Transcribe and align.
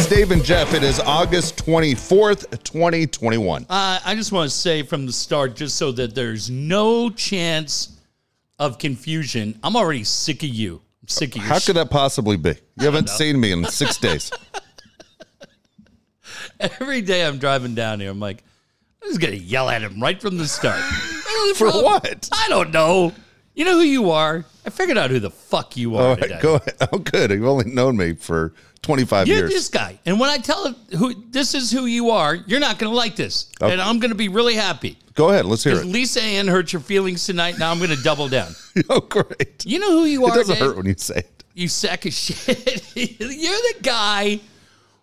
It's 0.00 0.06
Dave 0.06 0.30
and 0.30 0.44
Jeff. 0.44 0.74
It 0.74 0.84
is 0.84 1.00
August 1.00 1.56
24th, 1.66 2.62
2021. 2.62 3.66
Uh, 3.68 3.98
I 4.04 4.14
just 4.14 4.30
want 4.30 4.48
to 4.48 4.56
say 4.56 4.84
from 4.84 5.06
the 5.06 5.12
start, 5.12 5.56
just 5.56 5.74
so 5.74 5.90
that 5.90 6.14
there's 6.14 6.48
no 6.48 7.10
chance 7.10 7.98
of 8.60 8.78
confusion, 8.78 9.58
I'm 9.60 9.74
already 9.74 10.04
sick 10.04 10.44
of 10.44 10.50
you. 10.50 10.80
I'm 11.02 11.08
sick 11.08 11.30
of 11.30 11.38
your 11.38 11.46
How 11.46 11.58
could 11.58 11.74
that 11.74 11.90
possibly 11.90 12.36
be? 12.36 12.54
You 12.78 12.84
haven't 12.84 13.08
seen 13.08 13.40
me 13.40 13.50
in 13.50 13.64
six 13.64 13.96
days. 13.98 14.30
Every 16.60 17.00
day 17.00 17.26
I'm 17.26 17.38
driving 17.38 17.74
down 17.74 17.98
here, 17.98 18.12
I'm 18.12 18.20
like, 18.20 18.44
I'm 19.02 19.08
just 19.08 19.20
going 19.20 19.32
to 19.36 19.44
yell 19.44 19.68
at 19.68 19.82
him 19.82 20.00
right 20.00 20.20
from 20.20 20.38
the 20.38 20.46
start. 20.46 20.78
For 21.56 21.72
what? 21.72 22.28
I 22.32 22.46
don't 22.48 22.70
know. 22.70 23.12
You 23.56 23.64
know 23.64 23.72
who 23.74 23.82
you 23.82 24.12
are? 24.12 24.44
I 24.64 24.70
figured 24.70 24.96
out 24.96 25.10
who 25.10 25.18
the 25.18 25.30
fuck 25.30 25.76
you 25.76 25.96
are 25.96 26.10
All 26.10 26.16
today. 26.16 26.38
go 26.40 26.54
ahead. 26.54 26.76
Oh, 26.92 26.98
good. 26.98 27.32
You've 27.32 27.44
only 27.46 27.68
known 27.68 27.96
me 27.96 28.14
for 28.14 28.54
25 28.82 29.26
You're 29.28 29.38
years. 29.38 29.50
this 29.50 29.68
guy. 29.68 29.98
And 30.06 30.18
when 30.20 30.30
I 30.30 30.38
tell 30.38 30.66
him 30.66 30.76
who 30.96 31.14
this 31.30 31.54
is 31.54 31.70
who 31.70 31.86
you 31.86 32.10
are, 32.10 32.34
you're 32.34 32.60
not 32.60 32.78
going 32.78 32.90
to 32.90 32.96
like 32.96 33.16
this. 33.16 33.50
Okay. 33.60 33.72
And 33.72 33.80
I'm 33.82 33.98
going 33.98 34.10
to 34.10 34.16
be 34.16 34.28
really 34.28 34.54
happy. 34.54 34.98
Go 35.14 35.30
ahead. 35.30 35.46
Let's 35.46 35.64
hear 35.64 35.74
it. 35.74 35.84
Lisa 35.84 36.22
Ann 36.22 36.46
hurt 36.46 36.72
your 36.72 36.80
feelings 36.80 37.26
tonight. 37.26 37.58
Now 37.58 37.70
I'm 37.72 37.78
going 37.78 37.90
to 37.90 38.02
double 38.02 38.28
down. 38.28 38.52
Oh, 38.88 39.00
great. 39.00 39.66
You 39.66 39.80
know 39.80 39.90
who 39.90 40.04
you 40.04 40.24
are. 40.24 40.30
It 40.32 40.34
doesn't 40.36 40.54
Dave? 40.54 40.64
hurt 40.64 40.76
when 40.76 40.86
you 40.86 40.94
say 40.96 41.18
it. 41.18 41.44
you 41.54 41.66
sack 41.66 42.06
of 42.06 42.12
shit. 42.14 42.96
You're 42.96 43.16
the 43.16 43.74
guy 43.82 44.38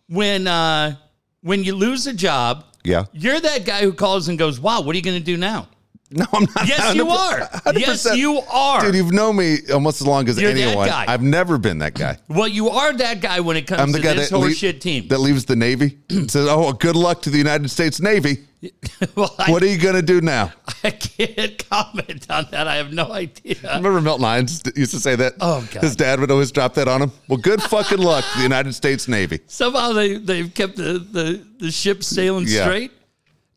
when 0.08 0.48
uh, 0.48 0.96
when 1.42 1.64
you 1.66 1.76
lose 1.76 2.08
a 2.08 2.14
job. 2.14 2.64
Yeah. 2.86 3.06
You're 3.12 3.42
that 3.42 3.66
guy 3.66 3.82
who 3.82 3.92
calls 3.92 4.30
and 4.30 4.40
goes, 4.40 4.62
"Wow, 4.62 4.82
what 4.82 4.94
are 4.94 4.98
you 4.98 5.04
going 5.04 5.18
to 5.20 5.24
do 5.24 5.36
now?" 5.36 5.68
No, 6.20 6.26
I'm 6.34 6.44
not. 6.56 6.66
Yes, 6.68 6.96
you 6.96 7.06
100%. 7.06 7.66
are. 7.66 7.74
Yes, 7.78 8.16
you 8.16 8.40
are. 8.50 8.82
Dude, 8.82 8.96
you've 8.96 9.12
known 9.12 9.36
me 9.36 9.58
almost 9.74 10.00
as 10.00 10.08
long 10.08 10.30
as 10.30 10.40
You're 10.40 10.52
anyone. 10.52 10.88
I've 10.90 11.22
never 11.22 11.58
been 11.58 11.80
that 11.80 11.94
guy. 11.94 12.18
well, 12.30 12.48
you 12.48 12.70
are 12.70 12.94
that 12.94 13.20
guy 13.20 13.42
when 13.42 13.58
it 13.58 13.68
comes 13.68 13.82
I'm 13.82 13.92
the 13.92 13.98
to 14.00 14.04
guy 14.04 14.14
this 14.14 14.30
that, 14.30 14.38
horseshit 14.38 14.80
team. 14.80 15.08
that 15.10 15.18
leaves 15.20 15.44
the 15.46 15.56
Navy. 15.58 15.98
and 16.10 16.32
Says, 16.36 16.48
"Oh, 16.50 16.72
good 16.72 16.96
luck 16.96 17.22
to 17.24 17.30
the 17.30 17.38
United 17.38 17.70
States 17.70 18.00
Navy. 18.00 18.46
well, 19.16 19.36
I, 19.38 19.52
What 19.52 19.62
are 19.62 19.68
you 19.68 19.78
gonna 19.78 20.02
do 20.02 20.22
now?" 20.22 20.54
I 20.86 20.92
can't 20.92 21.70
comment 21.70 22.26
on 22.30 22.48
that. 22.52 22.68
I 22.68 22.76
have 22.78 22.94
no 22.94 23.12
idea. 23.12 23.56
Remember 23.64 24.00
Milton 24.02 24.24
Hines 24.24 24.62
used 24.76 24.92
to 24.92 25.00
say 25.00 25.16
that? 25.18 25.34
Oh, 25.42 25.68
God. 25.74 25.84
His 25.84 25.96
dad 25.96 26.20
would 26.20 26.32
always 26.32 26.52
drop 26.52 26.76
that 26.76 26.88
on 26.88 27.02
him. 27.02 27.12
Well, 27.28 27.40
good 27.40 27.62
fucking 27.62 27.98
luck 28.00 28.24
the 28.38 28.44
United 28.44 28.74
States 28.74 29.08
Navy. 29.08 29.40
Somehow 29.48 29.92
they 29.94 30.16
they've 30.18 30.54
kept 30.54 30.78
the 30.78 30.94
the, 31.00 31.46
the 31.60 31.72
ship 31.72 32.04
sailing 32.04 32.46
Yeah. 32.48 32.64
straight. 32.64 32.92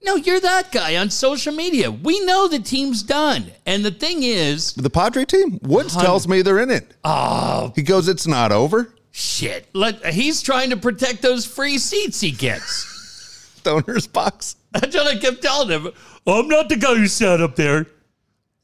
No, 0.02 0.14
you're 0.14 0.40
that 0.40 0.70
guy 0.70 0.96
on 0.96 1.10
social 1.10 1.52
media. 1.52 1.90
We 1.90 2.20
know 2.24 2.48
the 2.48 2.60
team's 2.60 3.02
done. 3.02 3.50
And 3.66 3.84
the 3.84 3.90
thing 3.90 4.22
is, 4.22 4.72
The 4.74 4.90
Padre 4.90 5.24
team? 5.24 5.58
Woods 5.62 5.96
tells 5.96 6.28
me 6.28 6.40
they're 6.42 6.60
in 6.60 6.70
it. 6.70 6.94
oh 7.04 7.72
He 7.74 7.82
goes, 7.82 8.08
"It's 8.08 8.26
not 8.26 8.52
over." 8.52 8.94
shit. 9.10 9.66
Let 9.72 10.06
he's 10.06 10.42
trying 10.42 10.70
to 10.70 10.76
protect 10.76 11.22
those 11.22 11.44
free 11.44 11.78
seats 11.78 12.20
he 12.20 12.30
gets. 12.30 12.62
Stoner's 13.56 14.06
box. 14.06 14.54
That's 14.72 14.94
what 14.94 15.06
I 15.08 15.18
kept 15.18 15.42
telling 15.42 15.68
him. 15.68 15.92
I'm 16.26 16.46
not 16.46 16.68
the 16.68 16.76
guy 16.76 16.94
who 16.94 17.08
sat 17.08 17.40
up 17.40 17.56
there. 17.56 17.86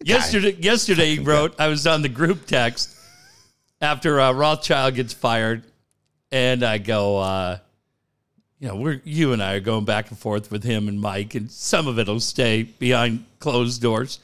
Yesterday, 0.05 0.57
yesterday 0.61 1.17
he 1.17 1.19
wrote. 1.19 1.55
I 1.59 1.67
was 1.69 1.87
on 1.87 2.03
the 2.03 2.09
group 2.09 2.47
text 2.47 2.95
after 3.81 4.21
uh, 4.21 4.33
Rothschild 4.33 4.95
gets 4.95 5.13
fired, 5.13 5.65
and 6.31 6.63
I 6.63 6.79
go, 6.79 7.19
uh, 7.19 7.59
you 8.65 8.71
know, 8.71 8.77
we're 8.77 9.03
you 9.05 9.35
and 9.35 9.43
I 9.43 9.57
are 9.57 9.61
going 9.61 9.85
back 9.85 10.09
and 10.09 10.19
forth 10.19 10.51
with 10.51 10.65
him 10.65 10.89
and 10.89 10.99
Mike, 10.99 11.35
and 11.35 11.51
some 11.51 11.87
of 11.87 11.99
it'll 11.99 12.19
stay 12.19 12.63
behind 12.63 13.27
closed 13.39 13.83
doors. 13.83 14.21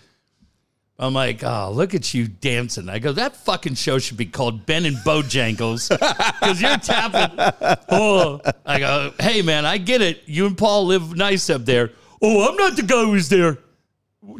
I'm 0.98 1.12
like, 1.12 1.44
oh, 1.44 1.70
look 1.74 1.94
at 1.94 2.14
you 2.14 2.26
dancing. 2.26 2.88
I 2.88 3.00
go, 3.00 3.12
that 3.12 3.36
fucking 3.36 3.74
show 3.74 3.98
should 3.98 4.16
be 4.16 4.24
called 4.24 4.64
Ben 4.64 4.86
and 4.86 4.96
Bojangles 4.96 5.90
because 5.90 6.62
you're 6.62 6.78
tapping. 6.78 7.36
Oh, 7.90 8.40
I 8.64 8.78
go, 8.78 9.12
hey, 9.20 9.42
man, 9.42 9.66
I 9.66 9.76
get 9.76 10.00
it. 10.00 10.22
You 10.24 10.46
and 10.46 10.56
Paul 10.56 10.86
live 10.86 11.14
nice 11.14 11.50
up 11.50 11.66
there. 11.66 11.90
Oh, 12.22 12.48
I'm 12.48 12.56
not 12.56 12.76
the 12.76 12.82
guy 12.82 13.04
who 13.04 13.10
was 13.10 13.28
there. 13.28 13.58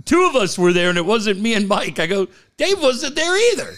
Two 0.06 0.25
of 0.25 0.34
us 0.34 0.59
were 0.59 0.72
there, 0.72 0.88
and 0.88 0.97
it 0.97 1.05
wasn't 1.05 1.43
me 1.43 1.53
and 1.53 1.69
Mike. 1.69 1.99
I 1.99 2.06
go, 2.06 2.27
Dave 2.56 2.81
wasn't 2.81 3.17
there 3.17 3.53
either. 3.53 3.75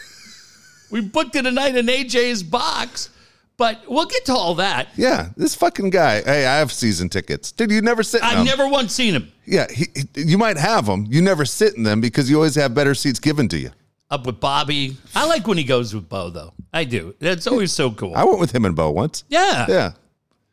We 0.92 1.00
booked 1.00 1.34
it 1.34 1.46
a 1.46 1.50
night 1.50 1.74
in 1.74 1.86
AJ's 1.86 2.44
box, 2.44 3.10
but 3.56 3.80
we'll 3.88 4.06
get 4.06 4.24
to 4.26 4.32
all 4.32 4.54
that. 4.56 4.88
Yeah, 4.96 5.28
this 5.36 5.54
fucking 5.54 5.90
guy. 5.90 6.22
Hey, 6.22 6.46
I 6.46 6.56
have 6.58 6.72
season 6.72 7.08
tickets. 7.08 7.52
Dude, 7.52 7.70
you 7.70 7.80
never 7.82 8.02
sit 8.02 8.22
I've 8.22 8.38
them. 8.38 8.46
never 8.46 8.66
once 8.68 8.92
seen 8.92 9.14
him 9.14 9.32
yeah, 9.44 9.66
he, 9.70 9.86
he- 10.14 10.22
you 10.22 10.38
might 10.38 10.56
have 10.56 10.86
them. 10.86 11.06
You 11.08 11.20
never 11.22 11.44
sit 11.44 11.74
in 11.76 11.82
them 11.82 12.00
because 12.00 12.30
you 12.30 12.36
always 12.36 12.54
have 12.54 12.74
better 12.74 12.94
seats 12.94 13.18
given 13.18 13.48
to 13.48 13.58
you. 13.58 13.70
up 14.10 14.24
with 14.26 14.38
Bobby. 14.40 14.96
I 15.14 15.26
like 15.26 15.46
when 15.48 15.58
he 15.58 15.64
goes 15.64 15.92
with 15.94 16.08
Bo, 16.08 16.30
though. 16.30 16.52
I 16.72 16.84
do. 16.84 17.14
That's 17.18 17.46
always 17.46 17.72
so 17.72 17.90
cool. 17.90 18.14
I 18.14 18.24
went 18.24 18.38
with 18.38 18.54
him 18.54 18.64
and 18.64 18.74
Bo 18.76 18.90
once. 18.90 19.24
Yeah, 19.28 19.66
Yeah. 19.68 19.92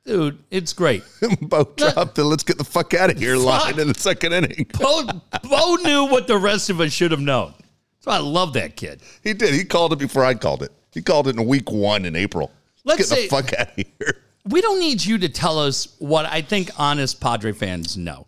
dude, 0.05 0.39
it's 0.49 0.73
great. 0.73 1.03
Bo 1.41 1.65
dropped 1.75 2.15
the 2.15 2.23
let's 2.23 2.43
get 2.43 2.57
the 2.57 2.63
fuck 2.63 2.93
out 2.95 3.11
of 3.11 3.17
here 3.19 3.37
line 3.37 3.79
in 3.79 3.87
the 3.89 3.93
second 3.99 4.33
inning. 4.33 4.65
Bo, 4.79 5.05
Bo 5.43 5.75
knew 5.75 6.05
what 6.07 6.25
the 6.27 6.37
rest 6.37 6.69
of 6.71 6.79
us 6.81 6.91
should 6.91 7.11
have 7.11 7.21
known. 7.21 7.53
So 7.99 8.11
I 8.11 8.17
love 8.17 8.53
that 8.53 8.75
kid. 8.75 9.01
He 9.23 9.33
did. 9.33 9.53
He 9.53 9.63
called 9.65 9.93
it 9.93 9.99
before 9.99 10.23
I 10.25 10.33
called 10.33 10.63
it. 10.63 10.71
He 10.93 11.01
called 11.01 11.27
it 11.27 11.37
in 11.37 11.45
week 11.45 11.69
one 11.69 12.05
in 12.05 12.15
April. 12.15 12.51
Let's 12.89 13.09
get 13.09 13.17
say- 13.17 13.23
the 13.23 13.29
fuck 13.29 13.53
out 13.53 13.69
of 13.69 13.75
here. 13.75 14.17
We 14.45 14.61
don't 14.61 14.79
need 14.79 15.03
you 15.03 15.17
to 15.19 15.29
tell 15.29 15.59
us 15.59 15.95
what 15.99 16.25
I 16.25 16.41
think 16.41 16.71
honest 16.79 17.19
Padre 17.21 17.51
fans 17.51 17.97
know. 17.97 18.25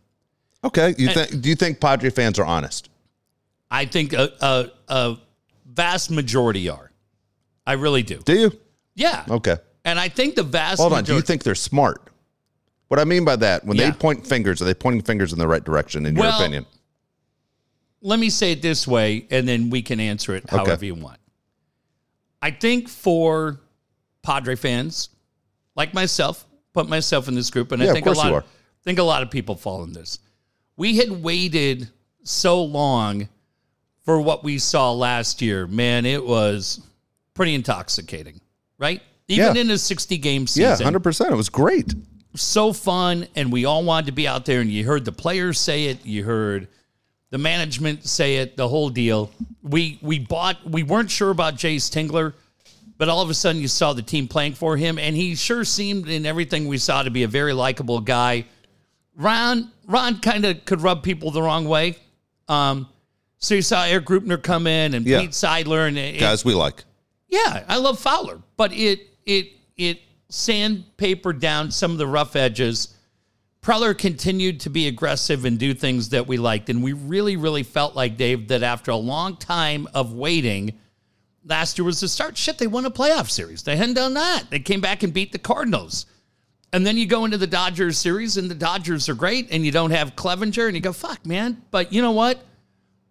Okay. 0.64 0.94
You 0.98 1.08
think? 1.14 1.42
Do 1.42 1.50
you 1.50 1.56
think 1.56 1.80
Padre 1.80 2.10
fans 2.12 2.38
are 2.38 2.46
honest? 2.46 2.90
I 3.72 3.86
think 3.86 4.14
a, 4.14 4.30
a, 4.42 4.66
a 4.90 5.18
vast 5.66 6.12
majority 6.12 6.70
are. 6.70 6.92
I 7.66 7.74
really 7.74 8.04
do. 8.04 8.18
Do 8.20 8.38
you? 8.38 8.52
Yeah. 8.94 9.24
Okay. 9.28 9.56
And 9.86 9.98
I 9.98 10.10
think 10.10 10.36
the 10.36 10.44
vast 10.44 10.80
majority. 10.80 10.82
Hold 10.82 10.94
on. 10.94 10.98
majority. 11.00 11.12
Do 11.12 11.16
you 11.16 11.22
think 11.26 11.44
they're 11.44 11.56
smart? 11.56 12.10
What 12.90 13.00
I 13.00 13.06
mean 13.06 13.24
by 13.26 13.38
that, 13.38 13.66
when 13.66 13.78
Yeah. 13.78 13.90
they 13.90 13.98
point 13.98 14.28
fingers, 14.28 14.62
are 14.62 14.66
they 14.66 14.74
pointing 14.76 15.02
fingers 15.02 15.32
in 15.34 15.40
the 15.40 15.48
right 15.48 15.64
direction? 15.64 16.06
In 16.06 16.16
your 16.16 16.26
Well, 16.26 16.40
opinion? 16.40 16.66
let 18.02 18.20
me 18.20 18.30
say 18.30 18.52
it 18.52 18.62
this 18.62 18.86
way, 18.88 19.26
and 19.32 19.48
then 19.48 19.70
we 19.70 19.82
can 19.82 20.00
answer 20.00 20.36
it 20.36 20.48
however 20.50 20.86
you 20.86 20.94
want. 20.96 21.20
I 22.42 22.52
think 22.52 22.90
for 22.90 23.62
Padre 24.24 24.56
fans, 24.56 25.10
like 25.76 25.94
myself, 25.94 26.46
put 26.74 26.88
myself 26.88 27.28
in 27.28 27.36
this 27.36 27.50
group, 27.50 27.72
and 27.72 27.82
Yeah, 27.82 27.90
I 27.90 27.94
think 27.94 28.06
a 28.06 28.12
lot 28.12 28.34
of, 28.34 28.44
think 28.84 29.00
a 29.00 29.04
lot 29.04 29.24
of 29.24 29.32
people 29.32 29.56
fall 29.56 29.84
in 29.84 29.94
this. 29.94 30.20
We 30.78 30.98
had 30.98 31.12
waited 31.12 31.90
so 32.24 32.64
long 32.64 33.30
for 34.04 34.20
what 34.22 34.44
we 34.44 34.58
saw 34.58 34.92
last 34.92 35.42
year. 35.42 35.68
Man, 35.68 36.06
it 36.06 36.26
was 36.26 36.82
pretty 37.34 37.54
intoxicating, 37.56 38.40
right? 38.78 39.02
Even 39.28 39.56
Yeah. 39.56 39.62
in 39.62 39.70
a 39.72 39.78
60 39.78 40.18
game 40.18 40.48
season. 40.48 40.78
Yeah, 40.80 40.84
hundred 40.84 41.04
percent. 41.04 41.32
It 41.32 41.36
was 41.36 41.50
great. 41.50 41.94
so 42.36 42.72
fun 42.72 43.28
and 43.36 43.52
we 43.52 43.66
all 43.66 43.84
wanted 43.84 44.06
to 44.06 44.12
be 44.14 44.26
out 44.26 44.46
there 44.46 44.62
and 44.62 44.72
you 44.72 44.86
heard 44.86 45.04
the 45.04 45.12
players 45.12 45.60
say 45.60 45.88
it 45.88 46.06
you 46.06 46.24
heard 46.24 46.70
the 47.30 47.38
management 47.38 48.06
say 48.08 48.38
it 48.38 48.56
the 48.56 48.66
whole 48.70 48.90
deal 48.90 49.30
we 49.62 50.00
we 50.02 50.18
bought 50.18 50.56
we 50.66 50.82
weren't 50.82 51.12
sure 51.12 51.30
about 51.30 51.56
jayce 51.56 51.90
tingler 51.92 52.34
but 53.02 53.10
all 53.10 53.24
of 53.24 53.32
a 53.32 53.34
sudden 53.34 53.60
you 53.60 53.68
saw 53.68 53.94
the 53.94 54.02
team 54.04 54.28
playing 54.28 54.54
for 54.54 54.78
him 54.78 55.00
and 55.00 55.16
he 55.16 55.34
sure 55.34 55.64
seemed 55.66 56.08
in 56.08 56.24
everything 56.24 56.68
we 56.68 56.78
saw 56.78 57.02
to 57.02 57.10
be 57.10 57.24
a 57.24 57.28
very 57.28 57.52
likable 57.52 58.00
guy 58.00 58.46
ron 59.16 59.72
ron 59.88 60.20
kind 60.20 60.46
of 60.46 60.64
could 60.66 60.82
rub 60.82 61.02
people 61.02 61.32
the 61.32 61.42
wrong 61.42 61.66
way 61.66 61.98
um 62.48 62.88
so 63.40 63.56
you 63.56 63.64
saw 63.64 63.84
eric 63.86 64.06
Greupner 64.06 64.40
come 64.40 64.68
in 64.68 64.94
and 64.94 65.04
Yeah. 65.08 65.22
pete 65.22 65.32
seidler 65.32 65.88
and 65.88 65.98
it, 65.98 66.20
Guys, 66.20 66.46
we 66.46 66.54
like. 66.54 66.84
yeah, 67.28 67.64
I 67.68 67.78
love 67.78 67.98
Fowler, 67.98 68.40
but 68.56 68.72
it 68.72 69.00
it 69.26 69.48
it 69.78 70.00
sandpapered 70.30 71.40
down 71.40 71.72
some 71.72 71.92
of 71.92 71.98
the 71.98 72.06
rough 72.06 72.36
edges. 72.36 72.96
Preller 73.64 73.98
continued 73.98 74.60
to 74.60 74.70
be 74.70 74.88
aggressive 74.88 75.44
and 75.46 75.58
do 75.58 75.74
things 75.74 76.10
that 76.10 76.28
we 76.28 76.38
liked, 76.38 76.70
and 76.70 76.84
we 76.84 76.94
really, 76.94 77.36
really 77.36 77.64
felt 77.64 77.96
like 77.96 78.16
Dave 78.18 78.48
that 78.50 78.62
after 78.64 78.92
a 78.92 78.96
long 78.96 79.38
time 79.38 79.88
of 79.96 80.14
waiting, 80.14 80.74
last 81.46 81.78
year 81.78 81.86
was 81.86 82.00
the 82.00 82.08
start. 82.08 82.38
Shit, 82.38 82.58
they 82.58 82.68
won 82.68 82.86
a 82.86 82.92
playoff 82.92 83.30
series. 83.30 83.64
They 83.64 83.76
hadn't 83.76 83.96
done 83.96 84.14
that. 84.16 84.44
They 84.50 84.60
came 84.60 84.82
back 84.82 85.04
and 85.04 85.14
beat 85.14 85.32
the 85.32 85.40
Cardinals. 85.40 86.06
And 86.74 86.86
then 86.86 86.98
you 86.98 87.06
go 87.06 87.26
into 87.26 87.38
the 87.38 87.48
Dodgers 87.48 87.98
series, 87.98 88.38
and 88.38 88.50
the 88.50 88.56
Dodgers 88.56 89.10
are 89.10 89.14
great, 89.14 89.50
and 89.52 89.66
you 89.66 89.72
don't 89.72 89.92
have 89.92 90.16
Clevinger, 90.16 90.68
and 90.68 90.76
you 90.76 90.82
go, 90.82 90.94
fuck, 90.94 91.26
man. 91.26 91.62
But 91.70 91.92
you 91.92 92.02
know 92.02 92.14
what? 92.14 92.38
At 92.38 92.44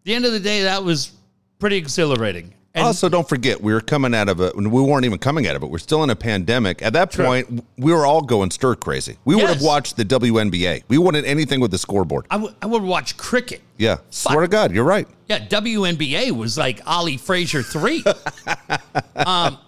the 0.04 0.14
end 0.14 0.24
of 0.24 0.32
the 0.32 0.40
day, 0.40 0.62
that 0.62 0.82
was 0.82 1.12
pretty 1.58 1.76
exhilarating. 1.76 2.54
And 2.72 2.86
also, 2.86 3.08
don't 3.08 3.28
forget, 3.28 3.60
we 3.60 3.72
were 3.72 3.80
coming 3.80 4.14
out 4.14 4.28
of 4.28 4.40
it. 4.40 4.54
We 4.54 4.68
weren't 4.68 5.04
even 5.04 5.18
coming 5.18 5.48
out 5.48 5.56
of 5.56 5.62
it. 5.64 5.70
We're 5.70 5.78
still 5.78 6.04
in 6.04 6.10
a 6.10 6.14
pandemic. 6.14 6.82
At 6.82 6.92
that 6.92 7.12
point, 7.12 7.64
we 7.76 7.92
were 7.92 8.06
all 8.06 8.22
going 8.22 8.52
stir 8.52 8.76
crazy. 8.76 9.16
We 9.24 9.34
would 9.34 9.48
have 9.48 9.62
watched 9.62 9.96
the 9.96 10.04
WNBA. 10.04 10.84
We 10.86 10.96
wanted 10.96 11.24
anything 11.24 11.60
with 11.60 11.72
the 11.72 11.78
scoreboard. 11.78 12.26
I 12.30 12.36
would 12.36 12.82
watch 12.82 13.16
cricket. 13.16 13.62
Yeah, 13.76 13.98
swear 14.10 14.42
to 14.42 14.48
God, 14.48 14.72
you're 14.72 14.84
right. 14.84 15.08
Yeah, 15.28 15.46
WNBA 15.46 16.30
was 16.32 16.56
like 16.56 16.80
Ollie 16.86 17.16
Frazier 17.16 17.62
three. 17.62 18.04
um, 19.16 19.58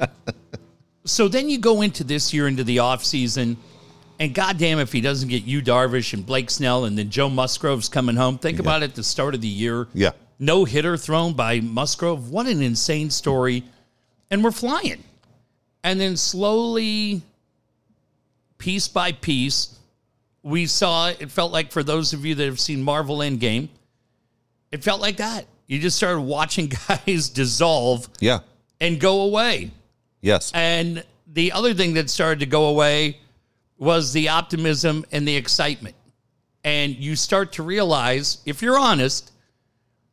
so 1.04 1.28
then 1.28 1.48
you 1.48 1.58
go 1.58 1.82
into 1.82 2.04
this 2.04 2.32
year 2.32 2.46
into 2.46 2.62
the 2.62 2.76
offseason, 2.76 3.56
and 4.20 4.34
goddamn 4.34 4.78
if 4.78 4.92
he 4.92 5.00
doesn't 5.00 5.28
get 5.28 5.42
you 5.42 5.60
Darvish 5.60 6.12
and 6.12 6.24
Blake 6.24 6.50
Snell 6.50 6.84
and 6.84 6.96
then 6.96 7.10
Joe 7.10 7.28
Musgrove's 7.28 7.88
coming 7.88 8.14
home. 8.14 8.38
Think 8.38 8.60
about 8.60 8.82
it 8.84 8.94
the 8.94 9.02
start 9.02 9.34
of 9.34 9.40
the 9.40 9.48
year. 9.48 9.88
Yeah. 9.94 10.12
No 10.42 10.64
hitter 10.64 10.96
thrown 10.96 11.34
by 11.34 11.60
Musgrove. 11.60 12.30
What 12.30 12.48
an 12.48 12.62
insane 12.62 13.10
story. 13.10 13.62
And 14.28 14.42
we're 14.42 14.50
flying. 14.50 15.04
And 15.84 16.00
then 16.00 16.16
slowly 16.16 17.22
piece 18.58 18.88
by 18.88 19.12
piece, 19.12 19.78
we 20.42 20.66
saw 20.66 21.10
it 21.10 21.30
felt 21.30 21.52
like 21.52 21.70
for 21.70 21.84
those 21.84 22.12
of 22.12 22.24
you 22.24 22.34
that 22.34 22.44
have 22.44 22.58
seen 22.58 22.82
Marvel 22.82 23.18
Endgame, 23.18 23.68
it 24.72 24.82
felt 24.82 25.00
like 25.00 25.18
that. 25.18 25.46
You 25.68 25.78
just 25.78 25.96
started 25.96 26.22
watching 26.22 26.72
guys 26.88 27.28
dissolve 27.28 28.08
Yeah. 28.18 28.40
and 28.80 28.98
go 28.98 29.20
away. 29.22 29.70
Yes. 30.22 30.50
And 30.54 31.04
the 31.32 31.52
other 31.52 31.72
thing 31.72 31.94
that 31.94 32.10
started 32.10 32.40
to 32.40 32.46
go 32.46 32.66
away 32.66 33.18
was 33.78 34.12
the 34.12 34.28
optimism 34.28 35.04
and 35.12 35.26
the 35.26 35.36
excitement. 35.36 35.94
And 36.64 36.96
you 36.96 37.14
start 37.16 37.52
to 37.52 37.62
realize, 37.62 38.38
if 38.46 38.60
you're 38.60 38.78
honest, 38.78 39.31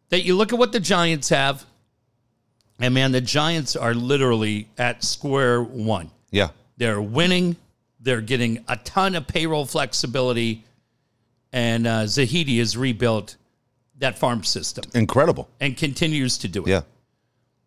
that 0.10 0.24
you 0.24 0.36
look 0.36 0.54
at 0.54 0.60
what 0.60 0.72
the 0.72 0.80
Giants 0.80 1.30
have, 1.30 1.66
and 2.80 2.94
man, 2.94 3.12
the 3.12 3.22
Giants 3.22 3.76
are 3.76 3.94
literally 3.94 4.68
at 4.78 5.04
square 5.04 5.62
one. 5.62 6.12
Yeah. 6.32 6.50
They're 6.78 7.02
winning, 7.02 7.56
they're 8.00 8.22
getting 8.22 8.64
a 8.68 8.78
ton 8.78 9.16
of 9.16 9.28
payroll 9.28 9.66
flexibility, 9.66 10.64
and 11.52 11.86
uh, 11.88 12.04
Zaidi 12.04 12.60
has 12.60 12.78
rebuilt 12.78 13.36
that 13.98 14.18
farm 14.18 14.44
system 14.44 14.86
Incredible. 14.94 15.50
and 15.60 15.76
continues 15.76 16.38
to 16.40 16.48
do 16.48 16.64
it. 16.64 16.70
Yeah. 16.70 16.82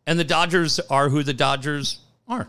And 0.07 0.19
the 0.19 0.25
Dodgers 0.25 0.81
are 0.81 1.09
who 1.09 1.23
the 1.23 1.35
Dodgers 1.35 1.99
are 2.27 2.49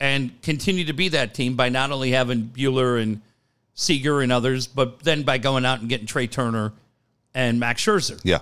and 0.00 0.40
continue 0.42 0.84
to 0.84 0.92
be 0.92 1.08
that 1.08 1.34
team 1.34 1.56
by 1.56 1.68
not 1.68 1.90
only 1.90 2.12
having 2.12 2.44
Buehler 2.44 3.02
and 3.02 3.20
Seager 3.74 4.20
and 4.20 4.32
others, 4.32 4.66
but 4.66 5.00
then 5.00 5.22
by 5.22 5.38
going 5.38 5.64
out 5.64 5.80
and 5.80 5.88
getting 5.88 6.06
Trea 6.06 6.26
Turner 6.26 6.72
and 7.34 7.60
Max 7.60 7.84
Scherzer. 7.84 8.20
Yeah. 8.24 8.38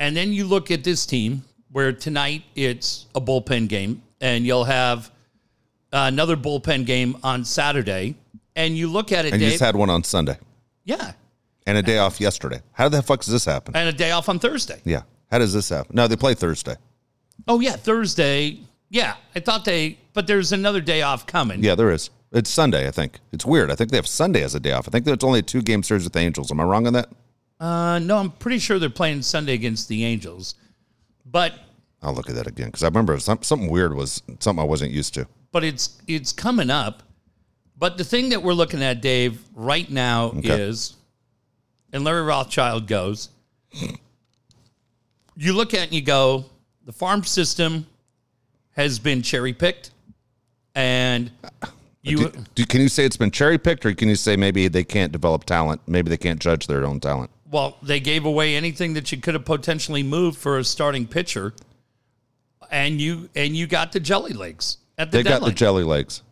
And 0.00 0.16
then 0.16 0.32
you 0.32 0.46
look 0.46 0.70
at 0.70 0.82
this 0.82 1.06
team 1.06 1.44
where 1.70 1.92
tonight 1.92 2.42
it's 2.56 3.06
a 3.14 3.20
bullpen 3.20 3.68
game 3.68 4.02
and 4.20 4.44
you'll 4.44 4.64
have 4.64 5.10
another 5.92 6.36
bullpen 6.36 6.86
game 6.86 7.16
on 7.22 7.44
Saturday. 7.44 8.16
And 8.56 8.76
you 8.76 8.90
look 8.90 9.12
at 9.12 9.26
it, 9.26 9.32
And 9.32 9.40
you 9.40 9.50
just 9.50 9.60
had 9.60 9.76
one 9.76 9.90
on 9.90 10.02
Sunday 10.02 10.36
yeah. 10.84 11.12
and 11.66 11.78
a 11.78 11.82
day 11.82 11.98
off 11.98 12.20
yesterday. 12.20 12.60
How 12.72 12.88
the 12.88 13.02
fuck 13.02 13.20
does 13.20 13.32
this 13.32 13.44
happen? 13.44 13.76
And 13.76 13.88
a 13.88 13.92
day 13.92 14.10
off 14.10 14.28
on 14.28 14.38
Thursday. 14.38 14.80
Yeah. 14.84 15.02
How 15.30 15.38
does 15.38 15.52
this 15.52 15.68
happen? 15.68 15.94
No, 15.94 16.08
they 16.08 16.16
play 16.16 16.34
Thursday. 16.34 16.76
Oh, 17.46 17.60
yeah. 17.60 17.76
Thursday. 17.76 18.58
Yeah. 18.88 19.14
I 19.36 19.40
thought 19.40 19.64
they, 19.64 19.98
but 20.14 20.26
there's 20.26 20.52
another 20.52 20.80
day 20.80 21.02
off 21.02 21.26
coming. 21.26 21.62
Yeah, 21.62 21.74
there 21.76 21.92
is. 21.92 22.10
It's 22.32 22.50
Sunday, 22.50 22.88
I 22.88 22.90
think. 22.90 23.18
It's 23.32 23.44
weird. 23.46 23.70
I 23.70 23.74
think 23.74 23.90
they 23.90 23.96
have 23.96 24.06
Sunday 24.06 24.42
as 24.42 24.54
a 24.54 24.60
day 24.60 24.72
off. 24.72 24.88
I 24.88 24.90
think 24.90 25.04
there's 25.04 25.22
only 25.22 25.40
a 25.40 25.42
two 25.42 25.62
game 25.62 25.82
series 25.82 26.04
with 26.04 26.12
the 26.12 26.20
Angels. 26.20 26.50
Am 26.50 26.60
I 26.60 26.64
wrong 26.64 26.86
on 26.86 26.92
that? 26.94 27.08
Uh, 27.60 27.98
no, 27.98 28.16
I'm 28.16 28.30
pretty 28.30 28.58
sure 28.58 28.78
they're 28.78 28.88
playing 28.90 29.20
Sunday 29.22 29.52
against 29.52 29.88
the 29.88 30.04
Angels, 30.04 30.54
but 31.26 31.52
I'll 32.02 32.14
look 32.14 32.30
at 32.30 32.34
that 32.36 32.46
again 32.46 32.68
because 32.68 32.82
I 32.82 32.86
remember 32.86 33.18
some, 33.18 33.42
something 33.42 33.68
weird 33.70 33.94
was 33.94 34.22
something 34.40 34.58
I 34.62 34.66
wasn't 34.66 34.92
used 34.92 35.12
to. 35.14 35.26
but 35.52 35.62
it's 35.64 36.00
it's 36.08 36.32
coming 36.32 36.70
up. 36.70 37.02
But 37.76 37.96
the 37.98 38.04
thing 38.04 38.30
that 38.30 38.42
we're 38.42 38.52
looking 38.54 38.82
at, 38.82 39.00
Dave, 39.02 39.42
right 39.54 39.90
now 39.90 40.26
Okay. 40.36 40.48
is, 40.50 40.96
and 41.92 42.04
Larry 42.04 42.22
Rothschild 42.22 42.86
goes. 42.86 43.28
You 45.36 45.54
look 45.54 45.72
at 45.72 45.80
it 45.80 45.82
and 45.84 45.92
you 45.94 46.02
go, 46.02 46.44
the 46.84 46.92
farm 46.92 47.24
system 47.24 47.86
has 48.72 48.98
been 48.98 49.22
cherry 49.22 49.54
picked, 49.54 49.90
and 50.74 51.30
you 52.02 52.28
Do, 52.28 52.32
do- 52.56 52.66
can 52.66 52.82
you 52.82 52.88
say 52.90 53.06
it's 53.06 53.16
been 53.16 53.30
cherry 53.30 53.56
picked, 53.56 53.86
or 53.86 53.94
can 53.94 54.08
you 54.08 54.16
say 54.16 54.36
maybe 54.36 54.68
they 54.68 54.84
can't 54.84 55.12
develop 55.12 55.44
talent? 55.44 55.80
Maybe 55.86 56.10
they 56.10 56.18
can't 56.18 56.40
judge 56.40 56.66
their 56.66 56.84
own 56.84 57.00
talent. 57.00 57.30
Well, 57.50 57.76
they 57.82 58.00
gave 58.00 58.24
away 58.24 58.54
anything 58.54 58.94
that 58.94 59.10
you 59.10 59.18
could 59.18 59.34
have 59.34 59.44
potentially 59.44 60.02
moved 60.02 60.38
for 60.38 60.58
a 60.58 60.64
starting 60.64 61.06
pitcher, 61.06 61.52
and 62.70 63.00
you 63.00 63.28
and 63.34 63.56
you 63.56 63.66
got 63.66 63.92
the 63.92 64.00
jelly 64.00 64.32
legs 64.32 64.78
at 64.96 65.10
the 65.10 65.18
They 65.18 65.22
got 65.24 65.42
the 65.42 65.52
jelly 65.52 65.84
legs. 65.84 66.22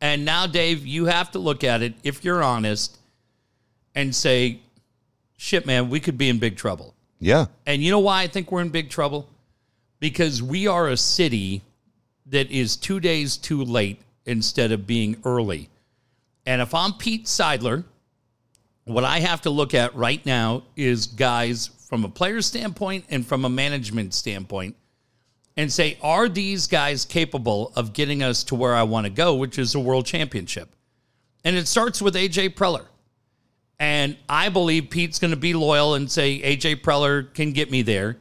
And 0.00 0.24
now, 0.24 0.46
Dave, 0.46 0.86
you 0.86 1.06
have 1.06 1.30
to 1.32 1.38
look 1.38 1.64
at 1.64 1.82
it 1.82 1.94
if 2.02 2.24
you're 2.24 2.42
honest 2.42 2.98
and 3.94 4.14
say, 4.14 4.60
shit, 5.36 5.66
man, 5.66 5.88
we 5.88 6.00
could 6.00 6.18
be 6.18 6.28
in 6.28 6.38
big 6.38 6.56
trouble. 6.56 6.94
Yeah. 7.20 7.46
And 7.64 7.82
you 7.82 7.90
know 7.90 8.00
why 8.00 8.22
I 8.22 8.26
think 8.26 8.52
we're 8.52 8.60
in 8.60 8.68
big 8.68 8.90
trouble? 8.90 9.28
Because 10.00 10.42
we 10.42 10.66
are 10.66 10.88
a 10.88 10.96
city 10.96 11.62
that 12.26 12.50
is 12.50 12.76
two 12.76 13.00
days 13.00 13.36
too 13.36 13.64
late 13.64 14.00
instead 14.26 14.72
of 14.72 14.86
being 14.86 15.16
early. 15.24 15.70
And 16.44 16.60
if 16.60 16.74
I'm 16.74 16.92
Pete 16.94 17.24
Seidler, 17.24 17.84
what 18.84 19.04
I 19.04 19.20
have 19.20 19.42
to 19.42 19.50
look 19.50 19.74
at 19.74 19.94
right 19.94 20.24
now 20.26 20.62
is 20.76 21.06
guys 21.06 21.70
from 21.88 22.04
a 22.04 22.08
player 22.08 22.42
standpoint 22.42 23.04
and 23.08 23.26
from 23.26 23.44
a 23.44 23.48
management 23.48 24.14
standpoint 24.14 24.76
and 25.56 25.72
say, 25.72 25.96
are 26.02 26.28
these 26.28 26.66
guys 26.66 27.04
capable 27.04 27.72
of 27.76 27.92
getting 27.92 28.22
us 28.22 28.44
to 28.44 28.54
where 28.54 28.74
I 28.74 28.82
want 28.82 29.06
to 29.06 29.10
go, 29.10 29.36
which 29.36 29.58
is 29.58 29.74
a 29.74 29.80
world 29.80 30.04
championship? 30.04 30.74
And 31.44 31.56
it 31.56 31.68
starts 31.68 32.02
with 32.02 32.14
AJ 32.14 32.54
Preller. 32.54 32.86
And 33.78 34.16
I 34.28 34.48
believe 34.48 34.90
Pete's 34.90 35.18
going 35.18 35.30
to 35.30 35.36
be 35.36 35.54
loyal 35.54 35.94
and 35.94 36.10
say 36.10 36.40
AJ 36.40 36.82
Preller 36.82 37.32
can 37.34 37.52
get 37.52 37.70
me 37.70 37.82
there. 37.82 38.18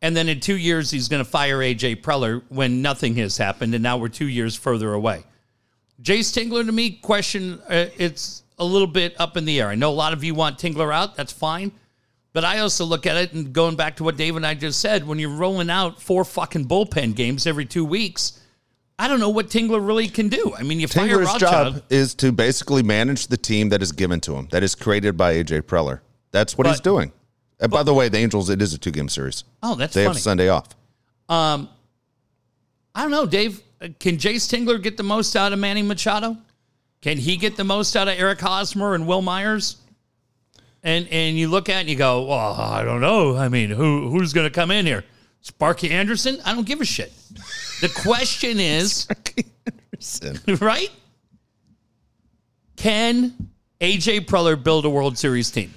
And 0.00 0.16
then 0.16 0.28
in 0.28 0.40
two 0.40 0.56
years, 0.56 0.90
he's 0.90 1.08
going 1.08 1.24
to 1.24 1.30
fire 1.30 1.58
AJ 1.58 2.02
Preller 2.02 2.42
when 2.48 2.82
nothing 2.82 3.14
has 3.16 3.36
happened. 3.36 3.74
And 3.74 3.82
now 3.82 3.96
we're 3.98 4.08
two 4.08 4.28
years 4.28 4.56
further 4.56 4.92
away. 4.92 5.24
Jayce 6.02 6.32
Tingler, 6.32 6.66
to 6.66 6.72
me, 6.72 6.90
question 6.90 7.60
uh, 7.68 7.86
it's 7.96 8.42
a 8.62 8.64
little 8.64 8.86
bit 8.86 9.14
up 9.20 9.36
in 9.36 9.44
the 9.44 9.60
air. 9.60 9.68
I 9.68 9.74
know 9.74 9.90
a 9.90 9.92
lot 9.94 10.12
of 10.12 10.24
you 10.24 10.34
want 10.34 10.58
Tingler 10.58 10.94
out. 10.94 11.16
That's 11.16 11.32
fine. 11.32 11.72
But 12.32 12.44
I 12.46 12.60
also 12.60 12.84
look 12.86 13.06
at 13.06 13.16
it 13.16 13.32
and 13.34 13.52
going 13.52 13.76
back 13.76 13.96
to 13.96 14.04
what 14.04 14.16
Dave 14.16 14.36
and 14.36 14.46
I 14.46 14.54
just 14.54 14.80
said, 14.80 15.06
when 15.06 15.18
you're 15.18 15.36
rolling 15.36 15.68
out 15.68 16.00
four 16.00 16.24
fucking 16.24 16.66
bullpen 16.66 17.14
games 17.14 17.46
every 17.46 17.66
two 17.66 17.84
weeks, 17.84 18.40
I 18.98 19.06
don't 19.08 19.20
know 19.20 19.28
what 19.28 19.48
Tingler 19.48 19.86
really 19.86 20.08
can 20.08 20.28
do. 20.28 20.54
I 20.56 20.62
mean, 20.62 20.80
you 20.80 20.88
fire 20.88 21.18
Tingler's 21.18 21.38
job 21.38 21.82
is 21.90 22.14
to 22.16 22.32
basically 22.32 22.82
manage 22.82 23.26
the 23.26 23.36
team 23.36 23.68
that 23.68 23.82
is 23.82 23.92
given 23.92 24.20
to 24.20 24.34
him, 24.34 24.48
that 24.50 24.62
is 24.62 24.74
created 24.74 25.16
by 25.16 25.34
AJ 25.34 25.62
Preller. 25.62 26.00
That's 26.30 26.56
what 26.56 26.66
he's 26.66 26.80
doing. 26.80 27.12
And 27.60 27.70
by 27.70 27.82
the 27.82 27.92
way, 27.92 28.08
the 28.08 28.18
Angels, 28.18 28.48
it 28.48 28.62
is 28.62 28.72
a 28.72 28.78
two 28.78 28.90
game 28.92 29.08
series. 29.10 29.44
Oh, 29.62 29.74
that's 29.74 29.92
They 29.92 30.04
funny. 30.04 30.14
have 30.14 30.22
Sunday 30.22 30.48
off. 30.48 30.68
Um, 31.28 31.68
I 32.94 33.02
don't 33.02 33.10
know, 33.10 33.26
Dave. 33.26 33.60
uh, 33.80 33.88
Can 34.00 34.16
Jayce 34.16 34.48
Tingler 34.48 34.82
get 34.82 34.96
the 34.96 35.02
most 35.02 35.36
out 35.36 35.52
of 35.52 35.58
Manny 35.58 35.82
Machado? 35.82 36.36
Can 37.02 37.18
he 37.18 37.36
get 37.36 37.56
the 37.56 37.64
most 37.64 37.94
out 37.96 38.08
of 38.08 38.14
Eric 38.16 38.40
Hosmer 38.40 38.94
and 38.94 39.06
Wil 39.06 39.22
Myers? 39.22 39.76
And 40.82 41.06
and 41.08 41.36
you 41.36 41.48
look 41.48 41.68
at 41.68 41.76
it 41.76 41.80
and 41.80 41.90
you 41.90 41.96
go, 41.96 42.24
well, 42.24 42.54
I 42.54 42.82
don't 42.82 43.00
know. 43.00 43.36
I 43.36 43.48
mean, 43.48 43.70
who 43.70 44.08
who's 44.08 44.32
going 44.32 44.46
to 44.46 44.54
come 44.54 44.70
in 44.70 44.86
here? 44.86 45.04
Sparky 45.42 45.90
Anderson? 45.90 46.38
I 46.44 46.54
don't 46.54 46.66
give 46.66 46.80
a 46.80 46.84
shit. 46.84 47.12
The 47.80 47.88
question 47.88 48.58
is, 48.60 49.06
right? 50.60 50.90
Can 52.76 53.50
AJ 53.80 54.26
Preller 54.26 54.60
build 54.62 54.84
a 54.84 54.90
World 54.90 55.18
Series 55.18 55.50
team? 55.50 55.74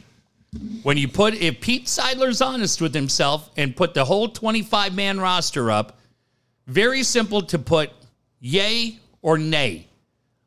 When 0.84 0.98
you 0.98 1.08
put, 1.08 1.34
if 1.34 1.60
Pete 1.60 1.86
Seidler's 1.86 2.42
honest 2.42 2.80
with 2.80 2.94
himself 2.94 3.50
and 3.58 3.76
put 3.76 3.94
the 3.94 4.06
whole 4.06 4.30
25 4.30 4.96
man 4.96 5.20
roster 5.20 5.70
up, 5.70 6.00
very 6.68 7.04
simple 7.04 7.42
to 7.44 7.60
put 7.60 7.92
yay 8.40 8.98
or 9.22 9.38
nay. 9.38 9.88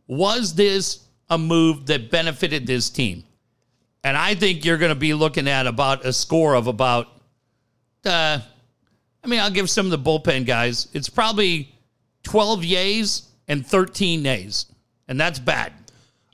Was 0.08 0.54
this 0.54 1.04
a 1.30 1.38
move 1.38 1.86
that 1.86 2.10
benefited 2.10 2.66
this 2.66 2.90
team? 2.90 3.22
And 4.02 4.16
I 4.16 4.34
think 4.34 4.64
you're 4.64 4.78
going 4.78 4.90
to 4.92 4.98
be 4.98 5.14
looking 5.14 5.46
at 5.46 5.66
about 5.66 6.04
a 6.04 6.12
score 6.12 6.54
of 6.54 6.66
about, 6.66 7.08
uh, 8.04 8.40
I 9.22 9.26
mean, 9.26 9.38
I'll 9.40 9.50
give 9.50 9.70
some 9.70 9.86
of 9.86 9.90
the 9.90 9.98
bullpen 9.98 10.46
guys, 10.46 10.88
it's 10.92 11.08
probably 11.08 11.74
12 12.22 12.60
yays 12.60 13.22
and 13.48 13.66
13 13.66 14.22
nays. 14.22 14.66
And 15.08 15.20
that's 15.20 15.38
bad. 15.38 15.72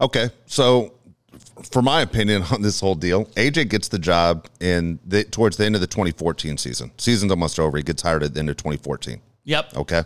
Okay, 0.01 0.31
so 0.47 0.93
for 1.71 1.83
my 1.83 2.03
opinion 2.03 2.43
on 2.51 2.63
this 2.63 2.81
whole 2.81 2.95
deal, 2.95 3.27
AJ 3.37 3.71
gets 3.71 3.89
the 3.89 3.99
job 3.99 4.47
in 4.61 4.99
the 5.07 5.25
towards 5.25 5.57
the 5.57 5.65
end 5.65 5.75
of 5.75 5.81
the 5.81 5.87
2014 5.87 6.59
season. 6.59 6.91
Season's 6.99 7.31
almost 7.31 7.59
over. 7.59 7.77
He 7.77 7.83
gets 7.83 8.03
hired 8.03 8.23
at 8.23 8.35
the 8.35 8.41
end 8.41 8.51
of 8.51 8.57
2014. 8.57 9.21
Yep. 9.45 9.77
Okay. 9.77 10.03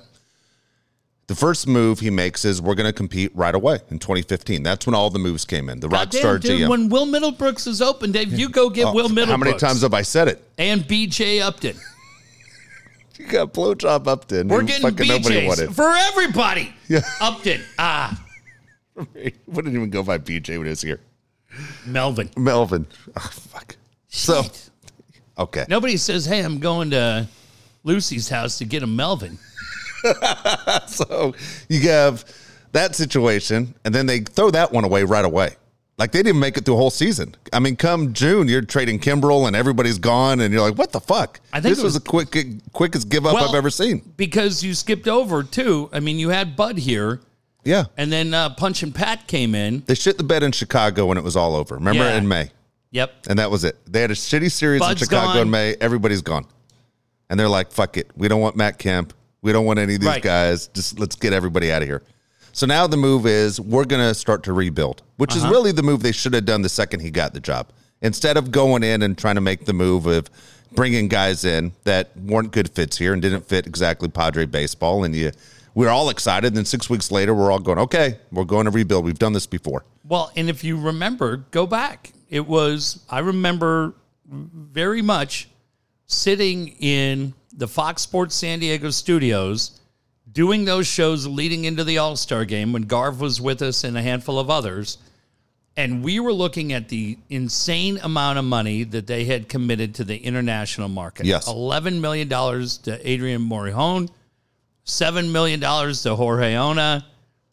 The 1.29 1.35
first 1.35 1.67
move 1.69 2.01
he 2.01 2.09
makes 2.09 2.47
is 2.47 2.61
we're 2.61 2.75
going 2.75 2.87
to 2.89 2.93
compete 2.93 3.31
right 3.35 3.55
away 3.55 3.81
in 3.91 3.99
2015. 3.99 4.63
That's 4.63 4.87
when 4.87 4.95
all 4.95 5.11
the 5.11 5.19
moves 5.19 5.45
came 5.45 5.69
in. 5.69 5.79
The 5.79 5.87
Goddamn, 5.89 6.23
Rockstar 6.23 6.41
dude, 6.41 6.61
GM. 6.63 6.69
when 6.71 6.89
Will 6.89 7.07
Middlebrooks 7.07 7.67
is 7.67 7.83
open, 7.83 8.13
Dave, 8.13 8.33
you 8.33 8.49
go 8.49 8.71
get 8.71 8.95
Will 8.95 9.11
Middlebrooks. 9.11 9.27
How 9.27 9.37
many 9.37 9.59
times 9.59 9.83
have 9.83 9.93
I 9.93 10.01
said 10.03 10.29
it? 10.29 10.43
And 10.59 10.83
BJ 10.83 11.41
Upton. 11.41 11.77
You 13.19 13.27
got 13.27 13.53
blowjob 13.53 14.07
Upton. 14.07 14.47
We're 14.47 14.63
getting 14.63 14.83
fucking 14.83 15.09
nobody 15.09 15.41
BJs 15.41 15.49
wanted. 15.49 15.75
for 15.75 15.89
everybody. 15.93 16.73
Yeah. 16.89 17.01
Upton. 17.21 17.61
Ah, 17.77 18.25
Wouldn't 18.95 19.75
even 19.75 19.91
go 19.91 20.05
by 20.05 20.19
BJ 20.19 20.51
when 20.57 20.67
he 20.67 20.71
was 20.71 20.81
here. 20.83 21.01
Melvin. 21.85 22.31
Melvin. 22.37 22.87
Oh, 23.17 23.21
fuck. 23.21 23.75
So 24.07 24.43
Shit. 24.45 24.71
okay. 25.37 25.65
Nobody 25.69 25.97
says, 25.97 26.27
hey, 26.27 26.41
I'm 26.45 26.61
going 26.61 26.91
to 26.91 27.27
Lucy's 27.83 28.29
house 28.29 28.57
to 28.59 28.65
get 28.65 28.85
a 28.85 28.87
Melvin. 28.87 29.37
So 30.87 31.35
you 31.69 31.81
have 31.89 32.25
that 32.73 32.95
situation, 32.95 33.75
and 33.85 33.95
then 33.95 34.07
they 34.07 34.21
throw 34.21 34.51
that 34.51 34.73
one 34.73 34.85
away 34.85 35.05
right 35.05 35.25
away. 35.25 35.57
Like 35.97 36.13
they 36.13 36.23
didn't 36.23 36.39
make 36.41 36.57
it 36.57 36.65
through 36.65 36.75
a 36.75 36.77
whole 36.79 36.91
season. 36.91 37.35
I 37.53 37.59
mean, 37.59 37.75
come 37.75 38.13
June, 38.13 38.47
you're 38.47 38.63
trading 38.63 39.01
Kimbrel 39.01 39.49
and 39.49 39.57
everybody's 39.57 39.99
gone, 39.99 40.41
and 40.41 40.53
you're 40.55 40.63
like, 40.63 40.79
"What 40.79 40.93
the 40.93 41.01
fuck?" 41.01 41.41
I 41.53 41.61
think 41.61 41.75
this 41.75 41.83
was, 41.83 41.95
was- 41.95 42.03
the 42.03 42.09
quick, 42.09 42.37
quickest 42.73 43.09
give 43.09 43.27
up 43.27 43.35
Well- 43.35 43.49
I've 43.49 43.55
ever 43.55 43.71
seen. 43.71 44.13
Because 44.17 44.63
you 44.63 44.75
skipped 44.75 45.09
over, 45.09 45.43
too. 45.43 45.89
I 45.93 45.99
mean, 46.01 46.19
you 46.19 46.29
had 46.29 46.55
Bud 46.57 46.79
here. 46.79 47.21
Yeah. 47.65 47.87
And 47.97 48.13
then 48.13 48.33
uh, 48.33 48.51
Punch 48.51 48.83
and 48.85 48.95
Pat 48.95 49.27
came 49.27 49.55
in. 49.57 49.83
They 49.87 49.95
shit 49.97 50.17
the 50.17 50.23
bed 50.25 50.43
in 50.45 50.53
Chicago 50.53 51.07
when 51.07 51.19
it 51.19 51.25
was 51.25 51.35
all 51.37 51.57
over. 51.57 51.75
Remember 51.75 52.05
Yeah. 52.05 52.17
in 52.17 52.29
May, 52.29 52.53
Yep. 52.93 53.27
and 53.29 53.39
that 53.41 53.51
was 53.51 53.65
it. 53.65 53.77
They 53.91 54.01
had 54.01 54.13
a 54.13 54.15
shitty 54.15 54.53
series 54.53 54.79
Bud's 54.81 55.03
in 55.03 55.09
Chicago 55.09 55.33
gone. 55.35 55.43
in 55.43 55.51
May. 55.51 55.75
Everybody's 55.81 56.23
gone, 56.23 56.47
and 57.29 57.41
they're 57.41 57.49
like, 57.49 57.73
"Fuck 57.73 57.97
it, 57.97 58.11
we 58.17 58.29
don't 58.29 58.41
want 58.41 58.55
Matt 58.57 58.79
Kemp. 58.79 59.13
We 59.43 59.53
don't 59.53 59.65
want 59.67 59.79
any 59.79 59.95
of 59.95 60.01
these 60.01 60.09
Right. 60.09 60.23
guys. 60.23 60.69
Just 60.69 60.99
let's 60.99 61.17
get 61.17 61.33
everybody 61.33 61.71
out 61.73 61.83
of 61.83 61.89
here." 61.89 62.03
So 62.53 62.67
now 62.67 62.87
the 62.87 62.97
move 62.97 63.27
is 63.27 63.61
we're 63.61 63.85
going 63.85 64.03
to 64.03 64.15
start 64.15 64.43
to 64.45 64.53
rebuild, 64.53 65.03
which 65.17 65.37
Uh-huh. 65.37 65.47
is 65.47 65.51
really 65.51 65.71
the 65.73 65.83
move 65.83 66.03
they 66.03 66.13
should 66.13 66.35
have 66.35 66.45
done 66.45 66.63
the 66.63 66.69
second 66.69 67.01
he 67.01 67.11
got 67.11 67.33
the 67.35 67.41
job. 67.41 67.69
Instead 68.03 68.37
of 68.37 68.51
going 68.51 68.83
in 68.83 69.03
and 69.03 69.17
trying 69.17 69.35
to 69.37 69.41
make 69.41 69.65
the 69.65 69.73
move 69.73 70.07
of 70.07 70.29
bringing 70.75 71.09
guys 71.09 71.45
in 71.45 71.73
that 71.85 72.11
weren't 72.17 72.51
good 72.53 72.69
fits 72.71 72.99
here 72.99 73.13
and 73.13 73.23
didn't 73.23 73.47
fit 73.49 73.67
exactly 73.67 74.09
Padre 74.09 74.45
baseball, 74.45 75.05
and 75.05 75.15
you, 75.15 75.31
we're 75.75 75.89
all 75.89 76.11
excited. 76.11 76.55
Then 76.55 76.65
six 76.65 76.91
weeks 76.91 77.11
later, 77.11 77.35
we're 77.35 77.51
all 77.51 77.59
going, 77.61 77.79
"Okay, 77.79 78.19
we're 78.33 78.45
going 78.45 78.65
to 78.67 78.71
rebuild. 78.71 79.05
We've 79.05 79.19
done 79.19 79.33
this 79.35 79.47
before." 79.47 79.85
Well, 80.07 80.31
and 80.37 80.49
if 80.51 80.65
you 80.65 80.77
remember, 80.81 81.39
go 81.53 81.67
back. 81.67 82.13
It 82.29 82.47
was, 82.47 83.01
I 83.09 83.21
remember 83.21 83.95
very 84.31 85.01
much 85.03 85.49
sitting 86.07 86.69
in 86.81 87.35
the 87.59 87.69
Fox 87.69 88.03
Sports 88.03 88.37
San 88.37 88.61
Diego 88.61 88.89
studios 88.91 89.73
doing 90.31 90.65
those 90.65 90.87
shows 90.87 91.27
leading 91.27 91.65
into 91.65 91.83
the 91.83 91.99
All 91.99 92.17
Star 92.17 92.45
game 92.45 92.73
when 92.73 92.85
Garv 92.85 93.19
was 93.19 93.41
with 93.41 93.61
us 93.63 93.85
and 93.85 93.99
a 93.99 94.03
handful 94.03 94.39
of 94.39 94.49
others. 94.49 94.99
And 95.77 96.03
we 96.03 96.21
were 96.21 96.33
looking 96.33 96.73
at 96.73 96.89
the 96.89 97.19
insane 97.29 97.99
amount 98.03 98.39
of 98.39 98.45
money 98.45 98.85
that 98.85 99.07
they 99.07 99.25
had 99.25 99.49
committed 99.49 99.97
to 99.97 100.05
the 100.05 100.17
international 100.17 100.89
market. 100.89 101.27
Yes. 101.27 101.49
$11 101.49 102.01
million 102.01 102.29
to 102.29 103.09
Adrian 103.09 103.43
Morejon, 103.43 104.09
$7 104.87 105.31
million 105.31 105.61
to 105.61 106.17
Jorge 106.17 106.57
Ona. 106.57 107.07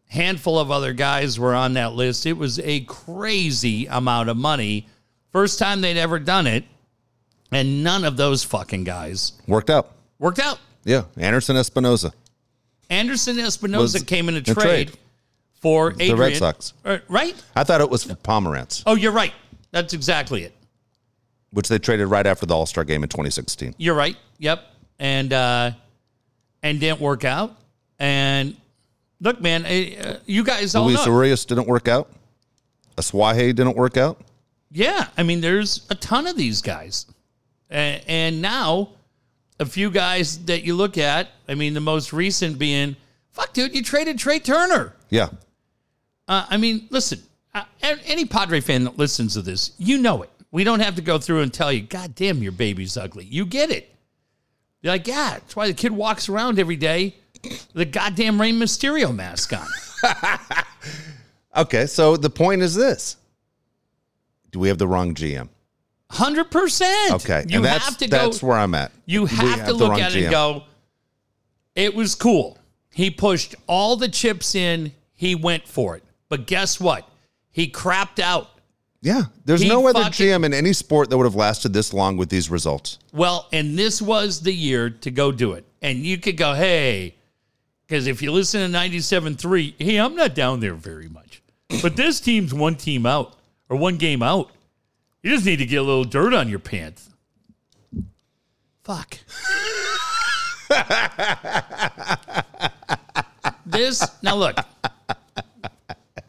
Handful 0.07 0.59
of 0.59 0.69
other 0.71 0.93
guys 0.93 1.39
were 1.39 1.55
on 1.55 1.74
that 1.74 1.93
list. 1.93 2.25
It 2.25 2.33
was 2.33 2.59
a 2.59 2.81
crazy 2.81 3.88
amount 3.88 4.29
of 4.29 4.38
money. 4.38 4.88
First 5.31 5.57
time 5.59 5.81
they'd 5.81 5.97
ever 5.97 6.19
done 6.19 6.47
it. 6.47 6.63
And 7.55 7.83
none 7.83 8.03
of 8.03 8.17
those 8.17 8.43
fucking 8.43 8.83
guys 8.83 9.31
Worked 9.47 9.69
out. 9.69 9.91
worked 10.19 10.39
out. 10.39 10.59
Yeah, 10.83 11.03
Anderson 11.17 11.55
Espinoza. 11.55 12.12
Anderson 12.89 13.38
Espinoza 13.38 13.77
Was 13.93 14.03
came 14.03 14.29
in 14.29 14.35
a 14.35 14.41
trade, 14.41 14.55
trade. 14.89 14.91
for 15.62 15.91
Adrian. 15.93 16.17
Red 16.17 16.35
Sox. 16.38 16.74
Uh, 16.83 16.97
right? 17.07 17.33
I 17.55 17.63
thought 17.63 17.81
it 17.81 17.89
was 17.89 18.03
for 18.03 18.15
Pomeranz, 18.15 18.83
Oh, 18.85 18.95
you're 18.95 19.12
right. 19.13 19.33
That's 19.71 19.93
exactly 19.93 20.43
it. 20.43 20.53
which 21.51 21.67
they 21.69 21.79
traded 21.79 22.07
right 22.07 22.25
after 22.27 22.45
the 22.45 22.53
All 22.55 22.65
Star 22.65 22.83
game 22.83 23.03
in 23.03 23.09
2016. 23.09 23.74
You're 23.77 23.95
right. 23.95 24.17
Yep. 24.39 24.62
And 25.00 25.31
uh, 25.33 25.71
and 26.62 26.79
didn't 26.79 27.00
work 27.01 27.24
out. 27.24 27.55
And 28.00 28.55
look, 29.21 29.39
man, 29.41 29.65
uh, 29.65 30.19
you 30.25 30.43
guys 30.43 30.75
all 30.75 30.85
Luis 30.88 31.05
know. 31.05 31.13
Urias 31.13 31.45
didn't 31.45 31.67
work 31.67 31.88
out. 31.88 32.12
Aswahe 32.97 33.53
didn't 33.53 33.75
work 33.77 33.97
out. 33.97 34.19
Yeah, 34.71 35.07
I 35.17 35.24
mean, 35.24 35.39
there's 35.41 35.85
a 35.89 35.95
ton 35.95 36.27
of 36.27 36.35
these 36.38 36.62
guys, 36.62 37.05
and, 37.69 38.01
and 38.07 38.41
now 38.41 38.89
a 39.60 39.65
few 39.65 39.89
guys 39.89 40.43
that 40.45 40.63
you 40.63 40.75
look 40.75 40.98
at. 40.98 41.29
I 41.48 41.55
mean, 41.55 41.74
the 41.74 41.79
most 41.81 42.12
recent 42.13 42.60
being, 42.60 42.95
fuck, 43.31 43.53
dude, 43.53 43.75
you 43.75 43.81
traded 43.84 44.19
Trea 44.19 44.39
Turner. 44.39 44.93
Yeah, 45.10 45.29
Uh, 46.27 46.45
I 46.50 46.57
mean, 46.57 46.88
listen, 46.89 47.22
uh, 47.53 47.63
any 47.81 48.25
Padre 48.25 48.60
fan 48.60 48.84
that 48.84 48.98
listens 48.98 49.34
to 49.34 49.41
this, 49.41 49.72
you 49.77 49.98
know 49.98 50.24
it. 50.24 50.29
We 50.51 50.63
don't 50.63 50.79
have 50.79 50.95
to 50.95 51.01
go 51.01 51.17
through 51.19 51.41
and 51.41 51.53
tell 51.53 51.72
you, 51.72 51.81
God 51.81 52.15
damn, 52.15 52.41
your 52.41 52.51
baby's 52.51 52.98
ugly. 52.98 53.25
You 53.25 53.45
get 53.45 53.69
it. 53.72 53.93
You're 54.81 54.93
like, 54.93 55.07
yeah, 55.07 55.31
that's 55.34 55.55
why 55.55 55.67
the 55.67 55.74
kid 55.74 55.91
walks 55.91 56.27
around 56.29 56.60
every 56.60 56.75
day 56.75 57.15
with 57.43 57.81
a 57.81 57.86
goddamn 57.86 58.39
Rey 58.41 58.51
Mysterio 58.51 59.13
mask 59.15 59.53
on. 59.53 59.67
Okay, 61.57 61.86
so 61.86 62.17
the 62.17 62.29
point 62.29 62.62
is 62.62 62.75
this: 62.75 63.15
Do 64.51 64.60
we 64.60 64.67
have 64.67 64.77
the 64.77 64.88
wrong 64.89 65.15
GM? 65.15 65.48
Hundred 66.09 66.51
percent. 66.51 67.13
Okay, 67.13 67.45
you 67.47 67.57
and 67.57 67.65
that's 67.65 67.85
have 67.85 67.97
to 67.97 68.07
go. 68.07 68.17
that's 68.17 68.41
where 68.43 68.57
I'm 68.57 68.75
at. 68.75 68.91
You 69.05 69.24
We 69.24 69.29
have 69.29 69.65
to 69.65 69.74
look 69.74 70.00
at 70.00 70.15
it 70.15 70.24
and 70.24 70.31
go, 70.31 70.63
it 71.75 71.93
was 71.95 72.15
cool. 72.15 72.57
He 72.91 73.09
pushed 73.09 73.55
all 73.67 73.95
the 73.95 74.07
chips 74.07 74.55
in. 74.55 74.93
He 75.15 75.35
went 75.35 75.67
for 75.67 75.95
it. 75.97 76.03
But 76.29 76.45
guess 76.47 76.79
what? 76.79 77.07
He 77.51 77.69
crapped 77.69 78.19
out. 78.19 78.50
Yeah, 79.01 79.24
there's 79.45 79.62
He 79.62 79.67
no 79.67 79.85
other 79.88 80.03
fucking- 80.03 80.27
GM 80.27 80.45
in 80.45 80.53
any 80.53 80.74
sport 80.74 81.09
that 81.09 81.17
would 81.17 81.25
have 81.25 81.35
lasted 81.35 81.74
this 81.74 81.93
long 81.93 82.17
with 82.17 82.29
these 82.29 82.50
results. 82.50 82.97
Well, 83.13 83.47
and 83.53 83.77
this 83.77 84.01
was 84.01 84.41
the 84.41 84.53
year 84.53 84.89
to 84.89 85.12
go 85.12 85.31
do 85.31 85.53
it. 85.53 85.65
And 85.81 86.00
you 86.00 86.17
could 86.17 86.38
go, 86.38 86.53
hey, 86.55 87.15
because 87.85 88.07
if 88.07 88.21
you 88.21 88.31
listen 88.31 88.71
to 88.71 88.77
97.3, 88.77 89.75
hey, 89.77 89.97
I'm 90.00 90.15
not 90.15 90.33
down 90.33 90.59
there 90.59 90.74
very 90.74 91.07
much. 91.07 91.43
But 91.81 91.95
this 91.95 92.19
team's 92.19 92.53
one 92.53 92.75
team 92.75 93.05
out 93.05 93.35
or 93.69 93.77
one 93.77 93.97
game 93.97 94.24
out. 94.24 94.50
You 95.25 95.32
just 95.32 95.44
need 95.44 95.55
to 95.55 95.65
get 95.65 95.77
a 95.77 95.82
little 95.82 96.03
dirt 96.03 96.36
on 96.36 96.50
your 96.50 96.60
pants. 96.60 97.10
Fuck. 98.84 99.17
this, 103.65 104.08
now 104.22 104.36
look, 104.36 104.55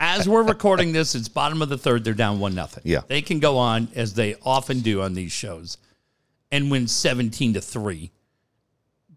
as 0.00 0.26
we're 0.26 0.44
recording 0.44 0.92
this, 0.92 1.14
it's 1.14 1.28
bottom 1.28 1.60
of 1.60 1.68
the 1.68 1.76
third. 1.76 2.04
They're 2.04 2.14
down 2.14 2.40
one 2.40 2.54
nothing. 2.54 2.84
Yeah. 2.86 3.02
They 3.06 3.20
can 3.20 3.38
go 3.38 3.58
on 3.58 3.88
as 3.94 4.14
they 4.14 4.36
often 4.42 4.80
do 4.80 5.02
on 5.02 5.12
these 5.12 5.30
shows 5.30 5.76
and 6.50 6.70
win 6.70 6.88
17 6.88 7.52
to 7.52 7.60
3. 7.60 8.10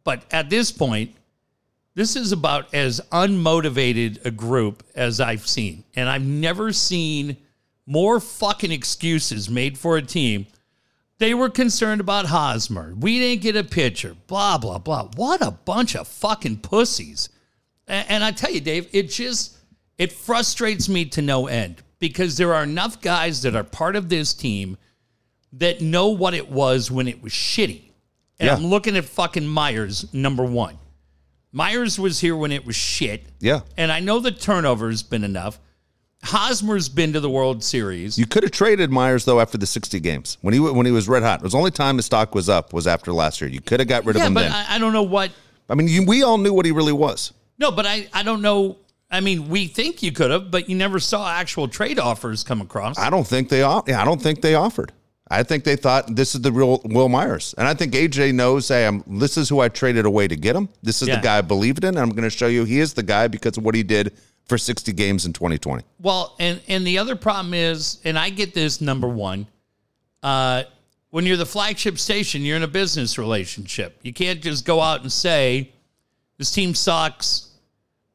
But 0.03 0.23
at 0.29 0.49
this 0.49 0.73
point, 0.73 1.15
this 1.95 2.17
is 2.17 2.33
about 2.33 2.73
as 2.73 2.99
unmotivated 3.13 4.25
a 4.25 4.31
group 4.31 4.83
as 4.93 5.21
I've 5.21 5.47
seen. 5.47 5.85
And 5.95 6.09
I've 6.09 6.25
never 6.25 6.73
seen 6.73 7.37
more 7.89 8.19
fucking 8.19 8.71
excuses 8.71 9.49
made 9.49 9.77
for 9.77 9.97
a 9.97 10.01
team. 10.01 10.45
They 11.17 11.33
were 11.33 11.49
concerned 11.49 11.99
about 11.99 12.27
Hosmer. 12.27 12.93
We 12.97 13.19
didn't 13.19 13.41
get 13.41 13.55
a 13.57 13.63
pitcher. 13.63 14.15
Blah, 14.27 14.59
blah, 14.59 14.77
blah. 14.77 15.09
What 15.15 15.41
a 15.41 15.51
bunch 15.51 15.95
of 15.95 16.07
fucking 16.07 16.57
pussies. 16.59 17.27
A- 17.87 17.91
And 18.11 18.23
I 18.23 18.31
tell 18.31 18.51
you, 18.51 18.61
Dave, 18.61 18.87
it 18.93 19.09
just 19.09 19.57
it 19.97 20.13
frustrates 20.13 20.87
me 20.87 21.03
to 21.05 21.21
no 21.21 21.47
end 21.47 21.81
because 21.97 22.37
there 22.37 22.53
are 22.53 22.63
enough 22.63 23.01
guys 23.01 23.41
that 23.41 23.55
are 23.55 23.65
part 23.65 23.95
of 23.97 24.07
this 24.07 24.33
team 24.33 24.77
that 25.53 25.81
know 25.81 26.07
what 26.09 26.33
it 26.33 26.49
was 26.49 26.89
when 26.91 27.07
it 27.07 27.21
was 27.21 27.33
shitty. 27.33 27.81
And 28.39 28.47
Yeah. 28.47 28.55
I'm 28.55 28.67
looking 28.67 28.95
at 28.95 29.03
fucking 29.03 29.47
Myers, 29.47 30.05
number 30.13 30.43
one. 30.45 30.77
Myers 31.51 31.99
was 31.99 32.19
here 32.19 32.35
when 32.37 32.51
it 32.51 32.65
was 32.65 32.75
shit. 32.75 33.25
Yeah, 33.39 33.61
And 33.75 33.91
I 33.91 33.99
know 33.99 34.19
the 34.19 34.31
turnover's 34.31 35.01
been 35.03 35.23
enough. 35.23 35.59
Hosmer's 36.23 36.89
been 36.89 37.13
to 37.13 37.19
the 37.19 37.29
World 37.29 37.63
Series. 37.63 38.17
you 38.17 38.25
could 38.25 38.43
have 38.43 38.51
traded 38.51 38.91
Myers 38.91 39.25
though 39.25 39.39
after 39.39 39.57
the 39.57 39.65
60 39.65 39.99
games 39.99 40.37
when 40.41 40.53
he 40.53 40.59
when 40.59 40.85
he 40.85 40.91
was 40.91 41.07
red 41.07 41.23
hot. 41.23 41.39
It 41.39 41.43
was 41.43 41.53
the 41.53 41.57
only 41.57 41.71
time 41.71 41.95
his 41.95 42.05
stock 42.05 42.35
was 42.35 42.49
up 42.49 42.73
was 42.73 42.87
after 42.87 43.13
last 43.13 43.39
year. 43.41 43.49
You 43.49 43.61
could 43.61 43.79
have 43.79 43.87
got 43.87 44.05
rid 44.05 44.15
of 44.17 44.21
yeah, 44.21 44.27
him 44.27 44.33
but 44.33 44.41
then. 44.41 44.51
I, 44.51 44.75
I 44.75 44.77
don't 44.79 44.93
know 44.93 45.03
what. 45.03 45.31
I 45.69 45.75
mean, 45.75 45.87
you, 45.87 46.05
we 46.05 46.23
all 46.23 46.37
knew 46.37 46.51
what 46.53 46.65
he 46.65 46.71
really 46.71 46.93
was. 46.93 47.31
No, 47.57 47.71
but 47.71 47.85
I, 47.85 48.07
I 48.13 48.23
don't 48.23 48.41
know. 48.41 48.77
I 49.11 49.21
mean, 49.21 49.49
we 49.49 49.67
think 49.67 50.03
you 50.03 50.11
could 50.11 50.29
have, 50.31 50.51
but 50.51 50.69
you 50.69 50.75
never 50.75 50.99
saw 50.99 51.29
actual 51.29 51.67
trade 51.67 51.99
offers 51.99 52.43
come 52.43 52.61
across. 52.61 52.97
I 52.97 53.09
don't 53.09 53.25
think 53.25 53.49
they. 53.49 53.61
off- 53.61 53.85
Yeah, 53.87 54.01
I 54.01 54.05
don't 54.05 54.21
think 54.21 54.41
they 54.41 54.55
offered. 54.55 54.91
I 55.31 55.43
think 55.43 55.63
they 55.63 55.75
thought 55.75 56.15
this 56.15 56.33
is 56.33 56.41
the 56.41 56.51
real 56.51 56.81
Wil 56.85 57.07
Myers, 57.07 57.53
and 57.57 57.67
I 57.67 57.75
think 57.75 57.93
AJ 57.93 58.33
knows. 58.33 58.67
Hey, 58.67 58.85
I'm, 58.87 59.03
this 59.07 59.37
is 59.37 59.47
who 59.47 59.59
I 59.59 59.69
traded 59.69 60.05
away 60.05 60.27
to 60.27 60.35
get 60.35 60.55
him. 60.55 60.69
This 60.81 61.01
is 61.03 61.07
Yeah. 61.07 61.17
the 61.17 61.21
guy 61.21 61.37
I 61.37 61.41
believed 61.41 61.83
in. 61.83 61.89
And 61.89 61.99
I'm 61.99 62.09
going 62.09 62.23
to 62.23 62.35
show 62.35 62.47
you 62.47 62.65
he 62.65 62.79
is 62.79 62.93
the 62.93 63.03
guy 63.03 63.27
because 63.27 63.55
of 63.57 63.63
what 63.63 63.75
he 63.75 63.83
did 63.83 64.17
for 64.49 64.57
60 64.57 64.91
games 64.93 65.25
in 65.25 65.31
2020. 65.31 65.83
Well, 66.01 66.35
and 66.39 66.59
and 66.67 66.85
the 66.85 66.97
other 66.97 67.15
problem 67.15 67.53
is, 67.53 67.99
and 68.03 68.17
I 68.17 68.31
get 68.31 68.53
this 68.53 68.81
number 68.81 69.07
one. 69.07 69.47
Uh, 70.21 70.63
when 71.11 71.25
you're 71.25 71.37
the 71.37 71.45
flagship 71.45 71.97
station, 71.97 72.41
you're 72.41 72.57
in 72.57 72.63
a 72.63 72.67
business 72.67 73.17
relationship. 73.17 73.97
You 74.01 74.11
can't 74.11 74.41
just 74.41 74.65
go 74.65 74.81
out 74.81 75.01
and 75.01 75.11
say, 75.11 75.71
"This 76.37 76.51
team 76.51 76.75
sucks." 76.75 77.45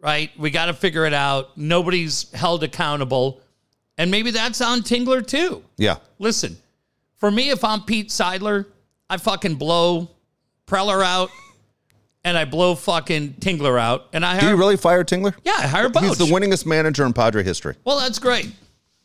Right? 0.00 0.30
We 0.38 0.50
got 0.50 0.66
to 0.66 0.74
figure 0.74 1.06
it 1.06 1.14
out. 1.14 1.56
Nobody's 1.56 2.30
held 2.32 2.62
accountable, 2.62 3.40
and 3.96 4.10
maybe 4.10 4.32
that's 4.32 4.60
on 4.60 4.82
Tingler 4.82 5.26
too. 5.26 5.64
Yeah, 5.78 5.96
Listen, 6.18 6.58
for 7.16 7.30
me, 7.30 7.48
if 7.48 7.64
I'm 7.64 7.80
Pete 7.82 8.10
Seidler, 8.10 8.66
I 9.08 9.16
fucking 9.16 9.54
blow 9.54 10.10
Preller 10.66 11.02
out, 11.02 11.30
and 12.24 12.36
I 12.36 12.44
blow 12.44 12.74
fucking 12.74 13.34
Tingler 13.34 13.78
out, 13.78 14.08
and 14.12 14.24
I 14.24 14.40
do 14.40 14.48
you 14.48 14.56
really 14.56 14.76
fire 14.76 15.04
Tingler? 15.04 15.34
yeah, 15.44 15.56
I 15.58 15.66
hire 15.66 15.88
Boch. 15.88 16.02
He's 16.08 16.18
the 16.18 16.24
winningest 16.26 16.66
manager 16.66 17.04
in 17.04 17.12
Padre 17.12 17.42
history. 17.42 17.76
well, 17.84 17.98
that's 17.98 18.18
great. 18.18 18.50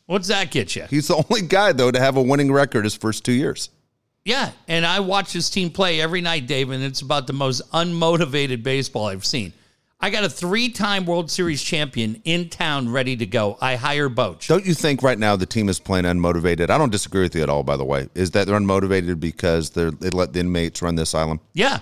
What's 0.06 0.28
that 0.28 0.50
get 0.50 0.74
you? 0.74 0.86
He's 0.90 1.06
the 1.06 1.16
only 1.30 1.42
guy 1.46 1.72
though 1.72 1.90
to 1.90 2.00
have 2.00 2.16
a 2.16 2.22
winning 2.22 2.50
record 2.50 2.84
his 2.84 2.96
first 2.96 3.24
two 3.24 3.32
years. 3.32 3.70
Yeah, 4.24 4.50
and 4.68 4.84
I 4.84 5.00
watch 5.00 5.32
his 5.32 5.48
team 5.48 5.70
play 5.70 6.00
every 6.00 6.20
night, 6.20 6.46
Dave, 6.46 6.70
and 6.70 6.82
it's 6.82 7.00
about 7.00 7.26
the 7.26 7.32
most 7.32 7.62
unmotivated 7.72 8.62
baseball 8.62 9.06
I've 9.06 9.24
seen. 9.24 9.52
I 10.02 10.10
got 10.10 10.24
a 10.24 10.28
three-time 10.30 11.04
World 11.04 11.30
Series 11.30 11.62
champion 11.62 12.20
in 12.24 12.48
town 12.48 12.88
ready 12.90 13.16
to 13.16 13.26
go. 13.26 13.58
I 13.60 13.76
hire 13.76 14.08
Boch. 14.08 14.46
Don't 14.46 14.64
you 14.64 14.72
think 14.74 15.02
right 15.02 15.18
now 15.18 15.36
the 15.36 15.46
team 15.46 15.68
is 15.68 15.78
playing 15.78 16.06
unmotivated? 16.06 16.70
I 16.70 16.78
don't 16.78 16.90
disagree 16.90 17.22
with 17.22 17.34
you 17.34 17.42
at 17.42 17.50
all. 17.50 17.62
By 17.62 17.76
the 17.76 17.84
way, 17.84 18.08
is 18.14 18.30
that 18.32 18.46
they're 18.46 18.58
unmotivated 18.58 19.20
because 19.20 19.70
they're, 19.70 19.90
they 19.90 20.10
let 20.10 20.32
the 20.32 20.40
inmates 20.40 20.80
run 20.82 20.94
the 20.96 21.02
asylum? 21.02 21.38
Yeah. 21.52 21.80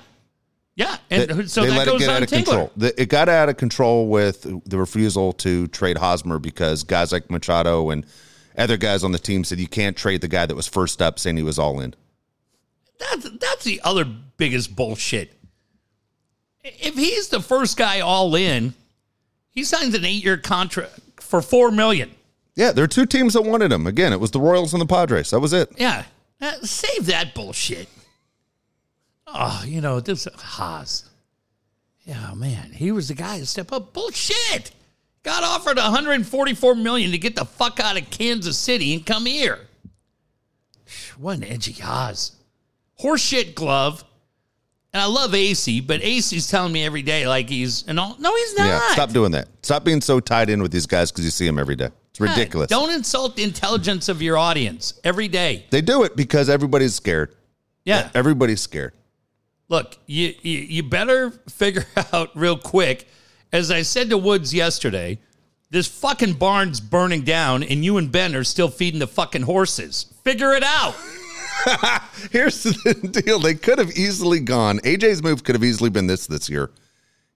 Yeah, 0.79 0.97
and 1.11 1.29
They- 1.29 1.47
so 1.47 1.63
they 1.63 1.71
that 1.71 1.77
let 1.77 1.89
it 1.89 1.91
goes 1.91 2.01
get 2.01 2.09
on 2.09 2.15
out 2.17 2.23
of 2.23 2.29
Tingler. 2.31 2.35
control. 2.45 2.73
The- 2.77 3.03
It 3.03 3.09
got 3.09 3.29
out 3.29 3.49
of 3.49 3.57
control 3.57 4.07
with 4.07 4.47
the 4.65 4.79
refusal 4.79 5.33
to 5.35 5.67
trade 5.67 5.99
Hosmer 5.99 6.39
because 6.39 6.85
guys 6.85 7.11
like 7.11 7.29
Machado 7.31 7.91
and 7.91 8.07
other 8.57 8.77
guys 8.77 9.03
on 9.03 9.11
the 9.11 9.19
team 9.19 9.43
said 9.43 9.59
you 9.59 9.67
can't 9.67 9.97
trade 9.97 10.21
the 10.21 10.29
guy 10.29 10.47
that 10.47 10.55
was 10.55 10.69
first 10.69 11.03
up 11.03 11.19
saying 11.19 11.37
he 11.37 11.43
was 11.43 11.59
all 11.59 11.81
in. 11.81 11.95
That's 13.01 13.29
that's 13.41 13.65
the 13.65 13.81
other 13.83 14.05
biggest 14.05 14.77
bullshit. 14.77 15.33
If 16.63 16.95
he's 16.95 17.29
the 17.29 17.41
first 17.41 17.77
guy 17.77 17.99
all 17.99 18.35
in, 18.37 18.75
he 19.51 19.65
signs 19.65 19.95
an 19.97 20.05
eight 20.05 20.23
year 20.25 20.37
contract 20.37 21.01
for 21.21 21.43
four 21.43 21.73
million. 21.73 22.13
Yeah, 22.55 22.71
there 22.71 22.85
are 22.85 22.89
two 22.89 23.07
teams 23.07 23.35
that 23.35 23.43
wanted 23.43 23.73
him. 23.73 23.87
Again, 23.87 24.13
it 24.13 24.21
was 24.21 24.31
the 24.31 24.41
Royals 24.41 24.73
and 24.75 24.81
the 24.81 24.87
Padres. 24.87 25.31
That 25.31 25.41
was 25.41 25.53
it. 25.53 25.71
Yeah, 25.77 26.05
save 26.63 27.07
that 27.07 27.35
bullshit. 27.35 27.89
Oh, 29.35 29.63
you 29.67 29.81
know 29.81 30.01
this 30.01 30.27
Haas. 30.37 31.09
Yeah, 32.05 32.33
man, 32.35 32.73
he 32.73 32.91
was 32.91 33.09
the 33.09 33.15
guy 33.15 33.39
to 33.39 33.47
step 33.47 33.73
up. 33.73 33.93
Bullshit. 33.93 34.71
Got 35.23 35.45
offered 35.45 35.77
144 35.77 36.75
million 36.75 37.11
to 37.11 37.19
get 37.19 37.37
the 37.37 37.45
fuck 37.45 37.81
out 37.81 38.01
of 38.01 38.09
Kansas 38.11 38.57
City 38.57 38.95
and 38.95 39.05
come 39.05 39.27
here. 39.27 39.61
What 41.19 41.37
an 41.39 41.45
edgy 41.45 41.73
Haas. 41.73 42.37
Horseshit 43.01 43.55
glove. 43.55 44.05
And 44.95 45.03
I 45.03 45.07
love 45.07 45.35
AC, 45.35 45.83
but 45.83 46.03
AC's 46.03 46.49
telling 46.49 46.73
me 46.73 46.83
every 46.83 47.03
day 47.03 47.29
like 47.29 47.51
he's 47.51 47.87
and 47.87 48.01
all. 48.01 48.17
No, 48.19 48.35
he's 48.35 48.57
not. 48.57 48.67
Yeah, 48.69 48.93
stop 48.93 49.11
doing 49.11 49.33
that. 49.33 49.49
Stop 49.63 49.85
being 49.85 50.01
so 50.01 50.19
tied 50.19 50.49
in 50.49 50.63
with 50.63 50.73
these 50.73 50.87
guys 50.87 51.13
because 51.13 51.27
you 51.27 51.31
see 51.31 51.45
them 51.45 51.59
every 51.59 51.77
day. 51.77 51.91
It's 52.11 52.19
God, 52.19 52.31
ridiculous. 52.31 52.71
Don't 52.71 52.91
insult 52.91 53.37
the 53.37 53.43
intelligence 53.43 54.09
of 54.09 54.23
your 54.23 54.39
audience 54.39 54.99
every 55.05 55.29
day. 55.29 55.67
They 55.69 55.83
do 55.83 56.05
it 56.05 56.17
because 56.17 56.49
everybody's 56.49 56.95
scared. 56.95 57.37
Yeah. 57.85 58.11
Everybody's 58.15 58.63
scared. 58.63 58.95
Look, 59.69 59.99
you, 60.07 60.35
you 60.43 60.59
you 60.59 60.83
better 60.83 61.31
figure 61.49 61.87
out 62.13 62.31
real 62.35 62.57
quick. 62.57 63.07
As 63.53 63.71
I 63.71 63.83
said 63.83 64.11
to 64.11 64.19
Woods 64.19 64.53
yesterday, 64.53 65.19
this 65.71 65.87
fucking 65.87 66.35
barn's 66.35 66.81
burning 66.81 67.23
down, 67.23 67.63
and 67.63 67.85
you 67.85 67.97
and 67.99 68.11
Ben 68.11 68.35
are 68.35 68.45
still 68.45 68.69
feeding 68.69 69.01
the 69.01 69.07
fucking 69.07 69.43
horses. 69.43 70.13
Figure 70.23 70.55
it 70.55 70.63
out. 70.63 70.95
Here's 72.31 72.63
the 72.63 73.23
deal. 73.25 73.39
They 73.39 73.55
could 73.55 73.79
have 73.79 73.91
easily 73.93 74.41
gone. 74.41 74.79
AJ's 74.81 75.23
move 75.23 75.45
could 75.45 75.55
have 75.55 75.65
easily 75.65 75.91
been 75.91 76.07
this 76.07 76.27
this 76.27 76.49
year. 76.49 76.71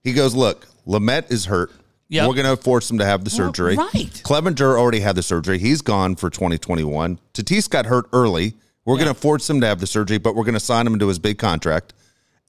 He 0.03 0.13
goes, 0.13 0.33
look, 0.35 0.67
Lamet 0.87 1.31
is 1.31 1.45
hurt. 1.45 1.71
Yep. 2.09 2.27
We're 2.27 2.35
going 2.35 2.55
to 2.57 2.61
force 2.61 2.89
him 2.91 2.99
to 2.99 3.05
have 3.05 3.23
the 3.23 3.29
surgery. 3.29 3.75
right. 3.75 4.21
Clevinger 4.23 4.77
already 4.77 4.99
had 4.99 5.15
the 5.15 5.23
surgery. 5.23 5.57
He's 5.57 5.81
gone 5.81 6.15
for 6.15 6.29
2021. 6.29 7.19
Tatis 7.33 7.69
got 7.69 7.85
hurt 7.85 8.05
early. 8.13 8.53
We're 8.85 8.97
going 8.97 9.07
to 9.07 9.13
force 9.13 9.49
him 9.49 9.61
to 9.61 9.67
have 9.67 9.79
the 9.79 9.87
surgery, 9.87 10.17
but 10.17 10.35
we're 10.35 10.43
going 10.43 10.53
to 10.53 10.59
sign 10.59 10.85
him 10.85 10.99
to 10.99 11.07
his 11.07 11.17
big 11.17 11.37
contract. 11.37 11.93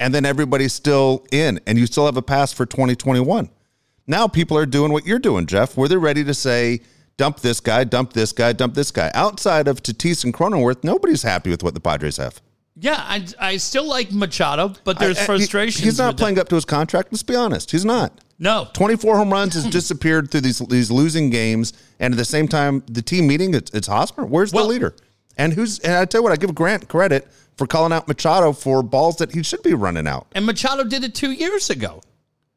And 0.00 0.14
then 0.14 0.26
everybody's 0.26 0.72
still 0.72 1.24
in, 1.30 1.60
and 1.66 1.78
you 1.78 1.86
still 1.86 2.06
have 2.06 2.16
a 2.16 2.22
pass 2.22 2.52
for 2.52 2.66
2021. 2.66 3.48
Now 4.06 4.28
people 4.28 4.56
are 4.58 4.66
doing 4.66 4.92
what 4.92 5.06
you're 5.06 5.18
doing, 5.18 5.46
Jeff, 5.46 5.76
where 5.76 5.88
they're 5.88 5.98
ready 5.98 6.24
to 6.24 6.34
say, 6.34 6.80
dump 7.16 7.40
this 7.40 7.60
guy, 7.60 7.84
dump 7.84 8.12
this 8.12 8.32
guy, 8.32 8.52
dump 8.52 8.74
this 8.74 8.90
guy. 8.90 9.10
Outside 9.14 9.68
of 9.68 9.82
Tatis 9.82 10.24
and 10.24 10.34
Cronenworth, 10.34 10.84
nobody's 10.84 11.22
happy 11.22 11.50
with 11.50 11.62
what 11.62 11.74
the 11.74 11.80
Padres 11.80 12.16
have. 12.16 12.42
Yeah, 12.76 12.96
I, 12.98 13.24
I 13.38 13.56
still 13.58 13.88
like 13.88 14.10
Machado, 14.10 14.74
but 14.82 14.98
there's 14.98 15.24
frustration. 15.24 15.84
He's 15.84 15.98
not 15.98 16.16
playing 16.16 16.40
up 16.40 16.48
to 16.48 16.56
his 16.56 16.64
contract. 16.64 17.12
Let's 17.12 17.22
be 17.22 17.36
honest. 17.36 17.70
He's 17.70 17.84
not. 17.84 18.20
No, 18.36 18.66
24 18.74 19.16
home 19.16 19.32
runs 19.32 19.54
has 19.54 19.64
disappeared 19.66 20.28
through 20.32 20.40
these 20.40 20.58
these 20.58 20.90
losing 20.90 21.30
games, 21.30 21.72
and 22.00 22.12
at 22.12 22.16
the 22.16 22.24
same 22.24 22.48
time, 22.48 22.82
the 22.86 23.00
team 23.00 23.28
meeting 23.28 23.54
it's, 23.54 23.70
it's 23.70 23.86
Hosmer. 23.86 24.26
Where's 24.26 24.52
Well- 24.52 24.64
the 24.64 24.70
leader? 24.70 24.96
And 25.36 25.52
who's? 25.52 25.78
And 25.80 25.94
I 25.94 26.04
tell 26.04 26.20
you 26.20 26.22
what, 26.24 26.32
I 26.32 26.36
give 26.36 26.54
Grant 26.54 26.88
credit 26.88 27.28
for 27.56 27.66
calling 27.66 27.92
out 27.92 28.08
Machado 28.08 28.52
for 28.52 28.82
balls 28.82 29.16
that 29.16 29.32
he 29.32 29.42
should 29.42 29.62
be 29.62 29.74
running 29.74 30.06
out. 30.06 30.26
and 30.32 30.44
Machado 30.46 30.84
did 30.84 31.04
it 31.04 31.14
two 31.14 31.32
years 31.32 31.70
ago 31.70 32.00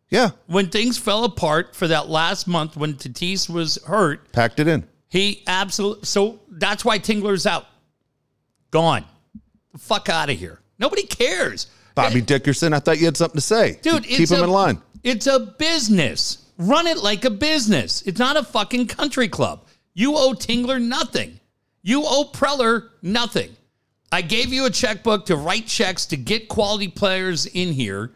Yeah, 0.09 0.31
when 0.47 0.69
things 0.69 0.97
fell 0.97 1.23
apart 1.23 1.75
for 1.75 1.87
that 1.87 2.07
last 2.09 2.47
month 2.47 2.75
when 2.77 2.95
Tatis 2.95 3.49
was 3.49 3.77
hurt. 3.85 4.31
packed 4.31 4.59
it 4.59 4.67
in. 4.67 4.87
He 5.09 5.43
absolutely. 5.47 6.05
So 6.05 6.39
that's 6.49 6.83
why 6.83 6.99
Tingler's 6.99 7.45
out. 7.45 7.65
Gone. 8.71 9.05
The 9.73 9.79
fuck 9.79 10.09
out 10.09 10.29
of 10.29 10.37
here. 10.37 10.59
Nobody 10.79 11.03
cares. 11.03 11.67
Bobby 11.95 12.21
Dickerson, 12.21 12.73
I 12.73 12.79
thought 12.79 12.99
you 12.99 13.05
had 13.05 13.17
something 13.17 13.37
to 13.37 13.41
say, 13.45 13.79
Dude, 13.81 14.03
keep 14.03 14.19
it's 14.19 14.31
him 14.31 14.41
a, 14.41 14.43
in 14.43 14.49
line. 14.51 14.81
It's 15.03 15.25
a 15.27 15.39
business. 15.39 16.45
Run 16.59 16.85
it 16.87 16.97
like 16.97 17.23
a 17.25 17.29
business. 17.29 18.01
It's 18.03 18.19
not 18.19 18.35
a 18.37 18.43
fucking 18.43 18.87
country 18.87 19.27
club. 19.27 19.65
You 19.93 20.15
owe 20.15 20.33
Tingler 20.33 20.81
nothing. 20.81 21.39
You 21.81 22.03
owe 22.05 22.29
Preller 22.33 22.89
nothing. 23.01 23.55
I 24.11 24.21
gave 24.21 24.53
you 24.53 24.65
a 24.65 24.69
checkbook 24.69 25.25
to 25.25 25.35
write 25.35 25.67
checks 25.67 26.05
to 26.07 26.17
get 26.17 26.47
quality 26.47 26.87
players 26.87 27.45
in 27.45 27.73
here, 27.73 28.11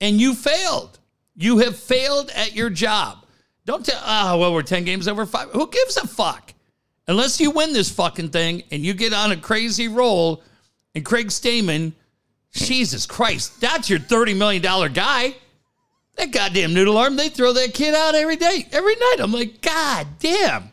and 0.00 0.20
you 0.20 0.34
failed. 0.34 0.98
You 1.34 1.58
have 1.58 1.76
failed 1.76 2.30
at 2.34 2.54
your 2.54 2.70
job. 2.70 3.24
Don't 3.64 3.84
tell, 3.84 4.00
oh, 4.04 4.38
well, 4.38 4.52
we're 4.52 4.62
10 4.62 4.84
games 4.84 5.08
over 5.08 5.24
five. 5.24 5.50
Who 5.50 5.70
gives 5.70 5.96
a 5.96 6.06
fuck? 6.06 6.52
Unless 7.08 7.40
you 7.40 7.50
win 7.50 7.72
this 7.72 7.90
fucking 7.90 8.30
thing 8.30 8.62
and 8.70 8.84
you 8.84 8.94
get 8.94 9.12
on 9.12 9.32
a 9.32 9.36
crazy 9.36 9.88
roll, 9.88 10.42
and 10.94 11.04
Craig 11.04 11.28
Stammen, 11.28 11.92
Jesus 12.52 13.06
Christ, 13.06 13.60
that's 13.60 13.88
your 13.88 13.98
$30 13.98 14.36
million 14.36 14.92
guy. 14.92 15.34
That 16.16 16.32
goddamn 16.32 16.74
noodle 16.74 16.98
arm, 16.98 17.16
they 17.16 17.28
throw 17.28 17.52
that 17.52 17.72
kid 17.72 17.94
out 17.94 18.14
every 18.14 18.36
day, 18.36 18.66
every 18.72 18.96
night. 18.96 19.16
I'm 19.20 19.32
like, 19.32 19.60
God 19.60 20.06
damn. 20.18 20.69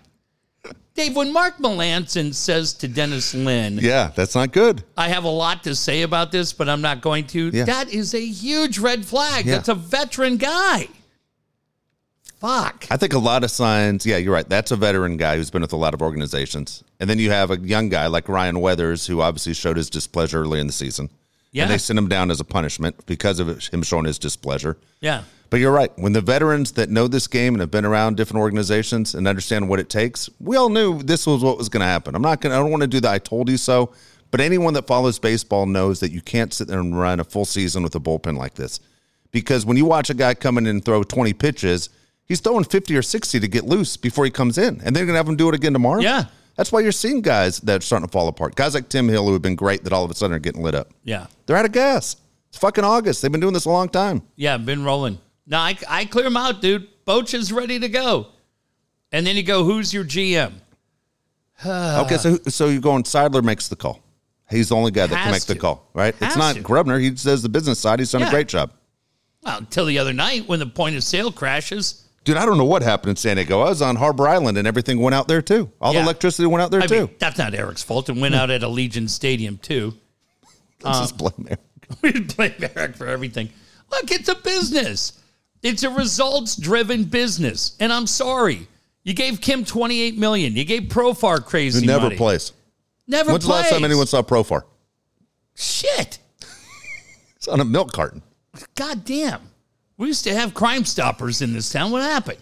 Dave, 0.98 1.16
when 1.16 1.32
Mark 1.32 1.60
Melancon 1.60 2.34
says 2.34 2.74
to 2.74 2.88
Dennis 2.88 3.36
Lin, 3.36 3.78
Yeah, 3.80 4.10
that's 4.16 4.34
not 4.34 4.52
good. 4.52 4.84
I 4.98 5.10
have 5.10 5.26
a 5.26 5.30
lot 5.30 5.64
to 5.66 5.76
say 5.76 6.02
about 6.02 6.32
this, 6.32 6.52
but 6.54 6.68
I'm 6.68 6.82
not 6.82 7.02
going 7.02 7.28
to, 7.28 7.52
Yeah. 7.54 7.66
that 7.66 7.90
is 7.94 8.16
a 8.16 8.26
huge 8.26 8.80
red 8.80 9.06
flag. 9.06 9.46
Yeah. 9.46 9.56
That's 9.56 9.70
a 9.70 9.76
veteran 9.76 10.38
guy. 10.38 10.88
Fuck. 12.40 12.88
I 12.90 12.98
think 12.98 13.14
a 13.14 13.20
lot 13.20 13.44
of 13.44 13.52
signs. 13.52 14.06
Yeah, 14.06 14.18
you're 14.18 14.34
right. 14.34 14.48
That's 14.50 14.72
a 14.72 14.76
veteran 14.76 15.18
guy 15.18 15.38
who's 15.38 15.50
been 15.52 15.62
with 15.62 15.74
a 15.74 15.78
lot 15.78 15.94
of 15.94 16.02
organizations, 16.02 16.84
and 17.00 17.08
then 17.10 17.20
you 17.20 17.30
have 17.32 17.52
a 17.52 17.58
young 17.60 17.90
guy 17.90 18.08
like 18.08 18.28
Ryan 18.28 18.60
Weathers 18.60 19.06
who 19.08 19.22
obviously 19.22 19.54
showed 19.54 19.78
his 19.78 19.90
displeasure 19.90 20.42
early 20.42 20.60
in 20.60 20.68
the 20.68 20.74
season. 20.74 21.10
Yeah. 21.54 21.64
and 21.64 21.72
they 21.72 21.78
sent 21.78 21.98
him 21.98 22.10
down 22.10 22.30
as 22.30 22.40
a 22.40 22.44
punishment 22.44 23.06
because 23.08 23.40
of 23.40 23.48
him 23.70 23.82
showing 23.82 24.06
his 24.06 24.20
displeasure. 24.20 24.78
Yeah. 25.00 25.24
But 25.50 25.60
you're 25.60 25.72
right. 25.72 25.92
When 25.98 26.14
the 26.14 26.22
veterans 26.22 26.74
that 26.74 26.90
know 26.90 27.08
this 27.08 27.28
game 27.28 27.54
and 27.54 27.62
have 27.62 27.72
been 27.72 27.86
around 27.86 28.18
different 28.18 28.42
organizations 28.42 29.16
and 29.16 29.28
understand 29.28 29.70
what 29.70 29.80
it 29.80 29.90
takes, 29.90 30.30
we 30.40 30.58
all 30.58 30.70
knew 30.70 31.02
this 31.02 31.26
was 31.26 31.44
what 31.44 31.58
was 31.58 31.70
going 31.70 31.82
to 31.82 31.88
happen. 31.88 32.16
I'm 32.16 32.22
not 32.22 32.42
going 32.42 32.52
to, 32.52 32.58
I 32.58 32.60
don't 32.60 32.72
want 32.72 32.82
to 32.82 32.88
do 32.88 33.00
the 33.00 33.10
I 33.10 33.20
told 33.20 33.50
you 33.50 33.58
so, 33.58 33.94
but 34.30 34.42
anyone 34.42 34.74
that 34.74 34.88
follows 34.88 35.20
baseball 35.20 35.66
knows 35.66 36.02
that 36.02 36.12
you 36.12 36.22
can't 36.22 36.54
sit 36.54 36.68
there 36.68 36.80
and 36.80 37.00
run 37.00 37.20
a 37.20 37.24
full 37.24 37.46
season 37.46 37.82
with 37.82 37.96
a 37.96 38.00
bullpen 38.00 38.38
like 38.38 38.56
this. 38.56 38.82
Because 39.32 39.66
when 39.66 39.78
you 39.78 39.86
watch 39.86 40.10
a 40.10 40.14
guy 40.14 40.34
come 40.34 40.58
in 40.58 40.68
and 40.68 40.84
throw 40.84 41.04
20 41.04 41.32
pitches, 41.34 41.90
he's 42.26 42.42
throwing 42.42 42.66
50 42.66 42.96
or 42.98 43.02
60 43.02 43.40
to 43.40 43.48
get 43.48 43.66
loose 43.66 43.96
before 43.96 44.26
he 44.26 44.32
comes 44.32 44.58
in. 44.58 44.82
And 44.84 44.96
they're 44.96 45.06
going 45.06 45.14
to 45.14 45.18
have 45.18 45.30
him 45.30 45.38
do 45.38 45.48
it 45.48 45.56
again 45.56 45.74
tomorrow. 45.74 46.02
Yeah. 46.02 46.26
That's 46.58 46.72
why 46.72 46.80
you're 46.80 46.92
seeing 46.92 47.22
guys 47.22 47.60
that 47.60 47.78
are 47.78 47.86
starting 47.86 48.08
to 48.08 48.12
fall 48.12 48.28
apart. 48.28 48.56
Guys 48.56 48.74
like 48.74 48.90
Tim 48.90 49.08
Hill 49.08 49.28
who 49.28 49.34
have 49.34 49.42
been 49.42 49.56
great 49.56 49.84
that 49.84 49.94
all 49.94 50.04
of 50.04 50.12
a 50.12 50.16
sudden 50.16 50.36
are 50.36 50.40
getting 50.40 50.64
lit 50.64 50.76
up. 50.76 50.90
Yeah. 51.04 51.28
They're 51.46 51.56
out 51.56 51.66
of 51.66 51.72
gas. 51.72 52.18
It's 52.50 52.58
fucking 52.58 52.84
August. 52.84 53.22
They've 53.22 53.32
been 53.32 53.42
doing 53.42 53.54
this 53.54 53.66
a 53.66 53.70
long 53.70 53.90
time. 53.90 54.24
Yeah, 54.36 54.58
been 54.58 54.84
rolling. 54.84 55.20
No, 55.48 55.58
I, 55.58 55.78
I 55.88 56.06
clear 56.06 56.26
him 56.26 56.38
out, 56.38 56.62
dude. 56.62 56.88
Boch 57.06 57.34
is 57.34 57.52
ready 57.54 57.80
to 57.80 57.88
go. 57.90 58.28
And 59.12 59.26
then 59.26 59.36
you 59.38 59.44
go, 59.44 59.64
who's 59.64 59.94
your 59.94 60.04
GM? 60.04 60.54
Okay, 61.66 62.18
so 62.18 62.38
so 62.48 62.68
you're 62.68 62.82
going 62.82 63.04
Seidler 63.04 63.44
makes 63.44 63.68
the 63.68 63.76
call. 63.76 64.00
He's 64.50 64.70
the 64.70 64.76
only 64.76 64.92
guy 64.92 65.08
that 65.08 65.16
can 65.24 65.32
make 65.32 65.46
the 65.46 65.56
call, 65.56 65.90
right? 65.94 66.14
Has 66.16 66.30
it's 66.30 66.38
not 66.38 66.56
to. 66.56 66.62
Greupner. 66.62 67.02
He 67.02 67.10
does 67.10 67.42
the 67.42 67.50
business 67.50 67.80
side. 67.80 68.00
He's 68.00 68.12
done 68.12 68.22
Yeah. 68.22 68.28
a 68.28 68.32
great 68.32 68.48
job. 68.48 68.72
Well, 69.44 69.58
until 69.58 69.86
the 69.86 69.98
other 70.00 70.14
night 70.14 70.48
when 70.48 70.60
the 70.60 70.68
point 70.68 70.96
of 70.96 71.04
sale 71.04 71.32
crashes. 71.32 72.04
Dude, 72.24 72.38
I 72.38 72.46
don't 72.46 72.58
know 72.58 72.66
what 72.66 72.82
happened 72.84 73.10
in 73.12 73.16
San 73.16 73.38
Diego. 73.38 73.62
I 73.62 73.70
was 73.70 73.82
on 73.82 73.96
Harbor 73.96 74.28
Island 74.28 74.58
and 74.58 74.68
everything 74.68 75.00
went 75.00 75.16
out 75.16 75.28
there 75.28 75.42
too. 75.42 75.72
All 75.82 75.94
Yeah. 75.94 76.00
the 76.02 76.06
electricity 76.06 76.46
went 76.46 76.62
out 76.62 76.72
there 76.72 76.82
I 76.82 76.86
too. 76.88 77.08
mean, 77.08 77.16
that's 77.20 77.38
not 77.38 77.54
Eric's 77.56 77.84
fault. 77.84 78.10
It 78.10 78.18
went 78.18 78.36
out 78.36 78.50
at 78.52 78.62
Allegiant 78.62 79.10
Stadium, 79.10 79.58
too. 79.58 79.94
Let's 80.84 81.00
just 81.00 81.14
um, 81.14 81.18
blame 81.18 81.48
there. 81.48 81.58
We 82.02 82.12
blame 82.20 82.54
Eric 82.76 82.96
for 82.98 83.08
everything. 83.08 83.50
Look, 83.90 84.12
it's 84.12 84.28
a 84.30 84.36
business. 84.36 85.14
It's 85.63 85.84
a 85.84 85.89
results 85.89 86.56
driven 86.56 87.04
business. 87.06 87.76
And 87.80 87.91
I'm 87.91 88.08
sorry. 88.08 88.67
You 89.04 89.13
gave 89.13 89.41
Kim 89.41 89.63
28 89.65 90.17
million. 90.17 90.56
You 90.56 90.65
gave 90.65 90.84
Profar 90.84 91.43
crazy 91.43 91.80
Who 91.82 91.86
never 91.86 92.04
money. 92.04 92.17
plays. 92.17 92.54
Never 93.08 93.32
When's 93.32 93.46
the 93.46 93.52
last 93.52 93.70
time 93.70 93.86
anyone 93.86 94.06
saw 94.08 94.22
Profar? 94.22 94.63
Shit. 95.56 96.20
It's 97.38 97.48
on 97.48 97.60
a 97.60 97.65
milk 97.65 97.93
carton. 97.93 98.24
God 98.74 99.06
damn. 99.06 99.41
We 99.98 100.08
used 100.08 100.24
to 100.24 100.34
have 100.34 100.56
Crime 100.56 100.86
Stoppers 100.86 101.43
in 101.43 101.54
this 101.54 101.72
town. 101.72 101.91
What 101.91 102.02
happened? 102.02 102.39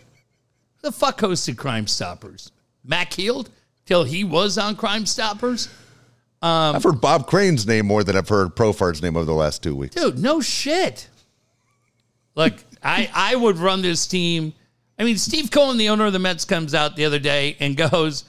The 0.82 0.91
fuck 0.91 1.19
hosted 1.19 1.58
Crime 1.58 1.86
Stoppers? 1.86 2.51
Mac 2.82 3.12
Heald? 3.13 3.49
Till 3.86 4.06
he 4.06 4.23
was 4.23 4.58
on 4.58 4.78
Crime 4.78 5.06
Stoppers? 5.06 5.67
Um, 6.41 6.75
I've 6.75 6.84
heard 6.84 7.01
Bob 7.01 7.28
Crane's 7.28 7.67
name 7.67 7.86
more 7.88 8.04
than 8.04 8.15
I've 8.15 8.30
heard 8.30 8.56
Profar's 8.56 9.01
name 9.01 9.17
over 9.17 9.25
the 9.25 9.34
last 9.34 9.62
two 9.62 9.75
weeks. 9.75 9.95
Dude, 9.95 10.17
no 10.17 10.39
shit. 10.41 11.10
Look, 12.36 12.54
I, 12.86 13.10
I 13.13 13.36
would 13.36 13.58
run 13.58 13.82
this 13.82 14.06
team. 14.08 14.54
I 15.00 15.04
mean, 15.04 15.17
Steve 15.17 15.52
Cohen, 15.52 15.78
the 15.78 15.89
owner 15.89 16.06
of 16.06 16.13
the 16.13 16.19
Mets, 16.19 16.45
comes 16.45 16.74
out 16.74 16.95
the 16.95 17.04
other 17.06 17.19
day 17.19 17.58
and 17.60 17.76
goes, 17.76 18.24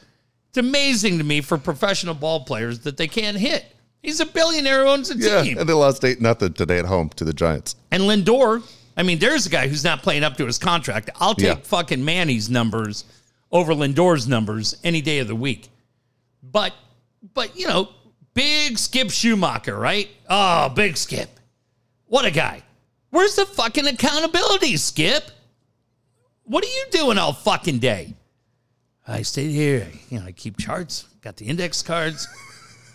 It's 0.48 0.58
amazing 0.58 1.18
to 1.18 1.24
me 1.24 1.40
for 1.42 1.58
professional 1.58 2.14
ball 2.14 2.44
players 2.44 2.80
that 2.80 2.96
they 2.96 3.06
can't 3.06 3.36
hit. 3.36 3.64
He's 4.02 4.20
a 4.20 4.26
billionaire 4.26 4.84
who 4.84 4.90
owns 4.90 5.10
a 5.10 5.16
Yeah, 5.16 5.42
team. 5.42 5.58
and 5.58 5.68
they 5.68 5.72
lost 5.72 6.04
eight 6.04 6.20
nothing 6.20 6.52
today 6.54 6.78
at 6.78 6.84
home 6.86 7.08
to 7.10 7.24
the 7.24 7.32
Giants. 7.32 7.76
And 7.90 8.04
Lindor, 8.04 8.62
I 8.96 9.02
mean, 9.02 9.18
there's 9.18 9.46
a 9.46 9.50
guy 9.50 9.68
who's 9.68 9.84
not 9.84 10.02
playing 10.02 10.24
up 10.24 10.36
to 10.38 10.46
his 10.46 10.58
contract. 10.58 11.10
I'll 11.16 11.34
take 11.34 11.46
Yeah. 11.46 11.54
fucking 11.62 12.04
Manny's 12.04 12.48
numbers 12.48 13.04
over 13.52 13.72
Lindor's 13.74 14.26
numbers 14.26 14.76
any 14.84 15.00
day 15.00 15.18
of 15.18 15.28
the 15.28 15.34
week. 15.36 15.68
But, 16.42 16.72
but 17.34 17.56
you 17.58 17.66
know, 17.66 17.90
big 18.34 18.78
Skip 18.78 19.08
Schumaker, 19.08 19.78
right? 19.78 20.08
Oh, 20.28 20.68
big 20.70 20.96
Skip. 20.96 21.28
What 22.06 22.24
a 22.24 22.30
guy. 22.30 22.62
Where's 23.10 23.36
the 23.36 23.46
fucking 23.46 23.86
accountability, 23.86 24.76
Skip? 24.76 25.30
What 26.44 26.64
are 26.64 26.68
you 26.68 26.84
doing 26.90 27.18
all 27.18 27.32
fucking 27.32 27.78
day? 27.78 28.14
I 29.06 29.22
stayed 29.22 29.50
here. 29.50 29.86
You 30.10 30.20
know, 30.20 30.26
I 30.26 30.32
keep 30.32 30.58
charts, 30.58 31.04
got 31.22 31.36
the 31.36 31.46
index 31.46 31.82
cards. 31.82 32.28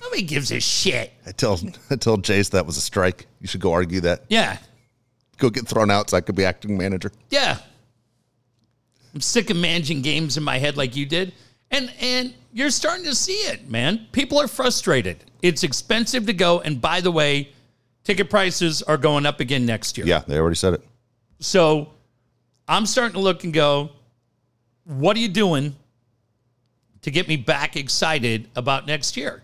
Nobody 0.01 0.23
gives 0.23 0.51
a 0.51 0.59
shit. 0.59 1.13
I 1.25 1.31
tell 1.31 1.59
I 1.89 1.95
tell 1.95 2.17
Jayce 2.17 2.49
that 2.51 2.65
was 2.65 2.77
a 2.77 2.81
strike. 2.81 3.27
You 3.39 3.47
should 3.47 3.61
go 3.61 3.71
argue 3.71 4.01
that. 4.01 4.23
Yeah. 4.29 4.57
Go 5.37 5.49
get 5.49 5.67
thrown 5.67 5.91
out 5.91 6.09
so 6.09 6.17
I 6.17 6.21
could 6.21 6.35
be 6.35 6.43
acting 6.43 6.77
manager. 6.77 7.11
Yeah. 7.29 7.57
I'm 9.13 9.21
sick 9.21 9.49
of 9.49 9.57
managing 9.57 10.01
games 10.01 10.37
in 10.37 10.43
my 10.43 10.57
head 10.57 10.75
like 10.77 10.95
you 10.95 11.05
did. 11.05 11.33
And 11.69 11.91
and 11.99 12.33
you're 12.51 12.71
starting 12.71 13.05
to 13.05 13.15
see 13.15 13.33
it, 13.33 13.69
man. 13.69 14.07
People 14.11 14.39
are 14.39 14.47
frustrated. 14.47 15.23
It's 15.41 15.63
expensive 15.63 16.25
to 16.25 16.33
go 16.33 16.61
and 16.61 16.81
by 16.81 17.01
the 17.01 17.11
way, 17.11 17.53
ticket 18.03 18.29
prices 18.29 18.81
are 18.83 18.97
going 18.97 19.25
up 19.25 19.39
again 19.39 19.65
next 19.65 19.97
year. 19.97 20.07
Yeah, 20.07 20.23
they 20.27 20.37
already 20.37 20.55
said 20.55 20.73
it. 20.73 20.81
So 21.39 21.91
I'm 22.67 22.85
starting 22.85 23.13
to 23.13 23.19
look 23.19 23.43
and 23.43 23.53
go, 23.53 23.91
what 24.85 25.15
are 25.15 25.19
you 25.19 25.29
doing 25.29 25.75
to 27.01 27.11
get 27.11 27.27
me 27.27 27.35
back 27.37 27.75
excited 27.75 28.49
about 28.55 28.87
next 28.87 29.17
year? 29.17 29.43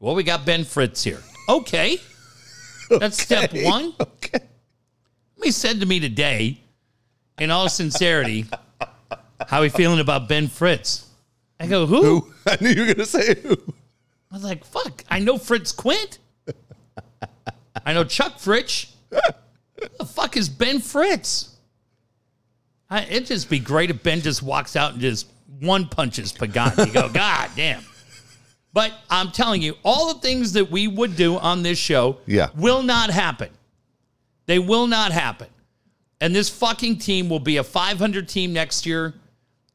Well, 0.00 0.14
we 0.14 0.22
got 0.22 0.44
Ben 0.44 0.64
Fritz 0.64 1.02
here. 1.02 1.22
Okay. 1.48 1.98
That's 2.90 3.22
step 3.22 3.52
one. 3.52 3.94
Okay. 4.00 4.40
He 5.42 5.50
said 5.50 5.80
to 5.80 5.86
me 5.86 6.00
today, 6.00 6.60
in 7.38 7.50
all 7.50 7.68
sincerity, 7.68 8.46
how 9.46 9.62
he 9.62 9.68
feeling 9.68 10.00
about 10.00 10.28
Ben 10.28 10.48
Fritz? 10.48 11.08
I 11.60 11.66
go, 11.66 11.86
who? 11.86 12.02
Who? 12.02 12.32
I 12.46 12.58
knew 12.60 12.70
you 12.70 12.86
were 12.86 12.94
gonna 12.94 13.06
say 13.06 13.34
who. 13.40 13.56
I 14.30 14.34
was 14.34 14.44
like, 14.44 14.64
fuck, 14.64 15.04
I 15.08 15.18
know 15.18 15.38
Fritz 15.38 15.72
Quint. 15.72 16.18
I 17.84 17.92
know 17.92 18.04
Chuck 18.04 18.38
Fritz. 18.38 18.94
Who 19.10 19.18
the 19.98 20.04
fuck 20.06 20.36
is 20.36 20.48
Ben 20.48 20.80
Fritz? 20.80 21.54
I, 22.88 23.02
it'd 23.04 23.26
just 23.26 23.50
be 23.50 23.58
great 23.58 23.90
if 23.90 24.02
Ben 24.02 24.20
just 24.20 24.42
walks 24.42 24.76
out 24.76 24.92
and 24.92 25.00
just 25.00 25.26
one 25.60 25.86
punches 25.88 26.32
Pagani. 26.32 26.86
You 26.86 26.92
go, 26.92 27.08
God 27.12 27.50
damn. 27.56 27.82
But 28.72 28.92
I'm 29.10 29.30
telling 29.32 29.62
you, 29.62 29.74
all 29.84 30.12
the 30.14 30.20
things 30.20 30.52
that 30.52 30.70
we 30.70 30.86
would 30.86 31.16
do 31.16 31.36
on 31.38 31.62
this 31.62 31.78
show 31.78 32.18
Yeah. 32.26 32.48
will 32.56 32.82
not 32.82 33.10
happen. 33.10 33.48
They 34.46 34.58
will 34.58 34.86
not 34.86 35.12
happen. 35.12 35.48
And 36.20 36.34
this 36.34 36.48
fucking 36.48 36.98
team 36.98 37.28
will 37.28 37.40
be 37.40 37.56
a 37.56 37.64
500 37.64 38.28
team 38.28 38.52
next 38.52 38.86
year. 38.86 39.14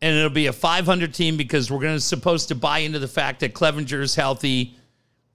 And 0.04 0.16
it'll 0.16 0.30
be 0.32 0.48
a 0.48 0.54
500 0.54 1.14
team 1.14 1.38
because 1.38 1.70
we're 1.70 1.80
going 1.80 1.96
to 1.96 2.00
supposed 2.00 2.48
to 2.48 2.56
buy 2.56 2.80
into 2.80 2.98
the 3.00 3.08
fact 3.08 3.42
that 3.42 3.54
Clevinger 3.54 4.02
is 4.02 4.16
healthy 4.16 4.76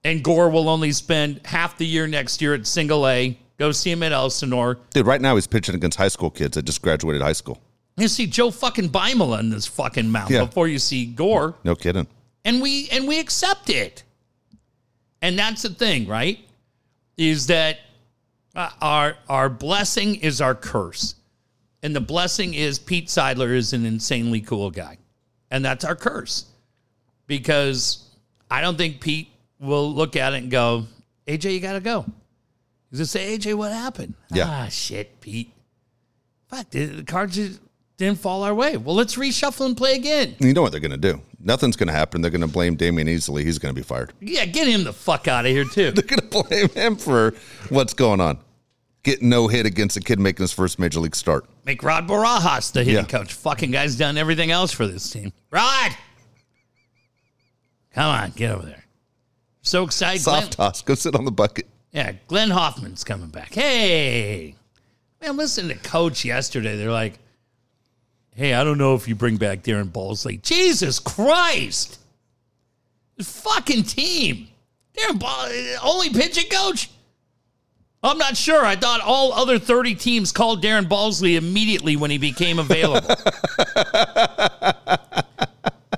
and 0.03 0.23
Gore 0.23 0.49
will 0.49 0.69
only 0.69 0.91
spend 0.91 1.41
half 1.45 1.77
the 1.77 1.85
year 1.85 2.07
next 2.07 2.41
year 2.41 2.53
at 2.53 2.65
single 2.67 3.07
A. 3.07 3.37
Go 3.57 3.71
see 3.71 3.91
him 3.91 4.03
at 4.03 4.11
Elsinore. 4.11 4.77
Dude, 4.91 5.05
right 5.07 5.19
now 5.19 5.35
he's 5.35 5.47
pitching 5.47 5.73
against 5.75 5.97
high 5.97 6.07
school 6.09 6.29
kids 6.29 6.55
that 6.55 6.63
just 6.65 6.81
graduated 6.81 7.21
high 7.21 7.33
school. 7.33 7.59
You 7.97 8.07
see 8.07 8.27
Joe 8.27 8.51
fucking 8.51 8.89
Beimel 8.89 9.39
in 9.39 9.49
this 9.49 9.65
fucking 9.65 10.09
mouth 10.11 10.29
Yeah. 10.29 10.45
before 10.45 10.67
you 10.67 10.77
see 10.77 11.05
Gore. 11.07 11.55
No 11.63 11.75
kidding. 11.75 12.05
and 12.45 12.61
we 12.61 12.87
and 12.91 13.07
we 13.07 13.19
accept 13.19 13.69
it 13.69 14.03
and 15.21 15.37
that's 15.37 15.63
the 15.63 15.69
thing 15.69 16.07
right 16.07 16.39
is 17.17 17.47
that 17.47 17.79
uh, 18.55 18.69
our 18.79 19.15
our 19.27 19.49
blessing 19.49 20.15
is 20.15 20.39
our 20.39 20.53
curse 20.55 21.15
and 21.83 21.95
the 21.95 21.99
blessing 21.99 22.53
is 22.53 22.77
pete 22.79 23.07
seidler 23.07 23.51
is 23.53 23.73
an 23.73 23.85
insanely 23.85 24.39
cool 24.39 24.69
guy 24.69 24.97
and 25.51 25.65
that's 25.65 25.83
our 25.83 25.95
curse 25.95 26.45
because 27.25 28.09
i 28.51 28.61
don't 28.61 28.77
think 28.77 29.01
pete 29.01 29.29
will 29.59 29.93
look 29.93 30.15
at 30.15 30.33
it 30.33 30.37
and 30.43 30.51
go 30.51 30.85
aj 31.27 31.51
you 31.51 31.59
gotta 31.59 31.79
go 31.79 32.05
he's 32.89 32.99
gonna 32.99 33.05
say 33.05 33.37
aj 33.37 33.53
what 33.55 33.71
happened 33.71 34.13
Yeah. 34.31 34.45
ah 34.47 34.67
shit 34.69 35.19
pete 35.21 35.51
fuck 36.47 36.69
the 36.69 37.03
cards 37.03 37.35
just 37.35 37.59
didn't 37.97 38.19
fall 38.19 38.43
our 38.43 38.53
way 38.53 38.77
well 38.77 38.95
let's 38.95 39.15
reshuffle 39.15 39.65
and 39.65 39.75
play 39.75 39.95
again 39.95 40.35
You 40.39 40.53
know 40.53 40.61
what 40.61 40.71
they're 40.71 40.81
gonna 40.81 40.97
do. 40.97 41.21
Nothing's 41.39 41.75
gonna 41.75 41.91
happen. 41.91 42.21
They're 42.21 42.31
gonna 42.31 42.47
blame 42.47 42.75
Damion 42.77 43.07
Easley. 43.07 43.43
He's 43.43 43.57
gonna 43.59 43.73
be 43.73 43.81
fired. 43.83 44.11
yeah 44.21 44.45
get 44.45 44.67
him 44.67 44.83
the 44.83 44.93
fuck 44.93 45.27
out 45.27 45.45
of 45.45 45.51
here 45.51 45.65
too 45.65 45.91
They're 45.95 46.03
gonna 46.03 46.21
blame 46.43 46.69
him 46.69 46.95
for 46.95 47.33
what's 47.69 47.93
going 47.93 48.21
on. 48.21 48.37
Getting 49.03 49.29
no 49.29 49.47
hit 49.47 49.65
against 49.65 49.95
a 49.97 50.01
kid 50.01 50.19
making 50.19 50.43
his 50.43 50.51
first 50.51 50.77
major 50.79 50.99
league 50.99 51.15
start. 51.15 51.45
Make 51.65 51.81
Rod 51.81 52.07
Barajas 52.07 52.71
the 52.73 52.83
hitting 52.83 52.95
Yeah. 53.05 53.05
coach. 53.05 53.33
Fucking 53.33 53.71
guy's 53.71 53.95
done 53.95 54.17
everything 54.17 54.51
else 54.51 54.71
for 54.71 54.85
this 54.85 55.09
team. 55.09 55.31
Rod! 55.49 55.91
Come 57.93 58.05
on, 58.05 58.31
get 58.35 58.51
over 58.51 58.65
there. 58.65 58.83
So 59.67 59.83
excited. 59.83 60.23
Glenn, 60.23 60.43
Soft 60.43 60.53
toss. 60.53 60.81
Go 60.81 60.95
sit 60.95 61.13
on 61.13 61.25
the 61.25 61.31
bucket. 61.31 61.67
yeah, 61.91 62.13
Glenn 62.27 62.49
Hoffman's 62.49 63.03
coming 63.03 63.27
back. 63.27 63.53
Hey! 63.53 64.55
Man, 65.21 65.35
listen 65.35 65.67
to 65.67 65.75
coach 65.75 66.23
yesterday. 66.23 66.77
They're 66.77 66.91
like, 66.91 67.19
hey, 68.33 68.53
I 68.53 68.63
don't 68.63 68.77
know 68.77 68.95
if 68.95 69.09
you 69.09 69.15
bring 69.15 69.35
back 69.35 69.63
Darren 69.63 69.89
Balsley. 69.89 70.41
Jesus 70.41 70.99
Christ! 70.99 71.99
This 73.17 73.41
fucking 73.41 73.83
team. 73.83 74.47
Darren 74.97 75.19
Ball, 75.19 75.49
only 75.83 76.11
pitching 76.11 76.49
coach? 76.49 76.89
I'm 78.01 78.17
not 78.17 78.37
sure. 78.37 78.63
I 78.63 78.77
thought 78.77 79.01
all 79.01 79.33
other 79.33 79.59
30 79.59 79.95
teams 79.95 80.31
called 80.31 80.63
Darren 80.63 80.85
Balsley 80.87 81.35
immediately 81.35 81.97
when 81.97 82.09
he 82.09 82.17
became 82.17 82.57
available. 82.59 83.09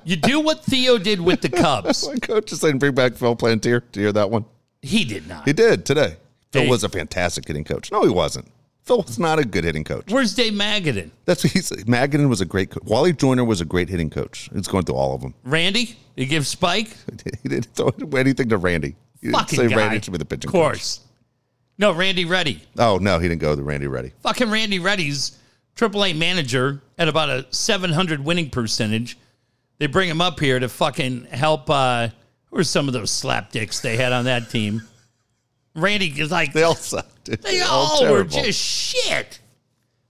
you 0.09 0.15
do 0.15 0.39
what 0.39 0.63
Theo 0.65 0.97
did 0.97 1.21
with 1.21 1.41
the 1.41 1.49
Cubs. 1.49 2.07
My 2.13 2.15
coach 2.15 2.51
is 2.51 2.61
saying 2.61 2.79
bring 2.79 2.95
back 2.95 3.13
Phil 3.13 3.35
Plantier. 3.35 3.83
Do 3.91 3.99
you 3.99 4.07
hear 4.07 4.13
that 4.13 4.31
one? 4.31 4.45
He 4.81 5.03
did 5.03 5.27
not. 5.27 5.45
He 5.45 5.53
did 5.53 5.85
today. 5.85 6.17
Phil 6.51 6.67
was 6.67 6.83
a 6.83 6.89
fantastic 6.89 7.47
hitting 7.47 7.63
coach. 7.63 7.91
No, 7.91 8.03
he 8.03 8.09
wasn't. 8.09 8.51
Phil 8.83 9.03
was 9.03 9.19
not 9.19 9.37
a 9.37 9.45
good 9.45 9.65
hitting 9.65 9.83
coach. 9.83 10.11
Where's 10.11 10.33
Dave 10.33 10.53
Magadan? 10.53 11.11
That's 11.25 11.43
what 11.43 11.53
he 11.53 11.61
said. 11.61 11.79
Magadan 11.79 12.27
was 12.27 12.41
a 12.41 12.45
great 12.45 12.71
coach. 12.71 12.83
Wally 12.85 13.13
Joyner 13.13 13.45
was 13.45 13.61
a 13.61 13.65
great 13.65 13.87
hitting 13.87 14.09
coach. 14.09 14.49
It's 14.55 14.67
going 14.67 14.83
through 14.85 14.95
all 14.95 15.13
of 15.13 15.21
them. 15.21 15.35
Randy? 15.43 15.95
You 16.15 16.25
give 16.25 16.47
Spike? 16.47 16.89
He 17.43 17.49
didn't 17.49 17.67
throw 17.75 17.91
anything 18.17 18.49
to 18.49 18.57
Randy. 18.57 18.95
Didn't 19.21 19.35
Fucking 19.35 19.59
say 19.59 19.67
guy. 19.67 19.75
Randy 19.75 20.01
should 20.01 20.11
be 20.11 20.17
the 20.17 20.25
pitching 20.25 20.49
Of 20.49 20.53
course. 20.53 21.01
No, 21.77 21.91
Randy 21.91 22.25
Ready. 22.25 22.63
Oh, 22.79 22.97
no, 22.97 23.19
he 23.19 23.27
didn't 23.27 23.41
go 23.41 23.55
to 23.55 23.61
Randy 23.61 23.85
Ready. 23.85 24.11
Fucking 24.23 24.49
Randy 24.49 24.79
Ready's 24.79 25.37
AAA 25.75 26.17
manager 26.17 26.81
at 26.97 27.07
about 27.07 27.29
a 27.29 27.45
700 27.51 28.25
winning 28.25 28.49
percentage. 28.49 29.17
They 29.79 29.87
bring 29.87 30.09
him 30.09 30.21
up 30.21 30.39
here 30.39 30.59
to 30.59 30.69
fucking 30.69 31.25
help. 31.31 31.69
Uh, 31.69 32.09
who 32.51 32.57
are 32.57 32.63
some 32.63 32.87
of 32.87 32.93
those 32.93 33.11
slapdicks 33.11 33.81
they 33.81 33.95
had 33.97 34.11
on 34.11 34.25
that 34.25 34.49
team? 34.49 34.81
Randy 35.75 36.07
is 36.19 36.31
like, 36.31 36.51
They 36.53 36.63
all 36.63 36.75
sucked. 36.75 37.23
dude. 37.25 37.41
They 37.41 37.59
They're 37.59 37.67
all 37.67 38.09
were 38.11 38.23
just 38.23 38.59
shit. 38.59 39.39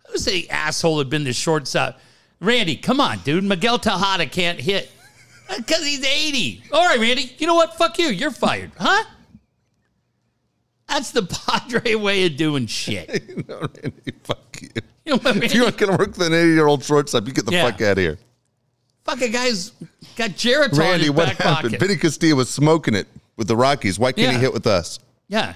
Who's 0.08 0.26
the 0.26 0.50
asshole 0.50 0.98
had 1.00 1.10
been 1.10 1.24
the 1.24 1.34
shortstop? 1.34 2.00
Randy, 2.40 2.76
come 2.78 3.00
on, 3.00 3.20
dude. 3.20 3.44
Miguel 3.44 3.78
Tejada 3.78 4.26
can't 4.26 4.60
hit 4.60 4.90
because 5.58 5.86
he's 5.86 6.04
80. 6.04 6.64
All 6.72 6.86
right, 6.88 7.00
Randy. 7.00 7.32
You 7.38 7.46
know 7.46 7.56
what? 7.56 7.76
Fuck 7.78 8.00
you. 8.00 8.08
You're 8.08 8.32
fired. 8.32 8.72
Huh? 8.80 9.04
That's 10.88 11.12
the 11.12 11.24
Padre 11.48 11.94
way 11.96 12.26
of 12.26 12.36
doing 12.38 12.66
shit. 12.66 13.48
no, 13.48 13.60
Randy, 13.60 14.14
fuck 14.24 14.58
you. 14.62 14.70
You 15.06 15.14
know 15.14 15.18
what, 15.20 15.38
If 15.44 15.54
you're 15.54 15.66
not 15.66 15.78
going 15.78 15.92
to 15.92 15.98
work 15.98 16.18
with 16.18 16.26
an 16.28 16.34
80 16.34 16.48
year 16.54 16.66
old 16.68 16.84
shortstop, 16.84 17.28
you 17.28 17.34
get 17.34 17.46
the 17.46 17.52
Yeah. 17.52 17.70
fuck 17.70 17.82
out 17.82 17.92
of 17.94 17.98
here. 17.98 18.18
Fucking 19.10 19.32
guy's 19.32 19.72
got 20.16 20.38
in 20.46 20.78
Randy, 20.78 21.06
his 21.06 21.12
what 21.12 21.28
back 21.30 21.38
happened? 21.38 21.72
pocket. 21.74 21.80
Vinny 21.80 21.96
Castilla 22.00 22.36
was 22.36 22.50
smoking 22.50 22.94
it 22.94 23.08
with 23.38 23.48
the 23.48 23.56
Rockies. 23.56 23.98
Why 23.98 24.12
can't 24.12 24.28
Yeah. 24.28 24.34
he 24.34 24.40
hit 24.40 24.54
with 24.54 24.68
us? 24.68 25.00
Yeah. 25.28 25.56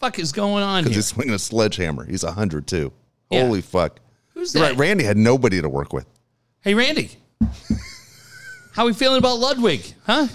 Fuck 0.00 0.18
is 0.18 0.32
going 0.32 0.62
on 0.64 0.82
Because 0.82 0.96
he's 0.96 1.06
swinging 1.06 1.34
a 1.34 1.38
sledgehammer. 1.38 2.04
He's 2.04 2.24
100 2.24 2.66
too. 2.66 2.92
Yeah. 3.30 3.42
Holy 3.44 3.60
fuck. 3.62 4.00
Who's 4.34 4.54
You're 4.54 4.64
that? 4.64 4.70
right. 4.70 4.78
Randy 4.78 5.04
had 5.04 5.16
nobody 5.16 5.60
to 5.62 5.68
work 5.68 5.92
with. 5.92 6.06
Hey, 6.60 6.74
Randy. 6.74 7.10
How 8.72 8.84
we 8.86 8.92
feeling 8.92 9.18
about 9.18 9.38
Ludwick? 9.38 9.94
Huh? 10.04 10.26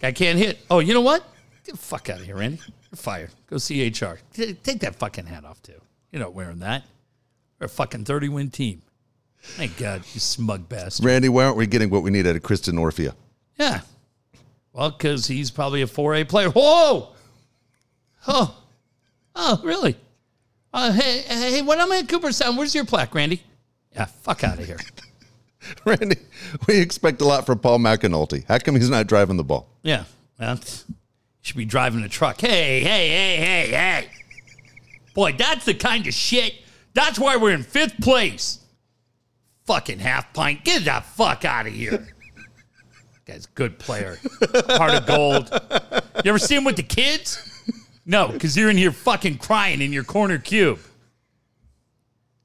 Guy 0.00 0.12
can't 0.12 0.38
hit. 0.38 0.58
Oh, 0.70 0.80
you 0.80 0.94
know 0.94 1.00
what? 1.02 1.22
Get 1.64 1.72
the 1.72 1.78
fuck 1.80 2.08
out 2.10 2.18
of 2.20 2.24
here, 2.24 2.36
Randy. 2.36 2.58
You're 2.90 2.96
fired. 2.96 3.30
Go 3.48 3.58
see 3.58 3.86
HR. 3.86 4.18
T- 4.32 4.54
Take 4.54 4.80
that 4.80 4.96
fucking 4.96 5.26
hat 5.26 5.44
off, 5.44 5.62
too. 5.62 5.80
You're 6.10 6.22
not 6.22 6.34
wearing 6.34 6.58
that. 6.60 6.84
We're 7.60 7.66
a 7.66 7.68
fucking 7.68 8.04
30 8.04 8.28
win 8.30 8.50
team. 8.50 8.82
Thank 9.44 9.76
God, 9.76 10.02
you 10.12 10.20
smug 10.20 10.68
bastard. 10.68 11.04
Randy, 11.06 11.28
why 11.28 11.44
aren't 11.44 11.56
we 11.56 11.66
getting 11.66 11.90
what 11.90 12.02
we 12.02 12.10
need 12.10 12.26
out 12.26 12.34
of 12.34 12.42
Kristen 12.42 12.76
Orphea? 12.76 13.14
Yeah. 13.58 13.82
Well, 14.72 14.90
because 14.90 15.26
he's 15.26 15.50
probably 15.50 15.82
a 15.82 15.86
4A 15.86 16.28
player. 16.28 16.50
Whoa! 16.50 17.10
Oh. 18.26 18.60
Oh, 19.36 19.60
really? 19.62 19.96
Uh, 20.72 20.90
hey, 20.92 21.22
hey, 21.28 21.62
when 21.62 21.80
I'm 21.80 21.92
at 21.92 22.08
Cooperstown, 22.08 22.56
where's 22.56 22.74
your 22.74 22.84
plaque, 22.84 23.14
Randy? 23.14 23.42
Yeah, 23.94 24.06
fuck 24.06 24.42
out 24.42 24.58
of 24.58 24.66
here. 24.66 24.78
Randy, 25.84 26.16
we 26.66 26.80
expect 26.80 27.20
a 27.20 27.24
lot 27.24 27.46
from 27.46 27.60
Paul 27.60 27.78
McAnulty. 27.78 28.44
How 28.48 28.58
come 28.58 28.74
he's 28.74 28.90
not 28.90 29.06
driving 29.06 29.36
the 29.36 29.44
ball? 29.44 29.68
Yeah. 29.82 30.04
Well, 30.40 30.58
Should 31.42 31.56
be 31.56 31.64
driving 31.64 32.02
a 32.02 32.08
truck. 32.08 32.40
Hey, 32.40 32.80
hey, 32.80 33.08
hey, 33.08 33.36
hey, 33.36 33.68
hey. 33.70 34.08
Boy, 35.14 35.32
that's 35.38 35.64
the 35.64 35.74
kind 35.74 36.06
of 36.06 36.14
shit. 36.14 36.54
That's 36.92 37.18
why 37.18 37.36
we're 37.36 37.52
in 37.52 37.62
fifth 37.62 38.00
place. 38.00 38.58
Fucking 39.64 39.98
half 39.98 40.32
pint. 40.32 40.64
Get 40.64 40.84
the 40.84 41.02
fuck 41.04 41.44
out 41.44 41.66
of 41.66 41.72
here. 41.72 42.08
Guy's 43.26 43.46
good 43.46 43.78
player. 43.78 44.18
Heart 44.68 44.94
of 44.94 45.06
gold. 45.06 45.50
You 46.24 46.28
ever 46.28 46.38
see 46.38 46.54
him 46.54 46.64
with 46.64 46.76
the 46.76 46.82
kids? 46.82 47.38
No, 48.04 48.28
because 48.28 48.56
you're 48.56 48.68
in 48.68 48.76
here 48.76 48.92
fucking 48.92 49.38
crying 49.38 49.80
in 49.80 49.92
your 49.92 50.04
corner 50.04 50.38
cube. 50.38 50.78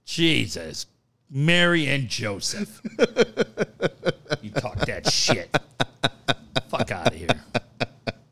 Jesus. 0.06 0.86
Mary 1.30 1.88
and 1.88 2.08
Joseph. 2.08 2.82
you 4.42 4.52
talk 4.52 4.80
that 4.86 5.12
shit. 5.12 5.56
Fuck 6.70 6.92
out 6.92 7.08
of 7.08 7.14
here. 7.14 7.28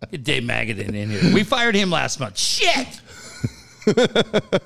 Get 0.09 0.23
Dave 0.23 0.43
Magadan 0.43 0.95
in 0.95 1.09
here. 1.09 1.33
We 1.33 1.43
fired 1.43 1.75
him 1.75 1.91
last 1.91 2.19
month. 2.19 2.37
Shit. 2.37 3.01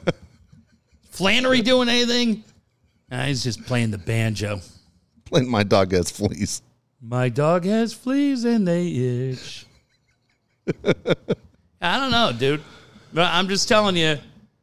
Flannery 1.10 1.62
doing 1.62 1.89
anything? 1.89 2.43
Nah, 3.12 3.26
he's 3.26 3.43
just 3.43 3.63
playing 3.65 3.91
the 3.91 3.97
banjo. 3.97 4.62
Playing 5.26 5.50
my 5.50 5.63
dog 5.63 5.91
has 5.91 6.10
fleas. 6.10 6.62
My 7.02 7.30
dog 7.30 7.65
has 7.65 7.93
fleas 7.93 8.45
and 8.45 8.65
they 8.67 8.88
itch. 8.88 9.65
I 11.82 11.97
don't 12.00 12.12
know, 12.12 12.32
dude. 12.38 12.62
But 13.13 13.30
I'm 13.34 13.50
just 13.50 13.67
telling 13.67 13.97
you, 13.97 14.17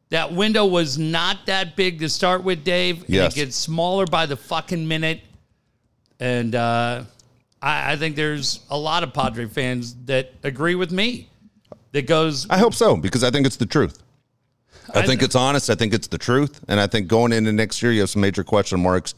that 0.09 0.33
window 0.33 0.65
was 0.65 0.97
not 0.97 1.45
that 1.45 1.75
big 1.75 1.99
to 1.99 2.09
start 2.09 2.43
with, 2.43 2.63
Dave. 2.63 3.01
And 3.03 3.09
Yes. 3.09 3.33
it 3.33 3.35
gets 3.35 3.55
smaller 3.55 4.05
by 4.05 4.25
the 4.25 4.35
fucking 4.37 4.87
minute. 4.87 5.21
And 6.19 6.55
uh, 6.55 7.03
I, 7.61 7.93
I 7.93 7.95
think 7.97 8.15
there's 8.15 8.61
a 8.71 8.77
lot 8.77 9.03
of 9.03 9.13
Padre 9.13 9.45
fans 9.45 9.95
that 10.05 10.33
agree 10.43 10.75
with 10.75 10.91
me. 10.91 11.29
That 11.91 12.05
goes, 12.07 12.47
I 12.49 12.57
hope 12.59 12.73
so 12.75 12.95
because 12.95 13.23
I 13.23 13.31
think 13.31 13.45
it's 13.47 13.55
the 13.55 13.65
truth. 13.65 14.01
I, 14.93 14.99
I 14.99 15.05
think 15.05 15.19
th- 15.19 15.27
it's 15.27 15.35
honest. 15.35 15.69
I 15.69 15.75
think 15.75 15.93
it's 15.93 16.07
the 16.07 16.17
truth. 16.17 16.59
And 16.67 16.79
I 16.79 16.87
think 16.87 17.07
going 17.07 17.31
into 17.31 17.51
next 17.51 17.81
year, 17.81 17.91
you 17.91 18.01
have 18.01 18.09
some 18.09 18.21
major 18.21 18.43
question 18.43 18.79
marks 18.81 19.13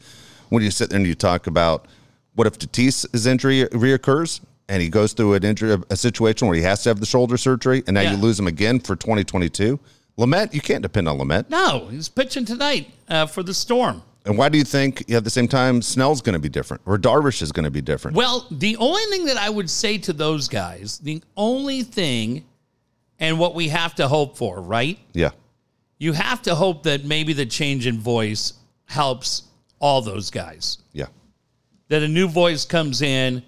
when 0.50 0.62
you 0.62 0.70
sit 0.70 0.90
there 0.90 0.98
and 0.98 1.06
you 1.06 1.14
talk 1.14 1.46
about 1.46 1.86
what 2.34 2.46
if 2.46 2.58
Tatis's 2.58 3.26
injury 3.26 3.64
reoccurs 3.72 4.40
and 4.68 4.80
he 4.82 4.88
goes 4.88 5.12
through 5.12 5.34
an 5.34 5.44
injury, 5.44 5.76
a 5.90 5.96
situation 5.96 6.46
where 6.48 6.56
he 6.56 6.62
has 6.62 6.82
to 6.84 6.88
have 6.90 7.00
the 7.00 7.06
shoulder 7.06 7.36
surgery, 7.36 7.82
and 7.86 7.94
now 7.94 8.00
Yeah. 8.02 8.12
you 8.12 8.16
lose 8.18 8.38
him 8.38 8.46
again 8.46 8.80
for 8.80 8.96
2022. 8.96 9.78
Lamet, 10.18 10.52
you 10.54 10.60
can't 10.60 10.82
depend 10.82 11.08
on 11.08 11.18
Lamet. 11.18 11.48
no, 11.48 11.88
he's 11.90 12.08
pitching 12.08 12.44
tonight 12.44 12.90
uh, 13.08 13.26
for 13.26 13.42
the 13.42 13.54
Storm. 13.54 14.02
And 14.24 14.38
why 14.38 14.48
do 14.50 14.56
you 14.56 14.62
think 14.64 15.10
at 15.10 15.24
the 15.24 15.30
same 15.30 15.48
time 15.48 15.82
Snell's 15.82 16.20
going 16.22 16.34
to 16.34 16.38
be 16.38 16.48
different 16.48 16.80
or 16.86 16.96
Darvish 16.96 17.42
is 17.42 17.50
going 17.50 17.64
to 17.64 17.70
be 17.72 17.80
different? 17.80 18.16
Well, 18.16 18.46
the 18.52 18.76
only 18.76 19.02
thing 19.06 19.24
that 19.24 19.36
I 19.36 19.50
would 19.50 19.68
say 19.68 19.98
to 19.98 20.12
those 20.12 20.46
guys, 20.48 20.98
the 20.98 21.22
only 21.36 21.82
thing, 21.82 22.44
and 23.18 23.38
what 23.38 23.54
we 23.56 23.68
have 23.68 23.94
to 23.96 24.06
hope 24.06 24.36
for, 24.38 24.60
right? 24.60 24.98
yeah. 25.12 25.30
You 26.02 26.14
have 26.14 26.42
to 26.42 26.56
hope 26.56 26.82
that 26.82 27.04
maybe 27.04 27.32
the 27.32 27.46
change 27.46 27.86
in 27.86 28.00
voice 28.00 28.54
helps 28.86 29.44
all 29.78 30.02
those 30.02 30.32
guys. 30.32 30.78
Yeah. 30.92 31.06
That 31.90 32.02
a 32.02 32.08
new 32.08 32.26
voice 32.26 32.64
comes 32.64 33.02
in, 33.02 33.44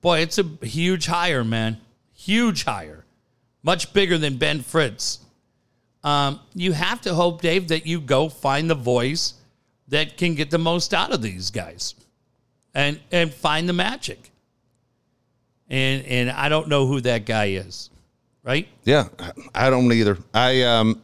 boy, 0.00 0.20
it's 0.20 0.38
a 0.38 0.44
huge 0.62 1.04
hire, 1.04 1.44
man. 1.44 1.76
Huge 2.14 2.64
hire. 2.64 3.04
Much 3.62 3.92
bigger 3.92 4.16
than 4.16 4.38
Ben 4.38 4.62
Fritz. 4.62 5.18
Um, 6.02 6.40
you 6.54 6.72
have 6.72 7.02
to 7.02 7.12
hope, 7.12 7.42
Dave, 7.42 7.68
that 7.68 7.86
you 7.86 8.00
go 8.00 8.30
find 8.30 8.70
the 8.70 8.74
voice 8.74 9.34
that 9.88 10.16
can 10.16 10.34
get 10.34 10.50
the 10.50 10.56
most 10.56 10.94
out 10.94 11.12
of 11.12 11.20
these 11.20 11.50
guys 11.50 11.94
and 12.72 12.98
and 13.10 13.34
find 13.34 13.68
the 13.68 13.74
magic. 13.74 14.30
And 15.68 16.06
and 16.06 16.30
I 16.30 16.48
don't 16.48 16.68
know 16.68 16.86
who 16.86 17.02
that 17.02 17.26
guy 17.26 17.48
is, 17.50 17.90
right? 18.42 18.66
Yeah, 18.84 19.08
I 19.54 19.68
don't 19.68 19.92
either. 19.92 20.16
I 20.32 20.62
um, 20.62 21.02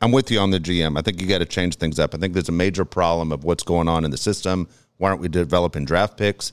I'm 0.00 0.12
with 0.12 0.30
you 0.30 0.38
on 0.38 0.50
the 0.50 0.60
GM. 0.60 0.96
I 0.96 1.02
think 1.02 1.20
you 1.20 1.26
got 1.26 1.38
to 1.38 1.44
change 1.44 1.76
things 1.76 1.98
up. 1.98 2.14
I 2.14 2.18
think 2.18 2.32
there's 2.32 2.48
a 2.48 2.52
major 2.52 2.84
problem 2.84 3.32
of 3.32 3.42
what's 3.44 3.64
going 3.64 3.88
on 3.88 4.04
in 4.04 4.10
the 4.10 4.16
system. 4.16 4.68
Why 4.98 5.10
aren't 5.10 5.20
we 5.20 5.28
developing 5.28 5.84
draft 5.84 6.16
picks? 6.16 6.52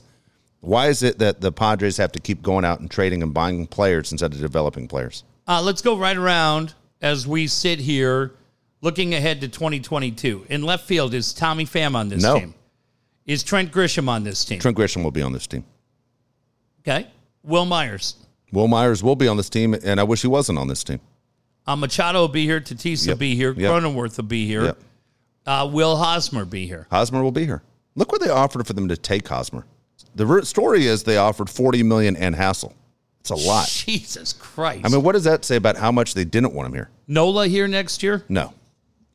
Why 0.60 0.88
is 0.88 1.02
it 1.02 1.18
that 1.20 1.40
the 1.40 1.52
Padres 1.52 1.96
have 1.98 2.10
to 2.12 2.18
keep 2.20 2.42
going 2.42 2.64
out 2.64 2.80
and 2.80 2.90
trading 2.90 3.22
and 3.22 3.32
buying 3.32 3.66
players 3.68 4.10
instead 4.10 4.32
of 4.32 4.40
developing 4.40 4.88
players? 4.88 5.22
Uh, 5.46 5.62
let's 5.62 5.80
go 5.80 5.96
right 5.96 6.16
around 6.16 6.74
as 7.00 7.26
we 7.26 7.46
sit 7.46 7.78
here 7.78 8.32
looking 8.80 9.14
ahead 9.14 9.40
to 9.42 9.48
2022. 9.48 10.46
In 10.48 10.62
left 10.62 10.84
field, 10.84 11.14
is 11.14 11.32
Tommy 11.32 11.64
Pham 11.66 11.94
on 11.94 12.08
this 12.08 12.22
No. 12.22 12.38
team? 12.40 12.54
Is 13.26 13.44
Trent 13.44 13.70
Grisham 13.72 14.08
on 14.08 14.24
this 14.24 14.44
team? 14.44 14.58
Trent 14.58 14.76
Grisham 14.76 15.04
will 15.04 15.10
be 15.12 15.22
on 15.22 15.32
this 15.32 15.46
team. 15.46 15.64
Okay. 16.80 17.06
Wil 17.44 17.64
Myers. 17.64 18.16
Wil 18.52 18.66
Myers 18.68 19.02
will 19.04 19.16
be 19.16 19.28
on 19.28 19.36
this 19.36 19.48
team, 19.50 19.74
and 19.74 20.00
I 20.00 20.04
wish 20.04 20.22
he 20.22 20.28
wasn't 20.28 20.58
on 20.58 20.66
this 20.68 20.82
team. 20.82 21.00
Uh, 21.66 21.76
Machado 21.76 22.20
will 22.20 22.28
be 22.28 22.44
here. 22.44 22.60
Tatis 22.60 23.02
will 23.02 23.10
Yep. 23.10 23.18
be 23.18 23.34
here. 23.34 23.52
Yep. 23.52 23.70
Cronenworth 23.72 24.16
will 24.16 24.24
be 24.24 24.46
here. 24.46 24.64
Yep. 24.66 24.78
Uh, 25.46 25.68
will 25.72 25.96
Hosmer 25.96 26.44
be 26.44 26.66
here? 26.66 26.86
Hosmer 26.90 27.22
will 27.22 27.32
be 27.32 27.44
here. 27.44 27.62
Look 27.94 28.12
what 28.12 28.20
they 28.20 28.28
offered 28.28 28.66
for 28.66 28.72
them 28.72 28.88
to 28.88 28.96
take 28.96 29.26
Hosmer. 29.28 29.64
The 30.14 30.42
story 30.44 30.86
is 30.86 31.02
they 31.02 31.16
offered 31.16 31.50
40 31.50 31.82
million 31.82 32.16
and 32.16 32.34
Hassell. 32.34 32.72
It's 33.20 33.30
a 33.30 33.34
lot. 33.34 33.66
Jesus 33.68 34.32
Christ. 34.32 34.82
I 34.84 34.88
mean, 34.88 35.02
what 35.02 35.12
does 35.12 35.24
that 35.24 35.44
say 35.44 35.56
about 35.56 35.76
how 35.76 35.90
much 35.90 36.14
they 36.14 36.24
didn't 36.24 36.52
want 36.54 36.68
him 36.68 36.74
here? 36.74 36.90
Nola 37.08 37.48
here 37.48 37.66
next 37.68 38.02
year? 38.02 38.24
No, 38.28 38.52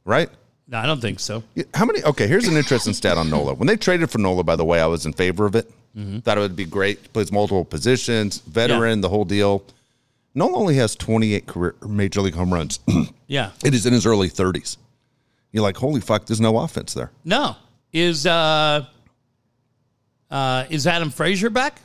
right? 0.06 0.30
No, 0.68 0.78
I 0.78 0.86
don't 0.86 1.02
think 1.02 1.20
so. 1.20 1.44
How 1.74 1.86
many? 1.86 2.04
Okay, 2.04 2.28
here's 2.28 2.48
an 2.48 2.56
interesting 2.58 2.94
stat 2.94 3.18
on 3.18 3.30
Nola. 3.30 3.54
When 3.54 3.68
they 3.68 3.76
traded 3.78 4.10
for 4.10 4.18
Nola, 4.20 4.44
by 4.44 4.56
the 4.56 4.66
way, 4.66 4.80
I 4.82 4.86
was 4.86 5.06
in 5.06 5.14
favor 5.14 5.46
of 5.46 5.56
it. 5.56 5.70
Mm-hmm. 5.98 6.20
Thought 6.20 6.38
it 6.38 6.42
would 6.42 6.56
be 6.56 6.66
great. 6.66 7.12
Plays 7.14 7.32
multiple 7.32 7.66
positions, 7.66 8.40
veteran, 8.40 9.02
the 9.02 9.10
whole 9.10 9.26
deal. 9.26 9.64
Nola 10.34 10.58
only 10.58 10.76
has 10.76 10.96
28 10.96 11.46
career 11.48 11.76
major 11.88 12.22
league 12.22 12.36
home 12.36 12.54
runs. 12.54 12.80
Yeah. 13.28 13.52
it 13.64 13.74
is 13.74 13.86
in 13.86 13.94
his 13.94 14.06
early 14.06 14.30
30s. 14.30 14.76
You're 15.54 15.64
like, 15.64 15.78
holy 15.78 16.02
fuck, 16.02 16.26
there's 16.26 16.42
no 16.42 16.58
offense 16.60 16.94
there. 16.94 17.12
No. 17.24 17.56
Is 17.94 18.26
uh 18.26 18.86
uh 20.30 20.66
is 20.70 20.86
Adam 20.88 21.12
Frazier 21.12 21.50
back? 21.50 21.82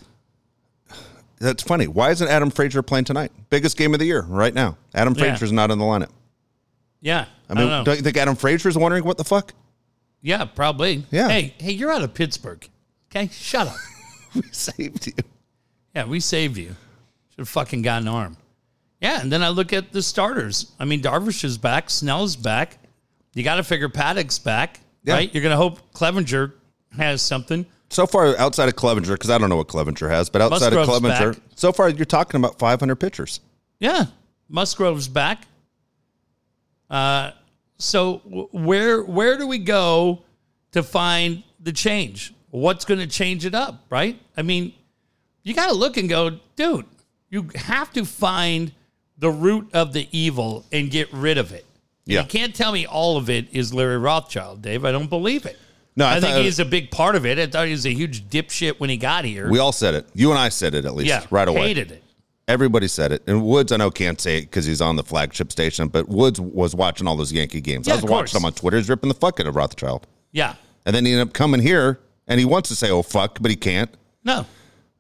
That's 1.39 1.63
funny. 1.63 1.87
Why 1.87 2.11
isn't 2.11 2.27
Adam 2.29 2.51
Frazier 2.51 2.83
playing 2.83 3.05
tonight? 3.05 3.31
Biggest 3.51 3.77
game 3.77 3.93
of 3.95 4.01
the 4.01 4.07
year 4.07 4.23
right 4.23 4.55
now. 4.55 4.77
Adam 4.95 5.15
Yeah. 5.15 5.25
Frazier's 5.27 5.53
not 5.53 5.71
in 5.71 5.79
the 5.79 5.85
lineup. 5.85 6.09
Yeah. 7.01 7.27
I 7.49 7.55
mean, 7.55 7.61
don't 7.63 7.69
know. 7.69 7.85
don't 7.85 7.97
you 7.97 8.03
think 8.03 8.17
Adam 8.17 8.35
Frazier's 8.35 8.77
wondering 8.77 9.05
what 9.05 9.17
the 9.19 9.25
fuck? 9.25 9.53
yeah, 10.23 10.45
probably. 10.47 11.05
Yeah. 11.13 11.29
Hey, 11.29 11.55
hey, 11.59 11.71
you're 11.73 11.93
out 11.93 12.03
of 12.03 12.13
Pittsburgh. 12.15 12.69
Okay? 13.11 13.29
Shut 13.33 13.69
up. 13.69 13.77
We 14.35 14.43
saved 14.51 15.07
you. 15.07 15.13
Yeah, 15.95 16.05
we 16.07 16.19
saved 16.21 16.57
you. 16.59 16.75
Should 17.37 17.49
fucking 17.49 17.83
got 17.83 18.03
an 18.03 18.09
arm. 18.09 18.37
Yeah, 19.01 19.21
and 19.21 19.31
then 19.31 19.43
I 19.43 19.51
look 19.51 19.73
at 19.73 19.93
the 19.93 20.03
starters. 20.03 20.73
I 20.81 20.85
mean, 20.87 21.03
Darvish 21.03 21.45
is 21.45 21.59
back. 21.59 21.91
Snell's 21.91 22.35
back. 22.35 22.79
You 23.35 23.43
got 23.45 23.57
to 23.57 23.63
figure 23.63 23.89
Paddock's 23.91 24.39
back, 24.39 24.81
Yeah. 25.05 25.15
right? 25.15 25.35
You're 25.35 25.43
going 25.43 25.53
to 25.53 25.57
hope 25.59 25.93
Clevinger 25.93 26.53
has 26.97 27.21
something. 27.21 27.67
So 27.91 28.07
far, 28.07 28.37
outside 28.39 28.69
of 28.69 28.75
Clevinger, 28.77 29.13
because 29.13 29.29
I 29.31 29.37
don't 29.39 29.51
know 29.51 29.57
what 29.57 29.69
Clevinger 29.69 30.09
has, 30.11 30.31
but 30.31 30.41
outside 30.41 30.73
Musgrove's 30.73 30.89
of 30.89 31.03
Clevinger, 31.03 31.33
back. 31.35 31.43
so 31.55 31.73
far 31.73 31.89
you're 31.91 32.05
talking 32.07 32.41
about 32.41 32.59
500 32.59 32.97
pitchers. 32.97 33.41
Yeah, 33.79 34.07
Musgrove's 34.49 35.07
back. 35.09 35.43
Uh, 36.89 37.33
so 37.79 38.19
where 38.53 39.03
where 39.03 39.37
do 39.37 39.47
we 39.47 39.59
go 39.59 40.23
to 40.73 40.83
find 40.83 41.43
the 41.61 41.73
change? 41.73 42.33
What's 42.51 42.85
going 42.85 43.01
to 43.01 43.07
change 43.07 43.45
it 43.45 43.55
up, 43.55 43.85
right? 43.91 44.19
I 44.37 44.43
mean, 44.43 44.73
you 45.43 45.53
got 45.53 45.67
to 45.67 45.75
look 45.75 45.97
and 45.97 46.09
go, 46.09 46.39
dude. 46.57 46.87
You 47.31 47.49
have 47.55 47.93
to 47.95 48.05
find 48.05 48.73
the 49.19 49.31
root 49.31 49.69
of 49.73 49.93
the 49.93 50.09
evil 50.13 50.65
and 50.73 50.91
get 50.91 51.13
rid 51.13 51.39
of 51.39 51.53
it. 51.53 51.65
Yeah. 52.05 52.23
You 52.23 52.27
can't 52.29 52.55
tell 52.55 52.73
me 52.73 52.87
all 52.87 53.17
of 53.17 53.29
it 53.29 53.47
is 53.53 53.75
Larry 53.75 53.99
Rothschild, 53.99 54.63
Dave. 54.63 54.85
I 54.85 54.93
don't 54.93 55.11
believe 55.11 55.45
it. 55.45 55.59
No, 55.97 56.05
I 56.07 56.17
I, 56.17 56.21
think 56.21 56.45
he's 56.45 56.59
a 56.59 56.65
big 56.65 56.91
part 56.91 57.17
of 57.17 57.25
it. 57.25 57.39
I 57.39 57.47
thought 57.47 57.67
he 57.67 57.73
was 57.73 57.87
a 57.87 57.93
huge 57.93 58.29
dipshit 58.29 58.79
when 58.79 58.91
he 58.91 58.97
got 58.99 59.25
here. 59.25 59.49
We 59.51 59.59
all 59.59 59.73
said 59.73 59.95
it. 59.95 60.07
You 60.15 60.31
and 60.31 60.39
I 60.39 60.51
said 60.51 60.75
it 60.75 60.85
at 60.85 60.95
least 60.95 61.09
yeah, 61.09 61.25
right 61.31 61.49
away. 61.49 61.69
hated 61.69 61.91
it. 61.91 62.03
Everybody 62.49 62.87
said 62.87 63.11
it. 63.11 63.23
And 63.27 63.43
Woods, 63.45 63.73
I 63.73 63.79
know 63.79 63.91
can't 63.91 64.21
say 64.21 64.39
it 64.39 64.43
because 64.43 64.67
he's 64.67 64.81
on 64.81 64.95
the 64.95 65.03
flagship 65.03 65.51
station, 65.51 65.89
but 65.89 66.09
Woods 66.09 66.41
was 66.41 66.77
watching 66.77 67.09
all 67.09 67.17
those 67.17 67.33
Yankee 67.33 67.61
games. 67.61 67.89
Yeah, 67.89 67.95
I 67.95 67.97
was 67.97 68.05
watching 68.05 68.39
him 68.39 68.45
on 68.45 68.53
Twitter. 68.53 68.77
He's 68.77 68.89
ripping 68.89 69.09
the 69.09 69.15
fuck 69.15 69.41
out 69.41 69.47
of 69.47 69.57
Rothschild. 69.57 70.07
Yeah, 70.33 70.55
And 70.85 70.95
then 70.95 71.07
he 71.07 71.13
ended 71.13 71.29
up 71.29 71.35
coming 71.35 71.61
here 71.61 71.99
and 72.29 72.39
he 72.39 72.45
wants 72.45 72.69
to 72.69 72.77
say, 72.77 72.91
oh, 72.91 73.03
fuck, 73.03 73.39
but 73.41 73.51
he 73.51 73.57
can't. 73.57 73.91
no, 74.23 74.45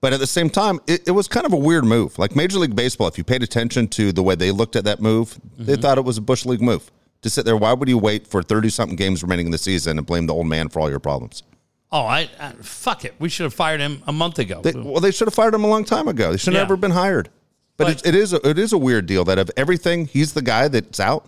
But 0.01 0.13
at 0.13 0.21
the 0.21 0.27
same 0.27 0.51
time, 0.51 0.79
it, 0.87 1.09
it 1.09 1.11
was 1.13 1.27
kind 1.27 1.47
of 1.47 1.53
a 1.53 1.57
weird 1.57 1.85
move. 1.85 2.19
Like 2.19 2.37
Major 2.37 2.59
League 2.59 2.77
Baseball, 2.77 3.09
if 3.09 3.17
you 3.19 3.25
paid 3.25 3.43
attention 3.43 3.89
to 3.89 4.13
the 4.13 4.23
way 4.23 4.35
they 4.35 4.51
looked 4.51 4.77
at 4.77 4.85
that 4.85 5.01
move, 5.01 5.39
they 5.59 5.73
Mm-hmm. 5.73 5.83
thought 5.83 5.99
it 5.99 6.05
was 6.05 6.19
a 6.19 6.21
Bush 6.23 6.45
League 6.45 6.61
move. 6.63 6.91
To 7.23 7.31
sit 7.31 7.45
there, 7.45 7.57
why 7.57 7.73
would 7.73 7.89
you 7.89 7.99
wait 7.99 8.27
for 8.27 8.43
30 8.43 8.69
something 8.69 8.95
games 8.97 9.23
remaining 9.23 9.47
in 9.47 9.53
the 9.53 9.59
season 9.59 9.97
and 9.99 10.07
blame 10.07 10.27
the 10.27 10.35
old 10.35 10.47
man 10.47 10.69
for 10.69 10.81
all 10.81 10.91
your 10.91 11.01
problems? 11.01 11.43
Oh, 11.91 12.03
I, 12.05 12.29
I 12.39 12.53
fuck 12.61 13.05
it. 13.05 13.15
We 13.19 13.29
should 13.31 13.45
have 13.45 13.55
fired 13.55 13.81
him 13.81 14.03
a 14.07 14.13
month 14.13 14.39
ago. 14.39 14.61
They, 14.61 14.73
well, 14.73 15.01
they 15.01 15.11
should 15.11 15.27
have 15.29 15.35
fired 15.35 15.55
him 15.55 15.65
a 15.65 15.69
long 15.69 15.85
time 15.85 16.09
ago. 16.09 16.31
They 16.33 16.37
should 16.37 16.53
have 16.53 16.61
Yeah. 16.61 16.65
never 16.65 16.77
been 16.77 16.91
hired. 16.91 17.31
But, 17.79 17.85
But- 17.87 18.07
it, 18.07 18.09
it 18.09 18.15
is 18.15 18.33
a, 18.35 18.47
it 18.49 18.59
is 18.59 18.73
a 18.75 18.79
weird 18.79 19.07
deal 19.07 19.25
that 19.25 19.39
of 19.39 19.51
everything, 19.57 20.07
he's 20.07 20.35
the 20.35 20.43
guy 20.43 20.69
that's 20.69 21.01
out. 21.01 21.27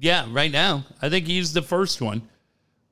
yeah, 0.00 0.26
right 0.30 0.50
now, 0.50 0.84
I 1.02 1.08
think 1.10 1.26
he's 1.26 1.52
the 1.52 1.62
first 1.62 2.00
one. 2.00 2.22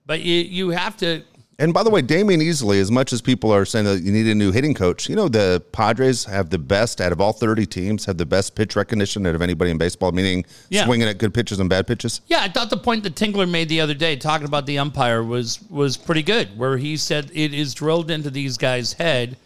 But 0.07 0.21
you 0.21 0.35
you 0.41 0.71
have 0.71 0.97
to 0.99 1.23
And 1.59 1.73
by 1.73 1.85
the 1.85 1.91
way, 1.91 2.03
Damion 2.03 2.43
Easley, 2.43 2.81
as 2.81 2.91
much 2.91 3.13
as 3.13 3.21
people 3.21 3.53
are 3.53 3.65
saying 3.65 3.85
that 3.85 4.03
you 4.03 4.11
need 4.11 4.27
a 4.27 4.35
new 4.35 4.51
hitting 4.51 4.75
coach, 4.75 5.09
you 5.09 5.15
know 5.15 5.29
the 5.29 5.63
Padres 5.71 6.25
have 6.25 6.51
the 6.51 6.59
best 6.59 7.01
out 7.01 7.13
of 7.13 7.21
all 7.21 7.33
30 7.33 7.65
teams, 7.67 8.05
have 8.07 8.19
the 8.19 8.27
best 8.27 8.57
pitch 8.57 8.75
recognition 8.75 9.25
out 9.27 9.37
of 9.37 9.43
anybody 9.43 9.71
in 9.71 9.79
baseball, 9.79 10.11
meaning 10.11 10.45
Yeah. 10.69 10.85
swinging 10.85 11.07
at 11.07 11.19
good 11.19 11.33
pitches 11.33 11.61
and 11.61 11.71
bad 11.71 11.87
pitches. 11.87 12.21
Yeah, 12.27 12.41
I 12.43 12.49
thought 12.49 12.71
the 12.71 12.77
point 12.77 13.05
that 13.05 13.15
Tingler 13.15 13.49
made 13.49 13.69
the 13.69 13.81
other 13.81 13.95
day 13.95 14.17
talking 14.17 14.47
about 14.49 14.67
the 14.67 14.79
umpire 14.79 15.23
was 15.23 15.61
was 15.71 15.97
pretty 15.97 16.23
good, 16.23 16.59
where 16.59 16.77
he 16.77 16.97
said 16.97 17.31
it 17.33 17.55
is 17.55 17.73
drilled 17.73 18.11
into 18.11 18.31
these 18.31 18.57
guys' 18.59 18.95
head 18.95 19.37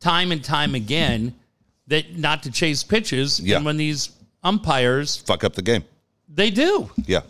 time 0.00 0.32
and 0.32 0.42
time 0.42 0.74
again 0.74 1.34
that 1.86 2.18
not 2.18 2.42
to 2.42 2.50
chase 2.50 2.82
pitches. 2.82 3.38
Yeah. 3.38 3.56
And 3.56 3.64
when 3.64 3.76
these 3.76 4.10
umpires, 4.42 5.18
Fuck 5.26 5.44
up 5.44 5.54
the 5.54 5.62
game. 5.62 5.84
they 6.28 6.50
do. 6.50 6.90
Yeah. 7.06 7.20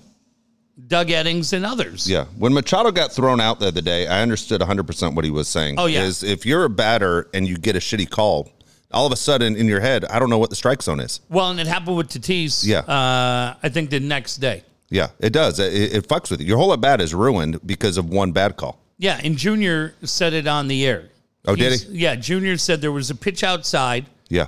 Doug 0.89 1.09
Eddings 1.09 1.53
and 1.53 1.65
others. 1.65 2.09
Yeah. 2.11 2.25
When 2.37 2.53
Machado 2.53 2.91
got 2.91 3.13
thrown 3.13 3.41
out 3.41 3.61
the 3.61 3.69
other 3.69 3.81
day, 3.81 4.07
I 4.07 4.23
understood 4.23 4.61
100% 4.61 5.15
what 5.15 5.25
he 5.25 5.31
was 5.31 5.49
saying. 5.49 5.77
Oh, 5.79 5.87
yeah. 5.87 6.03
Is 6.03 6.23
if 6.23 6.45
you're 6.45 6.65
a 6.65 6.71
batter 6.71 7.29
and 7.33 7.47
you 7.47 7.57
get 7.57 7.77
a 7.77 7.79
shitty 7.79 8.11
call, 8.11 8.51
all 8.91 9.07
of 9.07 9.13
a 9.13 9.17
sudden 9.17 9.57
in 9.57 9.67
your 9.67 9.81
head, 9.81 10.05
I 10.07 10.19
don't 10.19 10.31
know 10.31 10.39
what 10.39 10.51
the 10.51 10.57
strike 10.57 10.83
zone 10.83 11.01
is. 11.01 11.21
Well, 11.29 11.51
and 11.51 11.61
it 11.61 11.67
happened 11.67 11.97
with 11.97 12.09
Tatis. 12.09 12.65
Yeah. 12.67 12.81
Uh, 12.81 13.55
I 13.63 13.69
think 13.69 13.91
the 13.91 14.01
next 14.01 14.39
day. 14.39 14.65
Yeah, 14.91 15.09
it 15.19 15.33
does. 15.33 15.59
It, 15.59 15.73
it 15.95 16.09
fucks 16.09 16.31
with 16.31 16.41
you. 16.41 16.47
Your 16.47 16.59
whole 16.59 16.73
at 16.73 16.81
bat 16.81 17.01
is 17.01 17.15
ruined 17.15 17.59
because 17.67 17.97
of 17.97 18.11
one 18.11 18.33
bad 18.33 18.57
call. 18.57 18.79
Yeah, 18.99 19.21
and 19.23 19.37
Junior 19.37 19.95
said 20.03 20.33
it 20.35 20.47
on 20.47 20.69
the 20.69 20.87
air. 20.87 21.09
Oh, 21.47 21.57
did 21.57 21.81
he? 21.81 21.99
Yeah, 21.99 22.15
Junior 22.17 22.57
said 22.57 22.81
there 22.81 22.93
was 22.93 23.11
a 23.11 23.15
pitch 23.15 23.43
outside, 23.43 24.07
Yeah. 24.29 24.47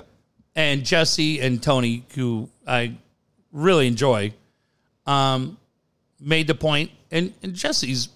and 0.55 0.83
Jesse 0.85 1.39
and 1.41 1.61
Tony, 1.61 2.05
who 2.15 2.49
I 2.65 2.93
really 3.51 3.87
enjoy, 3.87 4.33
um, 5.05 5.57
made 6.19 6.47
the 6.47 6.55
point, 6.55 6.91
and, 7.11 7.33
and 7.43 7.53
Jesse's 7.53 8.09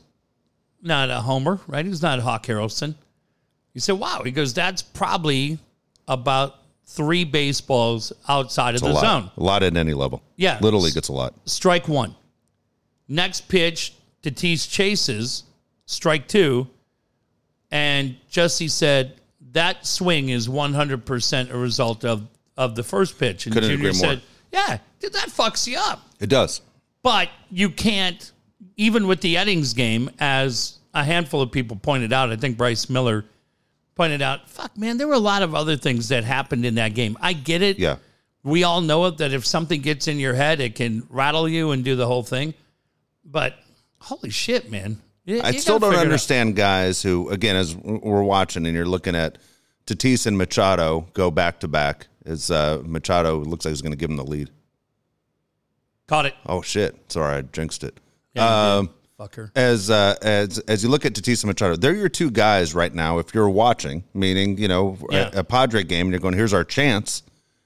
not 0.81 1.09
a 1.09 1.21
homer, 1.21 1.59
right? 1.67 1.85
He's 1.85 2.01
not 2.01 2.19
a 2.19 2.21
Hawk 2.21 2.45
Harrelson. 2.45 2.95
He 3.73 3.79
said, 3.79 3.93
"Wow." 3.93 4.21
He 4.23 4.31
goes, 4.31 4.53
"That's 4.53 4.81
probably 4.81 5.59
about 6.07 6.55
three 6.85 7.23
baseballs 7.23 8.11
outside 8.27 8.75
of 8.75 8.81
the 8.81 8.89
lot. 8.89 9.01
zone." 9.01 9.31
A 9.37 9.43
lot 9.43 9.63
at 9.63 9.77
any 9.77 9.93
level. 9.93 10.21
Yeah. 10.35 10.57
Little 10.61 10.81
League 10.81 10.93
gets 10.93 11.07
a 11.09 11.13
lot. 11.13 11.33
strike 11.45 11.87
one. 11.87 12.15
Next 13.07 13.47
pitch, 13.49 13.93
Tatis 14.23 14.69
chases, 14.69 15.43
strike 15.85 16.27
two. 16.27 16.67
And 17.71 18.17
Jesse 18.29 18.67
said 18.67 19.15
that 19.53 19.85
swing 19.85 20.29
is 20.29 20.47
100% 20.47 21.51
a 21.51 21.57
result 21.57 22.05
of, 22.05 22.27
of 22.57 22.75
the 22.75 22.83
first 22.83 23.17
pitch. 23.17 23.45
And 23.45 23.53
Couldn't 23.53 23.69
Junior 23.69 23.89
agree 23.89 23.99
more. 23.99 24.09
said, 24.15 24.21
yeah, 24.51 24.77
dude, 24.99 25.13
that 25.13 25.29
fucks 25.29 25.67
you 25.67 25.77
up. 25.77 26.01
It 26.19 26.27
does. 26.27 26.61
But 27.03 27.29
you 27.49 27.69
can't, 27.69 28.31
even 28.77 29.07
with 29.07 29.21
the 29.21 29.35
Eddings 29.35 29.75
game, 29.75 30.09
as 30.19 30.77
a 30.93 31.03
handful 31.03 31.41
of 31.41 31.51
people 31.51 31.77
pointed 31.77 32.13
out, 32.13 32.31
I 32.31 32.35
think 32.35 32.57
Bryce 32.57 32.89
Miller 32.89 33.25
pointed 33.95 34.21
out, 34.21 34.49
fuck, 34.49 34.77
man, 34.77 34.97
there 34.97 35.07
were 35.07 35.13
a 35.13 35.19
lot 35.19 35.41
of 35.41 35.55
other 35.55 35.75
things 35.77 36.09
that 36.09 36.23
happened 36.23 36.65
in 36.65 36.75
that 36.75 36.93
game. 36.93 37.17
I 37.21 37.33
get 37.33 37.61
it. 37.61 37.79
Yeah. 37.79 37.97
We 38.43 38.63
all 38.63 38.81
know 38.81 39.05
it 39.05 39.17
that 39.17 39.33
if 39.33 39.45
something 39.45 39.81
gets 39.81 40.07
in 40.07 40.17
your 40.17 40.33
head, 40.33 40.59
it 40.59 40.75
can 40.75 41.03
rattle 41.09 41.47
you 41.47 41.71
and 41.71 41.83
do 41.83 41.95
the 41.95 42.07
whole 42.07 42.23
thing. 42.23 42.53
But 43.23 43.55
holy 43.99 44.29
shit, 44.31 44.71
man. 44.71 44.99
You- 45.25 45.41
I 45.41 45.51
you 45.51 45.59
still 45.59 45.77
don't 45.79 45.91
figure 45.91 45.97
it 46.01 46.05
out. 46.05 46.05
understand 46.07 46.55
guys 46.55 47.01
who, 47.03 47.29
again, 47.29 47.55
as 47.55 47.75
we're 47.75 48.23
watching 48.23 48.65
and 48.65 48.75
you're 48.75 48.85
looking 48.87 49.15
at 49.15 49.37
Tatis 49.85 50.25
and 50.25 50.37
Machado 50.37 51.07
go 51.13 51.29
back 51.29 51.59
to 51.59 51.67
back, 51.67 52.07
as 52.25 52.49
uh, 52.49 52.81
Machado 52.83 53.37
looks 53.39 53.65
like 53.65 53.71
he's 53.71 53.81
going 53.81 53.91
to 53.91 53.97
give 53.97 54.09
him 54.09 54.15
the 54.17 54.23
lead. 54.23 54.49
Caught 56.11 56.25
it. 56.27 56.35
Oh 56.45 56.61
shit! 56.61 56.95
Sorry, 57.11 57.37
I 57.37 57.41
jinxed 57.41 57.83
it. 57.85 57.97
Yeah, 58.33 58.75
Um. 58.77 58.89
Fucker. 59.17 59.49
as 59.55 59.89
uh, 59.89 60.15
as 60.21 60.59
as 60.67 60.83
you 60.83 60.89
look 60.89 61.05
at 61.05 61.13
Tatis 61.13 61.43
and 61.43 61.47
Machado, 61.49 61.75
they're 61.77 61.95
your 61.95 62.09
two 62.09 62.29
guys 62.29 62.75
right 62.75 62.93
now. 62.93 63.19
If 63.19 63.33
you're 63.33 63.49
watching, 63.49 64.03
meaning 64.13 64.57
you 64.57 64.67
know 64.67 64.97
Yeah. 65.09 65.29
a, 65.33 65.39
a 65.39 65.43
Padre 65.45 65.83
game, 65.83 66.07
and 66.07 66.11
you're 66.11 66.19
going, 66.19 66.33
"Here's 66.33 66.53
our 66.53 66.65
chance," 66.65 67.23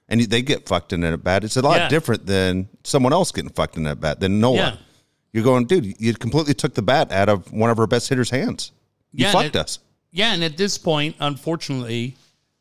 and 0.07 0.21
you- 0.21 0.27
they 0.27 0.43
get 0.43 0.67
fucked 0.67 0.93
in 0.93 1.03
at 1.03 1.23
bat. 1.23 1.43
It's 1.43 1.57
a 1.57 1.61
lot 1.63 1.77
Yeah. 1.77 1.87
different 1.89 2.27
than 2.27 2.69
someone 2.83 3.13
else 3.13 3.31
getting 3.31 3.49
fucked 3.51 3.77
in 3.77 3.87
at 3.87 3.99
bat 3.99 4.19
than 4.19 4.39
Nola. 4.39 4.57
Yeah. 4.57 4.75
You're 5.33 5.43
going, 5.43 5.65
dude. 5.65 5.99
You 5.99 6.13
completely 6.13 6.53
took 6.53 6.75
the 6.75 6.83
bat 6.83 7.11
out 7.11 7.29
of 7.29 7.51
one 7.51 7.71
of 7.71 7.79
our 7.79 7.87
best 7.87 8.09
hitters' 8.09 8.29
hands. 8.29 8.71
You 9.11 9.25
fucked 9.31 9.55
it- 9.55 9.55
us. 9.55 9.79
Yeah, 10.11 10.33
and 10.35 10.43
at 10.43 10.55
this 10.55 10.77
point, 10.77 11.15
unfortunately, 11.19 12.15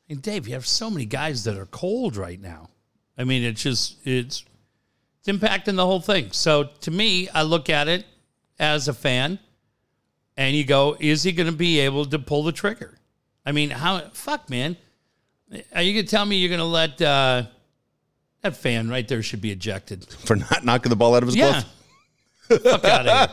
and 0.09 0.23
Dave, 0.23 0.49
you 0.49 0.55
have 0.55 0.67
so 0.67 0.89
many 0.89 1.05
guys 1.05 1.45
that 1.45 1.57
are 1.59 1.67
cold 1.67 2.17
right 2.17 2.41
now. 2.41 2.71
I 3.19 3.25
mean, 3.25 3.43
it's 3.45 3.63
just 3.63 3.97
it's 4.05 4.45
it's 5.27 5.39
impacting 5.39 5.77
the 5.77 5.87
whole 5.87 6.01
thing. 6.01 6.31
So 6.33 6.65
to 6.83 6.91
me, 6.91 7.29
I 7.31 7.43
look 7.43 7.71
at 7.71 7.89
it 7.89 8.05
as 8.59 8.89
a 8.89 8.93
fan, 8.95 9.39
and 10.37 10.55
you 10.55 10.65
go, 10.65 10.97
is 11.01 11.23
he 11.23 11.33
going 11.33 11.47
to 11.47 11.53
be 11.57 11.79
able 11.81 12.05
to 12.07 12.19
pull 12.19 12.43
the 12.45 12.53
trigger? 12.53 12.99
I 13.47 13.53
mean, 13.53 13.71
how 13.71 14.01
fuck, 14.13 14.51
man? 14.51 14.77
Are 15.75 15.83
you 15.83 15.93
going 15.95 16.05
to 16.05 16.11
tell 16.11 16.25
me 16.25 16.37
you're 16.37 16.49
going 16.49 16.59
to 16.61 16.65
let 16.65 17.01
uh, 17.01 17.45
that 18.43 18.57
fan 18.57 18.89
right 18.89 19.07
there 19.07 19.23
should 19.23 19.41
be 19.41 19.51
ejected? 19.53 20.05
for 20.25 20.37
not 20.37 20.65
knocking 20.65 20.91
the 20.91 20.97
ball 20.97 21.15
out 21.15 21.23
of 21.23 21.29
his 21.29 21.37
Yeah. 21.37 21.63
glove. 22.49 22.63
Fuck 22.63 22.85
out 22.85 23.07
of 23.07 23.31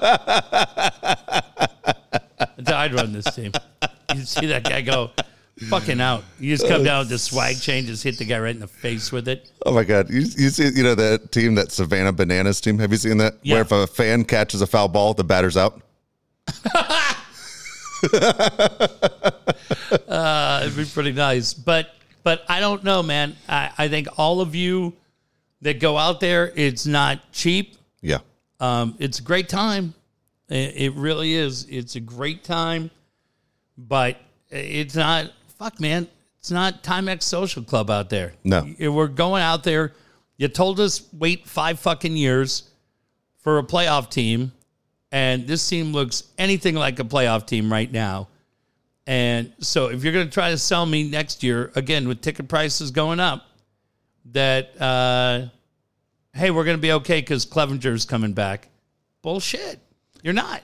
here. 2.67 2.75
I'd 2.75 2.93
run 2.93 3.11
this 3.11 3.25
team. 3.35 3.51
You 4.15 4.21
see 4.21 4.45
that 4.47 4.63
guy 4.63 4.81
go 4.81 5.11
fucking 5.69 6.01
out. 6.01 6.23
You 6.39 6.55
just 6.55 6.67
come 6.67 6.83
down 6.83 6.99
with 6.99 7.09
the 7.09 7.19
swag 7.19 7.59
chain, 7.59 7.85
just 7.85 8.03
hit 8.03 8.17
the 8.17 8.25
guy 8.25 8.39
right 8.39 8.53
in 8.53 8.59
the 8.61 8.67
face 8.67 9.11
with 9.11 9.27
it. 9.27 9.51
Oh 9.65 9.73
my 9.73 9.83
god! 9.83 10.09
You, 10.09 10.19
you 10.19 10.49
see, 10.49 10.69
you 10.69 10.83
know 10.83 10.95
that 10.95 11.31
team, 11.31 11.55
that 11.55 11.71
Savannah 11.71 12.13
Bananas 12.13 12.61
team. 12.61 12.79
Have 12.79 12.91
you 12.91 12.97
seen 12.97 13.17
that? 13.17 13.35
Yeah. 13.41 13.55
Where 13.55 13.61
if 13.61 13.71
a 13.71 13.87
fan 13.87 14.25
catches 14.25 14.61
a 14.61 14.67
foul 14.67 14.87
ball, 14.87 15.13
the 15.13 15.23
batter's 15.23 15.57
out. 15.57 15.81
Uh, 20.07 20.61
it'd 20.63 20.77
be 20.77 20.85
pretty 20.85 21.11
nice. 21.11 21.53
But 21.53 21.93
but 22.23 22.43
I 22.49 22.59
don't 22.59 22.83
know, 22.83 23.01
man. 23.03 23.35
I, 23.47 23.71
I 23.77 23.87
think 23.87 24.07
all 24.17 24.41
of 24.41 24.55
you 24.55 24.93
that 25.61 25.79
go 25.79 25.97
out 25.97 26.19
there, 26.19 26.51
it's 26.55 26.85
not 26.85 27.31
cheap. 27.31 27.77
Yeah. 28.01 28.19
Um, 28.59 28.95
it's 28.99 29.19
a 29.19 29.23
great 29.23 29.49
time. 29.49 29.93
It, 30.49 30.75
it 30.75 30.93
really 30.95 31.33
is. 31.33 31.65
It's 31.69 31.95
a 31.95 31.99
great 31.99 32.43
time, 32.43 32.91
but 33.77 34.17
it's 34.49 34.95
not. 34.95 35.31
Fuck, 35.61 35.79
man. 35.79 36.07
It's 36.39 36.49
not 36.49 36.81
Timex 36.81 37.21
Social 37.21 37.61
Club 37.61 37.91
out 37.91 38.09
there. 38.09 38.33
No. 38.43 38.67
we're 38.79 39.05
going 39.05 39.43
out 39.43 39.63
there. 39.63 39.93
You 40.37 40.47
told 40.47 40.79
us 40.79 41.07
wait 41.13 41.47
five 41.47 41.79
fucking 41.79 42.17
years 42.17 42.63
for 43.41 43.59
a 43.59 43.63
playoff 43.63 44.09
team, 44.09 44.53
and 45.11 45.45
this 45.45 45.69
team 45.69 45.91
looks 45.91 46.23
anything 46.39 46.73
like 46.73 46.97
a 46.97 47.03
playoff 47.03 47.45
team 47.45 47.71
right 47.71 47.91
now. 47.91 48.27
And 49.05 49.53
so, 49.59 49.89
if 49.89 50.03
you're 50.03 50.13
going 50.13 50.25
to 50.25 50.33
try 50.33 50.49
to 50.49 50.57
sell 50.57 50.87
me 50.87 51.07
next 51.07 51.43
year 51.43 51.71
again 51.75 52.07
with 52.07 52.21
ticket 52.21 52.47
prices 52.47 52.89
going 52.89 53.19
up, 53.19 53.45
that 54.31 54.81
uh, 54.81 55.45
hey, 56.33 56.49
we're 56.49 56.65
going 56.65 56.77
to 56.77 56.81
be 56.81 56.93
okay 56.93 57.21
because 57.21 57.45
Clevinger's 57.45 58.05
coming 58.05 58.33
back. 58.33 58.67
Bullshit. 59.21 59.79
You're 60.23 60.33
not. 60.33 60.63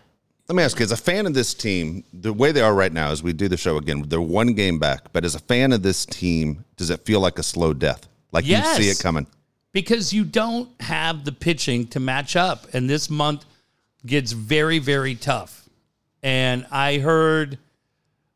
Let 0.49 0.55
me 0.55 0.63
ask 0.63 0.79
you, 0.79 0.83
as 0.85 0.93
a 0.93 0.97
fan 0.97 1.25
of 1.25 1.33
this 1.33 1.53
team, 1.53 2.05
the 2.13 2.31
way 2.31 2.53
they 2.53 2.61
are 2.61 2.73
right 2.73 2.93
now, 2.93 3.09
as 3.11 3.21
we 3.21 3.33
do 3.33 3.49
the 3.49 3.57
show 3.57 3.75
again, 3.77 4.03
they're 4.07 4.21
one 4.21 4.53
game 4.53 4.79
back. 4.79 5.11
But 5.11 5.25
as 5.25 5.35
a 5.35 5.39
fan 5.39 5.73
of 5.73 5.83
this 5.83 6.05
team, 6.05 6.63
does 6.77 6.89
it 6.89 7.01
feel 7.05 7.19
like 7.19 7.37
a 7.37 7.43
slow 7.43 7.73
death? 7.73 8.07
Like 8.31 8.45
Yes. 8.47 8.77
you 8.77 8.83
see 8.85 8.89
it 8.89 8.99
coming? 8.99 9.27
because 9.73 10.11
you 10.11 10.23
don't 10.23 10.69
have 10.81 11.23
the 11.23 11.31
pitching 11.31 11.85
to 11.85 11.99
match 11.99 12.35
up. 12.35 12.65
And 12.73 12.89
this 12.89 13.11
month 13.11 13.45
gets 14.07 14.31
very, 14.31 14.79
very 14.79 15.13
tough. 15.13 15.69
And 16.23 16.65
I 16.71 16.97
heard, 16.97 17.59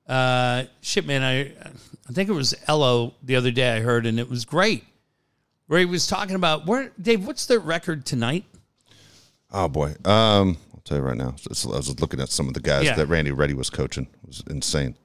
uh, 0.08 0.66
shit, 0.82 1.08
man, 1.08 1.24
I, 1.24 1.40
I 1.42 2.12
think 2.14 2.30
it 2.30 2.34
was 2.34 2.54
Ello 2.68 3.16
the 3.24 3.38
other 3.38 3.50
day 3.50 3.76
I 3.76 3.80
heard, 3.80 4.06
and 4.06 4.20
it 4.20 4.30
was 4.30 4.46
great. 4.46 4.84
Where 5.66 5.80
he 5.80 5.86
was 5.86 6.06
talking 6.06 6.36
about, 6.36 6.68
where, 6.68 6.92
Dave, 7.02 7.26
what's 7.26 7.48
their 7.48 7.60
record 7.60 8.06
tonight? 8.06 8.44
Oh 9.52 9.68
boy. 9.68 9.96
Um, 10.06 10.58
I'll 10.82 10.84
tell 10.84 10.98
you 10.98 11.04
right 11.04 11.18
now. 11.18 11.36
I 11.48 11.50
was 11.78 12.00
looking 12.02 12.20
at 12.20 12.30
some 12.30 12.48
of 12.48 12.56
the 12.56 12.60
guys 12.60 12.86
Yeah. 12.86 12.96
that 12.96 13.06
Randy 13.06 13.32
Ready 13.32 13.54
was 13.54 13.70
coaching. 13.70 14.08
It 14.24 14.28
was 14.28 14.44
insane. 14.50 14.96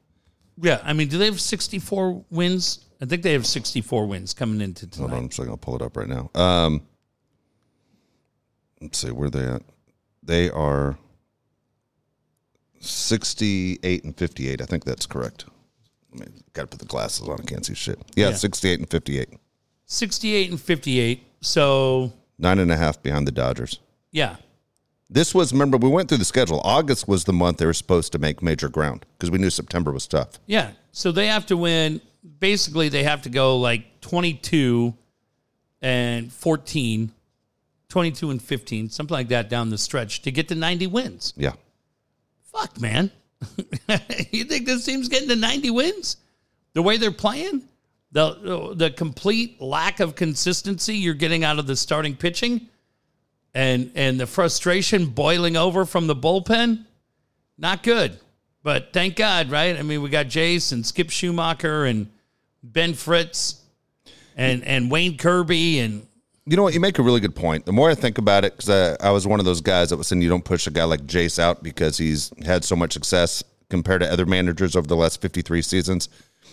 Yeah, 0.58 0.80
I 0.82 0.94
mean, 0.94 1.08
do 1.08 1.18
they 1.18 1.26
have 1.26 1.38
64 1.40 2.24
wins? 2.30 2.80
I 3.02 3.04
think 3.04 3.22
they 3.22 3.34
have 3.34 3.44
64 3.46 4.06
wins 4.06 4.32
coming 4.32 4.62
into 4.62 4.86
Hold 4.86 4.92
tonight. 4.92 5.12
on, 5.18 5.22
I'm 5.24 5.28
just 5.28 5.38
gonna 5.38 5.56
pull 5.58 5.76
it 5.76 5.82
up 5.82 5.98
right 5.98 6.08
now. 6.08 6.30
Um, 6.34 6.80
let's 8.80 8.96
see 8.96 9.10
where 9.10 9.28
they 9.28 9.44
at. 9.44 9.62
They 10.22 10.48
are 10.50 10.96
sixty-eight 12.80 14.04
and 14.04 14.16
fifty-eight. 14.16 14.60
I 14.60 14.64
think 14.64 14.84
that's 14.84 15.06
correct. 15.06 15.44
I 16.14 16.18
mean, 16.20 16.42
got 16.54 16.62
to 16.62 16.66
put 16.68 16.78
the 16.78 16.86
glasses 16.86 17.28
on. 17.28 17.38
I 17.40 17.44
can't 17.44 17.64
see 17.66 17.74
shit. 17.74 17.98
Yeah, 18.14 18.30
Yeah. 18.30 18.34
sixty-eight 18.36 18.78
and 18.78 18.88
fifty-eight. 18.90 19.28
68 19.88 20.50
and 20.50 20.60
58. 20.60 21.22
So, 21.42 22.12
Nine 22.38 22.58
and 22.58 22.72
a 22.72 22.76
half 22.76 23.00
behind 23.02 23.24
the 23.28 23.30
Dodgers. 23.32 23.78
yeah. 24.10 24.36
This 25.08 25.34
was 25.34 25.52
remember 25.52 25.76
we 25.76 25.88
went 25.88 26.08
through 26.08 26.18
the 26.18 26.24
schedule. 26.24 26.60
August 26.64 27.06
was 27.06 27.24
the 27.24 27.32
month 27.32 27.58
they 27.58 27.66
were 27.66 27.72
supposed 27.72 28.12
to 28.12 28.18
make 28.18 28.42
major 28.42 28.68
ground 28.68 29.06
because 29.16 29.30
we 29.30 29.38
knew 29.38 29.50
September 29.50 29.92
was 29.92 30.06
tough. 30.06 30.38
Yeah. 30.46 30.72
So 30.92 31.12
they 31.12 31.28
have 31.28 31.46
to 31.46 31.56
win. 31.56 32.00
Basically, 32.40 32.88
they 32.88 33.04
have 33.04 33.22
to 33.22 33.28
go 33.28 33.58
like 33.58 34.00
22 34.00 34.94
and 35.80 36.32
14, 36.32 37.12
22 37.88 38.30
and 38.30 38.42
15, 38.42 38.90
something 38.90 39.14
like 39.14 39.28
that 39.28 39.48
down 39.48 39.70
the 39.70 39.78
stretch 39.78 40.22
to 40.22 40.32
get 40.32 40.48
to 40.48 40.54
90 40.56 40.88
wins. 40.88 41.34
Yeah, 41.36 41.52
Fuck, 42.56 42.80
man. 42.80 43.10
you 44.30 44.44
think 44.44 44.66
this 44.66 44.84
team's 44.84 45.08
getting 45.08 45.28
to 45.28 45.36
90 45.36 45.70
wins? 45.70 46.16
The 46.72 46.82
way 46.82 46.96
they're 46.96 47.10
playing? 47.10 47.68
The 48.12 48.72
the 48.74 48.90
complete 48.90 49.60
lack 49.60 50.00
of 50.00 50.14
consistency 50.14 50.96
you're 50.96 51.14
getting 51.14 51.44
out 51.44 51.58
of 51.58 51.66
the 51.66 51.76
starting 51.76 52.16
pitching 52.16 52.68
and 53.56 53.90
and 53.94 54.20
the 54.20 54.26
frustration 54.26 55.06
boiling 55.06 55.56
over 55.56 55.86
from 55.86 56.06
the 56.06 56.14
bullpen? 56.14 56.84
Not 57.56 57.82
good. 57.82 58.18
But 58.62 58.92
thank 58.92 59.16
God, 59.16 59.50
right? 59.50 59.76
I 59.78 59.82
mean, 59.82 60.02
we 60.02 60.10
got 60.10 60.26
Jayce 60.26 60.72
and 60.72 60.84
Skip 60.84 61.08
Schumaker 61.08 61.88
and 61.88 62.10
Ben 62.62 62.92
Fritz 62.94 63.62
and 64.36 64.62
and 64.64 64.90
Wayne 64.90 65.16
Kirby 65.16 65.78
and 65.80 66.06
You 66.44 66.56
know 66.56 66.64
what? 66.64 66.74
You 66.74 66.80
make 66.80 66.98
a 66.98 67.02
really 67.02 67.20
good 67.20 67.34
point. 67.34 67.64
The 67.64 67.72
more 67.72 67.88
I 67.90 67.94
think 67.94 68.18
about 68.18 68.44
it, 68.44 68.56
because 68.56 68.68
I, 69.00 69.08
I 69.08 69.10
was 69.10 69.26
one 69.26 69.40
of 69.40 69.46
those 69.46 69.62
guys 69.62 69.90
that 69.90 69.96
was 69.96 70.06
saying 70.06 70.20
you 70.20 70.28
don't 70.28 70.44
push 70.44 70.66
a 70.66 70.70
guy 70.70 70.84
like 70.84 71.06
Jayce 71.06 71.38
out 71.38 71.62
because 71.62 71.96
he's 71.96 72.30
had 72.44 72.62
so 72.62 72.76
much 72.76 72.92
success 72.92 73.42
compared 73.70 74.02
to 74.02 74.12
other 74.12 74.26
managers 74.26 74.76
over 74.76 74.86
the 74.86 74.96
last 74.96 75.20
53 75.20 75.62
seasons. 75.62 76.08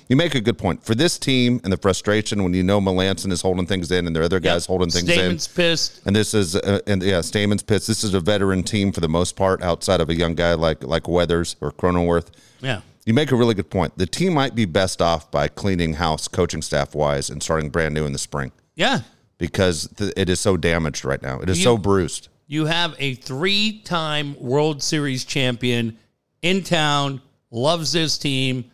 You 0.10 0.16
make 0.16 0.36
a 0.36 0.42
good 0.42 0.58
point. 0.58 0.84
For 0.84 0.96
this 0.96 1.18
team 1.18 1.62
and 1.64 1.72
the 1.72 1.78
frustration 1.78 2.44
when 2.44 2.54
you 2.54 2.64
know 2.64 2.80
Melancon 2.82 3.32
is 3.32 3.42
holding 3.42 3.66
things 3.66 3.92
in 3.92 4.06
and 4.06 4.16
there 4.16 4.22
are 4.22 4.26
other 4.26 4.40
guys 4.40 4.66
holding 4.66 4.90
things 4.90 5.06
Stammen's 5.12 5.48
in. 5.48 5.54
pissed. 5.56 6.02
And 6.06 6.16
this 6.16 6.34
is, 6.34 6.56
uh, 6.56 6.80
and 6.88 7.02
yeah, 7.02 7.22
Stammen's 7.22 7.64
pissed. 7.64 7.88
This 7.88 8.04
is 8.04 8.14
a 8.14 8.20
veteran 8.20 8.64
team 8.64 8.92
for 8.92 9.00
the 9.00 9.08
most 9.10 9.36
part, 9.36 9.62
outside 9.64 10.02
of 10.02 10.10
a 10.10 10.16
young 10.16 10.36
guy 10.36 10.54
like 10.54 10.84
like 10.84 11.08
Weathers 11.08 11.56
or 11.62 11.72
Cronenworth. 11.72 12.28
Yeah. 12.62 12.82
You 13.06 13.14
make 13.14 13.32
a 13.32 13.36
really 13.36 13.54
good 13.54 13.70
point. 13.70 13.98
The 13.98 14.06
team 14.06 14.34
might 14.34 14.56
be 14.56 14.66
best 14.66 15.02
off 15.02 15.30
by 15.32 15.48
cleaning 15.50 15.96
house, 15.96 16.28
coaching 16.28 16.62
staff 16.62 16.96
wise, 16.96 17.30
and 17.30 17.42
starting 17.44 17.70
brand 17.70 17.94
new 17.94 18.06
in 18.06 18.14
the 18.14 18.20
spring 18.20 18.52
Yeah. 18.76 19.02
because 19.38 19.90
th- 19.98 20.14
it 20.16 20.30
is 20.30 20.40
so 20.40 20.56
damaged 20.58 21.04
right 21.04 21.22
now. 21.22 21.40
It 21.40 21.50
is 21.50 21.62
so 21.62 21.78
bruised. 21.78 22.30
You 22.48 22.66
have 22.66 22.96
a 23.00 23.16
three 23.16 23.82
time 23.84 24.36
World 24.40 24.82
Series 24.84 25.26
champion 25.26 25.98
in 26.42 26.62
town, 26.64 27.22
loves 27.52 27.92
this 27.94 28.18
team, 28.18 28.66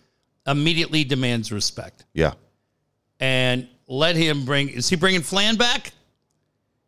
immediately 0.50 1.04
demands 1.04 1.52
respect. 1.52 2.06
Yeah. 2.14 2.34
And 3.20 3.68
let 3.88 4.16
him 4.16 4.46
bring, 4.46 4.70
is 4.70 4.90
he 4.90 4.96
bringing 4.96 5.22
Flan 5.22 5.56
back? 5.56 5.92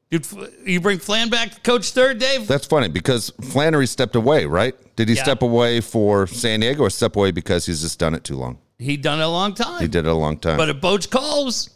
Dude, 0.09 0.27
you 0.65 0.81
bring 0.81 0.99
Flan 0.99 1.29
back 1.29 1.53
to 1.53 1.61
coach 1.61 1.91
third, 1.91 2.19
Dave? 2.19 2.47
That's 2.47 2.67
funny 2.67 2.89
because 2.89 3.29
Flannery 3.41 3.87
stepped 3.87 4.15
away, 4.17 4.45
right? 4.45 4.75
Did 4.97 5.07
he 5.07 5.15
Yeah. 5.15 5.23
step 5.23 5.41
away 5.41 5.79
for 5.79 6.27
San 6.27 6.59
Diego 6.59 6.83
or 6.83 6.89
step 6.89 7.15
away 7.15 7.31
because 7.31 7.65
he's 7.65 7.81
just 7.81 7.97
done 7.97 8.13
it 8.13 8.23
too 8.25 8.35
long? 8.35 8.57
He 8.77 8.97
done 8.97 9.19
it 9.19 9.23
a 9.23 9.27
long 9.27 9.53
time. 9.53 9.79
He 9.81 9.87
did 9.87 10.05
it 10.05 10.09
a 10.09 10.13
long 10.13 10.37
time. 10.37 10.57
But 10.57 10.67
if 10.69 10.77
Boch 10.77 11.09
calls, 11.09 11.69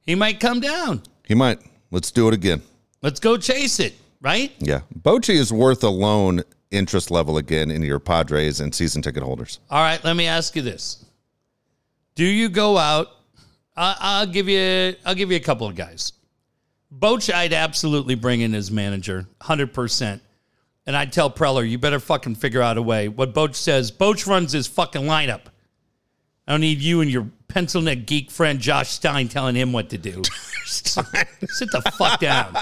he 0.00 0.14
might 0.14 0.40
come 0.40 0.60
down. 0.60 1.02
he 1.28 1.34
might. 1.34 1.58
Let's 1.90 2.10
do 2.10 2.26
it 2.28 2.34
again. 2.34 2.62
Let's 3.02 3.20
go 3.20 3.36
chase 3.36 3.80
it, 3.80 3.94
right? 4.22 4.52
Yeah. 4.58 4.80
Bochy 4.98 5.34
is 5.34 5.52
worth 5.52 5.82
a 5.84 5.90
loan 5.90 6.42
interest 6.72 7.10
level 7.10 7.36
again 7.36 7.70
in 7.70 7.82
your 7.82 7.98
Padres 7.98 8.60
and 8.60 8.74
season 8.74 9.02
ticket 9.02 9.22
holders. 9.22 9.60
All 9.70 9.82
right, 9.82 10.02
let 10.04 10.16
me 10.16 10.26
ask 10.26 10.56
you 10.56 10.62
this: 10.62 11.04
Do 12.14 12.24
you 12.24 12.48
go 12.48 12.78
out? 12.78 13.08
I 13.76 13.96
I'll 14.00 14.26
give 14.26 14.48
you. 14.48 14.94
I'll 15.04 15.14
give 15.14 15.30
you 15.30 15.36
a 15.36 15.40
couple 15.40 15.66
of 15.66 15.74
guys. 15.76 16.12
Boch, 16.96 17.32
I'd 17.32 17.52
absolutely 17.52 18.14
bring 18.14 18.40
in 18.40 18.54
as 18.54 18.70
manager, 18.70 19.26
hundred 19.40 19.72
percent. 19.72 20.22
And 20.84 20.96
I'd 20.96 21.12
tell 21.12 21.30
Preller, 21.30 21.68
you 21.68 21.78
better 21.78 22.00
fucking 22.00 22.34
figure 22.34 22.60
out 22.60 22.76
a 22.76 22.82
way. 22.82 23.06
What 23.06 23.32
Boch 23.32 23.54
says, 23.54 23.92
Boch 23.92 24.26
runs 24.26 24.50
his 24.50 24.66
fucking 24.66 25.02
lineup. 25.02 25.42
I 26.46 26.52
don't 26.52 26.60
need 26.60 26.80
you 26.80 27.00
and 27.00 27.10
your 27.10 27.28
pencil 27.46 27.80
neck 27.82 28.04
geek 28.04 28.30
friend 28.30 28.58
Josh 28.58 28.90
Stein 28.90 29.28
telling 29.28 29.54
him 29.54 29.72
what 29.72 29.90
to 29.90 29.98
do. 29.98 30.22
Sit 30.64 31.70
the 31.70 31.82
fuck 31.96 32.18
down, 32.18 32.56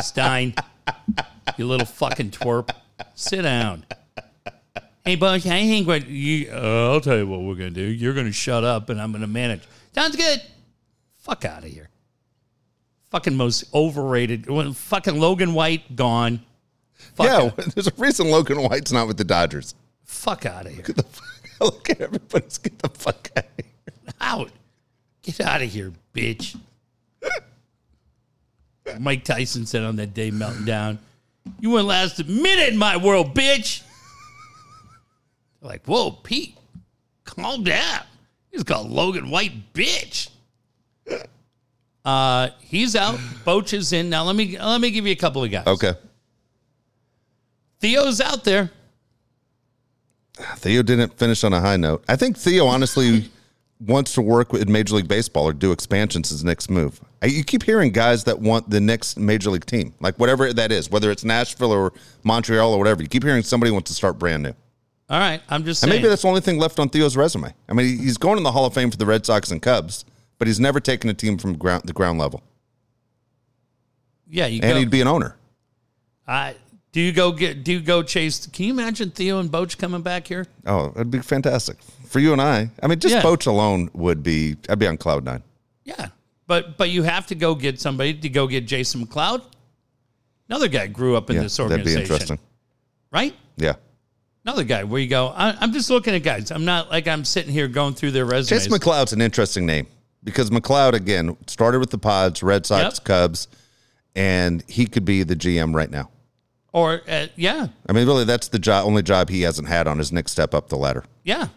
Stein. 0.00 0.54
You 1.56 1.66
little 1.66 1.86
fucking 1.86 2.30
twerp. 2.30 2.70
Sit 3.22 3.42
down. 3.42 3.86
Hey, 5.04 5.14
Bush, 5.14 5.46
I 5.46 5.60
think 5.60 5.86
what 5.86 6.08
you, 6.08 6.50
uh, 6.52 6.92
I'll 6.92 7.00
tell 7.00 7.16
you 7.18 7.26
what 7.26 7.42
we're 7.42 7.54
going 7.54 7.72
to 7.72 7.74
do. 7.74 7.82
You're 7.82 8.14
going 8.14 8.26
to 8.26 8.32
shut 8.32 8.64
up 8.64 8.88
and 8.88 9.00
I'm 9.00 9.12
going 9.12 9.22
to 9.22 9.28
manage. 9.28 9.62
Sounds 9.94 10.16
good. 10.16 10.42
Fuck 11.18 11.44
out 11.44 11.62
of 11.62 11.70
here. 11.70 11.88
Fucking 13.10 13.36
most 13.36 13.72
overrated. 13.72 14.50
When 14.50 14.72
fucking 14.72 15.20
Logan 15.20 15.54
White 15.54 15.94
gone. 15.94 16.42
Fuck 17.14 17.26
yeah, 17.26 17.36
out. 17.36 17.56
there's 17.74 17.86
a 17.86 17.92
reason 17.96 18.28
Logan 18.28 18.60
White's 18.60 18.90
not 18.90 19.06
with 19.06 19.18
the 19.18 19.24
Dodgers. 19.24 19.76
Fuck 20.04 20.44
out 20.44 20.66
of 20.66 20.72
here. 20.72 20.84
Look 21.60 21.90
at 21.90 22.00
everybody's 22.00 22.58
get 22.58 22.76
the 22.80 22.88
fuck 22.88 23.30
out 23.36 23.44
of 23.44 23.64
here. 23.64 24.14
Out. 24.20 24.50
Get 25.22 25.40
out 25.40 25.62
of 25.62 25.70
here, 25.70 25.92
bitch. 26.12 26.58
Mike 28.98 29.22
Tyson 29.22 29.64
said 29.64 29.84
on 29.84 29.94
that 29.96 30.12
day 30.12 30.32
melting 30.32 30.64
down, 30.64 30.98
You 31.60 31.70
wouldn't 31.70 31.88
last 31.88 32.20
a 32.20 32.24
minute 32.24 32.68
in 32.68 32.76
my 32.76 32.96
world, 32.96 33.34
bitch. 33.34 33.82
Like, 35.60 35.84
whoa, 35.86 36.10
Pete, 36.10 36.56
calm 37.24 37.64
down. 37.64 38.02
He's 38.50 38.64
called 38.64 38.90
Logan 38.90 39.30
White, 39.30 39.72
bitch. 39.72 40.28
Uh, 42.04 42.48
he's 42.60 42.96
out. 42.96 43.14
Boch 43.44 43.72
is 43.72 43.92
in. 43.92 44.10
Now 44.10 44.24
let 44.24 44.34
me 44.34 44.58
let 44.58 44.80
me 44.80 44.90
give 44.90 45.06
you 45.06 45.12
a 45.12 45.16
couple 45.16 45.44
of 45.44 45.50
guys. 45.50 45.66
Okay. 45.66 45.92
Theo's 47.80 48.20
out 48.20 48.44
there. 48.44 48.70
Theo 50.56 50.82
didn't 50.82 51.16
finish 51.18 51.44
on 51.44 51.52
a 51.52 51.60
high 51.60 51.76
note. 51.76 52.04
I 52.08 52.16
think 52.16 52.36
Theo 52.36 52.66
honestly 52.66 53.30
wants 53.86 54.14
to 54.14 54.22
work 54.22 54.52
with 54.52 54.68
Major 54.68 54.94
League 54.96 55.08
Baseball 55.08 55.44
or 55.44 55.52
do 55.52 55.72
expansions 55.72 56.28
as 56.30 56.38
his 56.38 56.44
next 56.44 56.70
move. 56.70 57.00
You 57.22 57.42
keep 57.44 57.62
hearing 57.62 57.90
guys 57.90 58.24
that 58.24 58.38
want 58.38 58.70
the 58.70 58.80
next 58.80 59.18
Major 59.18 59.50
League 59.50 59.66
team, 59.66 59.94
like 60.00 60.18
whatever 60.18 60.52
that 60.52 60.70
is, 60.72 60.90
whether 60.90 61.10
it's 61.10 61.24
Nashville 61.24 61.72
or 61.72 61.92
Montreal 62.24 62.72
or 62.72 62.78
whatever. 62.78 63.02
You 63.02 63.08
keep 63.08 63.24
hearing 63.24 63.42
somebody 63.42 63.70
wants 63.72 63.90
to 63.90 63.94
start 63.94 64.18
brand 64.18 64.42
new. 64.42 64.52
All 65.10 65.18
right, 65.18 65.42
I'm 65.48 65.64
just 65.64 65.82
And 65.82 65.90
maybe 65.90 66.08
that's 66.08 66.22
the 66.22 66.28
only 66.28 66.40
thing 66.40 66.58
left 66.58 66.78
on 66.78 66.88
Theo's 66.88 67.16
resume. 67.16 67.52
I 67.68 67.72
mean, 67.74 67.98
he's 67.98 68.16
going 68.16 68.38
in 68.38 68.44
the 68.44 68.52
Hall 68.52 68.64
of 68.66 68.72
Fame 68.74 68.90
for 68.90 68.96
the 68.96 69.04
Red 69.06 69.26
Sox 69.26 69.50
and 69.50 69.60
Cubs, 69.60 70.04
but 70.38 70.46
he's 70.48 70.58
never 70.60 70.80
taken 70.80 71.10
a 71.10 71.14
team 71.14 71.36
from 71.38 71.58
ground, 71.58 71.82
the 71.84 71.92
ground 71.92 72.18
level. 72.18 72.42
yeah, 74.28 74.46
you 74.46 74.60
And 74.62 74.72
go. 74.72 74.78
he'd 74.78 74.90
be 74.90 75.00
an 75.00 75.08
owner. 75.08 75.36
I 76.26 76.54
do 76.92 77.00
you 77.00 77.12
go 77.12 77.32
get 77.32 77.64
do 77.64 77.72
you 77.72 77.80
go 77.80 78.02
chase? 78.02 78.46
Can 78.46 78.66
you 78.66 78.72
imagine 78.72 79.10
Theo 79.10 79.38
and 79.40 79.50
Boch 79.50 79.76
coming 79.76 80.02
back 80.02 80.26
here? 80.28 80.46
Oh, 80.66 80.92
it'd 80.94 81.10
be 81.10 81.18
fantastic 81.18 81.76
for 82.12 82.20
you 82.20 82.32
and 82.32 82.40
I. 82.40 82.70
I 82.82 82.86
mean, 82.86 82.98
just 83.00 83.14
Yeah. 83.14 83.22
Boch 83.22 83.46
alone 83.46 83.90
would 83.94 84.22
be. 84.22 84.56
I'd 84.68 84.78
be 84.78 84.86
on 84.86 84.96
cloud 84.98 85.24
nine. 85.24 85.42
Yeah, 85.84 86.08
but 86.46 86.76
but 86.76 86.90
you 86.90 87.02
have 87.02 87.26
to 87.28 87.34
go 87.34 87.54
get 87.54 87.80
somebody 87.80 88.14
to 88.14 88.28
go 88.28 88.46
get 88.46 88.66
Jason 88.66 89.06
McLeod. 89.06 89.42
Another 90.48 90.68
guy 90.68 90.86
grew 90.86 91.16
up 91.16 91.30
in 91.30 91.36
Yeah, 91.36 91.42
this 91.42 91.56
that'd 91.56 91.68
be 91.70 91.74
organization, 91.74 92.02
interesting. 92.02 92.38
right? 93.10 93.34
Yeah, 93.56 93.74
Another 94.44 94.64
guy 94.64 94.84
where 94.84 95.00
you 95.00 95.08
go. 95.08 95.28
I, 95.28 95.56
I'm 95.60 95.72
just 95.72 95.88
looking 95.88 96.14
at 96.14 96.22
guys. 96.22 96.50
I'm 96.50 96.64
not 96.64 96.90
like 96.90 97.08
I'm 97.08 97.24
sitting 97.24 97.52
here 97.52 97.68
going 97.68 97.94
through 97.94 98.10
their 98.10 98.24
resumes. 98.26 98.64
Chase 98.66 98.72
McLeod's 98.72 99.12
an 99.12 99.20
interesting 99.22 99.64
name 99.66 99.86
because 100.24 100.50
McLeod 100.50 100.92
again 100.94 101.36
started 101.46 101.78
with 101.80 101.90
the 101.90 101.98
Pods, 101.98 102.42
Red 102.42 102.66
Sox, 102.66 102.96
Yep. 102.98 103.04
Cubs, 103.04 103.48
and 104.14 104.62
he 104.68 104.86
could 104.86 105.04
be 105.04 105.22
the 105.22 105.36
GM 105.36 105.74
right 105.74 105.90
now. 105.90 106.10
or 106.72 107.02
uh, 107.08 107.26
yeah, 107.36 107.68
I 107.88 107.92
mean, 107.92 108.06
really, 108.06 108.24
that's 108.24 108.48
the 108.48 108.58
job, 108.58 108.86
only 108.86 109.02
job 109.02 109.28
he 109.30 109.42
hasn't 109.42 109.68
had 109.68 109.86
on 109.86 109.98
his 109.98 110.10
next 110.12 110.32
step 110.32 110.54
up 110.54 110.68
the 110.68 110.76
ladder. 110.76 111.04
Yeah. 111.24 111.48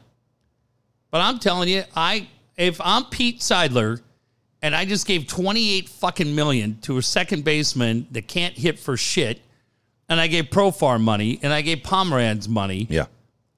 But 1.16 1.22
I'm 1.22 1.39
telling 1.39 1.70
you, 1.70 1.84
I 1.95 2.28
if 2.57 2.82
I'm 2.84 3.05
Pete 3.05 3.39
Seidler 3.39 4.01
and 4.61 4.76
I 4.76 4.84
just 4.84 5.07
gave 5.07 5.28
28 5.28 5.88
fucking 5.88 6.36
million 6.36 6.78
to 6.82 6.97
a 6.97 7.01
second 7.01 7.45
baseman 7.45 8.05
that 8.11 8.28
can't 8.28 8.53
hit 8.53 8.78
for 8.78 8.97
shit, 8.97 9.39
and 10.09 10.20
I 10.20 10.28
gave 10.28 10.49
Profar 10.49 10.99
money 10.99 11.39
and 11.41 11.53
I 11.53 11.61
gave 11.61 11.84
Pomeranz 11.84 12.49
money, 12.49 12.86
Yeah, 12.89 13.05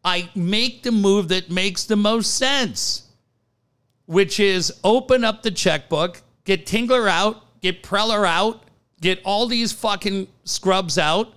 I 0.05 0.29
make 0.35 0.83
the 0.83 0.91
move 0.91 1.29
that 1.29 1.49
makes 1.49 1.85
the 1.85 1.95
most 1.95 2.35
sense, 2.35 3.07
which 4.05 4.39
is 4.39 4.71
open 4.83 5.23
up 5.23 5.41
the 5.41 5.49
checkbook, 5.49 6.21
get 6.43 6.67
Tingler 6.67 7.09
out, 7.09 7.59
get 7.61 7.81
Preller 7.81 8.27
out, 8.27 8.65
get 9.01 9.19
all 9.25 9.47
these 9.47 9.71
fucking 9.71 10.27
scrubs 10.43 10.99
out, 10.99 11.33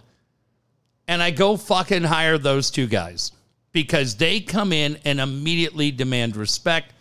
and 1.08 1.22
I 1.22 1.30
go 1.30 1.56
fucking 1.56 2.02
hire 2.04 2.36
those 2.36 2.70
two 2.70 2.88
guys 2.88 3.32
because 3.72 4.16
they 4.16 4.40
come 4.40 4.72
in 4.72 4.98
and 5.04 5.20
immediately 5.20 5.90
demand 5.90 6.36
respect. 6.36 6.92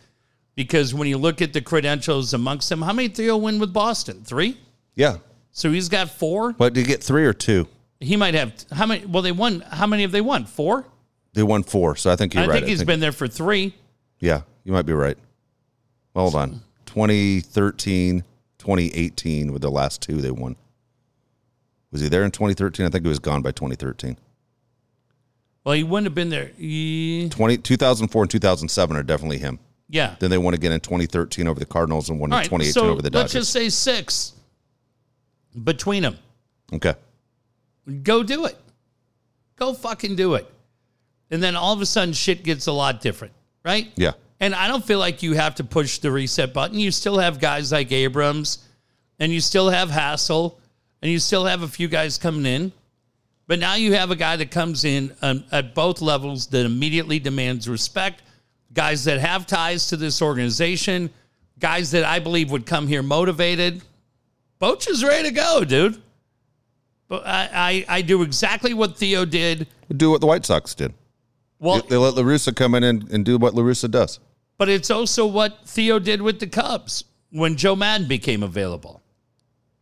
Because 0.56 0.94
when 0.94 1.08
you 1.08 1.18
look 1.18 1.42
at 1.42 1.54
the 1.54 1.62
credentials 1.62 2.34
amongst 2.34 2.70
them, 2.70 2.82
how 2.82 2.94
many 2.94 3.08
three? 3.08 3.26
Theo 3.26 3.38
win 3.38 3.60
with 3.60 3.74
Boston? 3.74 4.24
Three? 4.24 4.58
yeah. 4.96 5.18
So 5.52 5.72
he's 5.72 5.90
got 5.90 6.10
four. 6.10 6.52
What, 6.54 6.74
did 6.74 6.82
you 6.82 6.86
get 6.86 7.04
three 7.04 7.26
or 7.26 7.34
two? 7.34 7.68
He 8.00 8.16
might 8.16 8.34
have 8.34 8.54
how 8.72 8.86
many? 8.86 9.06
Well, 9.06 9.24
they 9.24 9.32
won. 9.32 9.62
How 9.62 9.88
many 9.88 10.04
have 10.04 10.12
they 10.12 10.22
won? 10.22 10.46
Four. 10.46 10.86
They 11.34 11.44
won 11.44 11.64
four, 11.64 11.96
so 11.96 12.12
I 12.12 12.16
think 12.16 12.34
you're 12.34 12.44
I 12.44 12.48
right. 12.48 12.54
think 12.56 12.68
he's 12.68 12.84
been 12.84 13.00
there 13.00 13.12
for 13.12 13.28
three. 13.28 13.76
Yeah, 14.20 14.42
you 14.64 14.72
might 14.72 14.86
be 14.86 14.94
right. 14.94 15.18
Hold 16.16 16.36
on. 16.36 16.62
2013, 16.86 18.24
2018 18.58 19.52
were 19.52 19.60
the 19.60 19.70
last 19.70 20.02
two 20.02 20.22
they 20.22 20.32
won. 20.32 20.56
Was 21.92 22.02
he 22.02 22.10
there 22.10 22.24
in 22.24 22.32
2013? 22.32 22.86
I 22.86 22.90
think 22.90 23.04
he 23.04 23.10
was 23.10 23.20
gone 23.20 23.42
by 23.42 23.52
2013. 23.52 24.18
Well, 25.64 25.76
he 25.76 25.84
wouldn't 25.84 26.06
have 26.06 26.16
been 26.16 26.30
there. 26.30 26.52
He- 26.58 27.28
20, 27.30 27.58
2004 27.58 28.22
and 28.24 28.32
2007 28.32 28.96
are 28.98 29.04
definitely 29.04 29.38
him. 29.40 29.60
yeah. 29.90 30.16
Then 30.20 30.30
they 30.30 30.38
won 30.38 30.54
again 30.54 30.72
in 30.72 30.80
2013 30.80 31.48
over 31.48 31.60
the 31.60 31.66
Cardinals 31.66 32.10
and 32.10 32.20
won 32.20 32.32
All 32.32 32.38
in 32.38 32.42
right. 32.42 32.46
2018 32.46 32.74
So 32.74 32.90
over 32.90 33.02
the 33.02 33.10
let's 33.10 33.34
Dodgers. 33.34 33.42
just 33.48 33.52
say 33.52 33.70
six 33.70 34.34
between 35.64 36.04
them. 36.04 36.18
okay. 36.74 36.94
Go 38.04 38.22
do 38.24 38.46
it. 38.46 38.58
Go 39.56 39.74
fucking 39.74 40.16
do 40.16 40.36
it. 40.36 40.48
And 41.32 41.42
then 41.44 41.56
all 41.56 41.74
of 41.74 41.82
a 41.82 41.86
sudden, 41.86 42.14
shit 42.14 42.44
gets 42.44 42.68
a 42.68 42.72
lot 42.72 43.02
different, 43.02 43.34
right? 43.66 43.92
Yeah. 43.96 44.12
And 44.40 44.56
I 44.56 44.68
don't 44.68 44.84
feel 44.86 45.00
like 45.00 45.22
you 45.24 45.34
have 45.34 45.56
to 45.56 45.64
push 45.64 45.98
the 46.00 46.12
reset 46.12 46.54
button. 46.54 46.80
You 46.80 46.92
still 46.92 47.18
have 47.18 47.40
guys 47.40 47.72
like 47.72 47.92
Abrams, 47.92 48.60
and 49.20 49.32
you 49.32 49.42
still 49.42 49.70
have 49.70 49.90
Hassell, 49.90 50.56
and 51.02 51.12
you 51.12 51.20
still 51.20 51.46
have 51.46 51.62
a 51.64 51.68
few 51.68 51.88
guys 51.88 52.18
coming 52.18 52.46
in. 52.46 52.72
But 53.50 53.58
now 53.58 53.74
you 53.74 53.94
have 53.94 54.12
a 54.12 54.16
guy 54.16 54.36
that 54.36 54.52
comes 54.52 54.86
in 54.86 55.12
um, 55.24 55.44
at 55.52 55.74
both 55.74 56.02
levels 56.02 56.46
that 56.48 56.68
immediately 56.68 57.18
demands 57.18 57.68
respect. 57.68 58.22
Guys 58.74 59.04
that 59.06 59.20
have 59.20 59.48
ties 59.48 59.88
to 59.88 59.98
this 59.98 60.22
organization, 60.22 61.10
guys 61.58 61.90
that 61.90 62.04
I 62.04 62.20
believe 62.20 62.52
would 62.52 62.68
come 62.68 62.86
here 62.86 63.02
motivated. 63.02 63.82
Boch 64.62 64.88
is 64.88 65.04
ready 65.04 65.30
to 65.30 65.34
go, 65.34 65.66
dude. 65.66 66.00
But 67.08 67.26
I, 67.26 67.50
I, 67.52 67.86
I 67.98 68.02
do 68.04 68.22
exactly 68.22 68.76
what 68.76 68.96
Theo 68.96 69.26
did. 69.26 69.66
Do 69.98 70.12
what 70.12 70.22
the 70.22 70.28
White 70.28 70.46
Sox 70.46 70.76
did. 70.76 70.94
Well, 71.58 71.82
They 71.82 71.98
let 71.98 72.14
LaRussa 72.14 72.56
come 72.56 72.76
in 72.76 72.84
and, 72.84 73.10
and 73.12 73.26
do 73.26 73.40
what 73.40 73.56
LaRussa 73.56 73.90
does. 73.90 74.20
But 74.60 74.70
it's 74.70 74.92
also 74.92 75.26
what 75.26 75.66
Theo 75.66 75.98
did 75.98 76.22
with 76.22 76.40
the 76.40 76.46
Cubs 76.46 77.04
when 77.32 77.56
Joe 77.56 77.76
Maddon 77.76 78.08
became 78.08 78.44
available. 78.44 79.02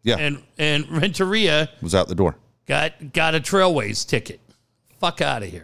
Yeah. 0.03 0.15
And 0.19 0.41
and 0.57 0.89
Renteria 1.01 1.69
was 1.81 1.93
out 1.93 2.07
the 2.07 2.15
door. 2.15 2.37
Got 2.67 3.13
got 3.13 3.33
a 3.35 3.39
Trailways 3.39 4.05
ticket. 4.07 4.39
Fuck 4.99 5.21
out 5.21 5.43
of 5.43 5.49
here. 5.49 5.63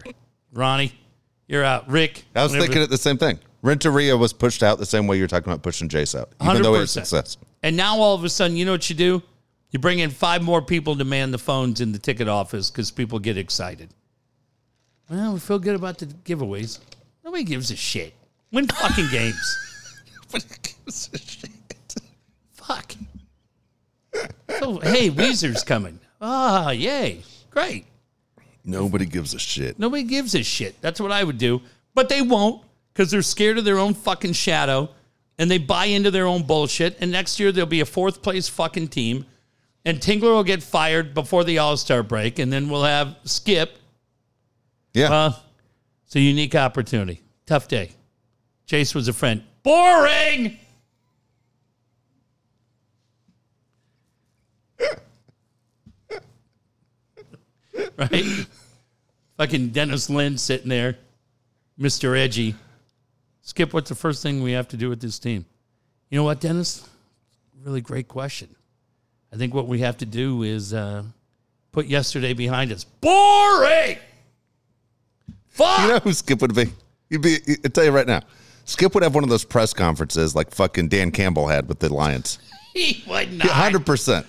Ronnie, 0.53 0.93
you're 1.47 1.63
out. 1.63 1.89
Rick. 1.89 2.23
I 2.35 2.43
was 2.43 2.51
whenever- 2.51 2.67
thinking 2.67 2.81
it 2.83 2.89
the 2.89 2.97
same 2.97 3.17
thing. 3.17 3.39
Renteria 3.61 4.15
was 4.17 4.33
pushed 4.33 4.61
out 4.61 4.77
the 4.77 4.85
same 4.85 5.07
way 5.07 5.17
you're 5.17 5.27
talking 5.27 5.49
about 5.51 5.63
pushing 5.63 5.87
Jayce 5.87 6.19
out, 6.19 6.29
even 6.43 6.61
though 6.61 6.75
it's 6.75 6.91
100%. 6.91 7.05
success. 7.05 7.37
And 7.61 7.77
now 7.77 7.97
all 7.97 8.13
of 8.13 8.23
a 8.25 8.29
sudden, 8.29 8.57
you 8.57 8.65
know 8.65 8.73
what 8.73 8.89
you 8.89 8.95
do? 8.95 9.23
You 9.71 9.79
bring 9.79 9.99
in 9.99 10.09
five 10.11 10.43
more 10.43 10.61
people 10.61 10.97
to 10.97 11.05
man 11.05 11.31
the 11.31 11.37
phones 11.37 11.79
in 11.79 11.93
the 11.93 11.97
ticket 11.99 12.27
office 12.27 12.69
because 12.69 12.91
people 12.91 13.19
get 13.19 13.37
excited. 13.37 13.93
Well, 15.09 15.33
we 15.33 15.39
feel 15.39 15.59
good 15.59 15.75
about 15.75 15.97
the 15.97 16.07
giveaways. 16.07 16.79
Nobody 17.23 17.43
gives 17.45 17.71
a 17.71 17.75
shit. 17.77 18.13
Win 18.51 18.67
fucking 18.67 19.07
games. 19.11 19.57
Nobody 20.33 20.53
gives 20.61 21.09
a 21.13 21.17
shit. 21.17 21.49
Fuck. 22.51 22.95
So, 24.59 24.79
hey, 24.79 25.09
Weezer's 25.09 25.63
coming. 25.63 25.99
Ah, 26.25 26.71
yay. 26.71 27.21
Great. 27.49 27.85
Nobody 28.63 29.05
gives 29.05 29.33
a 29.33 29.39
shit. 29.39 29.77
Nobody 29.77 30.03
gives 30.03 30.33
a 30.35 30.41
shit. 30.41 30.79
That's 30.79 31.01
what 31.01 31.11
I 31.11 31.21
would 31.21 31.37
do. 31.37 31.61
But 31.93 32.07
they 32.07 32.21
won't 32.21 32.63
because 32.93 33.11
they're 33.11 33.21
scared 33.21 33.57
of 33.57 33.65
their 33.65 33.77
own 33.77 33.93
fucking 33.93 34.31
shadow 34.31 34.89
and 35.37 35.51
they 35.51 35.57
buy 35.57 35.85
into 35.85 36.11
their 36.11 36.25
own 36.25 36.43
bullshit. 36.43 36.95
And 37.01 37.11
next 37.11 37.41
year 37.41 37.51
there'll 37.51 37.69
be 37.69 37.81
a 37.81 37.85
fourth 37.85 38.21
place 38.21 38.47
fucking 38.47 38.87
team. 38.87 39.25
And 39.83 39.99
Tingler 39.99 40.33
will 40.33 40.45
get 40.45 40.63
fired 40.63 41.13
before 41.13 41.43
the 41.43 41.57
All 41.57 41.75
Star 41.75 42.03
break. 42.03 42.39
And 42.39 42.53
then 42.53 42.69
we'll 42.69 42.83
have 42.83 43.17
Skip. 43.25 43.77
Yeah. 44.93 45.09
Well, 45.09 45.43
it's 46.05 46.15
a 46.15 46.21
unique 46.21 46.55
opportunity. 46.55 47.21
Tough 47.45 47.67
day. 47.67 47.91
Chase 48.65 48.95
was 48.95 49.09
a 49.09 49.13
friend. 49.13 49.43
Boring. 49.61 50.57
Right? 57.97 58.45
Fucking 59.37 59.69
Dennis 59.69 60.09
Lin 60.09 60.37
sitting 60.37 60.69
there, 60.69 60.97
Mr. 61.79 62.17
Edgy. 62.17 62.55
Skip, 63.41 63.73
what's 63.73 63.89
the 63.89 63.95
first 63.95 64.23
thing 64.23 64.41
we 64.41 64.51
have 64.53 64.67
to 64.69 64.77
do 64.77 64.89
with 64.89 65.01
this 65.01 65.19
team? 65.19 65.45
You 66.09 66.17
know 66.17 66.23
what, 66.23 66.39
Dennis? 66.39 66.87
Really 67.63 67.81
great 67.81 68.07
question. 68.07 68.55
I 69.31 69.35
think 69.35 69.53
what 69.53 69.67
we 69.67 69.79
have 69.79 69.97
to 69.97 70.05
do 70.05 70.43
is 70.43 70.73
uh, 70.73 71.03
put 71.71 71.87
yesterday 71.87 72.33
behind 72.33 72.71
us. 72.71 72.83
Boring. 72.83 73.97
Fuck. 75.49 75.81
you 75.81 75.87
know 75.87 75.99
who 75.99 76.13
Skip 76.13 76.41
would 76.41 76.55
be? 76.55 76.65
He'd 77.09 77.21
be. 77.21 77.37
I 77.63 77.67
tell 77.67 77.83
you 77.83 77.91
right 77.91 78.07
now, 78.07 78.21
Skip 78.65 78.93
would 78.93 79.03
have 79.03 79.15
one 79.15 79.23
of 79.23 79.29
those 79.29 79.43
press 79.43 79.73
conferences 79.73 80.35
like 80.35 80.51
fucking 80.51 80.87
Dan 80.87 81.11
Campbell 81.11 81.47
had 81.47 81.67
with 81.67 81.79
the 81.79 81.93
Lions. 81.93 82.39
he 82.73 83.03
would 83.07 83.33
not. 83.33 83.47
Hundred 83.47 83.85
percent. 83.85 84.25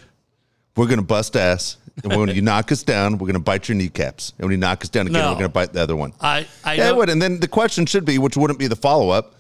We're 0.77 0.89
gonna 0.89 1.03
bust 1.03 1.37
ass, 1.37 1.77
and 2.03 2.17
when 2.17 2.29
you 2.35 2.43
knock 2.43 2.73
us 2.73 2.83
down, 2.83 3.19
we're 3.19 3.27
gonna 3.29 3.39
bite 3.39 3.69
your 3.69 3.77
kneecaps, 3.77 4.33
and 4.39 4.47
when 4.47 4.53
you 4.53 4.59
knock 4.59 4.83
us 4.83 4.89
down 4.89 5.07
again, 5.07 5.23
No. 5.23 5.31
we're 5.33 5.37
gonna 5.37 5.49
bite 5.49 5.73
the 5.73 5.81
other 5.83 5.97
one. 5.97 6.13
I, 6.21 6.47
I 6.65 6.75
Yeah, 6.75 6.89
it 6.91 6.97
would. 6.97 7.09
And 7.09 7.21
then 7.23 7.41
the 7.41 7.49
question 7.49 7.87
should 7.87 8.05
be, 8.05 8.19
which 8.19 8.37
wouldn't 8.37 8.59
be 8.59 8.67
the 8.67 8.77
follow 8.77 9.11
up. 9.11 9.35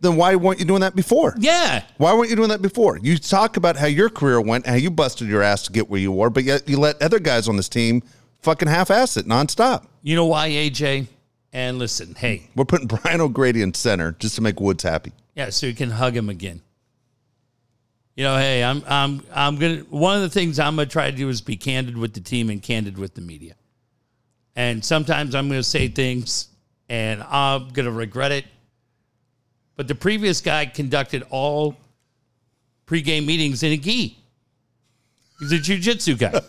Then 0.00 0.16
why 0.16 0.34
weren't 0.36 0.58
you 0.58 0.66
doing 0.66 0.82
that 0.82 0.94
before? 0.94 1.34
Yeah. 1.38 1.82
Why 1.96 2.12
weren't 2.12 2.28
you 2.28 2.36
doing 2.36 2.50
that 2.50 2.60
before? 2.60 2.98
You 2.98 3.16
talk 3.16 3.56
about 3.56 3.76
how 3.76 3.86
your 3.86 4.10
career 4.10 4.40
went, 4.40 4.66
how 4.66 4.74
you 4.74 4.90
busted 4.90 5.26
your 5.26 5.42
ass 5.42 5.62
to 5.62 5.72
get 5.72 5.88
where 5.88 5.98
you 6.00 6.12
were, 6.12 6.28
but 6.28 6.44
yet 6.44 6.68
you 6.68 6.78
let 6.78 7.00
other 7.02 7.18
guys 7.18 7.48
on 7.48 7.56
this 7.56 7.68
team 7.68 8.02
fucking 8.42 8.68
half 8.68 8.90
ass 8.90 9.16
it 9.16 9.26
nonstop. 9.26 9.86
You 10.02 10.14
know 10.14 10.26
why, 10.26 10.50
AJ? 10.50 11.06
And 11.52 11.78
listen, 11.78 12.14
hey, 12.14 12.50
We're 12.54 12.66
putting 12.66 12.86
Brian 12.86 13.22
O'Grady 13.22 13.62
in 13.62 13.72
center 13.72 14.12
just 14.18 14.34
to 14.36 14.42
make 14.42 14.60
Woods 14.60 14.82
happy. 14.82 15.12
yeah, 15.34 15.48
so 15.48 15.66
you 15.66 15.74
can 15.74 15.90
hug 15.92 16.14
him 16.14 16.28
again. 16.28 16.60
You 18.16 18.24
know, 18.24 18.38
hey, 18.38 18.64
I'm 18.64 18.82
I'm 18.86 19.22
I'm 19.32 19.56
gonna 19.56 19.80
one 19.90 20.16
of 20.16 20.22
the 20.22 20.30
things 20.30 20.58
I'm 20.58 20.76
gonna 20.76 20.86
try 20.86 21.10
to 21.10 21.16
do 21.16 21.28
is 21.28 21.42
be 21.42 21.56
candid 21.56 21.98
with 21.98 22.14
the 22.14 22.20
team 22.20 22.48
and 22.48 22.62
candid 22.62 22.96
with 22.96 23.14
the 23.14 23.20
media. 23.20 23.54
And 24.56 24.82
sometimes 24.82 25.34
I'm 25.34 25.48
gonna 25.48 25.62
say 25.62 25.88
things 25.88 26.48
and 26.88 27.22
I'm 27.22 27.68
gonna 27.68 27.90
regret 27.90 28.32
it. 28.32 28.46
But 29.76 29.86
the 29.86 29.94
previous 29.94 30.40
guy 30.40 30.64
conducted 30.64 31.24
all 31.28 31.76
pregame 32.86 33.26
meetings 33.26 33.62
in 33.62 33.72
a 33.72 33.76
gi. 33.76 34.18
He's 35.38 35.52
a 35.52 35.58
jujitsu 35.58 36.18
guy. 36.18 36.40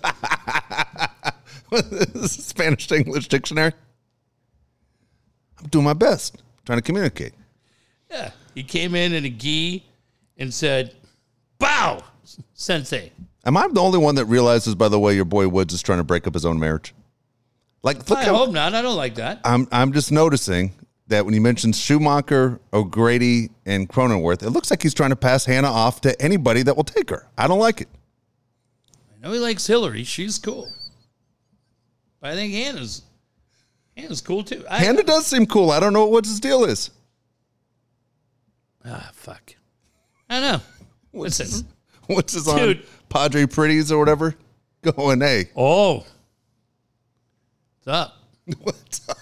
Spanish 2.27 2.87
to 2.87 2.95
English 2.95 3.27
dictionary. 3.27 3.73
I'm 5.59 5.67
doing 5.67 5.83
my 5.83 5.93
best, 5.93 6.41
trying 6.65 6.77
to 6.77 6.81
communicate. 6.81 7.33
Yeah. 8.09 8.31
He 8.55 8.63
came 8.63 8.95
in 8.95 9.11
in 9.11 9.25
a 9.25 9.29
gi 9.29 9.83
and 10.37 10.53
said, 10.53 10.95
Bow, 11.59 12.03
sensei. 12.53 13.11
Am 13.45 13.55
I 13.57 13.67
the 13.67 13.81
only 13.81 13.97
one 13.97 14.15
that 14.15 14.25
realizes, 14.25 14.75
by 14.75 14.89
the 14.89 14.99
way, 14.99 15.15
your 15.15 15.25
boy 15.25 15.47
Woods 15.47 15.73
is 15.73 15.81
trying 15.81 15.99
to 15.99 16.03
break 16.03 16.27
up 16.27 16.33
his 16.33 16.45
own 16.45 16.59
marriage? 16.59 16.93
Like, 17.83 18.09
look 18.09 18.19
I 18.19 18.25
how 18.25 18.35
hope 18.35 18.51
not. 18.51 18.73
I 18.75 18.81
don't 18.81 18.97
like 18.97 19.15
that. 19.15 19.39
I'm 19.45 19.67
I'm 19.71 19.93
just 19.93 20.11
noticing 20.11 20.73
that 21.07 21.23
when 21.23 21.33
he 21.33 21.39
mentions 21.39 21.79
Schumaker, 21.79 22.59
O'Grady, 22.73 23.49
and 23.65 23.87
Cronenworth, 23.87 24.43
it 24.43 24.49
looks 24.49 24.69
like 24.69 24.83
he's 24.83 24.93
trying 24.93 25.11
to 25.11 25.15
pass 25.15 25.45
Hannah 25.45 25.71
off 25.71 26.01
to 26.01 26.21
anybody 26.21 26.63
that 26.63 26.75
will 26.75 26.83
take 26.83 27.09
her. 27.09 27.27
I 27.37 27.47
don't 27.47 27.59
like 27.59 27.79
it. 27.81 27.87
I 29.15 29.25
know 29.25 29.31
he 29.31 29.39
likes 29.39 29.65
Hillary. 29.65 30.03
She's 30.03 30.37
cool. 30.37 30.69
But 32.19 32.31
I 32.31 32.35
think 32.35 32.53
Hannah's 32.53 33.03
Hannah's 33.95 34.21
cool 34.21 34.43
too. 34.43 34.65
I, 34.69 34.79
Hannah 34.79 35.03
does 35.03 35.25
seem 35.25 35.45
cool. 35.45 35.71
I 35.71 35.79
don't 35.79 35.93
know 35.93 36.01
what 36.01 36.11
Woods' 36.11 36.39
deal 36.39 36.65
is. 36.65 36.89
Ah, 38.85 39.09
fuck. 39.13 39.55
I 40.29 40.39
know. 40.41 40.61
Listen. 41.17 41.67
What's 42.07 42.33
his 42.33 42.47
on 42.47 42.79
Padre 43.09 43.45
Pretties 43.45 43.91
or 43.91 43.99
whatever? 43.99 44.35
Going, 44.81 45.19
hey, 45.21 45.49
Oh. 45.55 45.97
What's 47.83 47.87
up? 47.87 48.17
what's 48.61 49.09
up? 49.09 49.17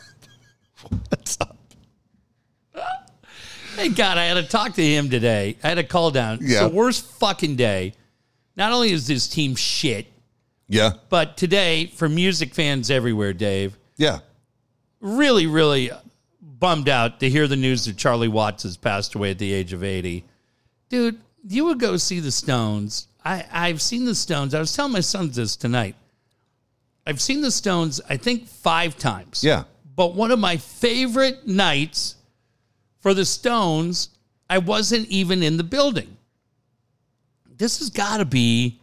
What's 1.10 1.42
up? 1.42 1.58
Hey, 3.76 3.90
God, 3.90 4.18
I 4.18 4.26
had 4.26 4.36
to 4.36 4.44
talk 4.44 4.74
to 4.76 4.84
him 4.86 5.10
today. 5.10 5.58
I 5.64 5.70
had 5.70 5.78
a 5.78 5.84
call 5.84 6.12
down. 6.12 6.36
It's 6.42 6.52
Yeah. 6.52 6.68
the 6.68 6.74
worst 6.74 7.06
fucking 7.20 7.56
day. 7.58 7.94
Not 8.56 8.72
only 8.72 8.92
is 8.92 9.06
this 9.08 9.28
team 9.28 9.56
shit, 9.56 10.08
Yeah, 10.68 10.94
but 11.10 11.38
today, 11.38 11.88
for 11.88 12.08
music 12.10 12.56
fans 12.56 12.90
everywhere, 12.90 13.34
Dave, 13.34 13.78
yeah. 13.98 14.20
really, 15.02 15.46
really 15.46 15.92
bummed 16.42 16.88
out 16.90 17.20
to 17.20 17.30
hear 17.30 17.48
the 17.48 17.56
news 17.58 17.86
that 17.86 17.98
Charlie 17.98 18.28
Watts 18.30 18.64
has 18.64 18.78
passed 18.78 19.14
away 19.16 19.32
at 19.32 19.38
the 19.40 19.52
age 19.54 19.74
of 19.74 19.84
80. 19.84 20.24
Dude, 20.90 21.20
you 21.48 21.66
would 21.66 21.80
go 21.80 21.98
see 21.98 22.20
the 22.20 22.32
Stones. 22.32 23.08
I, 23.24 23.46
I've 23.52 23.82
seen 23.82 24.06
the 24.06 24.16
Stones. 24.16 24.54
I 24.54 24.60
was 24.60 24.76
telling 24.76 24.92
my 24.92 25.00
sons 25.00 25.36
this 25.36 25.56
tonight. 25.56 25.96
I've 27.08 27.22
seen 27.22 27.42
the 27.42 27.52
Stones, 27.52 28.02
I 28.10 28.18
think, 28.18 28.48
five 28.48 28.98
times. 28.98 29.44
Yeah. 29.44 29.64
But 29.96 30.16
one 30.16 30.32
of 30.32 30.40
my 30.40 30.58
favorite 30.58 31.48
nights 31.48 32.16
for 33.00 33.14
the 33.14 33.26
Stones, 33.26 34.10
I 34.50 34.58
wasn't 34.58 35.08
even 35.10 35.44
in 35.44 35.58
the 35.58 35.64
building. 35.64 36.18
This 37.58 37.80
has 37.80 37.90
got 37.90 38.18
to 38.18 38.26
be, 38.26 38.80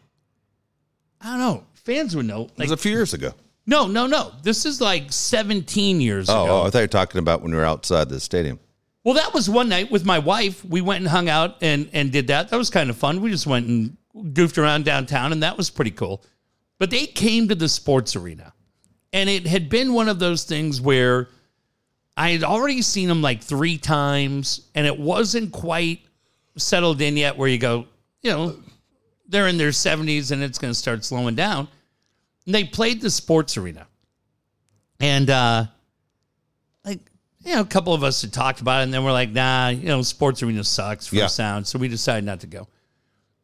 I 1.21 1.31
don't 1.31 1.39
know, 1.41 1.65
fans 1.75 2.17
would 2.17 2.27
know. 2.27 2.45
It 2.57 2.59
was 2.59 2.71
a 2.71 2.77
few 2.77 2.93
years 2.93 3.13
ago. 3.13 3.35
no, 3.67 3.87
no, 3.87 4.07
no. 4.07 4.33
This 4.43 4.65
is 4.65 4.81
like 4.81 5.13
17 5.13 6.01
years 6.01 6.29
Oh, 6.31 6.45
ago. 6.45 6.53
oh, 6.63 6.67
I 6.67 6.71
thought 6.71 6.79
you 6.79 6.85
were 6.85 6.89
talking 6.89 7.19
about 7.19 7.43
when 7.43 7.51
we 7.51 7.57
were 7.59 7.65
outside 7.65 8.09
the 8.09 8.19
stadium. 8.21 8.59
Well, 9.05 9.15
that 9.15 9.35
was 9.35 9.51
one 9.51 9.69
night 9.69 9.91
with 9.91 10.05
my 10.05 10.21
wife. 10.21 10.65
We 10.65 10.81
went 10.81 11.01
and 11.01 11.09
hung 11.09 11.29
out 11.29 11.57
and 11.61 11.91
and 11.93 12.13
did 12.13 12.29
that. 12.29 12.51
That 12.51 12.57
was 12.57 12.71
kind 12.71 12.89
of 12.89 12.97
fun. 12.97 13.21
We 13.21 13.31
just 13.31 13.47
went 13.47 13.67
and 13.67 13.97
goofed 14.35 14.59
around 14.59 14.85
downtown, 14.85 15.33
and 15.33 15.43
that 15.43 15.57
was 15.57 15.71
pretty 15.71 15.91
cool. 15.91 16.25
But 16.79 16.91
they 16.91 17.07
came 17.07 17.49
to 17.49 17.55
the 17.55 17.69
sports 17.69 18.15
arena, 18.15 18.53
and 19.13 19.29
it 19.29 19.47
had 19.47 19.69
been 19.69 19.93
one 19.93 20.09
of 20.09 20.19
those 20.19 20.45
things 20.45 20.81
where 20.81 21.29
I 22.17 22.31
had 22.31 22.45
already 22.45 22.83
seen 22.83 23.09
them 23.09 23.23
like 23.23 23.43
three 23.43 23.79
times, 23.79 24.69
and 24.75 24.87
it 24.87 24.99
wasn't 24.99 25.53
quite 25.53 26.01
settled 26.57 27.01
in 27.01 27.17
yet. 27.17 27.37
Where 27.37 27.49
you 27.49 27.59
go, 27.59 27.87
you 28.21 28.31
know, 28.31 28.57
they're 29.27 29.49
in 29.49 29.59
their 29.59 29.73
seventies, 29.73 30.31
and 30.31 30.43
it's 30.43 30.59
going 30.59 30.73
to 30.73 30.79
start 30.79 31.05
slowing 31.05 31.35
down. 31.35 31.67
And 32.47 32.55
they 32.55 32.65
played 32.65 33.01
the 33.01 33.11
sports 33.11 33.57
arena, 33.57 33.87
and 35.01 35.29
uh, 35.29 35.67
you 37.45 37.55
know, 37.55 37.61
a 37.61 37.67
couple 37.67 37.93
of 37.95 38.03
us 38.05 38.23
had 38.23 38.33
talked 38.33 38.61
about 38.61 38.81
it, 38.81 38.85
and 38.85 38.95
then 38.95 39.05
we're 39.05 39.13
like, 39.13 39.31
nah, 39.31 39.69
you 39.69 39.87
know, 39.89 40.03
sports 40.03 40.43
arena 40.43 40.65
sucks 40.65 41.07
for 41.07 41.17
Yeah. 41.17 41.27
sound, 41.27 41.67
so 41.67 41.79
we 41.79 41.89
decided 41.89 42.25
not 42.25 42.41
to 42.41 42.47
go. 42.47 42.69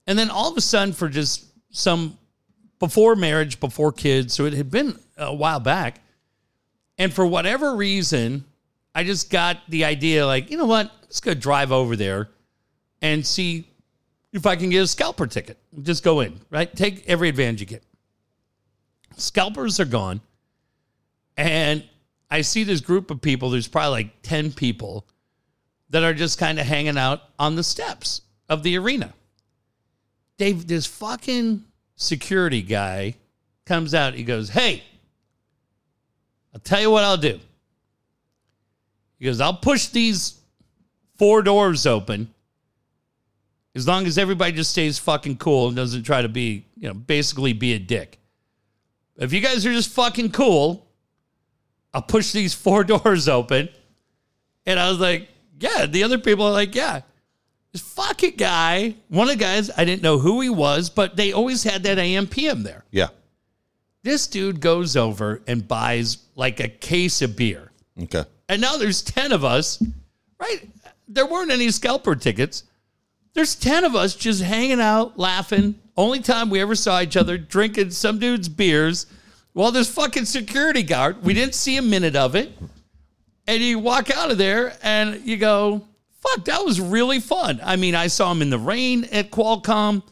And 0.06 0.18
then 0.18 0.30
all 0.30 0.50
of 0.50 0.56
a 0.56 0.60
sudden, 0.60 0.94
for 0.94 1.08
just 1.08 1.44
some 1.70 2.16
before 2.78 3.16
marriage, 3.16 3.60
before 3.60 3.92
kids, 3.92 4.34
so 4.34 4.44
it 4.46 4.52
had 4.54 4.70
been 4.70 4.98
a 5.16 5.34
while 5.34 5.60
back, 5.60 6.00
and 6.96 7.12
for 7.12 7.26
whatever 7.26 7.74
reason, 7.76 8.44
I 8.94 9.04
just 9.04 9.30
got 9.30 9.58
the 9.68 9.84
idea, 9.84 10.26
like, 10.26 10.50
you 10.50 10.56
know 10.56 10.66
what, 10.66 10.90
let's 11.02 11.20
go 11.20 11.34
drive 11.34 11.72
over 11.72 11.94
there 11.96 12.30
and 13.02 13.26
see 13.26 13.68
if 14.32 14.46
I 14.46 14.56
can 14.56 14.70
get 14.70 14.82
a 14.82 14.86
scalper 14.86 15.26
ticket. 15.26 15.58
Just 15.82 16.02
go 16.02 16.20
in, 16.20 16.40
right? 16.50 16.74
Take 16.74 17.04
every 17.08 17.28
advantage 17.28 17.60
you 17.60 17.66
get. 17.66 17.82
Scalpers 19.16 19.80
are 19.80 19.84
gone. 19.84 20.20
And 21.36 21.84
I 22.30 22.42
see 22.42 22.64
this 22.64 22.80
group 22.80 23.10
of 23.10 23.20
people, 23.20 23.50
there's 23.50 23.68
probably 23.68 24.04
like 24.04 24.22
10 24.22 24.52
people 24.52 25.06
that 25.90 26.02
are 26.02 26.14
just 26.14 26.38
kind 26.38 26.58
of 26.58 26.66
hanging 26.66 26.98
out 26.98 27.22
on 27.38 27.56
the 27.56 27.62
steps 27.62 28.22
of 28.48 28.62
the 28.62 28.76
arena. 28.76 29.14
Dave, 30.36 30.66
this 30.66 30.86
fucking 30.86 31.64
security 31.96 32.62
guy 32.62 33.14
comes 33.66 33.94
out. 33.94 34.14
He 34.14 34.22
goes, 34.22 34.50
Hey, 34.50 34.82
I'll 36.54 36.60
tell 36.60 36.80
you 36.80 36.90
what 36.90 37.04
I'll 37.04 37.16
do. 37.16 37.40
He 39.18 39.24
goes, 39.24 39.40
I'll 39.40 39.54
push 39.54 39.88
these 39.88 40.38
four 41.16 41.42
doors 41.42 41.86
open 41.86 42.32
as 43.74 43.86
long 43.86 44.06
as 44.06 44.18
everybody 44.18 44.52
just 44.52 44.70
stays 44.70 44.98
fucking 44.98 45.36
cool 45.36 45.68
and 45.68 45.76
doesn't 45.76 46.04
try 46.04 46.22
to 46.22 46.28
be, 46.28 46.66
you 46.76 46.88
know, 46.88 46.94
basically 46.94 47.52
be 47.52 47.74
a 47.74 47.78
dick. 47.78 48.18
If 49.16 49.32
you 49.32 49.40
guys 49.40 49.66
are 49.66 49.72
just 49.72 49.90
fucking 49.90 50.30
cool, 50.30 50.87
I'll 51.94 52.02
push 52.02 52.32
these 52.32 52.54
four 52.54 52.84
doors 52.92 53.28
open. 53.28 53.68
And 54.66 54.78
I 54.78 54.90
was 54.90 54.98
like, 54.98 55.28
yeah. 55.58 55.86
The 55.86 56.04
other 56.04 56.18
people 56.18 56.46
are 56.46 56.52
like, 56.52 56.74
yeah. 56.74 57.02
This 57.72 57.82
fucking 57.82 58.36
guy, 58.36 58.94
one 59.08 59.28
of 59.28 59.38
the 59.38 59.44
guys, 59.44 59.70
I 59.76 59.84
didn't 59.84 60.02
know 60.02 60.18
who 60.18 60.40
he 60.40 60.48
was, 60.48 60.88
but 60.88 61.16
they 61.16 61.32
always 61.32 61.62
had 61.62 61.82
that 61.82 61.98
AM 61.98 62.26
PM 62.26 62.62
there. 62.62 62.84
Yeah. 62.90 63.08
This 64.02 64.26
dude 64.26 64.60
goes 64.60 64.96
over 64.96 65.42
and 65.46 65.66
buys 65.66 66.18
like 66.34 66.60
a 66.60 66.68
case 66.68 67.20
of 67.20 67.36
beer. 67.36 67.70
Okay. 68.02 68.24
And 68.48 68.62
now 68.62 68.76
there's 68.76 69.02
10 69.02 69.32
of 69.32 69.44
us, 69.44 69.82
right? 70.40 70.66
There 71.08 71.26
weren't 71.26 71.50
any 71.50 71.70
scalper 71.70 72.14
tickets. 72.14 72.62
There's 73.34 73.54
10 73.54 73.84
of 73.84 73.94
us 73.94 74.14
just 74.14 74.42
hanging 74.42 74.80
out, 74.80 75.18
laughing. 75.18 75.74
Only 75.96 76.20
time 76.20 76.48
we 76.48 76.60
ever 76.60 76.74
saw 76.74 77.00
each 77.00 77.16
other 77.16 77.36
drinking 77.36 77.90
some 77.90 78.18
dude's 78.18 78.48
beers 78.48 79.06
while 79.58 79.72
this 79.72 79.90
fucking 79.90 80.24
security 80.24 80.82
guard, 80.82 81.22
we 81.24 81.34
didn't 81.34 81.54
see 81.54 81.76
a 81.76 81.82
minute 81.82 82.14
of 82.14 82.36
it. 82.36 82.52
And 83.46 83.62
you 83.62 83.78
walk 83.78 84.10
out 84.10 84.30
of 84.30 84.38
there 84.38 84.76
and 84.82 85.26
you 85.26 85.36
go, 85.36 85.82
fuck, 86.20 86.44
that 86.44 86.64
was 86.64 86.80
really 86.80 87.18
fun. 87.18 87.60
I 87.64 87.76
mean, 87.76 87.94
I 87.94 88.06
saw 88.06 88.30
him 88.30 88.42
in 88.42 88.50
the 88.50 88.58
rain 88.58 89.04
at 89.10 89.30
Qualcomm. 89.30 90.02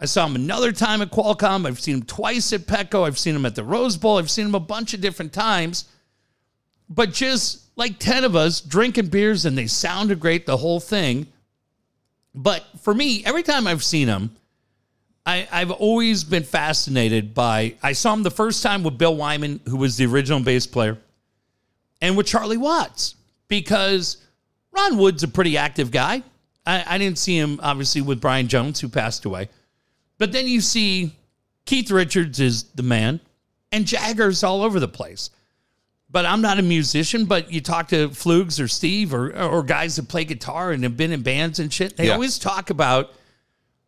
I 0.00 0.06
saw 0.06 0.26
him 0.26 0.34
another 0.34 0.72
time 0.72 1.02
at 1.02 1.10
Qualcomm. 1.10 1.66
I've 1.66 1.80
seen 1.80 1.96
him 1.96 2.02
twice 2.04 2.52
at 2.52 2.62
Petco. 2.62 3.06
I've 3.06 3.18
seen 3.18 3.36
him 3.36 3.44
at 3.44 3.54
the 3.54 3.64
Rose 3.64 3.96
Bowl. 3.96 4.18
I've 4.18 4.30
seen 4.30 4.46
him 4.46 4.54
a 4.54 4.60
bunch 4.60 4.94
of 4.94 5.00
different 5.00 5.32
times 5.32 5.86
but 6.88 7.12
just 7.12 7.62
like 7.76 7.98
10 7.98 8.24
of 8.24 8.36
us 8.36 8.60
drinking 8.60 9.08
beers 9.08 9.44
and 9.44 9.56
they 9.56 9.66
sounded 9.66 10.20
great, 10.20 10.46
the 10.46 10.56
whole 10.56 10.80
thing. 10.80 11.26
But 12.34 12.64
for 12.82 12.94
me, 12.94 13.22
every 13.24 13.42
time 13.42 13.66
I've 13.66 13.84
seen 13.84 14.08
him, 14.08 14.36
I, 15.26 15.48
I've 15.50 15.72
always 15.72 16.22
been 16.22 16.44
fascinated 16.44 17.34
by. 17.34 17.74
I 17.82 17.92
saw 17.92 18.14
him 18.14 18.22
the 18.22 18.30
first 18.30 18.62
time 18.62 18.84
with 18.84 18.96
Bill 18.96 19.16
Wyman, 19.16 19.60
who 19.68 19.76
was 19.76 19.96
the 19.96 20.06
original 20.06 20.40
bass 20.40 20.66
player, 20.66 20.98
and 22.00 22.16
with 22.16 22.26
Charlie 22.26 22.56
Watts, 22.56 23.16
because 23.48 24.18
Ron 24.70 24.96
Wood's 24.98 25.24
a 25.24 25.28
pretty 25.28 25.56
active 25.56 25.90
guy. 25.90 26.22
I, 26.64 26.84
I 26.86 26.98
didn't 26.98 27.18
see 27.18 27.36
him, 27.36 27.58
obviously, 27.62 28.02
with 28.02 28.20
Brian 28.20 28.46
Jones, 28.46 28.80
who 28.80 28.88
passed 28.88 29.24
away. 29.24 29.48
But 30.18 30.30
then 30.32 30.46
you 30.46 30.60
see 30.60 31.12
Keith 31.64 31.90
Richards 31.90 32.38
is 32.38 32.62
the 32.74 32.82
man, 32.84 33.18
and 33.72 33.84
Jagger's 33.84 34.44
all 34.44 34.62
over 34.62 34.78
the 34.80 34.88
place 34.88 35.30
but 36.08 36.24
I'm 36.24 36.40
not 36.40 36.58
a 36.60 36.62
musician. 36.62 37.24
But 37.26 37.52
you 37.52 37.60
talk 37.60 37.88
to 37.88 38.08
Flugs 38.10 38.60
or 38.60 38.68
Steve 38.68 39.12
or 39.12 39.36
or 39.36 39.62
guys 39.64 39.96
that 39.96 40.08
play 40.08 40.24
guitar 40.24 40.70
and 40.70 40.84
have 40.84 40.96
been 40.96 41.10
in 41.10 41.22
bands 41.22 41.58
and 41.58 41.70
shit. 41.70 41.96
They 41.96 42.06
Yeah. 42.06 42.12
always 42.12 42.38
talk 42.38 42.70
about 42.70 43.12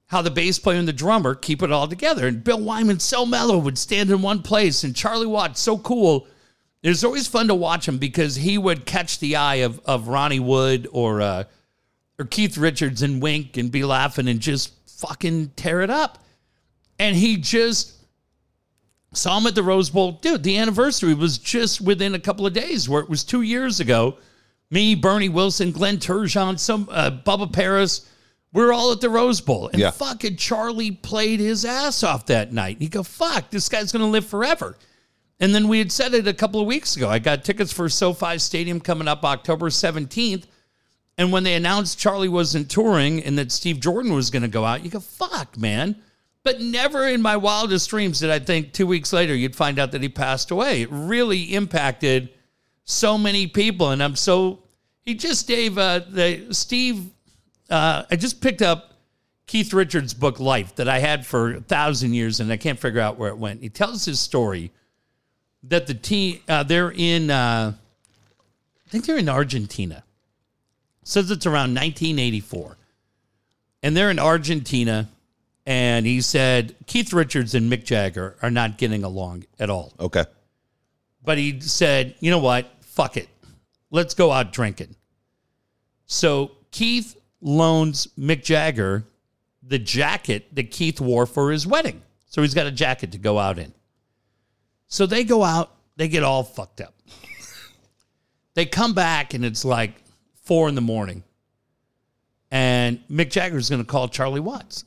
how 0.09 0.23
the 0.23 0.31
bass 0.31 0.59
player 0.59 0.79
and 0.79 0.89
the 0.89 0.93
drummer 0.93 1.35
keep 1.35 1.63
it 1.63 1.73
all 1.73 1.89
together. 1.89 2.27
And 2.27 2.45
Bill 2.45 2.61
Wyman 2.61 3.01
so 3.01 3.25
mellow 3.25 3.57
would 3.59 3.79
stand 3.79 4.11
in 4.11 4.21
one 4.21 4.43
place, 4.43 4.85
and 4.85 4.95
Charlie 4.95 5.27
Watts 5.27 5.61
so 5.61 5.79
cool. 5.79 6.27
It 6.83 6.89
was 6.89 7.05
always 7.05 7.27
fun 7.27 7.49
to 7.49 7.55
watch 7.55 7.89
him 7.89 7.99
because 7.99 8.37
he 8.37 8.59
would 8.59 8.87
catch 8.87 9.19
the 9.19 9.37
eye 9.37 9.57
of 9.57 9.81
of 9.85 10.09
Ronnie 10.09 10.41
Wood 10.41 10.89
or 10.93 11.21
uh, 11.21 11.45
or 12.19 12.25
Keith 12.25 12.59
Richards 12.59 13.03
and 13.03 13.23
wink 13.23 13.57
and 13.57 13.71
be 13.71 13.85
laughing 13.85 14.29
and 14.29 14.41
just 14.41 14.73
fucking 14.99 15.53
tear 15.57 15.81
it 15.83 15.91
up. 15.91 16.19
And 16.99 17.15
he 17.15 17.37
just 17.37 17.99
Saw 19.13 19.39
him 19.39 19.47
at 19.47 19.55
the 19.55 19.63
Rose 19.63 19.89
Bowl. 19.91 20.13
Dude, 20.13 20.43
the 20.43 20.59
anniversary 20.59 21.15
was 21.15 21.39
just 21.39 21.81
within 21.81 22.15
a 22.15 22.21
couple 22.21 22.47
of 22.47 22.53
days 22.53 22.89
where 22.89 23.03
it 23.03 23.09
was 23.09 23.25
two 23.25 23.43
years 23.43 23.81
ago. 23.81 24.19
Me, 24.71 24.95
Bernie 24.95 25.31
Wilson, 25.31 25.73
Glenn 25.73 25.97
Turgeon, 25.97 26.59
some 26.59 26.89
uh, 26.91 27.11
Bubba 27.11 27.51
Paris. 27.51 28.07
We 28.53 28.63
are 28.63 28.73
all 28.73 28.93
at 28.93 29.01
the 29.01 29.11
Rose 29.11 29.41
Bowl. 29.41 29.69
And 29.69 29.79
Yeah. 29.81 29.91
fucking 29.91 30.37
Charlie 30.37 30.91
played 30.91 31.39
his 31.41 31.65
ass 31.65 32.03
off 32.03 32.27
that 32.27 32.53
night. 32.53 32.77
And 32.77 32.83
you 32.83 32.89
go, 32.89 33.03
fuck, 33.03 33.51
this 33.51 33.69
guy's 33.69 33.93
going 33.93 34.05
to 34.05 34.11
live 34.11 34.27
forever. 34.27 34.77
And 35.41 35.55
then 35.55 35.69
we 35.69 35.79
had 35.79 35.93
said 35.93 36.15
it 36.15 36.27
a 36.27 36.33
couple 36.35 36.61
of 36.61 36.67
weeks 36.67 36.97
ago. 36.97 37.09
I 37.09 37.19
got 37.19 37.45
tickets 37.45 37.73
for 37.73 37.89
SoFi 37.89 38.39
Stadium 38.39 38.81
coming 38.81 39.07
up 39.07 39.25
October 39.25 39.69
17th. 39.69 40.45
And 41.17 41.33
when 41.33 41.43
they 41.45 41.55
announced 41.55 41.99
Charlie 41.99 42.29
wasn't 42.29 42.71
touring 42.71 43.23
and 43.23 43.37
that 43.39 43.53
Steve 43.53 43.81
Jordan 43.81 44.15
was 44.15 44.31
going 44.31 44.43
to 44.43 44.49
go 44.49 44.65
out, 44.65 44.85
you 44.85 44.91
go, 44.91 45.01
fuck, 45.01 45.57
man. 45.57 45.97
But 46.45 46.61
never 46.61 47.07
in 47.09 47.21
my 47.21 47.37
wildest 47.37 47.91
dreams 47.91 48.21
did 48.21 48.31
I 48.31 48.39
think 48.39 48.73
two 48.73 48.87
weeks 48.87 49.13
later 49.13 49.35
you'd 49.35 49.55
find 49.57 49.79
out 49.79 49.93
that 49.93 50.03
he 50.03 50.09
passed 50.09 50.51
away. 50.51 50.83
It 50.83 50.89
really 50.91 51.55
impacted 51.55 52.31
so 52.85 53.19
many 53.19 53.47
people. 53.47 53.91
And 53.91 54.03
I'm 54.03 54.17
so, 54.17 54.61
he 55.03 55.15
just 55.15 55.47
gave, 55.47 55.77
uh, 55.77 56.01
the 56.09 56.47
Steve, 56.53 57.11
uh, 57.71 58.05
I 58.11 58.17
just 58.17 58.41
picked 58.41 58.63
up 58.63 58.95
Keith 59.47 59.73
Richards' 59.73 60.15
book, 60.15 60.41
Life, 60.41 60.77
that 60.77 60.89
I 60.89 60.99
had 60.99 61.27
for 61.27 61.55
a 61.55 61.61
thousand 61.61 62.15
years 62.15 62.41
and 62.41 62.53
I 62.53 62.57
can't 62.57 62.79
figure 62.79 63.01
out 63.01 63.19
where 63.19 63.31
it 63.31 63.39
went. 63.39 63.63
He 63.63 63.69
tells 63.69 64.05
his 64.05 64.21
story 64.21 64.71
that 65.65 65.87
the 65.87 65.95
team, 65.95 66.41
uh, 66.49 66.63
they're 66.63 66.93
in, 66.93 67.31
uh, 67.31 67.73
I 68.87 68.91
think 68.91 69.07
they're 69.07 69.19
in 69.19 69.29
Argentina. 69.29 70.05
Says 71.03 71.31
it's 71.31 71.47
around 71.47 71.75
1984. 71.75 72.77
And 73.83 73.97
they're 73.97 74.11
in 74.11 74.19
Argentina. 74.19 75.09
And 75.65 76.07
he 76.07 76.21
said 76.21 76.75
Keith 76.87 77.13
Richards 77.13 77.55
and 77.55 77.71
Mick 77.73 77.85
Jagger 77.85 78.37
are 78.43 78.51
not 78.51 78.79
getting 78.79 79.05
along 79.05 79.45
at 79.59 79.71
all. 79.71 79.93
Okay. 79.99 80.25
But 81.25 81.39
he 81.39 81.61
said, 81.61 82.15
you 82.21 82.31
know 82.31 82.39
what? 82.39 82.71
Fuck 82.81 83.17
it. 83.17 83.29
Let's 83.91 84.15
go 84.15 84.31
out 84.33 84.53
drinking. 84.53 84.95
So 86.07 86.53
Keith 86.71 87.18
loans 87.41 88.09
Mick 88.19 88.43
Jagger 88.43 89.05
the 89.69 89.79
jacket 89.79 90.55
that 90.55 90.71
Keith 90.71 91.01
wore 91.01 91.27
for 91.27 91.51
his 91.51 91.67
wedding. 91.67 92.03
So 92.27 92.43
he's 92.43 92.55
got 92.55 92.67
a 92.67 92.73
jacket 92.73 93.13
to 93.13 93.19
go 93.19 93.39
out 93.39 93.59
in. 93.59 93.73
So 94.89 95.07
they 95.07 95.25
go 95.25 95.45
out, 95.45 95.75
they 95.97 96.09
get 96.09 96.23
all 96.23 96.43
fucked 96.43 96.81
up. 96.81 96.95
they 98.55 98.67
come 98.67 98.95
back 98.95 99.35
and 99.35 99.45
it's 99.45 99.65
like 99.65 99.93
four 100.45 100.69
in 100.69 100.75
the 100.75 100.81
morning. 100.81 101.23
And 102.51 103.07
Mick 103.09 103.31
Jagger 103.31 103.59
is 103.59 103.69
going 103.69 103.83
to 103.83 103.87
call 103.87 104.09
Charlie 104.09 104.41
Watts. 104.41 104.85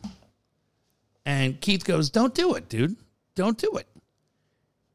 And 1.26 1.62
Keith 1.62 1.86
goes, 1.86 2.10
Don't 2.10 2.34
do 2.34 2.56
it, 2.56 2.68
dude. 2.68 2.95
Don't 3.36 3.58
do 3.58 3.78
it. 3.78 3.88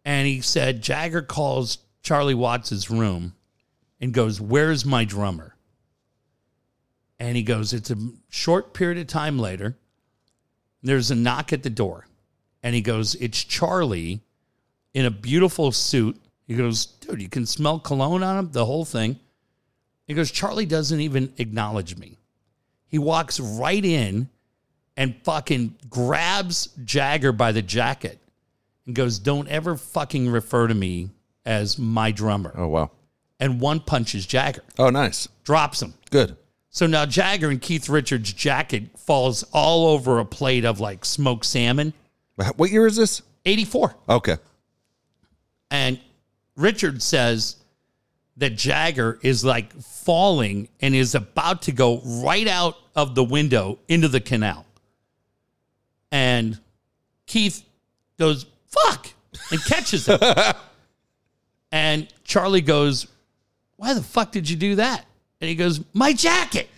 And 0.05 0.27
he 0.27 0.41
said, 0.41 0.83
Jagger 0.83 1.23
calls 1.23 1.79
Charlie 2.03 2.35
Watts' 2.35 2.91
room 2.91 3.35
and 4.01 4.13
goes, 4.13 4.41
Where's 4.41 4.85
my 4.85 5.05
drummer? 5.05 5.56
And 7.19 7.37
he 7.37 7.43
goes, 7.43 7.73
It's 7.73 7.91
a 7.91 7.97
short 8.29 8.75
period 8.75 8.99
of 8.99 9.07
time 9.07 9.39
later. 9.39 9.77
There's 10.83 11.11
a 11.11 11.15
knock 11.15 11.53
at 11.53 11.63
the 11.63 11.71
door. 11.71 12.07
And 12.63 12.75
he 12.75 12.81
goes, 12.81 13.15
It's 13.17 13.43
Charlie 13.43 14.21
in 14.95 15.07
a 15.07 15.11
beautiful 15.11 15.73
suit. 15.73 16.21
He 16.47 16.55
goes, 16.55 16.87
Dude, 16.87 17.23
you 17.23 17.29
can 17.29 17.47
smell 17.47 17.79
cologne 17.79 18.23
on 18.23 18.39
him, 18.39 18.51
the 18.53 18.67
whole 18.67 18.85
thing. 18.85 19.19
He 20.07 20.15
goes, 20.15 20.31
Charlie 20.31 20.67
doesn't 20.67 21.01
even 21.01 21.33
acknowledge 21.39 21.97
me. 21.97 22.17
He 22.87 22.99
walks 22.99 23.41
right 23.41 23.85
in 23.85 24.29
and 24.97 25.17
fucking 25.25 25.75
grabs 25.91 26.69
Jagger 26.85 27.33
by 27.33 27.53
the 27.53 27.63
jacket 27.63 28.19
and 28.87 28.95
goes, 28.95 29.19
Don't 29.19 29.49
ever 29.49 29.77
fucking 29.77 30.29
refer 30.31 30.69
to 30.69 30.75
me 30.75 31.11
as 31.45 31.79
my 31.79 32.11
drummer. 32.13 32.53
Oh 32.57 32.69
wow. 32.69 32.91
And 33.39 33.61
one 33.61 33.81
punches 33.81 34.25
Jagger, 34.27 34.63
Oh 34.79 34.91
nice. 34.91 35.29
drops 35.45 35.83
him. 35.83 35.95
Good. 36.11 36.37
So 36.77 36.87
now 36.87 37.07
Jagger 37.07 37.49
and 37.49 37.59
Keith 37.59 37.89
Richards' 37.89 38.35
jacket 38.35 38.99
falls 38.99 39.45
all 39.45 39.87
over 39.87 40.19
a 40.19 40.27
plate 40.27 40.67
of 40.67 40.79
like 40.79 41.07
smoked 41.07 41.47
salmon. 41.47 41.95
What 42.57 42.71
year 42.71 42.87
is 42.87 42.97
this? 42.97 43.23
84. 43.47 43.97
Okay. 44.11 44.37
And 45.71 45.99
Richard 46.55 47.03
says 47.03 47.57
that 48.37 48.57
Jagger 48.57 49.19
is 49.23 49.43
like 49.43 49.73
falling 49.81 50.69
and 50.79 50.95
is 50.95 51.15
about 51.15 51.63
to 51.63 51.73
go 51.73 52.03
right 52.05 52.47
out 52.47 52.77
of 52.95 53.15
the 53.15 53.25
window 53.25 53.79
into 53.89 54.09
the 54.09 54.21
canal. 54.21 54.67
And 56.13 56.61
Keith 57.25 57.65
goes, 58.19 58.45
fuck, 58.67 59.09
and 59.51 59.65
catches 59.65 60.05
him. 60.05 60.21
and 61.73 62.07
Charlie 62.23 62.61
goes, 62.61 63.07
why 63.77 63.95
the 63.95 64.03
fuck 64.03 64.31
did 64.31 64.51
you 64.51 64.57
do 64.57 64.75
that? 64.75 65.07
And 65.41 65.49
he 65.49 65.55
goes, 65.55 65.81
my 65.93 66.13
jacket. 66.13 66.69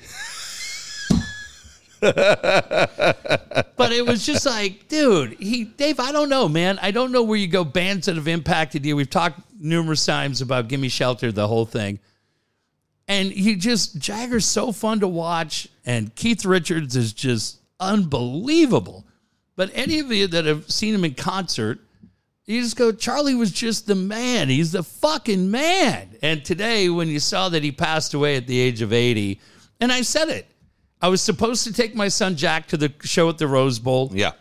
but 2.00 3.92
it 3.92 4.06
was 4.06 4.24
just 4.24 4.46
like, 4.46 4.88
dude, 4.88 5.32
he 5.40 5.64
Dave, 5.64 5.98
I 5.98 6.12
don't 6.12 6.28
know, 6.28 6.48
man. 6.48 6.78
I 6.80 6.92
don't 6.92 7.10
know 7.10 7.24
where 7.24 7.38
you 7.38 7.48
go 7.48 7.64
bands 7.64 8.06
that 8.06 8.16
have 8.16 8.28
impacted 8.28 8.86
you. 8.86 8.94
We've 8.94 9.10
talked 9.10 9.40
numerous 9.60 10.06
times 10.06 10.40
about 10.40 10.68
Gimme 10.68 10.88
Shelter, 10.88 11.32
the 11.32 11.48
whole 11.48 11.66
thing. 11.66 11.98
And 13.08 13.32
he 13.32 13.56
just 13.56 13.98
Jagger's 13.98 14.44
so 14.44 14.70
fun 14.70 15.00
to 15.00 15.08
watch, 15.08 15.66
and 15.84 16.14
Keith 16.14 16.44
Richards 16.44 16.94
is 16.94 17.12
just 17.12 17.58
unbelievable. 17.80 19.04
But 19.56 19.70
any 19.74 19.98
of 19.98 20.12
you 20.12 20.28
that 20.28 20.44
have 20.44 20.70
seen 20.70 20.94
him 20.94 21.04
in 21.04 21.14
concert, 21.14 21.80
you 22.48 22.62
just 22.62 22.76
go, 22.76 22.92
Charlie 22.92 23.34
was 23.34 23.50
just 23.50 23.86
the 23.86 23.94
man. 23.94 24.48
He's 24.48 24.72
the 24.72 24.82
fucking 24.82 25.50
man. 25.50 26.16
And 26.22 26.42
today, 26.42 26.88
when 26.88 27.08
you 27.08 27.20
saw 27.20 27.50
that 27.50 27.62
he 27.62 27.70
passed 27.70 28.14
away 28.14 28.36
at 28.36 28.46
the 28.46 28.58
age 28.58 28.80
of 28.80 28.90
80, 28.90 29.38
and 29.80 29.92
I 29.92 30.00
said 30.00 30.30
it, 30.30 30.46
I 31.02 31.08
was 31.08 31.20
supposed 31.20 31.64
to 31.64 31.74
take 31.74 31.94
my 31.94 32.08
son 32.08 32.36
Jack 32.36 32.66
to 32.68 32.78
the 32.78 32.92
show 33.02 33.28
at 33.28 33.36
the 33.36 33.46
Rose 33.46 33.78
Bowl. 33.78 34.10
Yeah. 34.14 34.32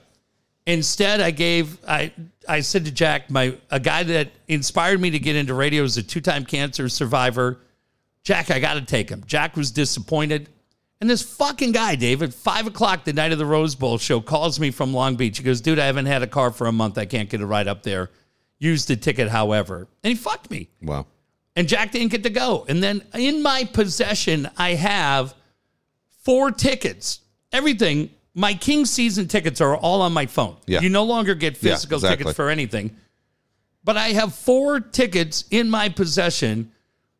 Instead, 0.65 1.19
I 1.19 1.31
gave 1.31 1.77
I 1.85 2.13
I 2.47 2.61
said 2.61 2.85
to 2.85 2.91
Jack, 2.91 3.29
my 3.29 3.57
a 3.71 3.79
guy 3.79 4.03
that 4.03 4.31
inspired 4.47 4.99
me 4.99 5.09
to 5.11 5.19
get 5.19 5.35
into 5.35 5.53
radio 5.53 5.83
is 5.83 5.97
a 5.97 6.03
two-time 6.03 6.45
cancer 6.45 6.89
survivor. 6.89 7.59
Jack, 8.23 8.51
I 8.51 8.59
got 8.59 8.73
to 8.73 8.81
take 8.81 9.09
him. 9.09 9.23
Jack 9.27 9.55
was 9.55 9.71
disappointed. 9.71 10.49
And 10.99 11.09
this 11.09 11.21
fucking 11.21 11.73
guy, 11.73 11.95
David, 11.95 12.33
five 12.33 12.65
o'clock 12.65 13.03
the 13.03 13.13
night 13.13 13.31
of 13.31 13.37
the 13.37 13.45
Rose 13.45 13.75
Bowl 13.75 13.97
show, 13.99 14.19
calls 14.19 14.59
me 14.59 14.71
from 14.71 14.93
Long 14.93 15.15
Beach. 15.15 15.37
He 15.37 15.43
goes, 15.43 15.61
dude, 15.61 15.77
I 15.77 15.85
haven't 15.85 16.07
had 16.07 16.23
a 16.23 16.27
car 16.27 16.51
for 16.51 16.65
a 16.65 16.71
month. 16.71 16.97
I 16.97 17.05
can't 17.05 17.29
get 17.29 17.39
a 17.41 17.45
ride 17.45 17.67
up 17.67 17.83
there. 17.83 18.09
Use 18.57 18.85
the 18.85 18.95
ticket, 18.95 19.29
however. 19.29 19.87
And 20.03 20.09
he 20.11 20.15
fucked 20.15 20.49
me. 20.49 20.69
Wow. 20.81 21.05
And 21.55 21.67
Jack 21.67 21.91
didn't 21.91 22.09
get 22.11 22.23
to 22.23 22.29
go. 22.31 22.65
And 22.67 22.81
then 22.81 23.03
in 23.13 23.43
my 23.43 23.63
possession, 23.65 24.49
I 24.57 24.71
have 24.71 25.35
four 26.23 26.51
tickets. 26.51 27.21
Everything. 27.51 28.09
My 28.33 28.53
King 28.53 28.85
season 28.85 29.27
tickets 29.27 29.61
are 29.61 29.75
all 29.75 30.01
on 30.01 30.13
my 30.13 30.25
phone. 30.27 30.57
Yeah. 30.67 30.81
You 30.81 30.89
no 30.89 31.03
longer 31.03 31.33
get 31.35 31.53
Yeah, 31.61 31.73
physical 31.73 31.97
exactly. 31.97 32.17
tickets 32.17 32.35
for 32.35 32.49
anything. 32.49 32.95
But 33.83 33.97
I 33.97 34.09
have 34.09 34.33
four 34.35 34.79
tickets 34.79 35.45
in 35.49 35.69
my 35.69 35.89
possession 35.89 36.71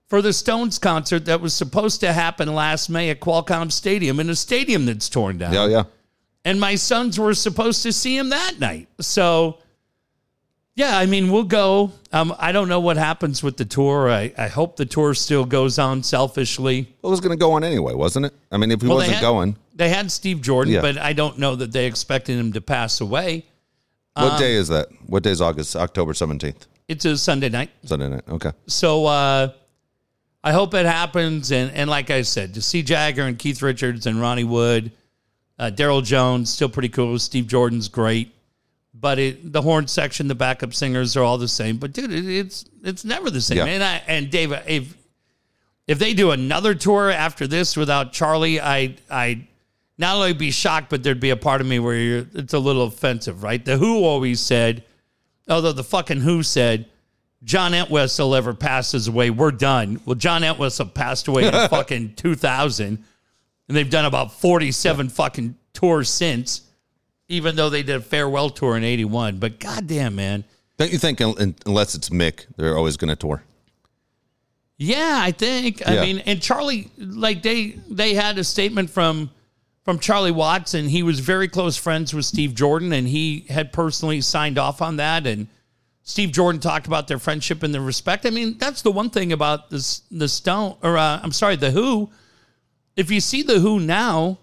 for 0.07 0.21
the 0.21 0.31
Stones 0.33 0.79
concert 0.79 1.25
that 1.25 1.41
was 1.41 1.53
supposed 1.53 1.99
to 2.01 2.13
happen 2.13 2.53
last 2.53 2.89
May 2.89 3.09
at 3.09 3.19
Qualcomm 3.19 3.71
Stadium 3.71 4.19
in 4.19 4.29
a 4.29 4.35
stadium 4.35 4.85
that's 4.85 5.09
torn 5.09 5.37
down. 5.37 5.53
Yeah, 5.53 5.67
yeah. 5.67 5.83
And 6.45 6.59
my 6.59 6.75
sons 6.75 7.19
were 7.19 7.33
supposed 7.33 7.83
to 7.83 7.91
see 7.91 8.17
him 8.17 8.29
that 8.29 8.57
night. 8.59 8.87
So, 9.01 9.57
yeah, 10.75 10.97
I 10.97 11.07
mean, 11.07 11.29
we'll 11.31 11.43
go. 11.43 11.91
Um, 12.13 12.33
I 12.39 12.51
don't 12.53 12.69
know 12.69 12.79
what 12.79 12.95
happens 12.95 13.43
with 13.43 13.57
the 13.57 13.65
tour. 13.65 14.09
I, 14.09 14.31
I 14.37 14.47
hope 14.47 14.77
the 14.77 14.85
tour 14.85 15.13
still 15.13 15.43
goes 15.43 15.77
on 15.77 16.03
selfishly. 16.03 16.79
It 17.03 17.07
was 17.07 17.19
going 17.19 17.37
to 17.37 17.39
go 17.39 17.51
on 17.53 17.63
anyway, 17.65 17.93
wasn't 17.93 18.27
it? 18.27 18.33
I 18.51 18.57
mean, 18.57 18.71
if 18.71 18.81
he 18.81 18.87
Well, 18.87 18.97
wasn't 18.97 19.15
had- 19.15 19.21
going, 19.21 19.57
They 19.75 19.89
had 19.89 20.09
Steve 20.11 20.41
Jordan, 20.41 20.73
Yeah. 20.75 20.81
but 20.81 20.97
I 20.97 21.11
don't 21.13 21.37
know 21.37 21.55
that 21.55 21.71
they 21.73 21.85
expected 21.85 22.37
him 22.39 22.53
to 22.53 22.61
pass 22.61 23.01
away. 23.01 23.45
what 24.13 24.33
Um, 24.33 24.39
day 24.39 24.53
is 24.53 24.69
that? 24.69 24.87
What 25.07 25.23
day 25.23 25.31
is 25.31 25.41
August? 25.41 25.75
October 25.75 26.13
17th. 26.13 26.65
It's 26.87 27.03
a 27.05 27.17
Sunday 27.17 27.49
night. 27.49 27.71
Sunday 27.83 28.07
night. 28.07 28.23
Okay. 28.29 28.51
So 28.67 29.05
uh, 29.05 29.49
I 30.43 30.51
hope 30.53 30.73
it 30.73 30.85
happens. 30.85 31.51
And, 31.51 31.71
and 31.71 31.89
like 31.89 32.09
I 32.09 32.21
said, 32.21 32.53
to 32.53 32.61
see 32.61 32.83
Jagger 32.83 33.23
and 33.23 33.37
Keith 33.37 33.61
Richards 33.61 34.05
and 34.05 34.21
Ronnie 34.21 34.43
Wood, 34.43 34.91
uh, 35.59 35.71
Darryl 35.73 36.03
Jones, 36.03 36.49
still 36.49 36.69
pretty 36.69 36.89
cool. 36.89 37.17
Steve 37.19 37.47
Jordan's 37.47 37.87
great. 37.89 38.33
But 38.93 39.19
it, 39.19 39.53
the 39.53 39.61
horn 39.61 39.87
section, 39.87 40.27
the 40.27 40.35
backup 40.35 40.73
singers 40.73 41.15
are 41.15 41.23
all 41.23 41.37
the 41.37 41.47
same. 41.47 41.77
But 41.77 41.93
dude, 41.93 42.11
it, 42.11 42.25
it's 42.25 42.65
it's 42.83 43.05
never 43.05 43.29
the 43.29 43.41
same. 43.41 43.57
Yeah. 43.57 43.65
And 43.65 43.83
I 43.83 44.01
and 44.07 44.31
Dave, 44.31 44.51
if 44.67 44.97
if 45.85 45.99
they 45.99 46.15
do 46.15 46.31
another 46.31 46.73
tour 46.73 47.11
after 47.11 47.45
this 47.45 47.77
without 47.77 48.11
Charlie, 48.11 48.59
I 48.59 48.95
I 49.09 49.47
not 49.99 50.15
only 50.15 50.33
be 50.33 50.51
shocked, 50.51 50.89
but 50.89 51.03
there'd 51.03 51.19
be 51.19 51.29
a 51.29 51.37
part 51.37 51.61
of 51.61 51.67
me 51.67 51.79
where 51.79 51.95
you're, 51.95 52.25
it's 52.33 52.53
a 52.53 52.59
little 52.59 52.83
offensive, 52.83 53.43
right? 53.43 53.63
The 53.63 53.77
Who 53.77 54.03
always 54.03 54.39
said, 54.39 54.83
although 55.47 55.71
the 55.71 55.83
fucking 55.83 56.21
Who 56.21 56.43
said, 56.43 56.87
John 57.43 57.73
Entwistle 57.73 58.35
ever 58.35 58.53
passes 58.53 59.07
away, 59.07 59.29
we're 59.29 59.51
done. 59.51 60.01
Well, 60.05 60.15
John 60.15 60.43
Entwistle 60.43 60.87
passed 60.87 61.27
away 61.27 61.45
in 61.47 61.51
fucking 61.69 62.15
2000, 62.15 62.85
and 63.67 63.77
they've 63.77 63.89
done 63.89 64.05
about 64.05 64.31
47 64.33 65.09
fucking 65.09 65.55
tours 65.73 66.09
since, 66.09 66.61
even 67.27 67.55
though 67.55 67.69
they 67.69 67.83
did 67.83 67.95
a 67.97 68.01
farewell 68.01 68.49
tour 68.49 68.75
in 68.75 68.83
81. 68.83 69.37
But 69.37 69.59
goddamn, 69.59 70.15
man. 70.15 70.43
Don't 70.77 70.91
you 70.91 70.97
think, 70.97 71.19
unless 71.19 71.95
it's 71.95 72.09
Mick, 72.09 72.45
they're 72.55 72.77
always 72.77 72.97
going 72.97 73.09
to 73.09 73.15
tour? 73.15 73.43
Yeah, 74.77 75.19
I 75.21 75.31
think. 75.31 75.87
I 75.87 75.95
Yeah. 75.95 76.01
mean, 76.01 76.19
and 76.19 76.41
Charlie, 76.41 76.91
like 76.97 77.41
they 77.41 77.79
they 77.89 78.13
had 78.13 78.37
a 78.37 78.43
statement 78.43 78.89
from 78.91 79.31
from 79.83 79.97
Charlie 79.99 80.31
Watts, 80.31 80.73
and 80.75 80.89
he 80.89 81.01
was 81.01 81.19
very 81.19 81.47
close 81.47 81.77
friends 81.77 82.13
with 82.13 82.25
Steve 82.25 82.53
Jordan, 82.53 82.93
and 82.93 83.07
he 83.07 83.45
had 83.49 83.73
personally 83.73 84.21
signed 84.21 84.59
off 84.59 84.81
on 84.81 84.97
that. 84.97 85.25
And 85.25 85.47
Steve 86.07 86.31
Jordan 86.31 86.61
talked 86.61 86.87
about 86.87 87.09
their 87.09 87.19
friendship 87.19 87.63
and 87.63 87.73
their 87.73 87.81
respect. 87.81 88.25
I 88.25 88.29
mean, 88.29 88.57
that's 88.57 88.81
the 88.81 88.91
one 88.91 89.09
thing 89.09 89.33
about 89.33 89.69
this 89.69 90.03
the 90.09 90.29
Stone, 90.29 90.77
or 90.81 90.97
uh, 90.97 91.19
I'm 91.21 91.33
sorry, 91.33 91.57
the 91.57 91.69
Who. 91.69 92.09
If 92.95 93.11
you 93.11 93.19
see 93.19 93.43
the 93.43 93.59
Who 93.59 93.81
now, 93.81 94.39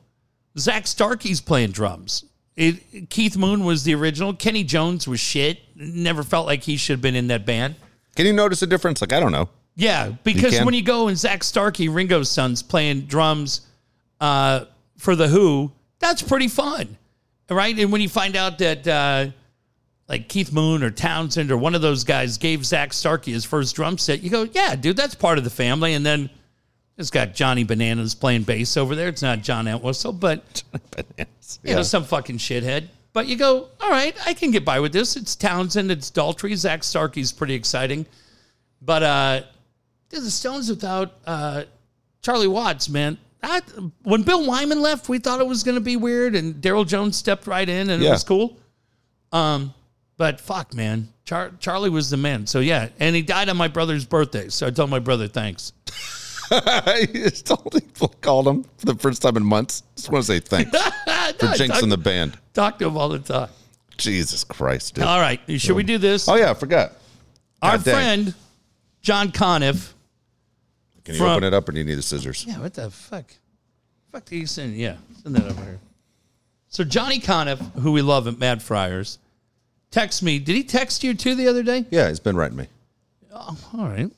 Zak 0.59 0.87
Starkey's 0.87 1.41
playing 1.41 1.71
drums. 1.71 2.27
It, 2.55 3.09
Keith 3.09 3.39
Moon 3.39 3.65
was 3.65 3.83
the 3.83 3.95
original. 3.95 4.35
Kenny 4.35 4.63
Jones 4.63 5.09
was 5.09 5.21
shit. 5.21 5.59
Never 5.75 6.23
felt 6.23 6.47
like 6.47 6.63
he 6.63 6.77
should 6.77 6.95
have 6.95 7.03
been 7.03 7.17
in 7.17 7.29
that 7.29 7.47
band. 7.47 7.77
Can 8.15 8.27
you 8.27 8.35
notice 8.35 8.61
a 8.61 8.67
difference? 8.67 9.01
Like, 9.01 9.15
I 9.15 9.19
don't 9.19 9.33
know. 9.33 9.49
Yeah, 9.75 10.13
because 10.23 10.57
can? 10.57 10.67
when 10.67 10.75
you 10.75 10.83
go 10.83 11.09
and 11.09 11.17
Zak 11.17 11.43
Starkey, 11.43 11.89
Ringo's 11.89 12.31
son's 12.31 12.63
playing 12.63 13.07
drums 13.07 13.63
uh, 14.21 14.67
for 14.99 15.17
the 15.17 15.29
Who, 15.29 15.73
that's 15.99 16.21
pretty 16.21 16.49
fun, 16.49 16.99
right? 17.49 17.77
And 17.79 17.91
when 17.91 18.03
you 18.03 18.11
find 18.11 18.37
out 18.37 18.59
that 18.59 18.87
uh, 18.87 19.31
like 20.09 20.29
Keith 20.29 20.53
Moon 20.53 20.83
or 20.83 20.91
Townshend 20.91 21.51
or 21.51 21.57
one 21.57 21.75
of 21.75 21.83
those 21.83 22.05
guys 22.05 22.39
gave 22.39 22.65
Zak 22.65 22.93
Starkey 22.93 23.33
his 23.33 23.45
first 23.45 23.75
drum 23.75 23.99
set, 23.99 24.23
you 24.23 24.31
go, 24.31 24.43
yeah, 24.53 24.77
dude, 24.77 24.97
that's 24.97 25.15
part 25.15 25.39
of 25.39 25.45
the 25.45 25.51
family. 25.51 25.95
And 25.95 26.05
then 26.05 26.29
it's 26.97 27.11
got 27.11 27.35
Johnny 27.35 27.65
Bananas 27.65 28.15
playing 28.15 28.43
bass 28.43 28.77
over 28.77 28.95
there. 28.95 29.09
It's 29.09 29.23
not 29.23 29.43
John 29.43 29.67
Entwistle, 29.67 30.13
but 30.13 30.63
you 31.65 31.75
know, 31.75 31.83
some 31.83 32.05
fucking 32.05 32.39
shithead. 32.39 32.89
But 33.13 33.27
you 33.27 33.37
go, 33.37 33.69
all 33.81 33.91
right, 33.91 34.15
I 34.27 34.35
can 34.35 34.51
get 34.51 34.65
by 34.65 34.81
with 34.81 34.93
this. 34.93 35.17
It's 35.17 35.37
Townshend, 35.37 35.91
it's 35.91 36.11
Daltrey, 36.11 36.55
Zak 36.57 36.83
Starkey's 36.83 37.33
pretty 37.33 37.55
exciting. 37.55 38.07
But 38.83 39.03
uh 39.03 39.43
dude, 40.11 40.23
the 40.23 40.31
Stones 40.31 40.69
without 40.69 41.15
uh 41.27 41.65
Charlie 42.23 42.49
Watts, 42.49 42.89
man. 42.89 43.19
That, 43.41 43.63
when 44.03 44.23
Bill 44.23 44.47
Wyman 44.47 44.81
left, 44.81 45.11
we 45.11 45.19
thought 45.19 45.39
it 45.39 45.47
was 45.47 45.63
going 45.63 45.75
to 45.75 45.81
be 45.83 45.97
weird, 45.97 46.35
and 46.35 46.55
Darryl 46.55 46.87
Jones 46.87 47.19
stepped 47.19 47.47
right 47.47 47.69
in, 47.69 47.91
and 47.91 48.03
it 48.03 48.09
was 48.09 48.25
cool. 48.25 48.57
Um, 49.33 49.75
but 50.17 50.41
fuck, 50.41 50.75
man, 50.75 51.09
Char- 51.25 51.53
Charlie 51.61 51.91
was 51.91 52.11
the 52.11 52.17
man. 52.17 52.47
So 52.47 52.61
yeah, 52.61 52.89
and 53.01 53.15
he 53.17 53.23
died 53.23 53.49
on 53.49 53.57
my 53.57 53.69
brother's 53.69 54.05
birthday. 54.05 54.49
So 54.49 54.67
I 54.67 54.71
told 54.71 54.91
my 54.91 54.99
brother 54.99 55.29
thanks. 55.29 55.73
I 56.51 57.09
just 57.13 57.47
totally 57.47 57.81
called 58.21 58.47
him 58.47 58.65
for 58.77 58.87
the 58.87 58.95
first 58.97 59.23
time 59.23 59.37
in 59.37 59.45
months. 59.45 59.83
Just 59.97 60.11
want 60.11 60.25
to 60.27 60.33
say 60.33 60.41
thanks 60.41 60.71
for 60.79 61.47
jinxing 61.47 61.69
talk, 61.81 61.89
the 61.89 61.97
band. 61.97 62.39
talk 62.53 62.79
to 62.79 62.87
him 62.87 62.97
all 62.97 63.09
the 63.09 63.19
time. 63.19 63.49
Jesus 63.97 64.45
Christ, 64.45 64.95
dude. 64.97 65.05
All 65.05 65.21
right, 65.21 65.41
should 65.59 65.77
we 65.77 65.83
do 65.85 65.99
this? 65.99 66.29
Oh, 66.29 66.35
yeah, 66.35 66.51
I 66.51 66.55
forgot. 66.55 66.93
Our 67.63 67.77
God 67.79 67.85
dang. 67.85 67.95
friend 67.95 68.35
John 69.01 69.31
Conniff. 69.33 69.93
Can 71.05 71.15
you 71.15 71.21
From- 71.21 71.31
open 71.31 71.45
it 71.45 71.55
up 71.55 71.69
or 71.69 71.73
do 71.73 71.79
you 71.79 71.85
need 71.85 71.95
the 71.95 72.03
scissors? 72.03 72.45
Yeah, 72.47 72.59
what 72.61 72.75
the 72.75 72.91
fuck? 72.91 73.25
Fuck 74.13 74.31
you 74.33 74.47
send? 74.47 74.75
Yeah, 74.77 74.97
send 75.23 75.35
that 75.37 75.45
over 75.51 75.63
here. 75.63 75.81
So 76.69 76.85
Johnny 76.85 77.21
Conniff, 77.21 77.59
who 77.81 77.93
we 77.93 78.03
love 78.03 78.27
at 78.27 78.39
Mad 78.39 78.63
Friars, 78.63 79.19
text 79.95 80.23
me. 80.23 80.39
Did 80.39 80.57
he 80.57 80.65
text 80.65 81.05
you 81.05 81.15
too 81.15 81.35
the 81.35 81.47
other 81.49 81.63
day? 81.63 81.87
Yeah, 81.91 82.09
he's 82.09 82.21
been 82.21 82.37
writing 82.37 82.57
me. 82.57 82.67
Oh, 83.33 83.57
all 83.79 83.87
right. 83.89 84.11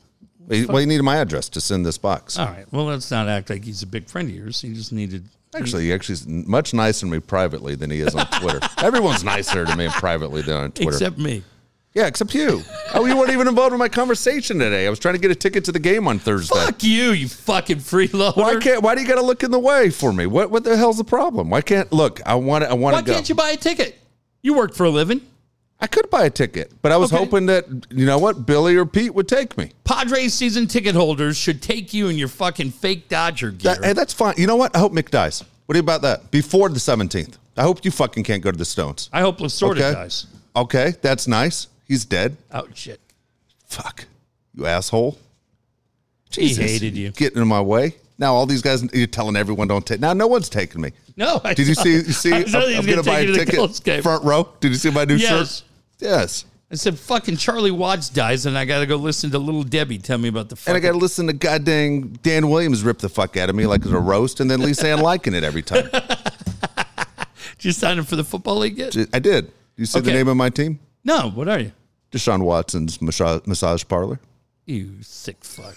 Well, 0.48 0.76
he 0.78 0.86
needed 0.86 1.02
my 1.02 1.16
address 1.16 1.48
to 1.50 1.60
send 1.60 1.84
this 1.84 1.98
box. 1.98 2.38
All 2.38 2.46
right. 2.46 2.64
Well, 2.72 2.84
let's 2.84 3.10
not 3.10 3.28
act 3.28 3.50
like 3.50 3.64
he's 3.64 3.82
a 3.82 3.86
big 3.86 4.08
friend 4.08 4.28
of 4.28 4.34
yours. 4.34 4.60
He 4.60 4.72
just 4.72 4.92
needed. 4.92 5.24
Actually, 5.54 5.84
he 5.84 5.92
actually 5.92 6.14
is 6.14 6.26
much 6.26 6.72
nicer 6.74 7.06
to 7.06 7.10
me 7.12 7.18
privately 7.18 7.74
than 7.74 7.90
he 7.90 8.00
is 8.00 8.14
on 8.14 8.26
Twitter. 8.40 8.60
Everyone's 8.78 9.24
nicer 9.24 9.64
to 9.64 9.76
me 9.76 9.88
privately 9.88 10.42
than 10.42 10.56
on 10.56 10.72
Twitter. 10.72 10.90
Except 10.90 11.18
me. 11.18 11.42
yeah, 11.94 12.06
except 12.06 12.34
you. 12.34 12.62
Oh, 12.94 13.06
you 13.06 13.16
weren't 13.16 13.30
even 13.32 13.48
involved 13.48 13.72
in 13.72 13.78
my 13.78 13.88
conversation 13.88 14.58
today. 14.58 14.86
I 14.86 14.90
was 14.90 14.98
trying 14.98 15.14
to 15.14 15.20
get 15.20 15.30
a 15.30 15.34
ticket 15.34 15.64
to 15.64 15.72
the 15.72 15.78
game 15.78 16.06
on 16.06 16.18
Thursday. 16.18 16.54
Fuck 16.54 16.82
you, 16.84 17.10
you 17.12 17.28
fucking 17.28 17.78
freeloader. 17.78 18.36
Why 18.36 18.56
can't? 18.56 18.82
Why 18.82 18.94
do 18.94 19.00
you 19.00 19.08
got 19.08 19.14
to 19.16 19.22
look 19.22 19.42
in 19.42 19.50
the 19.50 19.58
way 19.58 19.90
for 19.90 20.12
me? 20.12 20.26
What? 20.26 20.50
What 20.50 20.62
the 20.64 20.76
hell's 20.76 20.98
the 20.98 21.04
problem? 21.04 21.48
Why 21.50 21.60
can't? 21.62 21.90
Look, 21.92 22.20
I 22.26 22.34
want 22.34 22.64
to. 22.64 22.70
I 22.70 22.74
want 22.74 22.94
Why 22.94 23.00
to 23.00 23.06
go. 23.06 23.14
can't 23.14 23.28
you 23.28 23.34
buy 23.34 23.50
a 23.50 23.56
ticket? 23.56 23.96
You 24.42 24.54
work 24.54 24.74
for 24.74 24.84
a 24.84 24.90
living. 24.90 25.22
I 25.80 25.86
could 25.86 26.08
buy 26.08 26.24
a 26.24 26.30
ticket, 26.30 26.72
but 26.80 26.90
I 26.90 26.96
was 26.96 27.12
Okay. 27.12 27.22
hoping 27.22 27.46
that 27.46 27.66
you 27.90 28.06
know 28.06 28.18
what 28.18 28.46
Billy 28.46 28.76
or 28.76 28.86
Pete 28.86 29.14
would 29.14 29.28
take 29.28 29.58
me. 29.58 29.72
Padres 29.84 30.32
season 30.32 30.66
ticket 30.66 30.94
holders 30.94 31.36
should 31.36 31.60
take 31.60 31.92
you 31.92 32.08
in 32.08 32.16
your 32.16 32.28
fucking 32.28 32.70
fake 32.70 33.08
Dodger 33.08 33.50
gear. 33.50 33.74
That, 33.74 33.84
hey, 33.84 33.92
that's 33.92 34.14
fine. 34.14 34.34
You 34.38 34.46
know 34.46 34.56
what? 34.56 34.74
I 34.74 34.78
hope 34.78 34.92
Mick 34.92 35.10
dies. 35.10 35.44
What 35.66 35.74
do 35.74 35.78
you 35.78 35.82
about 35.82 36.02
that? 36.02 36.30
Before 36.30 36.68
the 36.70 36.80
seventeenth. 36.80 37.36
I 37.58 37.62
hope 37.62 37.84
you 37.84 37.90
fucking 37.90 38.24
can't 38.24 38.42
go 38.42 38.50
to 38.50 38.56
the 38.56 38.64
Stones. 38.64 39.08
I 39.12 39.20
hope 39.20 39.38
Lasorda 39.38 39.72
Okay. 39.72 39.92
dies. 39.92 40.26
Okay, 40.54 40.94
that's 41.02 41.26
nice. 41.28 41.68
He's 41.86 42.04
dead. 42.06 42.36
Oh 42.52 42.66
shit. 42.74 43.00
Fuck 43.66 44.06
you, 44.54 44.64
asshole. 44.66 45.18
He 46.30 46.54
hated 46.54 46.96
you. 46.96 47.10
Getting 47.10 47.40
in 47.42 47.48
my 47.48 47.60
way. 47.60 47.96
Now 48.18 48.34
all 48.34 48.46
these 48.46 48.62
guys, 48.62 48.82
you're 48.94 49.06
telling 49.06 49.36
everyone 49.36 49.68
don't 49.68 49.86
take. 49.86 50.00
Now 50.00 50.12
no 50.12 50.26
one's 50.26 50.48
taking 50.48 50.80
me. 50.80 50.92
No, 51.16 51.40
I 51.44 51.54
Did 51.54 51.68
you 51.68 51.74
see? 51.74 51.92
You 51.92 52.00
see? 52.02 52.32
I 52.32 52.36
I'm, 52.36 52.42
was 52.44 52.52
telling 52.52 52.70
you 52.70 52.76
I'm 52.78 52.84
gonna 52.84 52.96
gonna 52.96 53.06
buy 53.06 53.18
a 53.20 53.22
you 53.24 53.34
to 53.36 53.44
the 53.44 53.52
Colts 53.56 53.80
ticket 53.80 54.02
front 54.02 54.24
row. 54.24 54.48
Did 54.60 54.68
you 54.72 54.76
see 54.76 54.90
my 54.90 55.04
new 55.04 55.16
Yes. 55.16 55.58
shirt? 55.58 55.64
Yes. 55.98 56.44
I 56.70 56.74
said, 56.74 56.98
fucking 56.98 57.36
Charlie 57.36 57.70
Watts 57.70 58.08
dies, 58.08 58.44
and 58.44 58.58
I 58.58 58.64
got 58.64 58.80
to 58.80 58.86
go 58.86 58.96
listen 58.96 59.30
to 59.30 59.38
Little 59.38 59.62
Debbie 59.62 59.98
tell 59.98 60.18
me 60.18 60.28
about 60.28 60.48
the 60.48 60.56
And. 60.66 60.76
I 60.76 60.80
got 60.80 60.92
to 60.92 60.98
listen 60.98 61.28
to 61.28 61.32
goddamn 61.32 62.08
Dan 62.22 62.50
Williams 62.50 62.82
rip 62.82 62.98
the 62.98 63.08
fuck 63.08 63.36
out 63.36 63.48
of 63.48 63.54
me 63.54 63.66
like 63.66 63.82
it's 63.82 63.92
a 63.92 63.98
roast, 64.00 64.40
and 64.40 64.50
then 64.50 64.60
Lisa 64.60 64.88
Ann 64.88 64.98
liking 64.98 65.32
it 65.34 65.44
every 65.44 65.62
time. 65.62 65.88
Did 65.92 67.64
you 67.64 67.72
sign 67.72 67.98
up 68.00 68.06
for 68.06 68.16
the 68.16 68.24
football 68.24 68.56
league 68.56 68.76
yet? 68.76 68.96
I 69.14 69.18
did. 69.20 69.52
You 69.76 69.86
see 69.86 70.00
the 70.00 70.12
name 70.12 70.26
of 70.28 70.36
my 70.36 70.50
team? 70.50 70.80
No. 71.04 71.30
What 71.30 71.48
are 71.48 71.60
you? 71.60 71.72
Deshaun 72.10 72.42
Watson's 72.42 73.00
massage, 73.00 73.46
massage 73.46 73.84
parlor. 73.86 74.18
You 74.66 75.02
sick 75.02 75.44
fuck. 75.44 75.74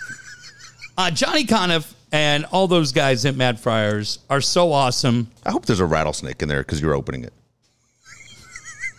Uh, 1.00 1.10
Johnny 1.10 1.46
Conniff 1.46 1.94
and 2.12 2.44
all 2.46 2.68
those 2.68 2.92
guys 2.92 3.26
at 3.26 3.36
Mad 3.36 3.58
Friars 3.60 4.20
are 4.30 4.42
so 4.42 4.72
awesome. 4.74 5.30
I 5.46 5.52
hope 5.52 5.66
there's 5.66 5.80
a 5.80 5.86
rattlesnake 5.86 6.42
in 6.42 6.50
there 6.50 6.60
because 6.60 6.82
you're 6.82 6.94
opening 6.94 7.24
it. 7.24 7.34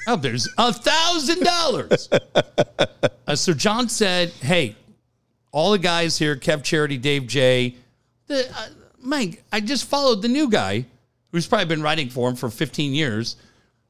Oh, 0.07 0.17
there's 0.17 0.49
a 0.57 0.73
thousand 0.73 1.45
dollars. 1.45 2.09
Uh, 3.29 3.37
So 3.37 3.53
John 3.53 3.89
said, 3.89 4.31
"Hey, 4.41 4.75
all 5.53 5.71
the 5.73 5.79
guys 5.79 6.19
here, 6.19 6.35
Kev 6.35 6.65
Charity, 6.65 6.97
Dave 6.97 7.27
J, 7.29 7.77
the 8.27 8.49
uh, 8.51 8.69
Mike. 8.99 9.45
I 9.53 9.61
just 9.61 9.85
followed 9.85 10.23
the 10.23 10.29
new 10.29 10.49
guy 10.49 10.87
who's 11.31 11.47
probably 11.47 11.67
been 11.67 11.83
writing 11.83 12.09
for 12.09 12.29
him 12.29 12.35
for 12.35 12.49
15 12.51 12.93
years, 12.95 13.37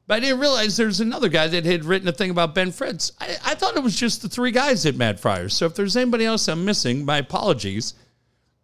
but 0.05 0.15
I 0.15 0.19
didn't 0.19 0.39
realize 0.41 0.77
there's 0.77 0.99
another 0.99 1.29
guy 1.29 1.47
that 1.47 1.65
had 1.65 1.85
written 1.85 2.07
a 2.07 2.11
thing 2.11 2.29
about 2.29 2.53
Ben 2.53 2.71
Fritz. 2.71 3.13
I, 3.19 3.37
I 3.45 3.55
thought 3.55 3.75
it 3.77 3.81
was 3.83 3.95
just 3.95 4.21
the 4.21 4.29
three 4.29 4.51
guys 4.51 4.85
at 4.85 4.95
Mad 4.95 5.19
Friars. 5.19 5.55
So 5.55 5.65
if 5.65 5.73
there's 5.75 5.95
anybody 5.97 6.25
else 6.25 6.47
I'm 6.49 6.65
missing, 6.65 7.05
my 7.05 7.17
apologies." 7.17 7.95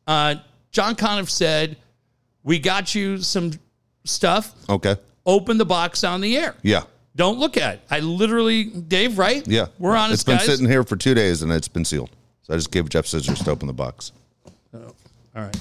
Uh, 0.08 0.36
John 0.72 0.96
Conniff 0.96 1.30
said, 1.30 1.78
"We 2.44 2.60
got 2.60 2.96
you 2.96 3.18
some 3.20 3.52
stuff. 4.06 4.54
Okay. 4.70 4.96
Open 5.26 5.58
the 5.58 5.66
box 5.66 6.04
on 6.04 6.22
the 6.22 6.38
air." 6.38 6.56
Yeah. 6.64 6.84
Don't 7.16 7.40
look 7.40 7.58
at 7.58 7.76
it. 7.76 7.82
I 7.90 8.00
literally, 8.00 8.66
Dave, 8.66 9.18
right? 9.18 9.46
Yeah. 9.48 9.68
We're 9.80 9.96
honest 9.98 10.14
It's 10.14 10.24
been 10.24 10.38
guys. 10.38 10.46
sitting 10.46 10.68
here 10.68 10.84
for 10.84 10.96
two 10.96 11.16
days 11.16 11.42
and 11.42 11.52
it's 11.52 11.68
been 11.68 11.84
sealed. 11.84 12.12
So 12.44 12.54
I 12.54 12.58
just 12.58 12.72
gave 12.72 12.88
Jeff 12.90 13.08
scissors 13.08 13.40
to 13.40 13.50
open 13.52 13.66
the 13.68 13.74
box. 13.74 14.12
All 14.74 14.94
right. 15.36 15.58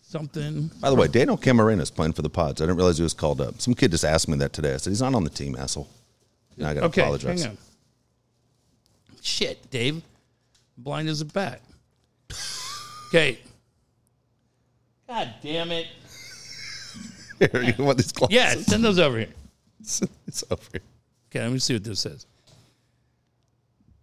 Something. 0.00 0.68
By 0.80 0.90
the 0.90 0.96
way, 0.96 1.06
Daniel 1.06 1.38
Camarena 1.38 1.80
is 1.80 1.90
playing 1.92 2.12
for 2.14 2.22
the 2.22 2.28
Pods. 2.28 2.60
I 2.60 2.64
didn't 2.64 2.76
realize 2.76 2.96
he 2.98 3.04
was 3.04 3.14
called 3.14 3.40
up. 3.40 3.60
Some 3.60 3.72
kid 3.74 3.92
just 3.92 4.04
asked 4.04 4.28
me 4.28 4.36
that 4.38 4.52
today. 4.52 4.74
I 4.74 4.76
said, 4.78 4.90
he's 4.90 5.00
not 5.00 5.14
on 5.14 5.22
the 5.24 5.30
team, 5.30 5.54
asshole. 5.56 5.88
Now 6.56 6.70
I 6.70 6.74
got 6.74 6.80
to 6.80 6.86
Okay. 6.86 7.02
apologize. 7.02 7.42
Hang 7.44 7.52
on. 7.52 7.58
Shit, 9.22 9.70
Dave. 9.70 10.02
Blind 10.76 11.08
as 11.08 11.20
a 11.20 11.24
bat. 11.24 11.60
Okay. 13.12 13.38
God 15.06 15.34
damn 15.42 15.70
it. 15.70 15.86
Here, 17.38 17.62
you 17.78 17.84
want 17.84 17.98
these 17.98 18.10
glasses? 18.10 18.34
Yeah, 18.34 18.54
send 18.54 18.82
those 18.82 18.98
over 18.98 19.18
here. 19.18 19.28
it's 19.80 20.44
over 20.50 20.62
here. 20.72 20.80
Okay, 21.30 21.42
let 21.42 21.52
me 21.52 21.58
see 21.58 21.74
what 21.74 21.84
this 21.84 22.00
says. 22.00 22.24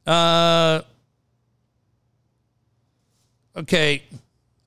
Uh, 0.05 0.81
okay, 3.57 4.03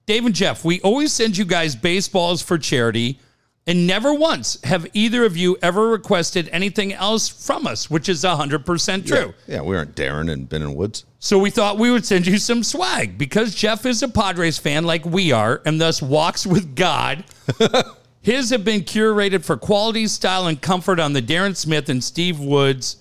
Dave 0.07 0.27
and 0.27 0.35
Jeff, 0.35 0.65
we 0.65 0.81
always 0.81 1.13
send 1.13 1.37
you 1.37 1.45
guys 1.45 1.77
baseballs 1.77 2.43
for 2.43 2.59
charity, 2.59 3.21
and 3.67 3.87
never 3.87 4.13
once 4.13 4.61
have 4.65 4.87
either 4.93 5.25
of 5.25 5.37
you 5.37 5.57
ever 5.63 5.89
requested 5.89 6.49
anything 6.51 6.93
else 6.93 7.29
from 7.29 7.67
us, 7.67 7.89
which 7.89 8.09
is 8.09 8.25
100% 8.25 9.07
true. 9.07 9.35
Yeah, 9.47 9.63
we 9.63 9.77
aren't 9.77 9.95
Darren 9.95 10.31
and 10.33 10.49
Ben 10.49 10.63
and 10.63 10.75
Woods. 10.75 11.05
So 11.21 11.39
we 11.39 11.51
thought 11.51 11.79
we 11.79 11.91
would 11.91 12.05
send 12.05 12.27
you 12.27 12.39
some 12.39 12.65
swag 12.65 13.17
because 13.17 13.55
Jeff 13.55 13.87
is 13.87 14.03
a 14.03 14.09
Padres 14.09 14.59
fan 14.59 14.85
like 14.85 15.05
we 15.05 15.31
are 15.31 15.63
and 15.65 15.81
thus 15.81 16.03
walks 16.03 16.45
with 16.45 16.75
God. 16.75 17.25
His 18.23 18.51
have 18.51 18.65
been 18.65 18.83
curated 18.83 19.45
for 19.45 19.57
quality, 19.57 20.07
style, 20.07 20.47
and 20.47 20.61
comfort 20.61 20.99
on 20.99 21.13
the 21.13 21.23
Darren 21.23 21.57
Smith 21.57 21.89
and 21.89 22.03
Steve 22.03 22.41
Woods. 22.41 22.97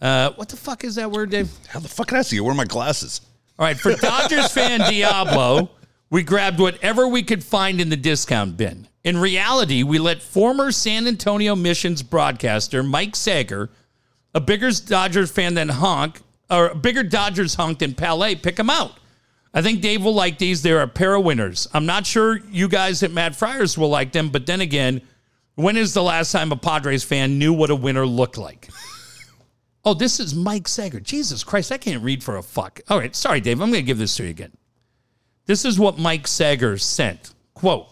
Uh, 0.00 0.30
what 0.32 0.48
the 0.48 0.56
fuck 0.56 0.84
is 0.84 0.94
that 0.94 1.10
word, 1.10 1.30
Dave? 1.30 1.50
How 1.68 1.80
the 1.80 1.88
fuck 1.88 2.08
can 2.08 2.18
I 2.18 2.22
see 2.22 2.36
you? 2.36 2.44
Where 2.44 2.52
are 2.52 2.56
my 2.56 2.64
glasses? 2.64 3.20
All 3.58 3.66
right, 3.66 3.78
for 3.78 3.94
Dodgers 3.94 4.52
fan 4.52 4.80
Diablo, 4.90 5.70
we 6.10 6.22
grabbed 6.22 6.60
whatever 6.60 7.08
we 7.08 7.22
could 7.22 7.42
find 7.42 7.80
in 7.80 7.88
the 7.88 7.96
discount 7.96 8.56
bin. 8.56 8.86
In 9.08 9.16
reality, 9.16 9.82
we 9.82 9.98
let 9.98 10.20
former 10.20 10.70
San 10.70 11.06
Antonio 11.06 11.56
Missions 11.56 12.02
broadcaster 12.02 12.82
Mike 12.82 13.16
Sager, 13.16 13.70
a 14.34 14.40
bigger 14.40 14.70
Dodgers 14.70 15.30
fan 15.30 15.54
than 15.54 15.70
Honk, 15.70 16.20
or 16.50 16.68
a 16.68 16.74
bigger 16.74 17.02
Dodgers 17.02 17.54
honk 17.54 17.78
than 17.78 17.94
Palais, 17.94 18.34
pick 18.34 18.58
him 18.58 18.68
out. 18.68 18.98
I 19.54 19.62
think 19.62 19.80
Dave 19.80 20.04
will 20.04 20.12
like 20.12 20.36
these. 20.36 20.60
They're 20.60 20.82
a 20.82 20.86
pair 20.86 21.14
of 21.14 21.24
winners. 21.24 21.66
I'm 21.72 21.86
not 21.86 22.04
sure 22.04 22.40
you 22.50 22.68
guys 22.68 23.02
at 23.02 23.10
Mad 23.10 23.34
Friars 23.34 23.78
will 23.78 23.88
like 23.88 24.12
them, 24.12 24.28
but 24.28 24.44
then 24.44 24.60
again, 24.60 25.00
when 25.54 25.78
is 25.78 25.94
the 25.94 26.02
last 26.02 26.30
time 26.30 26.52
a 26.52 26.56
Padres 26.56 27.02
fan 27.02 27.38
knew 27.38 27.54
what 27.54 27.70
a 27.70 27.74
winner 27.74 28.06
looked 28.06 28.36
like? 28.36 28.68
Oh, 29.84 29.94
this 29.94 30.20
is 30.20 30.34
Mike 30.34 30.68
Sager. 30.68 31.00
Jesus 31.00 31.42
Christ, 31.44 31.72
I 31.72 31.78
can't 31.78 32.02
read 32.02 32.22
for 32.22 32.36
a 32.36 32.42
fuck. 32.42 32.80
All 32.88 32.98
right, 32.98 33.16
sorry, 33.16 33.40
Dave. 33.40 33.62
I'm 33.62 33.70
going 33.70 33.80
to 33.80 33.86
give 33.86 33.96
this 33.96 34.16
to 34.16 34.24
you 34.24 34.28
again. 34.28 34.52
This 35.46 35.64
is 35.64 35.78
what 35.78 35.98
Mike 35.98 36.26
Sager 36.26 36.76
sent. 36.76 37.32
Quote, 37.54 37.88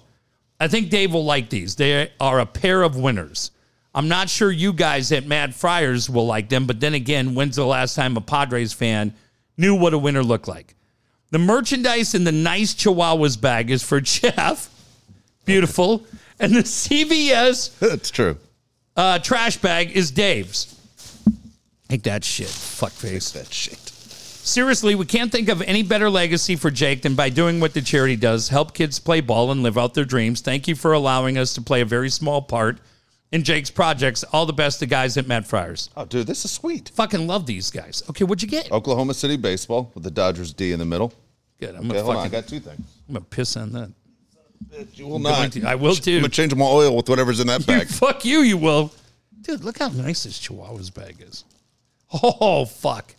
I 0.59 0.69
think 0.69 0.91
Dave 0.91 1.13
will 1.13 1.25
like 1.25 1.51
these. 1.51 1.77
They 1.77 2.11
are 2.21 2.41
a 2.41 2.47
pair 2.47 2.83
of 2.83 2.97
winners. 2.97 3.51
I'm 3.95 4.09
not 4.09 4.29
sure 4.29 4.51
you 4.51 4.73
guys 4.73 5.11
at 5.13 5.27
Mad 5.27 5.55
Friars 5.55 6.09
will 6.11 6.27
like 6.27 6.49
them, 6.49 6.67
but 6.67 6.81
then 6.81 6.95
again, 6.95 7.35
when's 7.35 7.57
the 7.57 7.65
last 7.67 7.95
time 7.95 8.17
a 8.17 8.21
Padres 8.21 8.73
fan 8.73 9.15
knew 9.57 9.75
what 9.75 9.95
a 9.95 9.99
winner 9.99 10.23
looked 10.23 10.49
like? 10.49 10.75
The 11.31 11.39
merchandise 11.39 12.15
in 12.15 12.25
the 12.25 12.33
nice 12.33 12.75
Chihuahuas 12.75 13.41
bag 13.41 13.71
is 13.71 13.83
for 13.83 14.01
Jeff. 14.03 14.69
Beautiful. 15.45 16.05
And 16.39 16.55
the 16.55 16.61
CVS 16.61 17.79
That's 17.81 18.11
true. 18.11 18.37
uh, 18.97 19.19
trash 19.19 19.57
bag 19.59 19.93
is 19.97 20.11
Dave's. 20.11 20.73
Take 21.89 22.03
that 22.03 22.25
shit, 22.25 22.49
fuckface. 22.49 23.33
That 23.33 23.53
shit. 23.53 23.86
Seriously, 24.51 24.95
we 24.95 25.05
can't 25.07 25.33
think 25.33 25.49
of 25.49 25.61
any 25.63 25.83
better 25.83 26.09
legacy 26.09 26.55
for 26.55 26.71
Jake 26.71 27.03
than 27.03 27.17
by 27.17 27.31
doing 27.31 27.59
what 27.59 27.75
the 27.75 27.83
charity 27.83 28.15
does 28.15 28.49
help 28.49 28.75
kids 28.75 29.01
play 29.01 29.21
ball 29.21 29.51
and 29.51 29.61
live 29.65 29.77
out 29.77 29.95
their 29.95 30.05
dreams. 30.05 30.41
Thank 30.41 30.69
you 30.69 30.77
for 30.77 30.93
allowing 30.93 31.37
us 31.37 31.53
to 31.55 31.61
play 31.63 31.81
a 31.81 31.85
very 31.85 32.09
small 32.11 32.41
part 32.41 32.79
in 33.33 33.43
Jake's 33.43 33.73
projects. 33.73 34.23
All 34.33 34.47
the 34.47 34.53
best 34.53 34.79
to 34.79 34.87
guys 34.87 35.17
at 35.17 35.27
Mad 35.27 35.49
Friars. 35.49 35.91
Oh, 35.97 36.05
dude, 36.05 36.29
this 36.29 36.45
is 36.45 36.53
sweet. 36.53 36.91
Fucking 36.95 37.27
love 37.27 37.45
these 37.45 37.73
guys. 37.73 38.05
Okay, 38.09 38.23
what'd 38.23 38.41
you 38.41 38.47
get? 38.49 38.71
Oklahoma 38.71 39.15
City 39.15 39.37
baseball 39.37 39.91
with 39.95 40.05
the 40.05 40.13
Dodgers 40.13 40.53
D 40.53 40.71
in 40.71 40.79
the 40.79 40.85
middle. 40.87 41.13
Good. 41.59 41.71
I'm 41.71 41.79
Okay, 41.81 41.89
gonna, 41.89 42.03
hold 42.05 42.17
on. 42.19 42.27
I 42.27 42.29
got 42.29 42.47
two 42.47 42.61
things. 42.61 42.81
I'm 43.09 43.15
gonna 43.15 43.25
piss 43.25 43.57
on 43.57 43.73
that. 43.73 43.91
You 44.95 45.09
will 45.09 45.19
not. 45.19 45.51
to- 45.53 45.65
I 45.65 45.75
will 45.75 45.97
too. 45.97 46.13
I'm 46.15 46.21
gonna 46.21 46.29
change 46.29 46.55
my 46.55 46.65
oil 46.67 46.95
with 46.95 47.09
whatever's 47.09 47.41
in 47.41 47.49
that 47.49 47.67
bag. 47.67 47.89
Fuck 47.89 48.25
you, 48.25 48.43
you 48.43 48.59
will. 48.59 48.93
Dude, 49.41 49.65
look 49.65 49.81
how 49.81 49.89
nice 49.89 50.23
this 50.23 50.39
Chihuahua's 50.39 50.91
bag 50.91 51.17
is. 51.21 51.43
Oh, 52.23 52.65
fuck. 52.65 53.13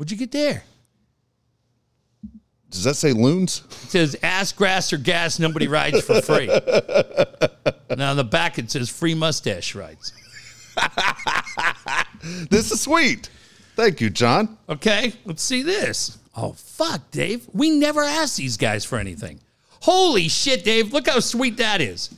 What'd 0.00 0.12
you 0.12 0.16
get 0.16 0.32
there? 0.32 0.62
Does 2.70 2.84
that 2.84 2.94
say 2.94 3.12
loons? 3.12 3.64
It 3.68 3.90
says 3.90 4.16
ass, 4.22 4.50
grass, 4.50 4.94
or 4.94 4.96
gas, 4.96 5.38
nobody 5.38 5.68
rides 5.68 6.00
for 6.00 6.22
free. 6.22 6.46
now 7.98 8.12
on 8.12 8.16
the 8.16 8.24
back 8.24 8.58
it 8.58 8.70
says 8.70 8.88
free 8.88 9.12
mustache 9.14 9.74
rides. 9.74 10.14
This 12.50 12.70
is 12.70 12.80
sweet. 12.80 13.28
Thank 13.76 14.00
you, 14.00 14.08
John. 14.08 14.56
Okay, 14.70 15.12
let's 15.26 15.42
see 15.42 15.62
this. 15.62 16.18
Oh 16.34 16.52
fuck, 16.52 17.10
Dave. 17.10 17.46
We 17.52 17.68
never 17.68 18.02
asked 18.02 18.38
these 18.38 18.56
guys 18.56 18.86
for 18.86 18.98
anything. 18.98 19.40
Holy 19.80 20.28
shit, 20.28 20.64
Dave. 20.64 20.94
Look 20.94 21.08
how 21.08 21.20
sweet 21.20 21.58
that 21.58 21.82
is. 21.82 22.08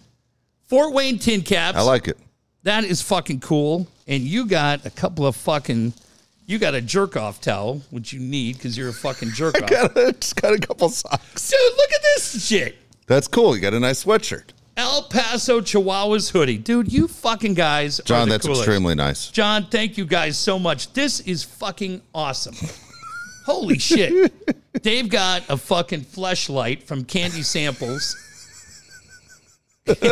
Fort 0.66 0.92
Wayne 0.94 1.18
tin 1.18 1.42
caps. 1.42 1.78
I 1.78 1.82
like 1.82 2.06
it. 2.06 2.16
that 2.62 2.84
is 2.84 3.02
fucking 3.02 3.40
cool. 3.40 3.88
And 4.06 4.22
you 4.22 4.46
got 4.46 4.86
a 4.86 4.90
couple 4.90 5.26
of 5.26 5.34
fucking 5.34 5.94
you 6.46 6.58
got 6.58 6.74
a 6.74 6.80
jerk 6.80 7.16
off 7.16 7.40
towel, 7.40 7.82
which 7.90 8.12
you 8.12 8.20
need 8.20 8.56
because 8.56 8.76
you're 8.76 8.88
a 8.88 8.92
fucking 8.92 9.30
jerk 9.34 9.60
off. 9.62 9.70
Got 9.70 9.96
a, 9.96 10.12
just 10.12 10.40
got 10.40 10.52
a 10.52 10.58
couple 10.58 10.88
socks. 10.88 11.50
Dude, 11.50 11.58
look 11.76 11.92
at 11.92 12.02
this 12.02 12.46
shit. 12.46 12.76
That's 13.06 13.28
cool. 13.28 13.54
You 13.56 13.62
got 13.62 13.74
a 13.74 13.80
nice 13.80 14.04
sweatshirt. 14.04 14.50
El 14.76 15.02
Paso 15.04 15.60
Chihuahuas 15.60 16.32
hoodie. 16.32 16.56
Dude, 16.56 16.90
you 16.90 17.06
fucking 17.06 17.54
guys 17.54 18.00
are 18.00 18.04
John, 18.04 18.28
that's 18.28 18.46
coolest. 18.46 18.62
extremely 18.62 18.94
nice. 18.94 19.30
John, 19.30 19.66
thank 19.66 19.98
you 19.98 20.06
guys 20.06 20.38
so 20.38 20.58
much. 20.58 20.92
This 20.94 21.20
is 21.20 21.44
fucking 21.44 22.00
awesome. 22.14 22.54
Holy 23.44 23.78
shit. 23.78 24.32
Dave 24.82 25.10
got 25.10 25.42
a 25.50 25.58
fucking 25.58 26.02
fleshlight 26.02 26.84
from 26.84 27.04
Candy 27.04 27.42
Samples. 27.42 28.16
God 29.86 30.06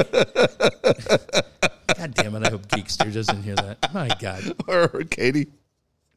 damn 2.14 2.34
it! 2.34 2.46
I 2.46 2.50
hope 2.50 2.66
Geekster 2.68 3.12
doesn't 3.12 3.42
hear 3.42 3.54
that. 3.56 3.92
My 3.94 4.08
God, 4.20 4.52
or 4.66 4.88
Katie. 5.04 5.46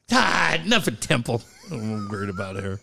God, 0.09 0.65
enough 0.65 0.87
of 0.87 0.99
Temple. 0.99 1.41
I'm 1.71 2.07
worried 2.09 2.29
about 2.29 2.57
her. 2.57 2.79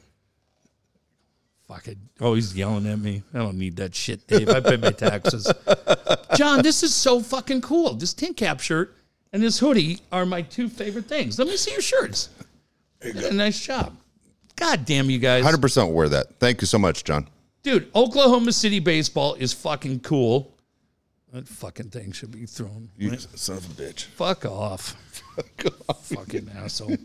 Fuck 1.68 1.86
it. 1.88 1.98
Oh, 2.20 2.34
he's 2.34 2.56
yelling 2.56 2.86
at 2.86 2.98
me. 2.98 3.22
I 3.32 3.38
don't 3.38 3.56
need 3.56 3.76
that 3.76 3.94
shit, 3.94 4.26
Dave. 4.26 4.48
I 4.48 4.60
pay 4.60 4.76
my 4.76 4.90
taxes. 4.90 5.50
John, 6.36 6.62
this 6.62 6.82
is 6.82 6.92
so 6.94 7.20
fucking 7.20 7.60
cool. 7.60 7.94
This 7.94 8.12
tin 8.12 8.34
cap 8.34 8.60
shirt 8.60 8.96
and 9.32 9.42
this 9.42 9.58
hoodie 9.58 10.00
are 10.10 10.26
my 10.26 10.42
two 10.42 10.68
favorite 10.68 11.04
things. 11.06 11.38
Let 11.38 11.46
me 11.46 11.56
see 11.56 11.70
your 11.70 11.80
shirts. 11.80 12.30
You 13.04 13.12
did 13.12 13.34
nice 13.34 13.60
job. 13.60 13.96
God 14.56 14.84
damn 14.84 15.08
you 15.08 15.18
guys. 15.18 15.44
100% 15.44 15.92
wear 15.92 16.08
that. 16.08 16.38
Thank 16.40 16.60
you 16.60 16.66
so 16.66 16.78
much, 16.78 17.04
John. 17.04 17.28
Dude, 17.62 17.88
Oklahoma 17.94 18.52
City 18.52 18.80
baseball 18.80 19.34
is 19.34 19.52
fucking 19.52 20.00
cool. 20.00 20.56
That 21.32 21.46
fucking 21.46 21.90
thing 21.90 22.10
should 22.10 22.32
be 22.32 22.46
thrown. 22.46 22.90
You 22.98 23.16
son 23.16 23.58
of 23.58 23.64
a 23.66 23.82
bitch. 23.82 24.04
Fuck 24.06 24.44
off. 24.44 24.96
Fucking 26.02 26.50
asshole. 26.56 26.96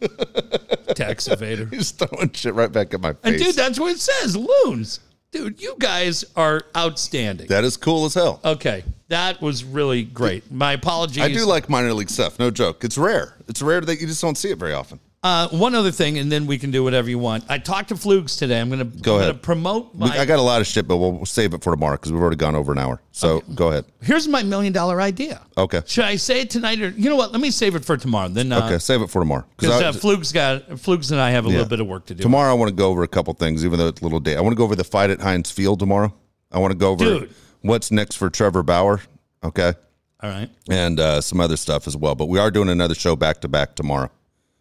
Tax 0.96 1.28
evader. 1.28 1.72
He's 1.74 1.92
throwing 1.92 2.32
shit 2.32 2.54
right 2.54 2.72
back 2.72 2.94
at 2.94 3.02
my 3.02 3.14
face. 3.14 3.20
And 3.24 3.38
dude, 3.38 3.56
that's 3.56 3.80
what 3.80 3.92
it 3.92 4.00
says. 4.00 4.36
Loons. 4.36 5.00
Dude, 5.32 5.62
you 5.62 5.76
guys 5.80 6.24
are 6.38 6.62
outstanding. 6.78 7.48
that 7.48 7.64
is 7.66 7.76
cool 7.76 8.06
as 8.06 8.14
hell. 8.14 8.40
Okay. 8.46 8.84
That 9.10 9.42
was 9.42 9.64
really 9.64 10.04
great. 10.04 10.50
My 10.52 10.74
apologies. 10.74 11.24
I 11.24 11.32
do 11.32 11.46
like 11.46 11.70
minor 11.70 11.94
league 11.94 12.10
stuff. 12.10 12.40
No 12.40 12.50
joke. 12.50 12.84
It's 12.84 12.98
rare. 12.98 13.36
It's 13.48 13.62
rare 13.62 13.82
that 13.82 14.00
you 14.00 14.08
just 14.08 14.22
don't 14.22 14.38
see 14.38 14.50
it 14.50 14.58
very 14.58 14.74
often. 14.74 15.00
Uh, 15.26 15.48
one 15.50 15.74
other 15.74 15.90
thing, 15.90 16.20
and 16.20 16.32
then 16.32 16.46
we 16.46 16.56
can 16.56 16.70
do 16.70 16.84
whatever 16.84 17.10
you 17.10 17.18
want. 17.18 17.44
I 17.50 17.58
talked 17.58 17.90
to 17.90 17.96
Flukes 17.96 18.38
today. 18.38 18.62
I'm 18.62 18.70
going 18.70 18.78
to 18.78 18.86
Go 19.00 19.16
I'm 19.16 19.22
ahead. 19.22 19.42
Promote 19.42 19.96
my. 19.96 20.16
I 20.16 20.24
got 20.24 20.38
a 20.38 20.42
lot 20.44 20.62
of 20.62 20.68
shit, 20.68 20.88
but 20.88 20.98
we'll, 20.98 21.26
save 21.26 21.56
it 21.56 21.64
for 21.64 21.74
tomorrow 21.74 21.96
because 21.96 22.12
we've 22.12 22.22
already 22.22 22.36
gone 22.36 22.56
over 22.56 22.72
an 22.72 22.78
hour. 22.78 23.02
So 23.12 23.42
go 23.56 23.70
ahead. 23.70 23.86
here's 24.04 24.28
my 24.28 24.44
million 24.44 24.72
dollar 24.72 25.02
idea. 25.02 25.42
Okay. 25.58 25.82
Should 25.88 26.06
I 26.06 26.18
say 26.18 26.42
it 26.42 26.52
tonight 26.52 26.80
or 26.80 26.90
you 26.90 27.10
know 27.10 27.16
what? 27.16 27.32
Let 27.32 27.42
me 27.42 27.50
save 27.50 27.74
it 27.74 27.84
for 27.84 27.98
tomorrow. 27.98 28.28
Then 28.28 28.52
uh, 28.52 28.68
Okay. 28.68 28.78
Save 28.78 29.02
it 29.02 29.10
for 29.10 29.20
tomorrow. 29.20 29.46
because 29.58 29.82
uh, 29.82 29.92
Flukes 29.94 30.32
got 30.32 30.80
Flukes 30.80 31.10
and 31.10 31.20
I 31.20 31.32
have 31.32 31.46
a 31.46 31.50
little 31.50 31.66
bit 31.66 31.80
of 31.80 31.88
work 31.88 32.06
to 32.06 32.14
do. 32.14 32.22
Tomorrow, 32.22 32.52
I 32.52 32.54
want 32.54 32.70
to 32.70 32.76
go 32.76 32.90
over 32.92 33.02
a 33.02 33.08
couple 33.08 33.34
things, 33.34 33.66
even 33.66 33.80
though 33.80 33.88
it's 33.88 34.02
a 34.02 34.04
little 34.04 34.20
day. 34.20 34.36
I 34.36 34.42
want 34.42 34.52
to 34.52 34.58
go 34.58 34.64
over 34.64 34.76
the 34.76 34.84
fight 34.84 35.10
at 35.10 35.22
Heinz 35.22 35.50
Field 35.50 35.80
tomorrow. 35.80 36.14
I 36.52 36.60
want 36.60 36.70
to 36.72 36.78
go 36.78 36.92
over 36.92 37.04
Dude. 37.04 37.34
what's 37.62 37.90
next 37.90 38.18
for 38.18 38.30
Trevor 38.30 38.62
Bauer. 38.62 39.02
Okay. 39.44 39.74
All 40.22 40.30
right, 40.30 40.50
And 40.70 41.00
uh, 41.00 41.20
some 41.22 41.40
other 41.40 41.58
stuff 41.58 41.88
as 41.88 41.98
well. 41.98 42.14
But 42.14 42.28
we 42.28 42.38
are 42.38 42.50
doing 42.52 42.70
another 42.70 42.96
show 42.96 43.16
back 43.16 43.42
to 43.42 43.48
back 43.48 43.76
tomorrow. 43.76 44.12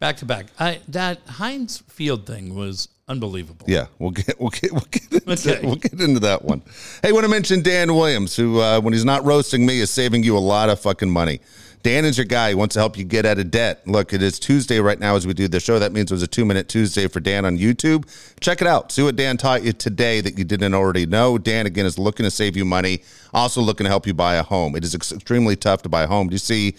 Back 0.05 0.19
to 0.19 0.27
back. 0.27 0.47
I 0.61 0.81
that 0.89 1.21
Heinz 1.27 1.79
Field 1.89 2.27
thing 2.27 2.55
was 2.55 2.89
unbelievable. 3.09 3.65
Yeah, 3.67 3.87
we'll 3.99 4.11
get 4.11 4.39
we'll 4.39 4.51
get 4.51 4.71
we'll 4.71 4.83
get 4.91 5.11
into, 5.11 5.33
Okay. 5.33 5.67
we'll 5.67 5.77
get 5.77 5.99
into 5.99 6.21
that 6.21 6.45
one. 6.45 6.61
Hey, 7.03 7.11
want 7.13 7.25
to 7.25 7.31
mention 7.31 7.63
Dan 7.63 7.95
Williams, 7.95 8.37
who 8.37 8.61
uh, 8.61 8.81
when 8.83 8.93
he's 8.93 9.07
not 9.07 9.25
roasting 9.25 9.65
me, 9.65 9.81
is 9.81 9.89
saving 9.91 10.23
you 10.23 10.37
a 10.37 10.45
lot 10.55 10.69
of 10.69 10.79
fucking 10.79 11.09
money. 11.09 11.41
Dan 11.83 12.05
is 12.05 12.19
your 12.19 12.27
guy. 12.27 12.51
He 12.51 12.55
wants 12.55 12.75
to 12.75 12.81
help 12.81 12.99
you 12.99 13.05
get 13.05 13.25
out 13.25 13.39
of 13.39 13.51
debt. 13.51 13.87
Look, 13.87 14.13
it 14.13 14.23
is 14.23 14.39
Tuesday 14.39 14.79
right 14.79 14.99
now 15.01 15.17
as 15.17 15.27
we 15.27 15.33
do 15.33 15.49
the 15.49 15.61
show. 15.61 15.79
That 15.79 15.93
means 15.93 16.11
it 16.11 16.15
was 16.15 16.23
a 16.23 16.27
two 16.27 16.45
minute 16.45 16.69
Tuesday 16.69 17.09
for 17.09 17.21
Dan 17.21 17.47
on 17.47 17.57
YouTube. 17.57 18.05
Check 18.41 18.61
it 18.61 18.67
out. 18.67 18.93
See 18.93 19.03
what 19.03 19.17
Dan 19.17 19.39
taught 19.39 19.63
you 19.65 19.73
today 19.73 20.21
that 20.21 20.37
you 20.37 20.45
didn't 20.45 20.75
already 20.75 21.07
know. 21.07 21.39
Dan 21.39 21.65
again 21.65 21.87
is 21.87 21.99
looking 21.99 22.25
to 22.25 22.31
save 22.31 22.59
you 22.59 22.67
money, 22.67 23.03
also 23.33 23.63
looking 23.63 23.85
to 23.85 23.91
help 23.91 24.07
you 24.07 24.13
buy 24.13 24.35
a 24.35 24.43
home. 24.43 24.77
It 24.77 24.85
is 24.85 24.95
extremely 24.95 25.57
tough 25.57 25.81
to 25.85 25.89
buy 25.89 26.03
a 26.03 26.07
home. 26.07 26.29
Do 26.29 26.35
you 26.35 26.39
see? 26.39 26.77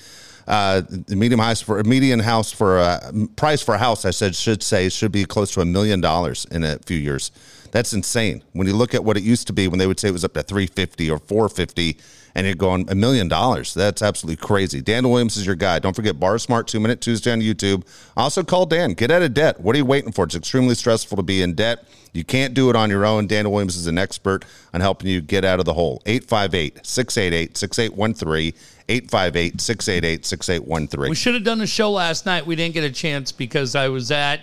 Uh, 0.48 0.82
the 0.88 1.16
medium 1.16 1.40
house 1.40 1.62
for 1.62 1.80
a 1.80 1.84
median 1.84 2.20
house 2.20 2.52
for 2.52 2.78
a 2.78 3.12
price 3.36 3.64
for 3.64 3.76
a 3.76 3.78
house, 3.78 4.06
I 4.06 4.12
said 4.12 4.36
should 4.36 4.62
say 4.62 4.90
should 4.90 5.12
be 5.12 5.26
close 5.26 5.52
to 5.54 5.62
a 5.62 5.66
million 5.66 6.02
dollars 6.02 6.46
in 6.52 6.64
a 6.64 6.78
few 6.80 6.98
years. 6.98 7.32
That's 7.72 7.94
insane. 7.94 8.44
When 8.54 8.68
you 8.68 8.76
look 8.76 8.94
at 8.94 9.04
what 9.04 9.18
it 9.18 9.24
used 9.24 9.48
to 9.48 9.54
be, 9.54 9.68
when 9.68 9.80
they 9.80 9.88
would 9.88 10.00
say 10.00 10.10
it 10.10 10.12
was 10.12 10.24
up 10.24 10.34
to 10.36 10.44
three 10.44 10.68
fifty 10.68 11.10
or 11.10 11.18
four 11.18 11.50
fifty, 11.50 11.98
and 12.36 12.46
you're 12.46 12.56
going 12.56 12.90
a 12.90 12.96
million 12.96 13.28
dollars. 13.28 13.74
That's 13.74 14.02
absolutely 14.02 14.46
crazy. 14.46 14.82
Dan 14.82 15.10
Williams 15.10 15.36
is 15.36 15.46
your 15.46 15.56
guy. 15.56 15.80
Don't 15.80 15.96
forget 15.96 16.20
Borrow 16.20 16.38
Smart 16.38 16.68
Two 16.68 16.80
Minute 16.80 17.02
Tuesday 17.02 17.32
on 17.32 17.42
YouTube. 17.42 17.84
Also 18.16 18.44
call 18.44 18.66
Dan. 18.66 18.94
Get 18.94 19.10
out 19.10 19.24
of 19.24 19.34
debt. 19.34 19.60
What 19.62 19.76
are 19.76 19.80
you 19.80 19.86
waiting 19.86 20.12
for? 20.12 20.26
It's 20.26 20.36
extremely 20.36 20.76
stressful 20.76 21.18
to 21.18 21.24
be 21.24 21.42
in 21.42 21.56
debt. 21.56 21.86
You 22.14 22.24
can't 22.24 22.54
do 22.54 22.70
it 22.70 22.78
on 22.78 22.90
your 22.90 23.06
own. 23.06 23.28
Dan 23.28 23.50
Williams 23.52 23.76
is 23.76 23.88
an 23.88 23.98
expert 23.98 24.46
on 24.74 24.80
helping 24.80 25.10
you 25.10 25.20
get 25.20 25.44
out 25.44 25.60
of 25.60 25.66
the 25.66 25.74
hole. 25.74 26.02
858 26.06 26.86
688 26.86 27.58
6813. 27.58 28.54
858 28.88 29.60
688 29.62 30.26
6813. 30.26 31.10
We 31.10 31.16
should 31.16 31.34
have 31.34 31.44
done 31.44 31.62
a 31.62 31.68
show 31.68 31.92
last 31.92 32.26
night. 32.26 32.46
We 32.46 32.56
didn't 32.56 32.74
get 32.74 32.84
a 32.84 32.92
chance 32.92 33.32
because 33.32 33.76
I 33.76 33.90
was 33.90 34.12
at 34.12 34.42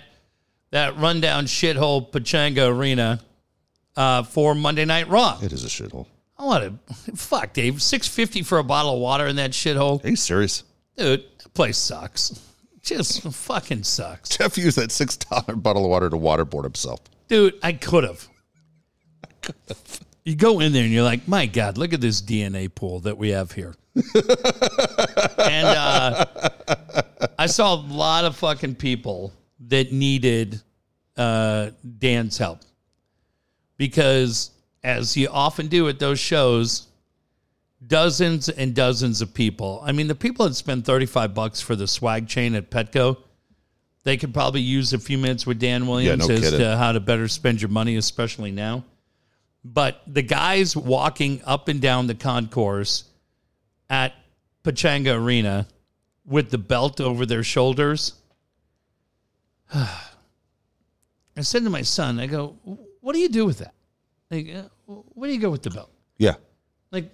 that 0.71 0.97
rundown 0.97 1.45
shithole 1.45 2.09
Pechanga 2.11 2.67
Arena 2.69 3.21
uh, 3.95 4.23
for 4.23 4.53
Monday 4.55 4.85
Night 4.85 5.07
Raw. 5.07 5.39
It 5.41 5.53
is 5.53 5.63
a 5.63 5.67
shithole. 5.67 6.07
I 6.37 6.45
want 6.45 6.79
to 7.05 7.15
fuck 7.15 7.53
Dave. 7.53 7.81
Six 7.81 8.07
fifty 8.07 8.41
for 8.41 8.57
a 8.57 8.63
bottle 8.63 8.95
of 8.95 8.99
water 8.99 9.27
in 9.27 9.35
that 9.37 9.51
shithole, 9.51 10.03
Are 10.03 10.09
you 10.09 10.15
serious? 10.15 10.63
dude. 10.97 11.23
That 11.43 11.53
place 11.53 11.77
sucks. 11.77 12.39
Just 12.81 13.21
fucking 13.21 13.83
sucks, 13.83 14.27
Jeff 14.29 14.57
used 14.57 14.77
that 14.77 14.89
$6 14.89 15.63
bottle 15.63 15.85
of 15.85 15.89
water 15.89 16.09
to 16.09 16.17
waterboard 16.17 16.63
himself. 16.65 16.99
dude. 17.29 17.53
I 17.63 17.71
could 17.73 18.03
have. 18.03 18.27
You 20.25 20.35
go 20.37 20.61
in 20.61 20.71
there 20.71 20.83
and 20.85 20.91
you're 20.93 21.03
like, 21.03 21.27
my 21.27 21.45
God, 21.45 21.77
look 21.77 21.91
at 21.91 21.99
this 21.99 22.21
DNA 22.21 22.73
pool 22.73 23.01
that 23.01 23.17
we 23.17 23.31
have 23.31 23.51
here. 23.51 23.75
And 23.95 25.67
uh, 25.67 26.25
I 27.37 27.45
saw 27.45 27.75
a 27.75 27.81
lot 27.81 28.25
of 28.25 28.35
fucking 28.35 28.75
people 28.75 29.33
that 29.67 29.91
needed 29.91 30.61
uh, 31.15 31.71
Dan's 31.99 32.37
help 32.37 32.61
because, 33.77 34.51
as 34.83 35.15
you 35.15 35.29
often 35.29 35.67
do 35.67 35.87
at 35.89 35.99
those 35.99 36.19
shows, 36.19 36.87
dozens 37.85 38.49
and 38.49 38.73
dozens 38.73 39.21
of 39.21 39.33
people. 39.33 39.81
I 39.83 39.91
mean, 39.91 40.07
the 40.07 40.15
people 40.15 40.47
that 40.47 40.55
spend 40.55 40.85
35 40.85 41.33
bucks 41.33 41.61
for 41.61 41.75
the 41.75 41.87
swag 41.87 42.27
chain 42.27 42.55
at 42.55 42.71
Petco, 42.71 43.17
they 44.03 44.17
could 44.17 44.33
probably 44.33 44.61
use 44.61 44.93
a 44.93 44.99
few 44.99 45.17
minutes 45.17 45.45
with 45.45 45.59
Dan 45.59 45.85
Williams 45.87 46.27
no 46.27 46.33
as 46.33 46.41
kidding. 46.41 46.59
to 46.59 46.77
how 46.77 46.91
to 46.91 46.99
better 46.99 47.27
spend 47.27 47.61
your 47.61 47.69
money, 47.69 47.95
especially 47.95 48.51
now. 48.51 48.85
But 49.63 50.01
the 50.07 50.21
guys 50.21 50.75
walking 50.75 51.41
up 51.45 51.67
and 51.67 51.79
down 51.79 52.07
the 52.07 52.15
concourse 52.15 53.05
at 53.89 54.13
Pechanga 54.63 55.15
Arena 55.15 55.67
with 56.25 56.49
the 56.49 56.57
belt 56.57 57.01
over 57.01 57.25
their 57.25 57.43
shoulders. 57.43 58.13
I 59.73 61.41
said 61.41 61.63
to 61.63 61.69
my 61.69 61.81
son, 61.81 62.19
I 62.19 62.27
go, 62.27 62.55
what 63.01 63.13
do 63.13 63.19
you 63.19 63.29
do 63.29 63.45
with 63.45 63.59
that? 63.59 63.73
Like, 64.29 64.53
uh, 64.55 64.93
where 65.13 65.27
do 65.27 65.33
you 65.33 65.41
go 65.41 65.49
with 65.49 65.63
the 65.63 65.71
belt? 65.71 65.91
Yeah. 66.17 66.35
Like, 66.91 67.11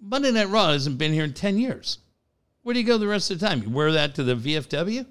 Monday 0.00 0.32
Night 0.32 0.48
Raw 0.48 0.72
hasn't 0.72 0.98
been 0.98 1.12
here 1.12 1.24
in 1.24 1.32
10 1.32 1.58
years. 1.58 1.98
Where 2.62 2.74
do 2.74 2.80
you 2.80 2.86
go 2.86 2.98
the 2.98 3.06
rest 3.06 3.30
of 3.30 3.38
the 3.38 3.46
time? 3.46 3.62
You 3.62 3.70
wear 3.70 3.92
that 3.92 4.14
to 4.16 4.24
the 4.24 4.34
VFW? 4.34 5.06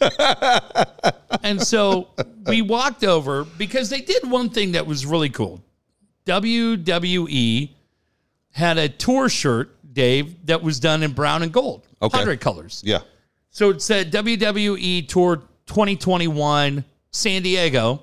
and 1.42 1.60
so 1.60 2.08
we 2.46 2.62
walked 2.62 3.04
over 3.04 3.44
because 3.44 3.88
they 3.90 4.00
did 4.00 4.28
one 4.30 4.48
thing 4.48 4.72
that 4.72 4.86
was 4.86 5.06
really 5.06 5.30
cool. 5.30 5.62
WWE 6.26 7.70
had 8.52 8.78
a 8.78 8.88
tour 8.88 9.28
shirt, 9.28 9.76
Dave, 9.92 10.46
that 10.46 10.62
was 10.62 10.78
done 10.80 11.02
in 11.02 11.12
brown 11.12 11.42
and 11.42 11.52
gold, 11.52 11.86
Okay. 12.00 12.16
100 12.18 12.40
colors. 12.40 12.82
Yeah. 12.84 13.00
So 13.50 13.70
it 13.70 13.82
said 13.82 14.10
WWE 14.12 15.06
Tour 15.08 15.36
2021 15.66 16.84
San 17.10 17.42
Diego. 17.42 18.02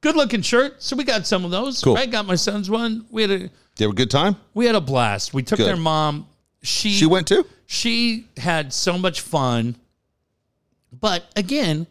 Good 0.00 0.16
looking 0.16 0.40
shirt. 0.42 0.82
So 0.82 0.96
we 0.96 1.04
got 1.04 1.26
some 1.26 1.44
of 1.44 1.50
those. 1.50 1.82
Cool. 1.82 1.94
Right? 1.94 2.10
Got 2.10 2.26
my 2.26 2.34
son's 2.36 2.70
one. 2.70 3.04
We 3.10 3.22
had 3.22 3.30
a 3.30 3.38
you 3.38 3.50
have 3.80 3.90
a 3.90 3.94
good 3.94 4.10
time? 4.10 4.36
we 4.54 4.64
had 4.64 4.74
a 4.74 4.80
blast. 4.80 5.34
We 5.34 5.42
took 5.42 5.58
Good. 5.58 5.66
their 5.66 5.76
mom. 5.76 6.26
She 6.62 6.90
She 6.90 7.04
went 7.06 7.28
too? 7.28 7.44
she 7.66 8.26
had 8.38 8.72
so 8.72 8.96
much 8.96 9.20
fun. 9.20 9.76
But 10.98 11.24
again, 11.36 11.86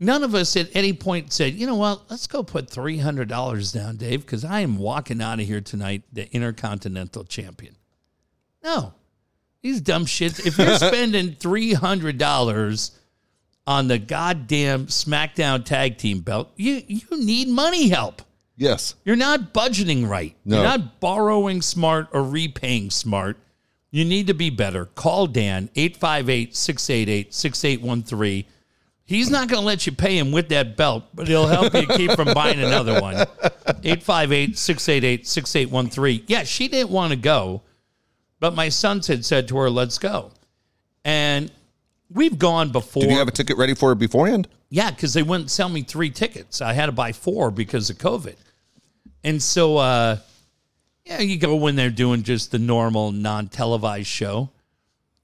none 0.00 0.22
of 0.22 0.34
us 0.34 0.56
at 0.56 0.68
any 0.74 0.92
point 0.92 1.32
said, 1.32 1.54
you 1.54 1.66
know 1.66 1.76
what, 1.76 2.10
let's 2.10 2.26
go 2.26 2.42
put 2.42 2.68
$300 2.68 3.74
down, 3.74 3.96
Dave, 3.96 4.22
because 4.22 4.44
I 4.44 4.60
am 4.60 4.78
walking 4.78 5.20
out 5.20 5.40
of 5.40 5.46
here 5.46 5.60
tonight 5.60 6.02
the 6.12 6.32
Intercontinental 6.34 7.24
Champion. 7.24 7.76
No, 8.62 8.94
these 9.62 9.80
dumb 9.80 10.06
shits. 10.06 10.44
If 10.46 10.58
you're 10.58 10.76
spending 10.78 11.32
$300 11.32 12.90
on 13.66 13.88
the 13.88 13.98
goddamn 13.98 14.86
SmackDown 14.86 15.64
tag 15.64 15.98
team 15.98 16.20
belt, 16.20 16.50
you, 16.56 16.82
you 16.86 17.24
need 17.24 17.48
money 17.48 17.88
help. 17.88 18.22
Yes. 18.56 18.94
You're 19.04 19.16
not 19.16 19.52
budgeting 19.52 20.08
right. 20.08 20.36
No. 20.44 20.56
You're 20.56 20.64
not 20.64 21.00
borrowing 21.00 21.60
smart 21.62 22.08
or 22.12 22.22
repaying 22.22 22.90
smart. 22.90 23.38
You 23.90 24.04
need 24.04 24.26
to 24.26 24.34
be 24.34 24.50
better. 24.50 24.86
Call 24.86 25.26
Dan 25.26 25.70
858 25.74 26.54
688 26.54 27.34
6813. 27.34 28.44
He's 29.06 29.30
not 29.30 29.48
going 29.48 29.60
to 29.60 29.66
let 29.66 29.86
you 29.86 29.92
pay 29.92 30.16
him 30.16 30.32
with 30.32 30.48
that 30.48 30.76
belt, 30.76 31.04
but 31.12 31.28
he'll 31.28 31.46
help 31.46 31.74
you 31.74 31.86
keep 31.86 32.12
from 32.12 32.32
buying 32.32 32.58
another 32.58 33.00
one. 33.02 33.14
858 33.84 34.56
688 34.56 35.26
6813. 35.26 36.24
Yeah, 36.26 36.42
she 36.44 36.68
didn't 36.68 36.90
want 36.90 37.10
to 37.12 37.16
go, 37.18 37.62
but 38.40 38.54
my 38.54 38.70
sons 38.70 39.06
had 39.06 39.24
said 39.24 39.48
to 39.48 39.56
her, 39.58 39.68
let's 39.68 39.98
go. 39.98 40.32
And 41.04 41.52
we've 42.10 42.38
gone 42.38 42.72
before. 42.72 43.02
Did 43.02 43.10
you 43.10 43.18
have 43.18 43.28
a 43.28 43.32
ticket 43.32 43.58
ready 43.58 43.74
for 43.74 43.92
it 43.92 43.98
beforehand? 43.98 44.48
Yeah, 44.70 44.90
because 44.90 45.12
they 45.12 45.22
wouldn't 45.22 45.50
sell 45.50 45.68
me 45.68 45.82
three 45.82 46.10
tickets. 46.10 46.62
I 46.62 46.72
had 46.72 46.86
to 46.86 46.92
buy 46.92 47.12
four 47.12 47.50
because 47.50 47.90
of 47.90 47.98
COVID. 47.98 48.36
And 49.22 49.42
so 49.42 49.76
uh, 49.76 50.16
Yeah, 51.04 51.20
you 51.20 51.36
go 51.38 51.56
when 51.56 51.76
they're 51.76 51.90
doing 51.90 52.22
just 52.22 52.50
the 52.52 52.58
normal 52.58 53.12
non 53.12 53.48
televised 53.48 54.06
show. 54.06 54.48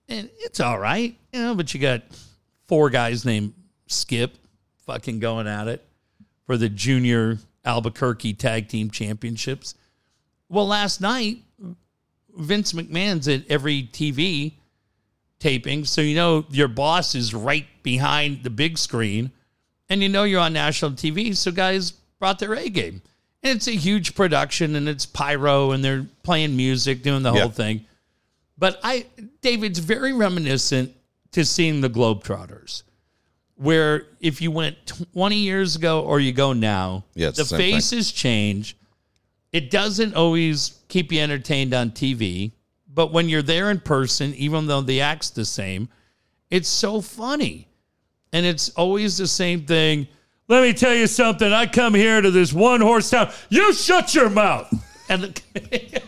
And 0.09 0.29
it's 0.39 0.61
all 0.61 0.79
right, 0.79 1.17
you 1.33 1.41
know, 1.41 1.55
but 1.55 1.73
you 1.73 1.81
got 1.81 2.03
four 2.69 2.91
guys 2.91 3.25
named 3.25 3.55
Skip 3.93 4.37
fucking 4.87 5.21
going 5.21 5.47
at 5.47 5.69
it 5.69 5.85
for 6.47 6.57
the 6.57 6.69
junior 6.69 7.39
Albuquerque 7.65 8.35
tag 8.35 8.69
team 8.69 8.91
championships. 8.91 9.75
Well, 10.49 10.67
last 10.67 11.01
night, 11.01 11.39
Vince 12.37 12.73
McMahon's 12.73 13.29
at 13.29 13.43
every 13.51 13.85
TV 13.85 14.55
taping. 15.39 15.85
So 15.85 16.01
you 16.01 16.15
know 16.15 16.45
your 16.51 16.69
boss 16.69 17.15
is 17.15 17.35
right 17.35 17.67
behind 17.83 18.43
the 18.43 18.51
big 18.51 18.79
screen 18.79 19.31
and 19.89 20.03
you 20.03 20.09
know 20.09 20.25
you're 20.25 20.41
on 20.41 20.53
national 20.53 20.93
TV. 20.93 21.37
So 21.37 21.51
guys 21.51 21.93
brought 22.19 22.39
their 22.39 22.55
A 22.55 22.69
game. 22.69 23.03
And 23.43 23.57
it's 23.57 23.69
a 23.69 23.73
huge 23.73 24.15
production 24.15 24.77
and 24.77 24.89
it's 24.89 25.07
pyro 25.07 25.71
and 25.73 25.83
they're 25.83 26.07
playing 26.23 26.57
music, 26.57 27.03
doing 27.03 27.23
the 27.23 27.33
Yeah. 27.33 27.41
whole 27.43 27.51
thing. 27.51 27.87
But 28.59 28.79
I, 28.83 29.07
David's 29.41 29.79
very 29.79 30.13
reminiscent 30.13 30.93
to 31.33 31.45
seeing 31.47 31.81
the 31.81 31.89
Globetrotters, 31.89 32.83
where 33.61 34.07
if 34.21 34.41
you 34.41 34.51
went 34.51 34.75
20 35.13 35.37
years 35.37 35.77
ago 35.77 36.01
or 36.01 36.19
you 36.19 36.33
go 36.33 36.55
now, 36.55 37.05
Yeah, 37.15 37.27
the 37.29 37.37
the 37.43 37.45
same 37.45 37.59
thing. 37.59 37.75
faces 37.75 38.11
change. 38.11 38.75
It 39.53 39.71
doesn't 39.71 40.15
always 40.15 40.81
keep 40.89 41.13
you 41.13 41.21
entertained 41.21 41.75
on 41.75 41.91
TV, 41.91 42.53
but 42.89 43.13
when 43.13 43.29
you're 43.29 43.43
there 43.43 43.71
in 43.71 43.81
person, 43.81 44.35
even 44.37 44.67
though 44.67 44.81
the 44.81 45.03
act's 45.03 45.29
the 45.29 45.45
same, 45.45 45.91
it's 46.51 46.71
so 46.71 47.03
funny. 47.03 47.69
And 48.33 48.47
it's 48.47 48.71
always 48.71 49.19
the 49.19 49.27
same 49.27 49.67
thing. 49.67 50.09
Let 50.49 50.63
me 50.63 50.73
tell 50.73 50.95
you 50.95 51.07
something. 51.07 51.53
I 51.53 51.67
come 51.67 51.93
here 51.95 52.23
to 52.23 52.31
this 52.31 52.55
one 52.55 52.81
horse 52.81 53.11
town. 53.11 53.31
You 53.51 53.73
shut 53.75 54.15
your 54.15 54.31
mouth. 54.31 54.73
And 55.11 55.23
the, 55.25 55.43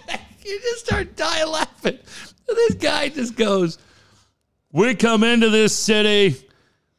you 0.44 0.60
just 0.60 0.86
start 0.86 1.16
dying 1.16 1.48
laughing. 1.48 1.98
This 2.46 2.74
guy 2.74 3.08
just 3.08 3.34
goes, 3.34 3.78
We 4.70 4.94
come 4.94 5.24
into 5.24 5.50
this 5.50 5.76
city. 5.76 6.36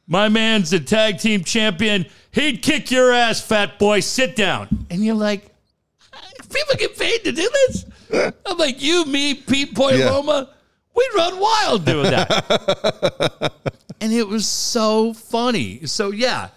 My 0.08 0.30
man's 0.30 0.70
the 0.72 0.80
tag 0.80 1.20
team 1.20 1.44
champion. 1.44 2.06
He'd 2.32 2.62
kick 2.62 2.92
your 2.92 3.12
ass, 3.14 3.42
fat 3.42 3.80
boy. 3.80 4.02
Sit 4.02 4.36
down. 4.36 4.86
And 4.90 5.04
you're 5.04 5.16
like, 5.16 5.50
People 6.54 6.76
get 6.78 6.98
paid 6.98 7.24
to 7.24 7.32
do 7.32 7.50
this? 7.50 7.86
I'm 8.46 8.58
like, 8.58 8.82
you, 8.82 9.06
me, 9.06 9.34
Pete 9.34 9.74
Boy 9.74 9.94
Yeah. 9.94 10.10
Roma, 10.10 10.50
we'd 10.96 11.10
run 11.16 11.40
wild 11.40 11.86
doing 11.86 12.12
that. 12.12 13.54
and 14.02 14.14
it 14.14 14.28
was 14.28 14.46
so 14.46 15.14
funny. 15.14 15.86
So 15.88 16.12
yeah, 16.12 16.50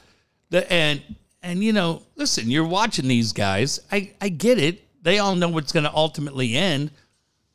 the 0.51 0.70
and 0.70 1.01
and 1.42 1.64
you 1.64 1.72
know, 1.72 2.03
listen, 2.16 2.51
you're 2.51 2.66
watching 2.66 3.09
these 3.09 3.32
guys. 3.32 3.80
I 3.90 4.12
I 4.20 4.28
get 4.28 4.59
it. 4.59 4.82
They 5.03 5.18
all 5.18 5.34
know 5.34 5.49
what's 5.49 5.72
going 5.72 5.84
to 5.84 5.94
ultimately 5.94 6.57
end, 6.57 6.90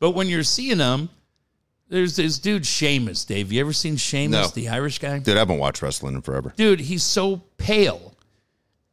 but 0.00 0.12
when 0.12 0.28
you're 0.28 0.42
seeing 0.42 0.78
them, 0.78 1.10
there's 1.92 2.16
this 2.16 2.38
dude 2.38 2.64
Sheamus. 2.66 3.24
Dave, 3.26 3.52
you 3.52 3.60
ever 3.60 3.72
seen 3.74 3.96
Sheamus, 3.96 4.48
No. 4.48 4.48
the 4.48 4.68
Irish 4.70 4.98
guy? 4.98 5.18
Dude, 5.18 5.36
I 5.36 5.40
haven't 5.40 5.58
watched 5.58 5.82
wrestling 5.82 6.14
in 6.14 6.22
forever. 6.22 6.54
dude, 6.56 6.80
he's 6.80 7.02
so 7.02 7.42
pale. 7.58 8.14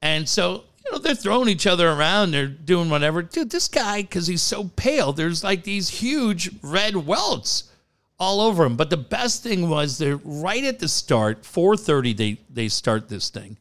And 0.02 0.28
so, 0.28 0.64
you 0.86 0.92
know, 0.92 0.98
they're 0.98 1.16
throwing 1.16 1.48
each 1.50 1.66
other 1.66 1.90
around, 1.90 2.32
they're 2.32 2.48
doing 2.48 2.90
whatever. 2.90 3.22
Dude, 3.22 3.52
this 3.52 3.68
guy, 3.70 4.02
because 4.02 4.28
he's 4.28 4.42
so 4.42 4.66
pale, 4.76 5.14
there's 5.14 5.44
like 5.44 5.64
these 5.64 5.88
huge 5.90 6.50
red 6.62 6.96
welts 6.96 7.64
all 8.20 8.42
over 8.42 8.66
him. 8.66 8.76
But 8.76 8.90
the 8.90 8.98
best 8.98 9.44
thing 9.44 9.70
was 9.70 9.98
they're 9.98 10.18
right 10.18 10.64
at 10.66 10.80
the 10.80 10.90
start, 10.90 11.44
4:30 11.44 12.18
they 12.18 12.38
they 12.50 12.68
start 12.68 13.08
this 13.08 13.30
thing. 13.30 13.56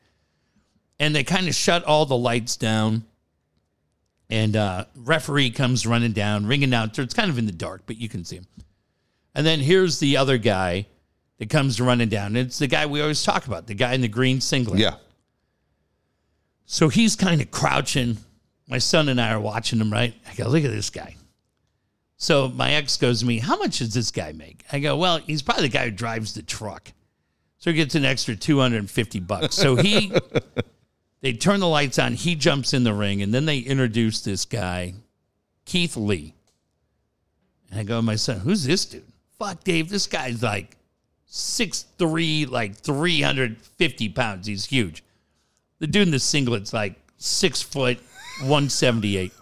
And 0.98 1.14
they 1.14 1.22
kind 1.22 1.46
of 1.46 1.54
shut 1.54 1.84
all 1.84 2.06
the 2.06 2.16
lights 2.16 2.56
down. 2.56 3.04
And 4.30 4.56
uh 4.56 4.86
referee 4.96 5.50
comes 5.50 5.86
running 5.86 6.12
down, 6.12 6.44
ringing 6.46 6.74
out. 6.74 6.98
It's 6.98 7.14
kind 7.14 7.30
of 7.30 7.38
in 7.38 7.46
the 7.46 7.52
dark, 7.52 7.82
but 7.86 7.98
you 7.98 8.08
can 8.08 8.24
see 8.24 8.36
him. 8.36 8.46
And 9.34 9.46
then 9.46 9.60
here's 9.60 9.98
the 9.98 10.16
other 10.16 10.38
guy 10.38 10.86
that 11.38 11.50
comes 11.50 11.80
running 11.80 12.08
down. 12.08 12.36
It's 12.36 12.58
the 12.58 12.66
guy 12.66 12.86
we 12.86 13.00
always 13.00 13.22
talk 13.22 13.46
about, 13.46 13.66
the 13.66 13.74
guy 13.74 13.94
in 13.94 14.00
the 14.00 14.08
green 14.08 14.40
singlet. 14.40 14.80
Yeah. 14.80 14.96
So 16.66 16.88
he's 16.88 17.16
kind 17.16 17.40
of 17.40 17.50
crouching. 17.50 18.18
My 18.68 18.78
son 18.78 19.08
and 19.08 19.20
I 19.20 19.32
are 19.32 19.40
watching 19.40 19.80
him, 19.80 19.90
right? 19.90 20.14
I 20.28 20.34
go, 20.34 20.48
look 20.48 20.64
at 20.64 20.70
this 20.70 20.90
guy. 20.90 21.16
So 22.18 22.48
my 22.48 22.72
ex 22.72 22.96
goes 22.96 23.20
to 23.20 23.26
me, 23.26 23.38
How 23.38 23.56
much 23.56 23.78
does 23.78 23.94
this 23.94 24.10
guy 24.10 24.32
make? 24.32 24.64
I 24.72 24.80
go, 24.80 24.96
Well, 24.96 25.18
he's 25.18 25.40
probably 25.40 25.68
the 25.68 25.72
guy 25.72 25.84
who 25.84 25.90
drives 25.92 26.34
the 26.34 26.42
truck. 26.42 26.92
So 27.58 27.70
he 27.70 27.76
gets 27.76 27.94
an 27.94 28.04
extra 28.04 28.36
250 28.36 29.20
bucks. 29.20 29.54
So 29.56 29.76
he, 29.76 30.12
they 31.20 31.32
turn 31.32 31.60
the 31.60 31.68
lights 31.68 31.98
on. 31.98 32.14
He 32.14 32.34
jumps 32.34 32.74
in 32.74 32.84
the 32.84 32.92
ring, 32.92 33.22
and 33.22 33.32
then 33.32 33.46
they 33.46 33.58
introduce 33.58 34.20
this 34.20 34.44
guy, 34.44 34.94
Keith 35.64 35.96
Lee. 35.96 36.34
And 37.70 37.80
I 37.80 37.84
go, 37.84 38.02
My 38.02 38.16
son, 38.16 38.40
who's 38.40 38.64
this 38.64 38.84
dude? 38.84 39.04
Fuck, 39.38 39.64
Dave, 39.64 39.88
this 39.88 40.06
guy's 40.06 40.42
like 40.42 40.76
six 41.26 41.86
three, 41.98 42.46
like 42.46 42.76
350 42.76 44.08
pounds. 44.10 44.46
He's 44.46 44.64
huge. 44.64 45.04
The 45.78 45.86
dude 45.86 46.08
in 46.08 46.10
the 46.10 46.18
singlet's 46.18 46.72
like 46.72 46.96
six 47.18 47.62
foot, 47.62 47.98
178. 48.40 49.32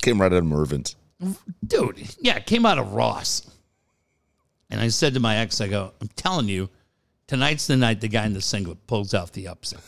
Came 0.00 0.20
right 0.20 0.32
out 0.32 0.38
of 0.38 0.44
Mervyn's. 0.44 0.96
Dude, 1.66 2.02
yeah, 2.18 2.38
came 2.40 2.64
out 2.64 2.78
of 2.78 2.94
Ross. 2.94 3.48
And 4.70 4.80
I 4.80 4.88
said 4.88 5.12
to 5.14 5.20
my 5.20 5.36
ex, 5.36 5.60
I 5.60 5.68
go, 5.68 5.92
I'm 6.00 6.08
telling 6.16 6.48
you, 6.48 6.70
tonight's 7.26 7.66
the 7.66 7.76
night 7.76 8.00
the 8.00 8.08
guy 8.08 8.24
in 8.24 8.32
the 8.32 8.40
singlet 8.40 8.86
pulls 8.86 9.12
off 9.12 9.32
the 9.32 9.48
upset. 9.48 9.80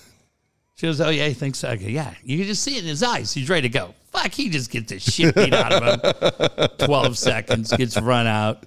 She 0.77 0.87
goes, 0.87 1.01
Oh, 1.01 1.09
yeah, 1.09 1.29
he 1.29 1.35
thinks 1.35 1.61
so? 1.61 1.70
I 1.70 1.77
go, 1.77 1.87
Yeah. 1.87 2.12
You 2.22 2.37
can 2.39 2.47
just 2.47 2.62
see 2.62 2.77
it 2.77 2.83
in 2.83 2.89
his 2.89 3.03
eyes. 3.03 3.33
He's 3.33 3.49
ready 3.49 3.68
to 3.68 3.72
go. 3.72 3.95
Fuck, 4.12 4.33
he 4.33 4.51
just 4.51 4.70
gets 4.70 4.93
the 4.93 4.99
shit 5.01 5.35
beat 5.35 5.55
out 5.55 5.72
of 5.72 6.59
him. 6.59 6.68
12 6.87 7.16
seconds, 7.16 7.72
gets 7.72 7.99
run 8.01 8.27
out, 8.27 8.64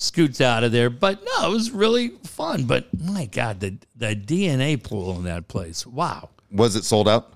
scoots 0.00 0.40
out 0.40 0.64
of 0.64 0.72
there. 0.72 0.90
But 0.90 1.22
no, 1.24 1.50
it 1.50 1.54
was 1.54 1.70
really 1.70 2.08
fun. 2.24 2.64
But 2.64 2.86
my 2.98 3.26
God, 3.26 3.60
the, 3.60 3.76
the 3.94 4.16
DNA 4.16 4.82
pool 4.82 5.16
in 5.16 5.24
that 5.24 5.46
place. 5.46 5.86
Wow. 5.86 6.30
Was 6.50 6.74
it 6.74 6.84
sold 6.84 7.08
out? 7.08 7.34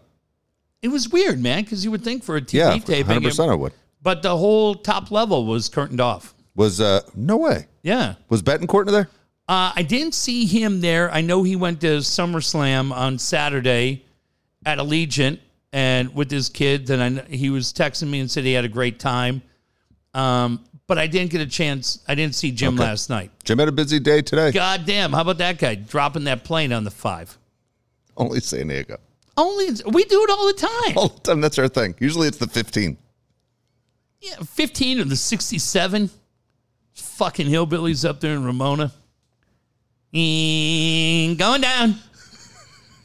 It 0.82 0.88
was 0.88 1.08
weird, 1.08 1.38
man, 1.40 1.62
because 1.62 1.84
you 1.84 1.90
would 1.90 2.02
think 2.02 2.24
for 2.24 2.36
a 2.36 2.40
TV 2.42 2.54
Yeah, 2.54 2.78
taping, 2.78 3.20
100% 3.20 3.48
I 3.50 3.54
would. 3.54 3.72
but 4.02 4.22
the 4.22 4.36
whole 4.36 4.74
top 4.74 5.10
level 5.10 5.46
was 5.46 5.68
curtained 5.68 6.00
off. 6.00 6.34
Was, 6.56 6.80
uh, 6.80 7.00
no 7.14 7.36
way. 7.36 7.66
Yeah. 7.82 8.14
Was 8.28 8.42
Betancourt 8.42 8.90
there? 8.90 9.08
Uh, 9.48 9.72
I 9.76 9.82
didn't 9.82 10.14
see 10.14 10.46
him 10.46 10.80
there. 10.80 11.10
I 11.12 11.20
know 11.20 11.42
he 11.42 11.56
went 11.56 11.80
to 11.82 11.98
SummerSlam 11.98 12.92
on 12.92 13.18
Saturday 13.18 14.04
at 14.64 14.78
Allegiant 14.78 15.38
and 15.72 16.14
with 16.14 16.30
his 16.30 16.48
kids, 16.48 16.90
and 16.90 17.20
I, 17.20 17.22
he 17.34 17.50
was 17.50 17.72
texting 17.72 18.08
me 18.08 18.20
and 18.20 18.30
said 18.30 18.44
he 18.44 18.52
had 18.52 18.64
a 18.64 18.68
great 18.68 18.98
time. 18.98 19.42
Um, 20.14 20.64
but 20.86 20.98
I 20.98 21.06
didn't 21.06 21.30
get 21.30 21.40
a 21.40 21.46
chance. 21.46 22.00
I 22.08 22.14
didn't 22.14 22.34
see 22.34 22.50
Jim 22.50 22.74
Okay. 22.74 22.84
last 22.84 23.08
night. 23.10 23.30
Jim 23.44 23.58
had 23.58 23.68
a 23.68 23.72
busy 23.72 24.00
day 24.00 24.22
today. 24.22 24.52
God 24.52 24.84
damn! 24.86 25.12
How 25.12 25.20
about 25.22 25.38
that 25.38 25.58
guy 25.58 25.74
dropping 25.76 26.24
that 26.24 26.44
plane 26.44 26.72
on 26.72 26.84
the 26.84 26.90
five? 26.90 27.36
Only 28.16 28.40
San 28.40 28.68
Diego. 28.68 28.98
Only 29.36 29.66
we 29.90 30.04
do 30.04 30.22
it 30.22 30.30
all 30.30 30.46
the 30.46 30.52
time. 30.54 30.96
All 30.98 31.08
the 31.08 31.20
time. 31.20 31.40
That's 31.40 31.58
our 31.58 31.66
thing. 31.68 31.94
Usually 31.98 32.28
it's 32.28 32.38
the 32.38 32.46
15. 32.46 32.96
Yeah, 34.20 34.36
fifteen 34.46 35.00
or 35.00 35.04
the 35.04 35.16
sixty-seven. 35.16 36.08
Fucking 36.94 37.48
hillbillies 37.48 38.08
up 38.08 38.20
there 38.20 38.34
in 38.34 38.44
Ramona. 38.44 38.92
Mm, 40.14 41.36
going 41.36 41.60
down. 41.60 41.96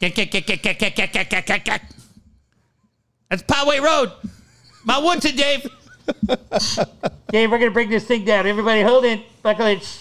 That's 0.00 0.14
Poway 3.42 3.82
Road. 3.82 4.12
My 4.84 4.98
Woodson, 4.98 5.36
Dave. 5.36 5.66
Dave, 7.30 7.50
we're 7.50 7.58
gonna 7.58 7.70
bring 7.70 7.90
this 7.90 8.04
thing 8.06 8.24
down. 8.24 8.46
Everybody, 8.46 8.82
hold 8.82 9.04
it. 9.04 9.20
Buckle 9.42 9.66
it. 9.66 9.98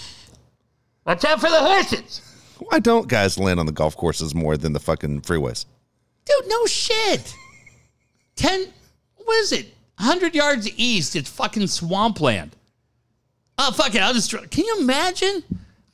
Watch 1.06 1.26
out 1.26 1.40
for 1.40 1.50
the 1.50 1.60
horses, 1.60 2.22
Why 2.60 2.80
don't 2.80 3.08
guys 3.08 3.40
land 3.40 3.60
on 3.60 3.66
the 3.66 3.72
golf 3.72 3.96
courses 3.98 4.36
more 4.36 4.58
than 4.58 4.74
the 4.74 4.80
fucking 4.80 5.22
freeways? 5.22 5.66
dude. 6.26 6.48
No 6.48 6.66
shit. 6.68 7.34
Ten. 8.36 8.68
What 9.16 9.38
is 9.38 9.52
it? 9.52 9.74
Hundred 9.98 10.36
yards 10.36 10.70
east. 10.78 11.16
It's 11.16 11.30
fucking 11.30 11.68
swampland. 11.68 12.56
Oh 13.58 13.72
fuck 13.72 13.94
it. 13.96 14.02
I'll 14.02 14.14
just. 14.14 14.30
dri- 14.30 14.48
Can 14.48 14.66
you 14.66 14.78
imagine? 14.80 15.44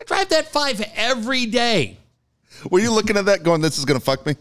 I 0.02 0.04
drive 0.04 0.30
that 0.30 0.48
five 0.52 0.82
every 0.96 1.46
day. 1.46 1.98
Were 2.70 2.80
you 2.80 2.92
looking 2.92 3.18
at 3.18 3.26
that 3.26 3.44
going, 3.44 3.62
this 3.62 3.78
is 3.78 3.86
going 3.86 4.00
to 4.00 4.04
fuck 4.06 4.26
me? 4.26 4.36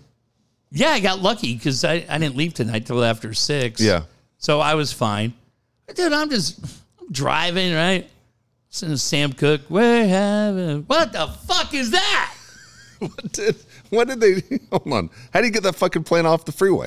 Yeah, 0.71 0.91
I 0.91 1.01
got 1.01 1.21
lucky 1.21 1.55
because 1.55 1.85
I, 1.85 2.05
I 2.09 2.19
didn't 2.19 2.37
leave 2.37 2.55
tonight 2.55 2.87
till 2.87 3.03
after 3.05 3.33
six. 3.35 3.81
Yeah. 3.81 4.03
So 4.39 4.61
I 4.61 4.75
was 4.75 4.93
fine. 4.93 5.33
Dude, 5.95 6.13
I'm 6.13 6.31
just 6.31 6.59
I'm 7.01 7.11
driving, 7.13 7.75
right? 7.75 8.09
Listen 8.71 8.97
Sam 8.97 9.33
Cook. 9.33 9.63
We're 9.69 10.07
having 10.07 10.83
what 10.85 11.13
the 11.13 11.27
fuck 11.47 11.75
is 11.75 11.91
that? 11.91 12.35
What 13.01 13.33
did, 13.33 13.57
what 13.91 14.09
did 14.09 14.21
they, 14.21 14.59
hold 14.71 14.91
on. 14.91 15.11
How 15.33 15.41
do 15.41 15.47
you 15.47 15.53
get 15.53 15.65
that 15.65 15.75
fucking 15.75 16.05
plane 16.05 16.25
off 16.25 16.47
the 16.47 16.53
freeway? 16.53 16.87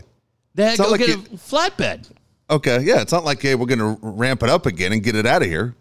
They 0.56 0.64
had 0.64 0.78
to 0.78 0.84
go 0.84 0.90
like 0.90 0.99
get 1.02 1.10
you- 1.10 1.15
a 1.15 1.38
flatbed. 1.38 2.10
Okay. 2.49 2.82
Yeah. 2.82 3.02
It's 3.02 3.11
not 3.11 3.24
like, 3.24 3.40
hey, 3.41 3.53
we're 3.53 3.68
going 3.68 3.78
to 3.80 3.99
ramp 4.02 4.41
it 4.41 4.49
up 4.49 4.65
again 4.65 4.94
and 4.94 5.03
get 5.03 5.15
it 5.15 5.28
out 5.28 5.44
of 5.44 5.48
here. 5.48 5.76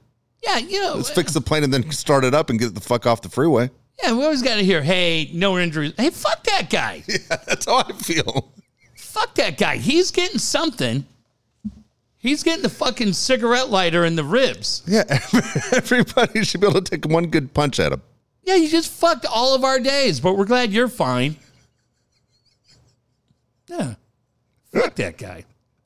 Yeah, 0.45 0.59
you 0.59 0.81
know. 0.83 0.95
Let's 0.97 1.09
fix 1.09 1.33
the 1.33 1.41
plane 1.41 1.65
and 1.65 1.73
then 1.73 1.91
start 1.91 2.23
it 2.25 2.35
up 2.35 2.51
and 2.51 2.59
get 2.59 2.75
the 2.75 2.81
fuck 2.83 3.07
off 3.07 3.23
the 3.23 3.31
freeway. 3.31 3.71
Yeah, 4.03 4.13
we 4.13 4.25
always 4.25 4.43
got 4.43 4.57
to 4.57 4.63
hear, 4.65 4.83
hey, 4.83 5.31
no 5.33 5.59
injuries. 5.59 5.95
Hey, 5.97 6.11
fuck 6.11 6.43
that 6.45 6.69
guy. 6.69 7.03
Yeah, 7.09 7.37
That's 7.47 7.65
how 7.65 7.79
I 7.89 7.93
feel. 7.93 8.53
fuck 8.97 9.35
that 9.37 9.57
guy. 9.57 9.79
He's 9.79 10.11
getting 10.11 10.39
something. 10.39 11.07
He's 12.27 12.43
getting 12.43 12.63
the 12.63 12.69
fucking 12.69 13.13
cigarette 13.13 13.71
lighter 13.71 14.05
in 14.05 14.17
the 14.17 14.25
ribs. 14.25 14.83
Yeah, 14.87 15.05
everybody 15.73 16.45
should 16.45 16.61
be 16.61 16.67
able 16.67 16.83
to 16.83 16.91
take 16.91 17.11
one 17.11 17.27
good 17.27 17.55
punch 17.55 17.79
at 17.79 17.93
him. 17.93 18.03
Yeah, 18.43 18.57
you 18.57 18.69
just 18.69 18.91
fucked 18.91 19.27
all 19.27 19.55
of 19.55 19.63
our 19.63 19.79
days, 19.79 20.19
but 20.21 20.37
we're 20.37 20.45
glad 20.45 20.73
you're 20.73 20.89
fine. 20.89 21.37
Yeah. 23.69 23.95
Fuck 24.73 24.95
that 24.97 25.19
guy. 25.19 25.45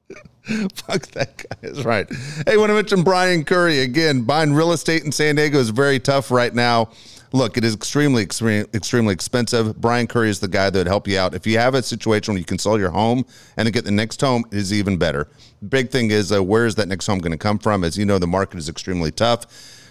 Fuck 0.75 1.07
that 1.09 1.37
guy 1.37 1.69
is 1.69 1.85
right. 1.85 2.09
Hey, 2.47 2.57
want 2.57 2.71
to 2.71 2.75
mention 2.75 3.03
Brian 3.03 3.45
Curry 3.45 3.81
again. 3.81 4.23
Buying 4.23 4.55
real 4.55 4.73
estate 4.73 5.05
in 5.05 5.13
San 5.13 5.37
Diego 5.37 5.59
is 5.59 5.71
very 5.71 6.01
tough 6.01 6.31
right 6.31 6.55
now. 6.55 6.91
Look, 7.33 7.57
it 7.57 7.63
is 7.63 7.75
extremely, 7.75 8.23
extremely, 8.23 8.69
extremely 8.75 9.13
expensive. 9.13 9.81
Brian 9.81 10.09
Curry 10.09 10.31
is 10.31 10.41
the 10.41 10.49
guy 10.49 10.69
that 10.69 10.79
would 10.79 10.89
help 10.89 11.07
you 11.07 11.19
out. 11.19 11.33
If 11.33 11.47
you 11.47 11.59
have 11.59 11.75
a 11.75 11.83
situation 11.83 12.35
where 12.35 12.39
you 12.41 12.45
can 12.45 12.59
sell 12.59 12.79
your 12.79 12.91
home 12.91 13.25
and 13.57 13.73
get 13.73 13.85
the 13.85 13.93
next 13.93 14.21
home, 14.21 14.45
it 14.51 14.59
is 14.59 14.73
even 14.73 14.97
better. 14.97 15.29
big 15.69 15.91
thing 15.91 16.11
is 16.11 16.33
uh, 16.33 16.43
where 16.43 16.67
is 16.67 16.75
that 16.75 16.89
next 16.89 17.07
home 17.07 17.21
going 17.21 17.33
to 17.33 17.39
come 17.39 17.59
from? 17.59 17.85
As 17.85 17.97
you 17.97 18.05
know, 18.05 18.19
the 18.19 18.27
market 18.27 18.59
is 18.59 18.69
extremely 18.69 19.13
tough. 19.13 19.47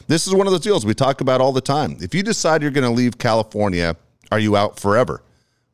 This 0.07 0.27
is 0.27 0.33
one 0.33 0.47
of 0.47 0.51
those 0.51 0.61
deals 0.61 0.85
we 0.85 0.93
talk 0.93 1.21
about 1.21 1.39
all 1.39 1.53
the 1.53 1.61
time. 1.61 1.95
If 2.01 2.13
you 2.13 2.23
decide 2.23 2.61
you're 2.61 2.71
going 2.71 2.83
to 2.83 2.89
leave 2.89 3.17
California, 3.17 3.95
are 4.31 4.39
you 4.39 4.57
out 4.57 4.79
forever? 4.79 5.23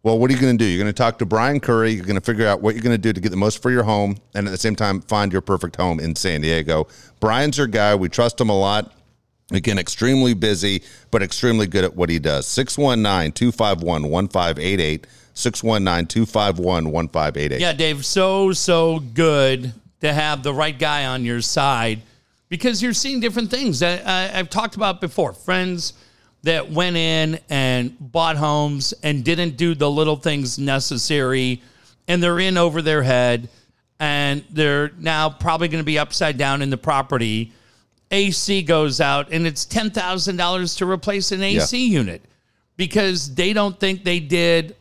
Well, 0.03 0.19
what 0.19 0.29
are 0.29 0.35
you 0.35 0.39
going 0.39 0.55
to 0.55 0.63
do? 0.63 0.69
You're 0.69 0.83
going 0.83 0.93
to 0.93 0.97
talk 0.97 1.17
to 1.17 1.25
Brian 1.25 1.59
Curry. 1.59 1.89
You're 1.91 2.05
going 2.05 2.13
to 2.13 2.21
figure 2.21 2.45
out 2.45 2.61
what 2.61 2.75
you're 2.75 2.83
going 2.83 2.93
to 2.93 3.01
do 3.01 3.11
to 3.11 3.19
get 3.19 3.29
the 3.29 3.37
most 3.37 3.59
for 3.63 3.71
your 3.71 3.81
home 3.81 4.17
and 4.35 4.45
at 4.45 4.51
the 4.51 4.57
same 4.57 4.75
time 4.75 5.01
find 5.01 5.31
your 5.31 5.41
perfect 5.41 5.77
home 5.77 5.99
in 5.99 6.15
San 6.15 6.41
Diego. 6.41 6.87
Brian's 7.19 7.57
your 7.57 7.65
guy. 7.65 7.95
We 7.95 8.07
trust 8.07 8.39
him 8.39 8.49
a 8.49 8.55
lot. 8.55 8.94
Again, 9.51 9.77
extremely 9.77 10.33
busy, 10.33 10.83
but 11.11 11.21
extremely 11.21 11.67
good 11.67 11.83
at 11.83 11.95
what 11.95 12.09
he 12.09 12.17
does. 12.17 12.47
619 12.47 13.31
251 13.31 14.09
1588. 14.09 15.07
619 15.35 16.07
251 16.07 16.91
1588. 16.91 17.61
Yeah, 17.61 17.73
Dave, 17.73 18.05
so, 18.05 18.53
so 18.53 18.99
good 18.99 19.73
to 20.01 20.13
have 20.13 20.43
the 20.43 20.53
right 20.53 20.77
guy 20.77 21.05
on 21.05 21.25
your 21.25 21.41
side 21.41 22.01
because 22.49 22.81
you're 22.81 22.93
seeing 22.93 23.19
different 23.19 23.51
things 23.51 23.79
that 23.79 24.07
I, 24.07 24.37
I've 24.37 24.49
talked 24.49 24.75
about 24.75 25.01
before. 25.01 25.33
Friends 25.33 25.93
that 26.43 26.71
went 26.71 26.95
in 26.95 27.39
and 27.49 27.95
bought 27.99 28.37
homes 28.37 28.93
and 29.03 29.23
didn't 29.23 29.57
do 29.57 29.75
the 29.75 29.89
little 29.89 30.15
things 30.15 30.57
necessary, 30.57 31.61
and 32.07 32.21
they're 32.21 32.39
in 32.39 32.57
over 32.57 32.81
their 32.81 33.03
head, 33.03 33.49
and 33.99 34.43
they're 34.51 34.91
now 34.99 35.29
probably 35.29 35.67
going 35.67 35.81
to 35.81 35.85
be 35.85 35.99
upside 35.99 36.37
down 36.37 36.61
in 36.61 36.69
the 36.69 36.77
property. 36.77 37.51
AC 38.11 38.63
goes 38.63 39.01
out, 39.01 39.31
and 39.31 39.47
it's 39.47 39.65
ten 39.65 39.89
thousand 39.89 40.37
dollars 40.37 40.75
to 40.75 40.89
replace 40.89 41.31
an 41.31 41.41
AC 41.41 41.85
yeah. 41.85 41.99
unit 41.99 42.21
because 42.77 43.33
they 43.35 43.53
don't 43.53 43.79
think 43.79 44.03
they 44.03 44.19
did 44.19 44.75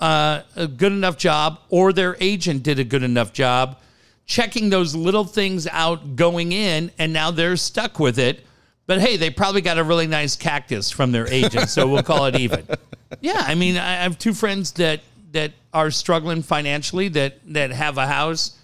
uh, 0.00 0.42
a 0.56 0.66
good 0.66 0.92
enough 0.92 1.16
job, 1.16 1.60
or 1.68 1.92
their 1.92 2.16
agent 2.20 2.62
did 2.62 2.78
a 2.78 2.84
good 2.84 3.02
enough 3.02 3.32
job 3.32 3.78
checking 4.26 4.68
those 4.68 4.94
little 4.94 5.24
things 5.24 5.66
out 5.68 6.14
going 6.14 6.52
in, 6.52 6.90
and 6.98 7.12
now 7.12 7.30
they're 7.30 7.56
stuck 7.56 7.98
with 7.98 8.18
it 8.18 8.44
but 8.88 9.02
hey, 9.02 9.18
they 9.18 9.28
probably 9.28 9.60
got 9.60 9.76
a 9.76 9.84
really 9.84 10.06
nice 10.06 10.34
cactus 10.34 10.90
from 10.90 11.12
their 11.12 11.28
agent, 11.28 11.68
so 11.68 11.86
we'll 11.86 12.02
call 12.02 12.24
it 12.24 12.34
even. 12.36 12.66
Yeah, 13.22 13.42
I 13.46 13.54
mean, 13.54 13.78
I 13.78 14.02
have 14.02 14.18
two 14.18 14.34
friends 14.34 14.72
that 14.72 15.00
that 15.32 15.52
are 15.72 15.90
struggling 15.90 16.42
financially 16.42 17.08
that 17.08 17.38
that 17.54 17.70
have 17.70 17.96
a 17.96 18.06
house 18.06 18.58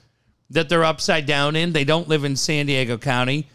that 0.51 0.68
they're 0.68 0.85
upside 0.85 1.24
down 1.24 1.56
in. 1.56 1.72
They 1.72 1.85
don't 1.85 2.09
live 2.09 2.24
in 2.24 2.36
San 2.36 2.66
Diego 2.66 2.98
County, 2.98 3.48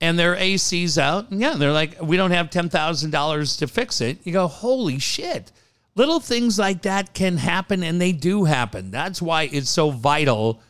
and 0.00 0.18
their 0.18 0.36
AC's 0.36 0.98
out. 0.98 1.30
And 1.30 1.40
yeah, 1.40 1.54
they're 1.54 1.72
like, 1.72 2.00
we 2.02 2.16
don't 2.16 2.32
have 2.32 2.50
ten 2.50 2.68
thousand 2.68 3.10
dollars 3.10 3.56
to 3.58 3.66
fix 3.66 4.00
it. 4.00 4.18
You 4.24 4.32
go, 4.32 4.46
holy 4.46 4.98
shit! 4.98 5.52
Little 5.94 6.20
things 6.20 6.58
like 6.58 6.82
that 6.82 7.14
can 7.14 7.36
happen, 7.36 7.82
and 7.82 8.00
they 8.00 8.12
do 8.12 8.44
happen. 8.44 8.90
That's 8.90 9.22
why 9.22 9.44
it's 9.44 9.70
so 9.70 9.90
vital 9.90 10.60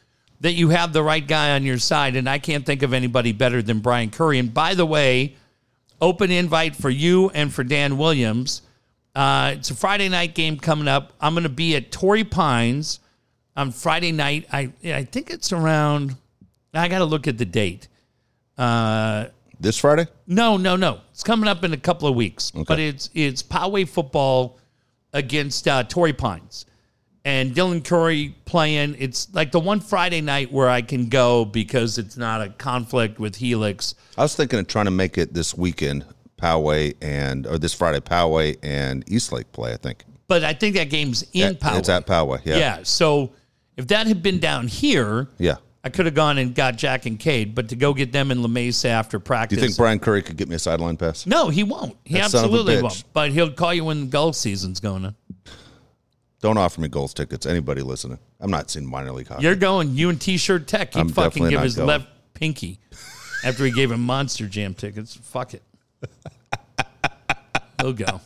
that 0.40 0.52
you 0.52 0.68
have 0.68 0.92
the 0.92 1.02
right 1.02 1.26
guy 1.26 1.54
on 1.54 1.64
your 1.64 1.78
side. 1.78 2.14
And 2.14 2.28
I 2.28 2.38
can't 2.38 2.64
think 2.64 2.82
of 2.82 2.92
anybody 2.92 3.32
better 3.32 3.62
than 3.62 3.80
Brian 3.80 4.10
Curry. 4.10 4.38
And 4.38 4.52
by 4.52 4.74
the 4.74 4.84
way 4.84 5.34
open 6.00 6.30
invite 6.30 6.76
for 6.76 6.90
you 6.90 7.30
and 7.30 7.52
for 7.52 7.64
Dan 7.64 7.98
Williams. 7.98 8.62
Uh, 9.14 9.54
it's 9.56 9.70
a 9.70 9.74
Friday 9.74 10.08
night 10.08 10.34
game 10.34 10.58
coming 10.58 10.88
up. 10.88 11.12
I'm 11.20 11.34
going 11.34 11.44
to 11.44 11.48
be 11.48 11.74
at 11.76 11.90
Torrey 11.90 12.24
Pines 12.24 13.00
on 13.56 13.72
Friday 13.72 14.12
night. 14.12 14.46
I 14.52 14.72
I 14.84 15.04
think 15.04 15.30
it's 15.30 15.52
around. 15.52 16.16
I 16.74 16.88
got 16.88 16.98
to 16.98 17.06
look 17.06 17.26
at 17.26 17.38
the 17.38 17.46
date. 17.46 17.88
Uh, 18.58 19.26
this 19.58 19.78
Friday? 19.78 20.06
No, 20.26 20.56
no, 20.56 20.76
no. 20.76 21.00
It's 21.10 21.22
coming 21.22 21.48
up 21.48 21.64
in 21.64 21.72
a 21.72 21.78
couple 21.78 22.08
of 22.08 22.14
weeks. 22.14 22.52
Okay. 22.54 22.64
But 22.66 22.78
it's 22.78 23.10
it's 23.14 23.42
Poway 23.42 23.88
football 23.88 24.58
against 25.12 25.66
uh, 25.66 25.82
Torrey 25.84 26.12
Pines 26.12 26.66
and 27.24 27.54
Dylan 27.54 27.84
Curry 27.84 28.34
playing. 28.44 28.96
It's 28.98 29.32
like 29.34 29.50
the 29.50 29.60
one 29.60 29.80
Friday 29.80 30.20
night 30.20 30.52
where 30.52 30.68
I 30.68 30.82
can 30.82 31.08
go 31.08 31.44
because 31.44 31.98
it's 31.98 32.16
not 32.16 32.40
a 32.40 32.50
conflict 32.50 33.18
with 33.18 33.36
Helix. 33.36 33.94
I 34.16 34.22
was 34.22 34.36
thinking 34.36 34.58
of 34.58 34.68
trying 34.68 34.84
to 34.84 34.90
make 34.90 35.18
it 35.18 35.34
this 35.34 35.54
weekend, 35.56 36.04
Poway 36.40 36.94
and 37.02 37.46
or 37.46 37.58
this 37.58 37.74
Friday, 37.74 38.00
Poway 38.00 38.56
and 38.62 39.04
Eastlake 39.10 39.50
play. 39.52 39.72
I 39.72 39.76
think, 39.76 40.04
but 40.28 40.44
I 40.44 40.52
think 40.52 40.76
that 40.76 40.90
game's 40.90 41.24
in 41.32 41.56
Poway. 41.56 41.78
It's 41.78 41.88
at 41.88 42.06
Poway. 42.06 42.44
Yeah. 42.44 42.58
Yeah. 42.58 42.82
So 42.84 43.32
if 43.76 43.88
that 43.88 44.06
had 44.06 44.22
been 44.22 44.38
down 44.38 44.68
here, 44.68 45.28
yeah. 45.38 45.56
I 45.86 45.88
could 45.88 46.06
have 46.06 46.16
gone 46.16 46.36
and 46.38 46.52
got 46.52 46.74
Jack 46.74 47.06
and 47.06 47.16
Cade, 47.16 47.54
but 47.54 47.68
to 47.68 47.76
go 47.76 47.94
get 47.94 48.10
them 48.10 48.32
in 48.32 48.42
La 48.42 48.48
Mesa 48.48 48.88
after 48.88 49.20
practice. 49.20 49.56
Do 49.56 49.62
you 49.62 49.68
think 49.68 49.78
Brian 49.78 50.00
Curry 50.00 50.20
could 50.20 50.36
get 50.36 50.48
me 50.48 50.56
a 50.56 50.58
sideline 50.58 50.96
pass? 50.96 51.26
No, 51.26 51.48
he 51.48 51.62
won't. 51.62 51.96
He 52.04 52.14
that 52.14 52.24
absolutely 52.24 52.82
won't. 52.82 53.04
But 53.12 53.30
he'll 53.30 53.52
call 53.52 53.72
you 53.72 53.84
when 53.84 54.00
the 54.00 54.06
golf 54.06 54.34
season's 54.34 54.80
going 54.80 55.04
on. 55.04 55.14
Don't 56.40 56.58
offer 56.58 56.80
me 56.80 56.88
Gulls 56.88 57.14
tickets. 57.14 57.46
Anybody 57.46 57.82
listening? 57.82 58.18
I'm 58.40 58.50
not 58.50 58.68
seeing 58.68 58.84
minor 58.84 59.12
league 59.12 59.28
hockey. 59.28 59.44
You're 59.44 59.54
going. 59.54 59.94
You 59.94 60.08
and 60.08 60.20
T-shirt 60.20 60.66
Tech. 60.66 60.92
He 60.92 61.04
fucking 61.04 61.50
give 61.50 61.60
his 61.60 61.76
going. 61.76 61.86
left 61.86 62.08
pinky 62.34 62.80
after 63.44 63.64
he 63.64 63.70
gave 63.70 63.92
him 63.92 64.00
Monster 64.00 64.48
Jam 64.48 64.74
tickets. 64.74 65.14
Fuck 65.14 65.54
it. 65.54 65.62
He'll 67.80 67.92
go. 67.92 68.20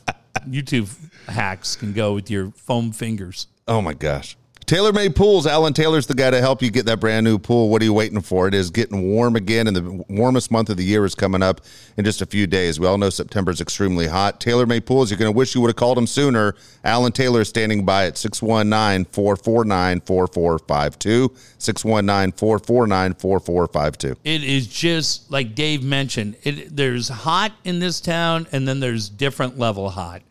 YouTube 0.48 0.90
hacks 1.28 1.76
can 1.76 1.92
go 1.92 2.14
with 2.14 2.30
your 2.30 2.52
foam 2.52 2.90
fingers. 2.90 3.48
Oh 3.68 3.82
my 3.82 3.92
gosh. 3.92 4.38
TaylorMade 4.70 5.16
Pools. 5.16 5.48
Alan 5.48 5.72
Taylor's 5.72 6.06
the 6.06 6.14
guy 6.14 6.30
to 6.30 6.40
help 6.40 6.62
you 6.62 6.70
get 6.70 6.86
that 6.86 7.00
brand 7.00 7.24
new 7.24 7.40
pool. 7.40 7.70
What 7.70 7.82
are 7.82 7.84
you 7.84 7.92
waiting 7.92 8.20
for? 8.20 8.46
It 8.46 8.54
is 8.54 8.70
getting 8.70 9.10
warm 9.10 9.34
again, 9.34 9.66
and 9.66 9.76
the 9.76 10.04
warmest 10.08 10.52
month 10.52 10.70
of 10.70 10.76
the 10.76 10.84
year 10.84 11.04
is 11.04 11.16
coming 11.16 11.42
up 11.42 11.62
in 11.96 12.04
just 12.04 12.22
a 12.22 12.26
few 12.26 12.46
days. 12.46 12.78
We 12.78 12.86
all 12.86 12.96
know 12.96 13.10
September 13.10 13.50
is 13.50 13.60
extremely 13.60 14.06
hot. 14.06 14.38
TaylorMade 14.38 14.86
Pools, 14.86 15.10
you're 15.10 15.18
going 15.18 15.32
to 15.32 15.36
wish 15.36 15.56
you 15.56 15.60
would 15.60 15.70
have 15.70 15.76
called 15.76 15.98
him 15.98 16.06
sooner. 16.06 16.54
Alan 16.84 17.10
Taylor 17.10 17.40
is 17.40 17.48
standing 17.48 17.84
by 17.84 18.06
at 18.06 18.16
619 18.16 19.06
449 19.12 20.02
4452. 20.02 21.32
619 21.58 22.32
449 22.38 23.14
4452. 23.14 24.20
It 24.22 24.44
is 24.44 24.68
just 24.68 25.32
like 25.32 25.56
Dave 25.56 25.82
mentioned, 25.82 26.36
it, 26.44 26.76
there's 26.76 27.08
hot 27.08 27.50
in 27.64 27.80
this 27.80 28.00
town, 28.00 28.46
and 28.52 28.68
then 28.68 28.78
there's 28.78 29.08
different 29.08 29.58
level 29.58 29.90
hot. 29.90 30.22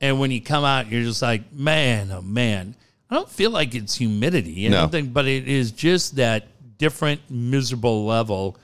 And 0.00 0.18
when 0.18 0.32
you 0.32 0.42
come 0.42 0.64
out, 0.64 0.90
you're 0.90 1.04
just 1.04 1.22
like, 1.22 1.52
man, 1.52 2.10
oh 2.10 2.22
man. 2.22 2.74
I 3.10 3.16
don't 3.16 3.28
feel 3.28 3.50
like 3.50 3.74
it's 3.74 3.96
humidity. 3.96 4.68
No. 4.68 4.86
think, 4.86 5.12
but 5.12 5.26
it 5.26 5.48
is 5.48 5.72
just 5.72 6.16
that 6.16 6.46
different 6.78 7.20
miserable 7.28 8.06
level, 8.06 8.56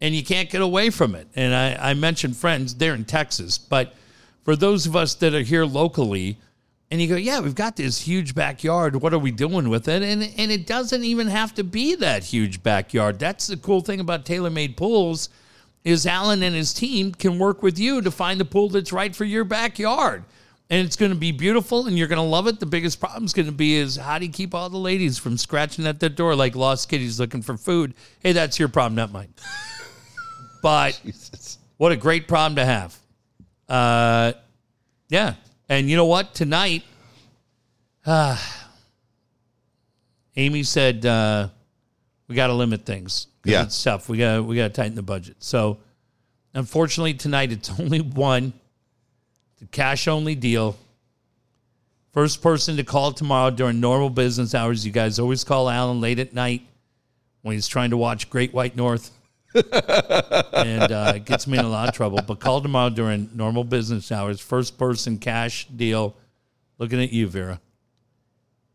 and 0.00 0.14
you 0.14 0.24
can't 0.24 0.50
get 0.50 0.60
away 0.60 0.90
from 0.90 1.14
it. 1.14 1.28
And 1.36 1.54
I, 1.54 1.90
I 1.90 1.94
mentioned 1.94 2.36
friends, 2.36 2.74
they're 2.74 2.94
in 2.94 3.04
Texas, 3.04 3.56
but 3.56 3.94
for 4.42 4.56
those 4.56 4.86
of 4.86 4.96
us 4.96 5.14
that 5.16 5.32
are 5.32 5.42
here 5.42 5.64
locally, 5.64 6.36
and 6.90 7.00
you 7.00 7.08
go, 7.08 7.16
yeah, 7.16 7.40
we've 7.40 7.54
got 7.54 7.76
this 7.76 8.00
huge 8.00 8.34
backyard. 8.34 8.96
What 8.96 9.14
are 9.14 9.18
we 9.18 9.30
doing 9.30 9.68
with 9.68 9.88
it? 9.88 10.02
And 10.02 10.22
and 10.22 10.52
it 10.52 10.66
doesn't 10.66 11.02
even 11.02 11.28
have 11.28 11.54
to 11.54 11.64
be 11.64 11.94
that 11.96 12.24
huge 12.24 12.62
backyard. 12.62 13.18
That's 13.18 13.46
the 13.46 13.56
cool 13.56 13.80
thing 13.80 14.00
about 14.00 14.24
TaylorMade 14.24 14.76
pools, 14.76 15.28
is 15.84 16.06
Alan 16.06 16.42
and 16.42 16.54
his 16.54 16.74
team 16.74 17.12
can 17.12 17.38
work 17.38 17.62
with 17.62 17.78
you 17.78 18.02
to 18.02 18.10
find 18.10 18.40
the 18.40 18.44
pool 18.44 18.68
that's 18.68 18.92
right 18.92 19.14
for 19.14 19.24
your 19.24 19.44
backyard 19.44 20.24
and 20.70 20.86
it's 20.86 20.96
going 20.96 21.12
to 21.12 21.18
be 21.18 21.32
beautiful 21.32 21.86
and 21.86 21.98
you're 21.98 22.08
going 22.08 22.16
to 22.16 22.22
love 22.22 22.46
it. 22.46 22.58
The 22.58 22.66
biggest 22.66 22.98
problem 22.98 23.24
is 23.24 23.32
going 23.32 23.46
to 23.46 23.52
be 23.52 23.76
is 23.76 23.96
how 23.96 24.18
do 24.18 24.26
you 24.26 24.32
keep 24.32 24.54
all 24.54 24.70
the 24.70 24.78
ladies 24.78 25.18
from 25.18 25.36
scratching 25.36 25.86
at 25.86 26.00
the 26.00 26.08
door 26.08 26.34
like 26.34 26.56
lost 26.56 26.88
kitties 26.88 27.20
looking 27.20 27.42
for 27.42 27.56
food? 27.56 27.94
Hey, 28.20 28.32
that's 28.32 28.58
your 28.58 28.68
problem, 28.68 28.96
not 28.96 29.12
mine. 29.12 29.34
but 30.62 30.98
Jesus. 31.04 31.58
what 31.76 31.92
a 31.92 31.96
great 31.96 32.26
problem 32.26 32.56
to 32.56 32.64
have. 32.64 32.98
Uh, 33.68 34.32
yeah, 35.08 35.34
and 35.68 35.88
you 35.88 35.96
know 35.96 36.06
what? 36.06 36.34
Tonight, 36.34 36.82
uh, 38.06 38.36
Amy 40.36 40.62
said 40.62 41.04
uh, 41.04 41.48
we 42.26 42.34
got 42.34 42.48
to 42.48 42.54
limit 42.54 42.86
things. 42.86 43.28
Yeah, 43.44 43.64
it's 43.64 43.80
tough. 43.82 44.08
We 44.08 44.18
got 44.18 44.44
we 44.44 44.56
got 44.56 44.68
to 44.68 44.70
tighten 44.70 44.94
the 44.94 45.02
budget. 45.02 45.36
So, 45.38 45.78
unfortunately, 46.54 47.14
tonight 47.14 47.52
it's 47.52 47.70
only 47.78 48.00
one 48.00 48.54
cash 49.70 50.08
only 50.08 50.34
deal. 50.34 50.76
First 52.12 52.42
person 52.42 52.76
to 52.76 52.84
call 52.84 53.12
tomorrow 53.12 53.50
during 53.50 53.80
normal 53.80 54.10
business 54.10 54.54
hours. 54.54 54.86
You 54.86 54.92
guys 54.92 55.18
always 55.18 55.42
call 55.42 55.68
Alan 55.68 56.00
late 56.00 56.18
at 56.18 56.32
night 56.32 56.62
when 57.42 57.54
he's 57.54 57.66
trying 57.66 57.90
to 57.90 57.96
watch 57.96 58.30
Great 58.30 58.54
White 58.54 58.76
North. 58.76 59.10
and 59.54 60.92
uh, 60.92 61.12
it 61.16 61.24
gets 61.24 61.46
me 61.46 61.58
in 61.58 61.64
a 61.64 61.68
lot 61.68 61.88
of 61.88 61.94
trouble. 61.94 62.20
But 62.26 62.40
call 62.40 62.60
tomorrow 62.60 62.90
during 62.90 63.30
normal 63.34 63.64
business 63.64 64.10
hours. 64.10 64.40
First 64.40 64.78
person 64.78 65.18
cash 65.18 65.66
deal. 65.66 66.16
Looking 66.78 67.02
at 67.02 67.12
you, 67.12 67.28
Vera. 67.28 67.60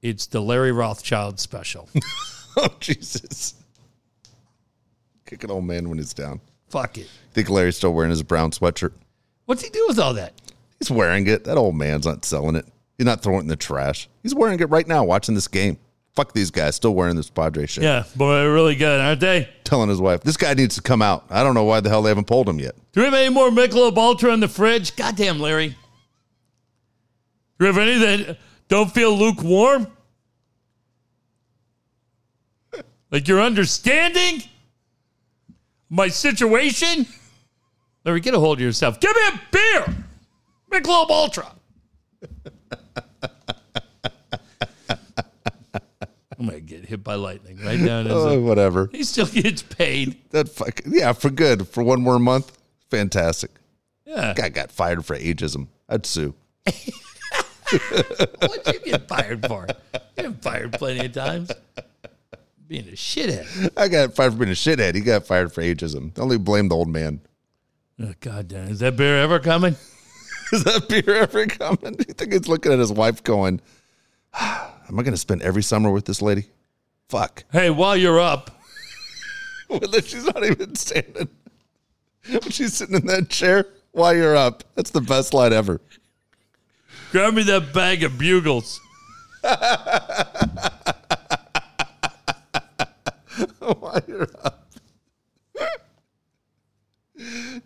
It's 0.02 0.26
the 0.26 0.42
Larry 0.42 0.72
Rothschild 0.72 1.40
special. 1.40 1.90
oh, 2.58 2.70
Jesus. 2.80 3.56
Kick 5.26 5.44
an 5.44 5.52
old 5.52 5.66
man 5.66 5.90
when 5.90 5.98
he's 5.98 6.14
down. 6.14 6.40
Fuck 6.70 6.98
it. 6.98 7.10
Think 7.34 7.50
Larry's 7.50 7.78
still 7.78 7.94
wearing 7.94 8.12
his 8.12 8.24
brown 8.24 8.52
sweatshirt? 8.52 8.94
What's 9.46 9.64
he 9.64 9.70
do 9.70 9.86
with 9.88 10.00
all 10.00 10.14
that? 10.14 10.34
He's 10.80 10.90
wearing 10.90 11.28
it. 11.28 11.44
That 11.44 11.58
old 11.58 11.76
man's 11.76 12.06
not 12.06 12.26
selling 12.26 12.56
it. 12.56 12.66
He's 12.98 13.06
not 13.06 13.22
throwing 13.22 13.40
it 13.40 13.44
in 13.44 13.48
the 13.48 13.56
trash. 13.56 14.10
He's 14.24 14.36
wearing 14.36 14.60
it 14.60 14.70
right 14.70 14.88
now, 14.88 15.04
watching 15.04 15.36
this 15.36 15.48
game. 15.48 15.78
Fuck 16.16 16.34
these 16.34 16.52
guys, 16.52 16.76
still 16.76 16.96
wearing 16.96 17.16
this 17.16 17.30
Padre 17.30 17.66
shit. 17.66 17.84
Yeah, 17.84 18.04
boy, 18.16 18.34
they're 18.34 18.52
really 18.52 18.76
good, 18.76 19.00
aren't 19.00 19.22
they? 19.22 19.48
Telling 19.64 19.90
his 19.90 20.02
wife, 20.02 20.22
this 20.22 20.36
guy 20.38 20.54
needs 20.54 20.76
to 20.76 20.82
come 20.82 21.02
out. 21.02 21.26
I 21.30 21.44
don't 21.44 21.54
know 21.54 21.64
why 21.64 21.80
the 21.80 21.90
hell 21.90 22.02
they 22.02 22.10
haven't 22.10 22.28
pulled 22.28 22.50
him 22.50 22.60
yet. 22.60 22.76
Do 22.92 23.02
we 23.02 23.06
have 23.06 23.14
any 23.14 23.30
more 23.34 23.50
Michelob 23.50 23.96
Ultra 23.98 24.34
in 24.34 24.40
the 24.40 24.48
fridge? 24.48 24.96
Goddamn, 24.96 25.40
Larry. 25.40 25.70
Do 25.70 25.76
we 27.60 27.66
have 27.68 27.78
any 27.78 27.98
that 28.00 28.38
don't 28.68 28.92
feel 28.92 29.16
lukewarm? 29.18 29.88
Like 33.12 33.28
you're 33.28 33.42
understanding 33.42 34.44
my 35.90 36.10
situation? 36.10 37.06
Larry, 38.04 38.20
get 38.20 38.34
a 38.34 38.40
hold 38.40 38.58
of 38.58 38.62
yourself. 38.62 39.00
Give 39.00 39.16
me 39.16 39.22
a 39.28 39.42
beer. 39.52 39.96
Michelob 40.70 41.10
Ultra. 41.10 41.52
I'm 46.38 46.46
gonna 46.46 46.62
get 46.62 46.86
hit 46.86 47.04
by 47.04 47.16
lightning 47.16 47.58
right 47.64 47.84
down 47.84 48.06
his. 48.06 48.14
Oh, 48.20 48.40
whatever. 48.40 48.90
he 48.92 49.04
still 49.04 49.26
gets 49.26 49.62
paid. 49.62 50.18
That 50.32 50.48
fuck 50.48 50.82
yeah, 50.86 51.12
for 51.14 51.30
good. 51.30 51.68
For 51.68 51.84
one 51.84 52.02
more 52.02 52.18
month. 52.20 52.58
Fantastic. 52.90 53.52
Yeah. 54.06 54.34
Guy 54.36 54.50
got 54.50 54.72
fired 54.72 55.06
for 55.06 55.18
ageism. 55.18 55.68
I'd 55.90 56.06
sue. 56.06 56.34
What'd 57.72 58.74
you 58.74 58.80
get 58.86 59.08
fired 59.08 59.46
for? 59.48 59.68
You 60.18 60.24
been 60.24 60.34
fired 60.36 60.74
plenty 60.74 61.06
of 61.06 61.12
times. 61.12 61.52
Being 62.68 62.88
a 62.88 62.94
shithead. 62.94 63.72
I 63.78 63.88
got 63.88 64.16
fired 64.16 64.34
for 64.34 64.40
being 64.40 64.52
a 64.52 64.56
shithead. 64.56 64.96
He 64.96 65.02
got 65.02 65.28
fired 65.28 65.54
for 65.54 65.62
ageism. 65.62 66.18
Only 66.18 66.38
blame 66.38 66.70
the 66.70 66.76
old 66.76 66.88
man. 66.90 67.22
Oh, 68.02 68.14
God 68.22 68.48
damn. 68.48 68.70
Is 68.70 68.80
that 68.80 68.96
beer 68.96 69.18
ever 69.22 69.40
coming? 69.40 69.76
Is 70.54 70.64
that 70.64 70.88
beer 70.90 71.16
ever 71.16 71.46
coming? 71.48 71.94
Do 71.94 72.06
you 72.08 72.14
think 72.14 72.34
he's 72.34 72.48
looking 72.48 72.72
at 72.72 72.80
his 72.80 72.92
wife 72.92 73.24
going, 73.24 73.62
Am 74.40 74.98
I 75.00 75.04
going 75.04 75.12
to 75.12 75.18
spend 75.18 75.42
every 75.44 75.62
summer 75.64 75.92
with 75.92 76.06
this 76.06 76.22
lady? 76.22 76.46
Fuck. 77.10 77.44
Hey, 77.52 77.70
while 77.70 77.96
you're 77.96 78.20
up, 78.20 78.52
Well, 79.70 79.82
She's 80.02 80.26
not 80.26 80.44
even 80.44 80.76
standing. 80.76 81.30
She's 82.50 82.74
sitting 82.74 82.96
in 82.96 83.06
that 83.08 83.30
chair 83.30 83.66
while 83.92 84.16
you're 84.16 84.36
up. 84.36 84.64
That's 84.76 84.90
the 84.90 85.02
best 85.02 85.34
line 85.34 85.54
ever. 85.54 85.80
grab 87.12 87.34
me 87.34 87.44
that 87.44 87.74
bag 87.74 88.04
of 88.04 88.18
bugles. 88.18 88.80
While 93.60 94.02
you're 94.08 94.28
up. 94.44 94.66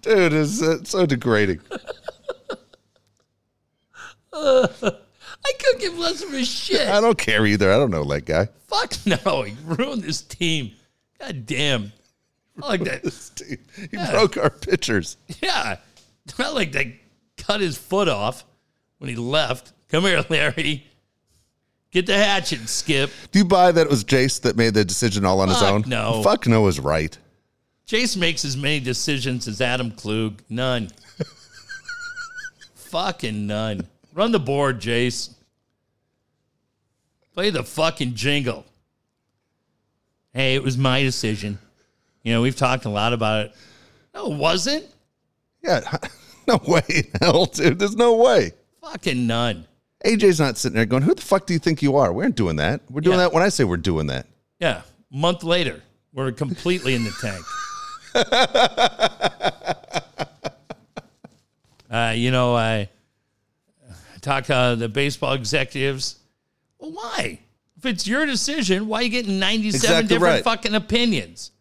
Dude, 0.02 0.34
is 0.34 0.62
uh, 0.62 0.84
so 0.84 1.06
degrading. 1.06 1.62
I 5.46 5.52
couldn't 5.60 5.82
give 5.82 5.98
less 5.98 6.24
of 6.24 6.34
a 6.34 6.44
shit. 6.44 6.88
I 6.88 7.00
don't 7.02 7.18
care 7.18 7.46
either. 7.46 7.72
I 7.72 7.78
don't 7.78 7.92
know 7.92 8.04
that 8.06 8.26
guy. 8.26 8.48
Fuck 8.68 8.94
no. 9.06 9.44
He 9.44 9.56
ruined 9.66 10.04
this 10.04 10.22
team. 10.22 10.72
God 11.20 11.46
damn. 11.46 11.92
I 12.62 12.68
like 12.68 12.84
that. 12.84 13.04
He 13.92 13.98
broke 14.12 14.38
our 14.38 14.50
pitchers. 14.50 15.18
Yeah. 15.42 15.78
Not 16.40 16.54
like 16.54 16.72
they 16.72 17.00
cut 17.38 17.62
his 17.62 17.78
foot 17.78 18.08
off 18.08 18.46
when 19.00 19.10
he 19.10 19.16
left. 19.16 19.74
Come 19.90 20.04
here, 20.04 20.24
Larry. 20.30 20.86
Get 21.92 22.08
the 22.08 22.18
hatchet, 22.18 22.68
Skip. 22.68 23.12
Do 23.32 23.40
you 23.40 23.46
buy 23.46 23.72
that 23.72 23.86
it 23.86 23.90
was 23.90 24.04
Jayce 24.04 24.42
that 24.42 24.56
made 24.56 24.74
the 24.74 24.84
decision 24.84 25.26
all 25.26 25.42
on 25.42 25.50
his 25.50 25.62
own? 25.62 25.84
no. 25.86 26.24
Fuck 26.24 26.48
no 26.48 26.66
is 26.68 26.80
right. 26.80 27.16
Jayce 27.88 28.18
makes 28.18 28.44
as 28.46 28.58
many 28.58 28.80
decisions 28.80 29.48
as 29.48 29.62
Adam 29.62 29.92
Klug. 29.92 30.42
None. 30.50 30.90
fucking 32.76 33.46
none. 33.46 33.88
Run 34.14 34.32
the 34.32 34.40
board, 34.40 34.80
Jayce. 34.80 35.34
Play 37.34 37.50
the 37.50 37.64
fucking 37.64 38.14
jingle. 38.14 38.66
Hey, 40.34 40.56
it 40.56 40.64
was 40.64 40.78
my 40.78 41.02
decision. 41.02 41.58
You 42.24 42.34
know, 42.34 42.42
we've 42.42 42.56
talked 42.56 42.86
a 42.86 42.90
lot 42.90 43.14
about 43.14 43.48
it. 43.48 43.54
No, 44.14 44.32
it 44.32 44.38
wasn't. 44.38 44.86
Yeah, 45.64 45.82
no 46.48 46.60
way 46.68 46.82
in 46.90 47.04
hell, 47.22 47.46
dude. 47.46 47.80
There's 47.80 47.96
no 47.96 48.16
way. 48.18 48.52
Fucking 48.82 49.26
none. 49.26 49.66
AJ's 50.06 50.40
not 50.40 50.58
sitting 50.58 50.76
there 50.76 50.86
going, 50.86 51.04
"Who 51.04 51.16
the 51.16 51.22
fuck 51.22 51.48
do 51.48 51.54
you 51.54 51.60
think 51.60 51.82
you 51.82 51.96
are?" 51.96 52.14
We 52.14 52.24
aren't 52.24 52.36
doing 52.36 52.58
that. 52.58 52.82
We're 52.90 53.02
doing 53.02 53.18
Yeah. 53.18 53.24
that 53.26 53.34
when 53.34 53.42
I 53.42 53.50
say 53.50 53.64
we're 53.64 53.78
doing 53.78 54.08
that. 54.08 54.28
Yeah. 54.60 54.82
Month 55.10 55.44
later, 55.44 55.82
we're 56.14 56.32
completely 56.32 56.94
in 56.94 57.04
the 57.04 57.12
tank. 57.22 57.46
uh, 61.90 62.14
you 62.16 62.32
know, 62.32 62.56
I 62.56 62.90
talk 64.24 64.46
to 64.46 64.76
the 64.78 64.90
baseball 64.90 65.34
executives. 65.34 66.20
Well, 66.80 66.92
why? 66.92 67.40
If 67.78 67.86
it's 67.86 68.08
your 68.08 68.26
decision, 68.26 68.88
why 68.88 69.00
are 69.00 69.04
you 69.04 69.10
getting 69.10 69.40
97 69.40 69.76
Exactly 69.76 70.08
different 70.08 70.34
right. 70.36 70.44
fucking 70.44 70.74
opinions? 70.74 71.52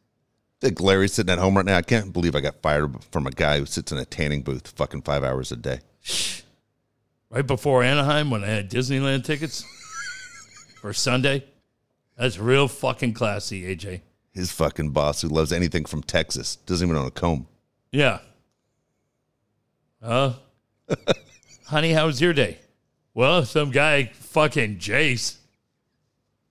I 0.62 0.66
think 0.66 0.80
Larry's 0.80 1.12
sitting 1.12 1.32
at 1.32 1.38
home 1.40 1.56
right 1.56 1.66
now. 1.66 1.76
I 1.76 1.82
can't 1.82 2.12
believe 2.12 2.36
I 2.36 2.40
got 2.40 2.62
fired 2.62 2.94
from 3.10 3.26
a 3.26 3.32
guy 3.32 3.58
who 3.58 3.66
sits 3.66 3.90
in 3.90 3.98
a 3.98 4.04
tanning 4.04 4.42
booth 4.42 4.68
fucking 4.68 5.02
five 5.02 5.24
hours 5.24 5.50
a 5.50 5.56
day. 5.56 5.80
Right 7.30 7.46
before 7.46 7.82
Anaheim 7.82 8.30
when 8.30 8.44
I 8.44 8.48
had 8.48 8.70
Disneyland 8.70 9.24
tickets 9.24 9.64
for 10.80 10.92
Sunday. 10.92 11.44
That's 12.16 12.38
real 12.38 12.68
fucking 12.68 13.14
classy, 13.14 13.74
AJ. 13.74 14.02
His 14.32 14.52
fucking 14.52 14.90
boss, 14.90 15.22
who 15.22 15.28
loves 15.28 15.52
anything 15.52 15.84
from 15.84 16.02
Texas, 16.02 16.56
doesn't 16.56 16.86
even 16.86 16.96
own 16.96 17.06
a 17.06 17.10
comb. 17.10 17.48
Yeah. 17.90 18.20
Uh, 20.00 20.34
honey, 21.66 21.92
how 21.92 22.06
was 22.06 22.20
your 22.20 22.32
day? 22.32 22.58
Well, 23.14 23.44
some 23.44 23.70
guy, 23.70 24.04
fucking 24.14 24.78
Jayce, 24.78 25.36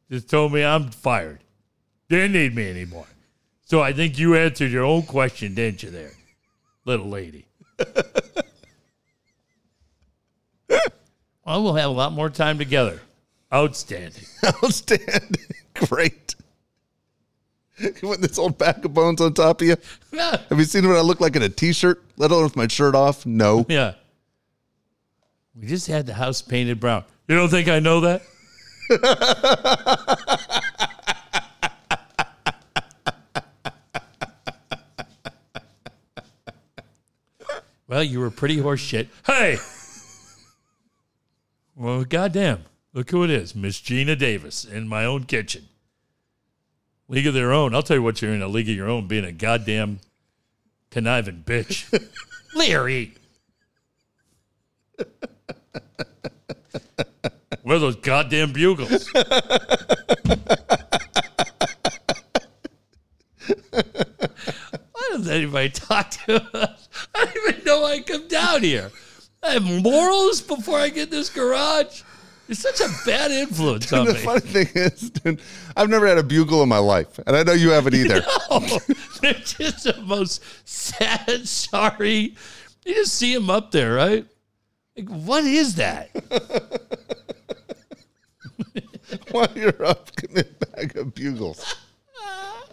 just 0.10 0.30
told 0.30 0.54
me 0.54 0.64
I'm 0.64 0.92
fired. 0.92 1.40
Didn't 2.10 2.34
need 2.34 2.56
me 2.56 2.70
anymore. 2.70 3.08
So 3.64 3.82
I 3.82 3.94
think 3.94 4.20
you 4.20 4.36
answered 4.36 4.72
your 4.72 4.84
own 4.84 5.04
question, 5.04 5.56
didn't 5.56 5.82
you, 5.82 5.90
there, 5.90 6.12
little 6.86 7.08
lady? 7.08 7.46
well, 10.70 11.64
we'll 11.64 11.76
have 11.76 11.90
a 11.90 11.94
lot 11.94 12.12
more 12.12 12.30
time 12.30 12.58
together. 12.58 13.02
Outstanding. 13.54 14.26
Outstanding. 14.64 15.46
Great. 15.74 16.36
You 17.80 18.08
want 18.10 18.22
this 18.22 18.38
old 18.38 18.58
bag 18.58 18.86
of 18.86 18.94
bones 18.94 19.22
on 19.22 19.34
top 19.34 19.62
of 19.62 19.68
you? 19.68 19.76
Yeah. 20.12 20.38
Have 20.50 20.60
you 20.60 20.66
seen 20.66 20.88
what 20.88 20.98
I 20.98 21.02
look 21.02 21.20
like 21.20 21.36
in 21.36 21.42
a 21.42 21.50
t-shirt? 21.50 22.04
Let 22.18 22.32
alone 22.32 22.44
with 22.44 22.56
my 22.56 22.68
shirt 22.68 22.94
off? 22.94 23.26
No. 23.26 23.66
Yeah. 23.68 23.94
We 25.56 25.68
just 25.68 25.88
had 25.88 26.06
the 26.06 26.14
house 26.14 26.42
painted 26.42 26.80
brown. 26.80 27.04
You 27.28 27.36
don't 27.36 27.50
think 27.50 27.68
I 27.68 27.80
know 27.80 28.00
that? 28.02 28.22
well, 37.88 38.04
you 38.04 38.20
were 38.20 38.30
pretty 38.30 38.58
horse 38.60 38.80
shit. 38.80 39.10
Hey! 39.26 39.58
Well, 41.76 42.04
goddamn. 42.04 42.66
Look 42.94 43.10
who 43.12 43.24
it 43.24 43.30
is. 43.30 43.56
Miss 43.56 43.80
Geena 43.80 44.18
Davis 44.18 44.66
in 44.66 44.88
my 44.88 45.06
own 45.06 45.24
kitchen. 45.24 45.68
League 47.08 47.28
of 47.28 47.34
their 47.34 47.52
own. 47.52 47.74
I'll 47.74 47.84
tell 47.84 47.98
you 47.98 48.04
what, 48.04 48.22
you're 48.22 48.34
in 48.34 48.42
a 48.42 48.48
league 48.48 48.70
of 48.70 48.76
your 48.76 48.90
own 48.90 49.08
being 49.08 49.26
a 49.26 49.32
goddamn 49.32 50.00
conniving 50.92 51.44
bitch. 51.46 51.92
Larry. 52.56 53.16
Where 57.64 57.78
are 57.78 57.80
those 57.80 57.96
goddamn 57.98 58.54
bugles? 58.54 59.10
Why 63.72 65.10
does 65.12 65.28
anybody 65.28 65.70
talk 65.70 66.10
to 66.12 66.42
us? 66.58 66.90
I 67.16 67.26
don't 67.26 67.54
even 67.54 67.66
know 67.66 67.86
I 67.86 68.00
come 68.02 68.28
down 68.28 68.64
here. 68.64 68.92
I 69.44 69.52
have 69.52 69.64
morals 69.84 70.42
before 70.42 70.78
I 70.80 70.90
get 70.90 71.10
this 71.10 71.30
garage. 71.30 72.04
You're 72.48 72.56
such 72.56 72.82
a 72.82 72.90
bad 73.06 73.32
influence 73.32 73.92
on 73.94 74.06
The 74.06 74.14
me. 74.14 74.20
funny 74.20 74.40
thing 74.42 74.68
is, 74.76 75.10
dude, 75.10 75.42
I've 75.76 75.90
never 75.90 76.06
had 76.08 76.18
a 76.18 76.24
bugle 76.24 76.62
in 76.64 76.70
my 76.70 76.78
life, 76.80 77.18
and 77.26 77.36
I 77.36 77.44
know 77.44 77.54
you 77.54 77.70
haven't 77.70 77.94
either. 77.96 78.22
No, 78.50 78.60
they're 79.22 79.34
just 79.34 79.86
the 79.86 80.02
most 80.06 80.44
sad, 80.68 81.48
sorry. 81.48 82.36
You 82.86 82.94
just 82.94 83.16
see 83.16 83.34
them 83.34 83.50
up 83.50 83.72
there, 83.72 83.94
right? 83.94 84.26
Like, 84.98 85.10
what 85.10 85.44
is 85.44 85.76
that? 85.76 86.10
While 89.32 89.50
you're 89.56 89.86
up, 89.86 90.16
give 90.16 90.34
me 90.34 90.42
a 90.42 90.66
bag 90.66 90.98
of 90.98 91.14
bugles. 91.14 91.76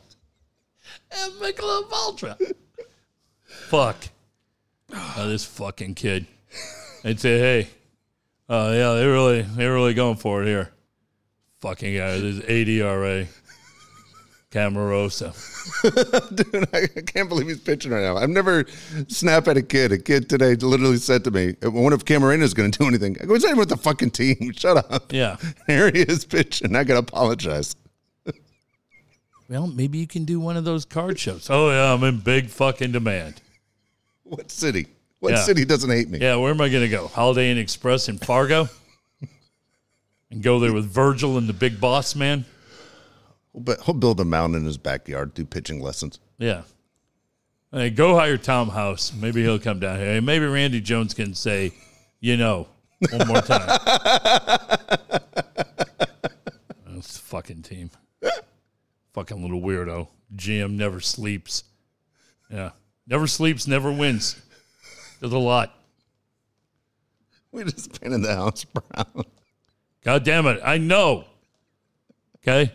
and 1.12 1.32
Michelob 1.34 1.92
Ultra. 1.92 2.38
Fuck. 3.44 4.08
Oh, 4.92 5.28
this 5.28 5.44
fucking 5.44 5.94
kid. 5.94 6.26
I'd 7.04 7.20
say, 7.20 7.38
hey, 7.38 7.68
oh 8.48 8.72
yeah, 8.72 8.94
they 8.94 9.06
really, 9.06 9.42
they 9.42 9.66
really 9.66 9.94
going 9.94 10.16
for 10.16 10.42
it 10.42 10.46
here. 10.46 10.72
Fucking 11.60 11.96
guy, 11.96 12.18
this 12.18 12.36
is 12.36 12.40
ADRA. 12.40 13.28
Camarosa. 14.50 15.34
Dude, 16.34 16.68
I 16.72 17.00
can't 17.02 17.28
believe 17.28 17.48
he's 17.48 17.58
pitching 17.60 17.92
right 17.92 18.00
now. 18.02 18.16
I've 18.16 18.30
never 18.30 18.64
snap 19.08 19.46
at 19.46 19.58
a 19.58 19.62
kid. 19.62 19.92
A 19.92 19.98
kid 19.98 20.28
today 20.30 20.54
literally 20.54 20.96
said 20.96 21.22
to 21.24 21.30
me, 21.30 21.54
I 21.62 21.68
wonder 21.68 21.96
if 21.96 22.04
Camarena 22.06 22.54
going 22.54 22.70
to 22.70 22.78
do 22.78 22.86
anything. 22.88 23.16
I 23.20 23.26
go, 23.26 23.34
he's 23.34 23.42
not 23.42 23.50
even 23.50 23.58
with 23.58 23.68
the 23.68 23.76
fucking 23.76 24.10
team. 24.12 24.52
Shut 24.56 24.78
up. 24.90 25.12
Yeah. 25.12 25.36
Here 25.66 25.90
he 25.90 26.00
is 26.00 26.24
pitching. 26.24 26.74
I 26.76 26.84
got 26.84 26.94
to 26.94 27.00
apologize. 27.00 27.76
Well, 29.50 29.66
maybe 29.66 29.98
you 29.98 30.06
can 30.06 30.24
do 30.24 30.40
one 30.40 30.56
of 30.58 30.64
those 30.64 30.84
card 30.84 31.18
shows. 31.18 31.48
Oh 31.50 31.70
yeah, 31.70 31.92
I'm 31.94 32.04
in 32.04 32.18
big 32.18 32.48
fucking 32.48 32.92
demand. 32.92 33.40
What 34.24 34.50
city? 34.50 34.86
What 35.20 35.32
Yeah. 35.32 35.42
city 35.42 35.64
doesn't 35.64 35.88
hate 35.90 36.10
me? 36.10 36.18
Yeah, 36.18 36.36
where 36.36 36.50
am 36.50 36.60
I 36.60 36.68
going 36.68 36.82
to 36.82 36.88
go? 36.88 37.06
Holiday 37.08 37.50
Inn 37.50 37.56
Express 37.56 38.10
in 38.10 38.18
Fargo, 38.18 38.68
and 40.30 40.42
go 40.42 40.58
there 40.60 40.74
with 40.74 40.84
Virgil 40.84 41.38
and 41.38 41.48
the 41.48 41.54
big 41.54 41.80
boss 41.80 42.14
man. 42.14 42.44
But 43.58 43.82
he'll 43.82 43.94
build 43.94 44.20
a 44.20 44.24
mountain 44.24 44.60
in 44.60 44.66
his 44.66 44.78
backyard, 44.78 45.34
do 45.34 45.44
pitching 45.44 45.80
lessons. 45.80 46.20
Yeah. 46.38 46.62
Hey, 47.72 47.90
go 47.90 48.14
hire 48.14 48.38
Tom 48.38 48.70
House. 48.70 49.12
Maybe 49.12 49.42
he'll 49.42 49.58
come 49.58 49.80
down 49.80 49.98
here. 49.98 50.20
Maybe 50.22 50.46
Randy 50.46 50.80
Jones 50.80 51.12
can 51.12 51.34
say, 51.34 51.72
you 52.20 52.36
know, 52.36 52.68
one 53.10 53.28
more 53.28 53.42
time. 53.42 53.66
That's 56.86 57.12
the 57.12 57.22
fucking 57.24 57.62
team. 57.62 57.90
Fucking 59.12 59.42
little 59.42 59.60
weirdo. 59.60 60.08
GM 60.34 60.72
never 60.72 61.00
sleeps. 61.00 61.64
Yeah. 62.50 62.70
Never 63.06 63.26
sleeps, 63.26 63.66
never 63.66 63.92
wins. 63.92 64.40
Does 65.20 65.32
a 65.32 65.38
lot. 65.38 65.74
We 67.50 67.64
just 67.64 68.00
painted 68.00 68.22
the 68.22 68.34
house 68.34 68.64
brown. 68.64 69.24
God 70.04 70.24
damn 70.24 70.46
it. 70.46 70.60
I 70.64 70.78
know. 70.78 71.24
Okay. 72.36 72.72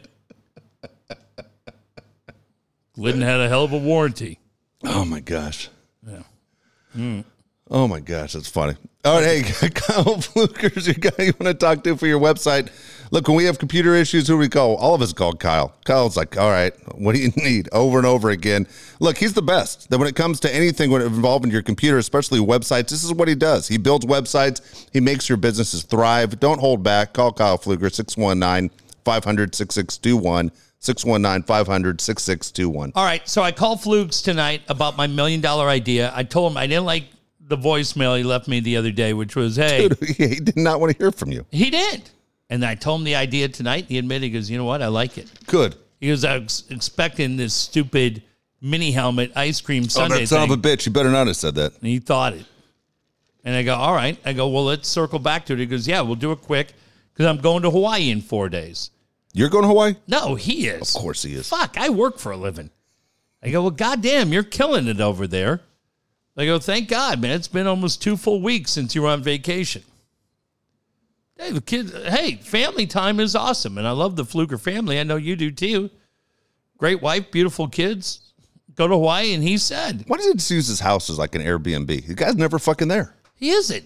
Glidden 3.04 3.20
had 3.22 3.42
a 3.42 3.50
hell 3.50 3.66
of 3.66 3.74
a 3.74 3.78
warranty. 3.78 4.40
Oh 4.86 5.04
my 5.04 5.20
gosh. 5.20 5.68
Yeah. 6.08 6.24
Hmm. 6.94 7.20
Oh 7.70 7.86
my 7.86 8.00
gosh, 8.00 8.32
that's 8.32 8.48
funny. 8.48 8.78
All 9.04 9.20
right, 9.20 9.44
hey, 9.44 9.70
Kyle 9.76 10.22
Fluker's 10.22 10.88
your 10.88 10.94
guy 10.94 11.26
you 11.26 11.34
want 11.38 11.48
to 11.48 11.54
talk 11.54 11.84
to 11.84 11.98
for 11.98 12.08
your 12.08 12.22
website. 12.22 12.70
Look, 13.12 13.28
when 13.28 13.36
we 13.36 13.44
have 13.44 13.60
computer 13.60 13.94
issues, 13.94 14.30
who 14.30 14.36
do 14.36 14.38
we 14.38 14.48
call? 14.48 14.78
All 14.78 14.96
of 14.96 15.02
us 15.02 15.12
call 15.12 15.34
Kyle. 15.34 15.76
Kyle's 15.84 16.16
like, 16.16 16.38
all 16.38 16.50
right, 16.50 16.72
what 16.98 17.14
do 17.14 17.22
you 17.22 17.32
need? 17.36 17.68
Over 17.74 17.98
and 17.98 18.08
over 18.08 18.30
again. 18.30 18.68
Look, 19.02 19.18
he's 19.18 19.34
the 19.34 19.42
best. 19.42 19.90
That 19.90 19.98
when 19.98 20.08
it 20.08 20.16
comes 20.16 20.40
to 20.40 20.56
anything 20.56 20.90
when 20.90 21.02
involving 21.02 21.52
your 21.52 21.62
computer, 21.62 21.98
especially 21.98 22.40
websites, 22.40 22.88
this 22.88 23.04
is 23.04 23.12
what 23.12 23.28
he 23.28 23.36
does. 23.36 23.68
He 23.68 23.78
builds 23.78 24.06
websites. 24.06 24.88
He 24.94 25.02
makes 25.02 25.28
your 25.28 25.38
businesses 25.38 25.84
thrive. 25.84 26.40
Don't 26.40 26.60
hold 26.60 26.84
back. 26.84 27.12
Call 27.12 27.34
Kyle 27.34 27.58
Fluker 27.58 27.90
619 27.90 28.72
500 29.04 29.56
6621 29.56 30.54
619 30.84 31.44
500 31.44 32.02
6621. 32.02 32.92
All 32.96 33.06
right, 33.06 33.28
so 33.28 33.42
I 33.42 33.52
called 33.54 33.82
Flukes 33.82 34.22
tonight 34.22 34.62
about 34.68 34.98
my 34.98 35.08
million 35.08 35.40
dollar 35.40 35.70
idea. 35.70 36.12
I 36.14 36.24
told 36.24 36.52
him 36.52 36.58
I 36.58 36.68
didn't 36.68 36.86
like 36.86 37.06
the 37.40 37.58
voicemail 37.58 38.18
he 38.18 38.24
left 38.24 38.48
me 38.50 38.60
the 38.60 38.76
other 38.78 38.92
day, 38.92 39.14
which 39.14 39.36
was, 39.36 39.56
"Hey, 39.56 39.88
He 40.18 40.36
did 40.36 40.58
not 40.58 40.80
want 40.82 40.92
to 40.92 40.98
hear 40.98 41.12
from 41.12 41.32
you. 41.32 41.46
he 41.52 41.70
did," 41.70 42.10
and 42.50 42.66
I 42.66 42.76
told 42.76 43.02
him 43.02 43.06
the 43.06 43.16
idea 43.16 43.48
tonight. 43.48 43.86
He 43.88 43.98
admitted, 43.98 44.24
he 44.24 44.30
goes, 44.32 44.50
"You 44.50 44.58
know 44.58 44.66
what? 44.66 44.82
I 44.82 44.88
like 44.88 45.18
it." 45.18 45.30
Good. 45.48 45.76
He 46.02 46.08
goes, 46.10 46.26
"I 46.26 46.38
was 46.40 46.66
expecting 46.70 47.38
this 47.38 47.54
stupid 47.54 48.22
mini 48.62 48.92
helmet 48.92 49.32
ice 49.38 49.62
cream 49.62 49.84
Oh, 49.86 49.88
Sunday 49.88 50.20
that 50.22 50.28
son 50.28 50.48
thing." 50.48 50.52
of 50.52 50.60
a 50.60 50.62
bitch. 50.62 50.86
You 50.86 50.92
better 50.92 51.12
not 51.12 51.28
have 51.28 51.38
said 51.38 51.56
that. 51.56 51.72
And 51.80 51.88
he 51.88 52.00
thought 52.00 52.34
it. 52.34 52.46
And 53.46 53.54
I 53.56 53.64
go, 53.64 53.76
all 53.76 53.94
right. 53.94 54.18
I 54.26 54.32
go, 54.32 54.48
well, 54.48 54.64
let's 54.64 54.88
circle 54.88 55.20
back 55.20 55.46
to 55.48 55.54
it. 55.54 55.60
He 55.60 55.66
goes, 55.66 55.86
yeah, 55.86 56.00
we'll 56.00 56.16
do 56.16 56.32
it 56.32 56.40
quick 56.42 56.72
because 57.14 57.26
I'm 57.26 57.42
going 57.42 57.62
to 57.64 57.70
Hawaii 57.70 58.10
in 58.10 58.22
four 58.22 58.48
days. 58.48 58.90
You're 59.34 59.50
going 59.50 59.64
to 59.64 59.68
Hawaii? 59.68 59.96
No, 60.08 60.36
he 60.36 60.68
is. 60.68 60.96
Of 60.96 61.02
course 61.02 61.24
he 61.24 61.34
is. 61.34 61.50
Fuck, 61.50 61.76
I 61.78 61.90
work 61.90 62.20
for 62.20 62.32
a 62.32 62.38
living. 62.38 62.70
I 63.42 63.50
go, 63.50 63.64
well, 63.64 63.72
goddamn, 63.72 64.32
you're 64.32 64.44
killing 64.44 64.88
it 64.88 65.02
over 65.02 65.28
there. 65.28 65.62
I 66.38 66.46
go, 66.46 66.60
thank 66.60 66.88
God, 66.88 67.22
man. 67.22 67.32
It's 67.32 67.48
been 67.48 67.68
almost 67.68 68.02
two 68.02 68.16
full 68.16 68.42
weeks 68.42 68.72
since 68.72 68.96
you 68.96 69.02
were 69.02 69.10
on 69.10 69.22
vacation. 69.22 69.84
Hey, 71.38 71.52
the 71.52 71.62
kids, 71.62 71.92
hey, 71.92 72.36
family 72.36 72.88
time 72.88 73.20
is 73.20 73.36
awesome. 73.36 73.78
And 73.78 73.88
I 73.88 73.92
love 73.92 74.16
the 74.16 74.26
Fluker 74.26 74.58
family. 74.58 75.00
I 75.00 75.04
know 75.04 75.16
you 75.16 75.36
do 75.36 75.52
too. 75.52 75.90
Great 76.78 77.02
wife, 77.02 77.32
beautiful 77.32 77.68
kids. 77.68 78.34
Go 78.76 78.88
to 78.88 78.94
Hawaii. 78.94 79.34
And 79.34 79.44
he 79.44 79.58
said, 79.58 80.04
Why 80.08 80.18
does 80.18 80.28
he 80.28 80.34
just 80.34 80.52
use 80.52 80.68
his 80.68 80.80
house 80.80 81.10
as 81.10 81.20
like 81.20 81.36
an 81.36 81.42
Airbnb? 81.42 82.08
The 82.08 82.14
guy's 82.14 82.36
never 82.36 82.60
fucking 82.60 82.88
there. 82.88 83.16
He 83.36 83.50
isn't. 83.52 83.86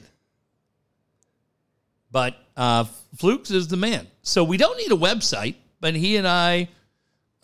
But 2.12 2.36
uh, 2.56 2.86
Flukes 3.18 3.52
is 3.52 3.68
the 3.68 3.78
man. 3.78 4.08
So 4.28 4.44
we 4.44 4.58
don't 4.58 4.78
need 4.78 4.92
a 4.92 4.98
website, 4.98 5.56
but 5.80 5.96
he 5.96 6.18
and 6.18 6.28
I, 6.28 6.68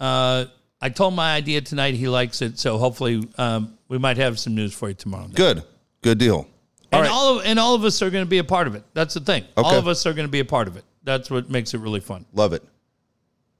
uh, 0.02 0.46
I 0.82 0.90
told 0.90 1.14
my 1.14 1.34
idea 1.34 1.62
tonight. 1.62 1.94
He 1.94 2.10
likes 2.10 2.42
it. 2.42 2.60
So 2.60 2.78
hopefully 2.78 3.26
um, 3.38 3.78
we 3.88 3.98
might 3.98 4.18
have 4.18 4.38
some 4.38 4.54
news 4.54 4.74
for 4.74 4.90
you 4.90 4.94
tomorrow. 4.94 5.30
Good. 5.34 5.64
Good 6.02 6.18
deal. 6.18 6.36
All 6.36 6.48
and 6.92 7.02
right. 7.04 7.10
all 7.10 7.40
of 7.40 7.46
and 7.46 7.58
all 7.58 7.74
of 7.74 7.86
us 7.86 8.02
are 8.02 8.10
going 8.10 8.26
to 8.26 8.30
be 8.30 8.40
a 8.40 8.44
part 8.44 8.68
of 8.68 8.76
it. 8.76 8.84
That's 8.94 9.14
the 9.14 9.22
thing. 9.22 9.46
All 9.56 9.76
of 9.76 9.88
us 9.88 10.06
are 10.06 10.14
going 10.14 10.28
to 10.28 10.32
be 10.32 10.42
a 10.42 10.46
part 10.46 10.68
of 10.68 10.76
it. 10.76 10.84
That's 11.04 11.32
what 11.32 11.50
makes 11.50 11.74
it 11.74 11.78
really 11.78 12.02
fun. 12.02 12.26
Love 12.34 12.52
it. 12.52 12.64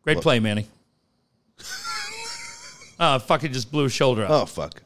Great 0.02 0.18
play, 0.18 0.40
Manny. 0.40 0.68
Oh, 3.00 3.18
fucking 3.18 3.52
just 3.52 3.72
blew 3.72 3.84
his 3.84 3.92
shoulder 3.92 4.24
out. 4.24 4.32
Oh, 4.32 4.46
fuck. 4.46 4.82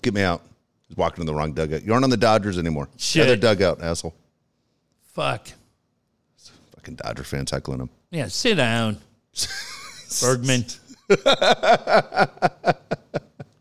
Get 0.00 0.14
me 0.14 0.22
out. 0.22 0.42
He's 0.86 0.96
walking 0.96 1.20
in 1.20 1.26
the 1.26 1.34
wrong 1.34 1.52
dugout. 1.52 1.82
You 1.82 1.92
aren't 1.92 2.04
on 2.04 2.08
the 2.08 2.16
Dodgers 2.16 2.56
anymore. 2.56 2.88
Shit. 2.96 3.26
Other 3.26 3.36
dugout, 3.36 3.82
asshole. 3.82 4.14
Fuck. 5.12 5.48
Fucking 6.86 7.00
Dodger 7.04 7.24
fans 7.24 7.50
heckling 7.50 7.80
him. 7.80 7.90
Yeah, 8.12 8.28
sit 8.28 8.54
down, 8.54 8.98
Bergman. 10.20 10.64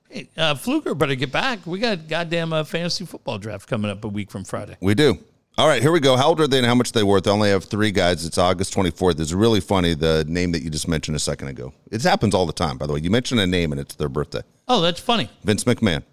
hey, 0.09 0.29
uh, 0.37 0.53
Fluker 0.53 0.93
better 0.93 1.15
get 1.15 1.31
back. 1.31 1.65
We 1.65 1.79
got 1.79 2.07
goddamn 2.07 2.53
uh, 2.53 2.63
fantasy 2.63 3.03
football 3.03 3.39
draft 3.39 3.67
coming 3.67 3.89
up 3.89 4.03
a 4.03 4.07
week 4.07 4.29
from 4.29 4.43
Friday. 4.43 4.77
We 4.79 4.93
do. 4.93 5.17
All 5.57 5.67
right, 5.67 5.81
here 5.81 5.91
we 5.91 5.99
go. 6.01 6.15
How 6.17 6.27
old 6.27 6.39
are 6.39 6.47
they 6.47 6.59
and 6.59 6.67
how 6.67 6.75
much 6.75 6.89
are 6.89 6.99
they 6.99 7.03
worth? 7.03 7.25
I 7.27 7.31
only 7.31 7.49
have 7.49 7.63
three 7.63 7.89
guys. 7.89 8.27
It's 8.27 8.37
August 8.37 8.75
24th. 8.75 9.19
It's 9.19 9.31
really 9.33 9.59
funny, 9.61 9.95
the 9.95 10.23
name 10.27 10.51
that 10.51 10.61
you 10.61 10.69
just 10.69 10.87
mentioned 10.87 11.15
a 11.15 11.19
second 11.19 11.47
ago. 11.47 11.73
It 11.89 12.03
happens 12.03 12.35
all 12.35 12.45
the 12.45 12.53
time, 12.53 12.77
by 12.77 12.85
the 12.85 12.93
way. 12.93 12.99
You 12.99 13.09
mention 13.09 13.39
a 13.39 13.47
name 13.47 13.71
and 13.71 13.81
it's 13.81 13.95
their 13.95 14.09
birthday. 14.09 14.41
Oh, 14.67 14.81
that's 14.81 14.99
funny. 14.99 15.29
Vince 15.43 15.63
McMahon. 15.63 16.03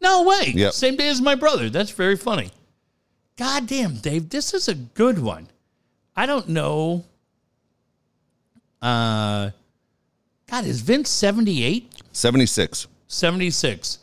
No 0.00 0.24
way. 0.24 0.52
Yep. 0.52 0.72
Same 0.72 0.96
day 0.96 1.08
as 1.10 1.20
my 1.20 1.36
brother. 1.36 1.70
That's 1.70 1.92
very 1.92 2.16
funny. 2.16 2.50
Goddamn, 3.36 3.98
Dave, 3.98 4.30
this 4.30 4.52
is 4.52 4.66
a 4.66 4.74
good 4.74 5.20
one. 5.20 5.46
I 6.16 6.26
don't 6.26 6.48
know. 6.48 7.04
Uh, 8.80 9.50
God, 10.50 10.64
is 10.64 10.80
Vince 10.80 11.10
78? 11.10 11.92
76. 12.12 12.86
76. 13.08 13.98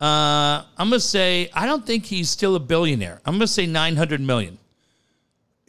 Uh, 0.00 0.04
I'm 0.04 0.88
going 0.88 0.92
to 0.92 1.00
say, 1.00 1.48
I 1.54 1.66
don't 1.66 1.86
think 1.86 2.04
he's 2.04 2.28
still 2.28 2.56
a 2.56 2.60
billionaire. 2.60 3.20
I'm 3.24 3.34
going 3.34 3.40
to 3.40 3.46
say 3.46 3.66
900 3.66 4.20
million. 4.20 4.58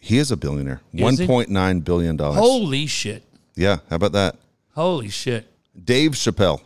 He 0.02 0.18
is 0.18 0.32
a 0.32 0.38
billionaire. 0.38 0.82
Is 0.94 1.20
he? 1.20 1.28
1.9 1.28 1.84
billion. 1.86 2.18
dollars. 2.18 2.38
Holy 2.40 2.88
shit. 2.88 3.24
Yeah, 3.56 3.78
how 3.90 3.96
about 3.96 4.12
that? 4.14 4.36
Holy 4.74 5.10
shit. 5.10 5.48
Dave 5.82 6.12
Chappelle. 6.12 6.60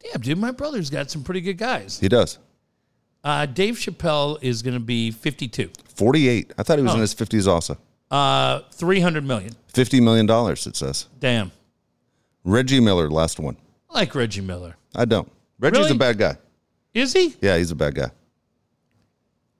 Damn, 0.00 0.20
dude, 0.20 0.38
my 0.38 0.50
brother's 0.50 0.90
got 0.90 1.10
some 1.10 1.22
pretty 1.22 1.40
good 1.40 1.56
guys. 1.56 1.98
He 2.00 2.08
does. 2.08 2.38
Uh, 3.22 3.46
Dave 3.46 3.74
Chappelle 3.76 4.38
is 4.42 4.62
going 4.62 4.74
to 4.74 4.80
be 4.80 5.10
52. 5.10 5.70
48. 5.94 6.52
I 6.58 6.62
thought 6.62 6.78
he 6.78 6.82
was 6.82 6.92
in 6.94 6.98
Oh. 6.98 7.02
his 7.02 7.14
50s 7.14 7.46
also. 7.46 7.76
Uh, 8.10 8.60
300 8.72 9.24
million. 9.24 9.52
$50 9.72 10.02
million, 10.02 10.28
it 10.66 10.76
says. 10.76 11.06
Damn. 11.20 11.52
Reggie 12.44 12.80
Miller, 12.80 13.10
last 13.10 13.38
one. 13.38 13.56
I 13.90 13.94
like 14.00 14.14
Reggie 14.14 14.40
Miller. 14.40 14.76
I 14.94 15.04
don't. 15.04 15.30
Reggie's 15.58 15.80
Really? 15.84 15.92
a 15.96 15.98
bad 15.98 16.18
guy. 16.18 16.36
Is 16.94 17.12
he? 17.12 17.36
Yeah, 17.40 17.58
he's 17.58 17.70
a 17.70 17.76
bad 17.76 17.94
guy. 17.94 18.10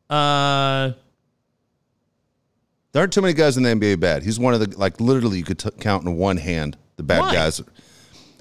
Uh, 0.09 0.93
There 2.93 3.01
aren't 3.03 3.13
too 3.13 3.21
many 3.23 3.35
guys 3.35 3.57
in 3.57 3.63
the 3.63 3.69
NBA 3.71 4.01
bad. 4.01 4.25
He's 4.25 4.41
one 4.41 4.53
of 4.55 4.59
the, 4.61 4.77
like, 4.77 4.99
literally, 5.01 5.39
you 5.39 5.45
could 5.45 5.59
t- 5.61 5.71
count 5.79 6.05
in 6.05 6.17
one 6.17 6.37
hand 6.39 6.77
the 6.97 7.05
bad 7.05 7.21
Why? 7.21 7.33
guys. 7.35 7.59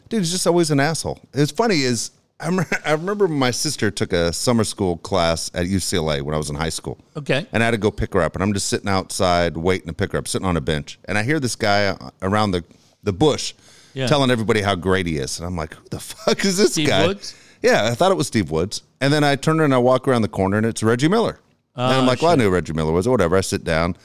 Dude, 0.07 0.21
he's 0.21 0.31
just 0.31 0.47
always 0.47 0.71
an 0.71 0.79
asshole. 0.79 1.19
It's 1.35 1.51
funny 1.51 1.81
is, 1.81 2.09
I 2.39 2.45
remember, 2.47 2.77
I 2.85 2.91
remember 2.93 3.27
my 3.27 3.51
sister 3.51 3.91
took 3.91 4.13
a 4.13 4.31
summer 4.31 4.63
school 4.63 4.97
class 4.97 5.51
at 5.53 5.65
UCLA 5.65 6.21
when 6.21 6.33
I 6.33 6.37
was 6.37 6.49
in 6.49 6.55
high 6.55 6.69
school. 6.69 6.97
okay. 7.17 7.45
and 7.51 7.61
I 7.61 7.65
had 7.65 7.71
to 7.71 7.77
go 7.77 7.91
pick 7.91 8.13
her 8.13 8.21
up. 8.21 8.35
And 8.35 8.41
I'm 8.43 8.53
just 8.53 8.67
sitting 8.67 8.87
outside 8.87 9.57
waiting 9.57 9.87
to 9.87 9.93
pick 9.93 10.13
her 10.13 10.17
up, 10.17 10.27
sitting 10.27 10.47
on 10.47 10.55
a 10.55 10.61
bench. 10.61 10.99
And 11.05 11.17
I 11.17 11.23
hear 11.23 11.39
this 11.39 11.55
guy 11.55 11.97
around 12.21 12.51
the, 12.51 12.63
the 13.03 13.11
bush 13.13 13.53
Yeah. 13.93 14.07
telling 14.07 14.31
everybody 14.31 14.61
how 14.61 14.75
great 14.75 15.05
he 15.05 15.17
is. 15.17 15.37
And 15.37 15.45
I'm 15.45 15.57
like, 15.57 15.73
who 15.73 15.83
the 15.89 15.99
fuck 15.99 16.45
is 16.45 16.57
this 16.57 16.73
Steve 16.73 16.87
guy? 16.87 17.07
Woods? 17.07 17.35
Yeah, 17.61 17.85
I 17.91 17.93
thought 17.95 18.11
it 18.11 18.15
was 18.15 18.27
Steve 18.27 18.51
Woods. 18.51 18.83
And 19.01 19.11
then 19.11 19.23
I 19.25 19.35
turn 19.35 19.59
and 19.59 19.73
I 19.73 19.77
walk 19.77 20.07
around 20.07 20.21
the 20.21 20.29
corner 20.29 20.55
and 20.57 20.65
it's 20.65 20.81
Reggie 20.81 21.09
Miller. 21.09 21.39
and 21.75 21.93
I'm 21.93 22.03
Ah, 22.05 22.07
like, 22.07 22.21
well, 22.21 22.31
I 22.31 22.35
knew 22.35 22.49
Reggie 22.49 22.71
Miller 22.73 22.93
was 22.93 23.05
or 23.05 23.11
whatever. 23.11 23.35
I 23.35 23.41
sit 23.41 23.65
down. 23.65 23.97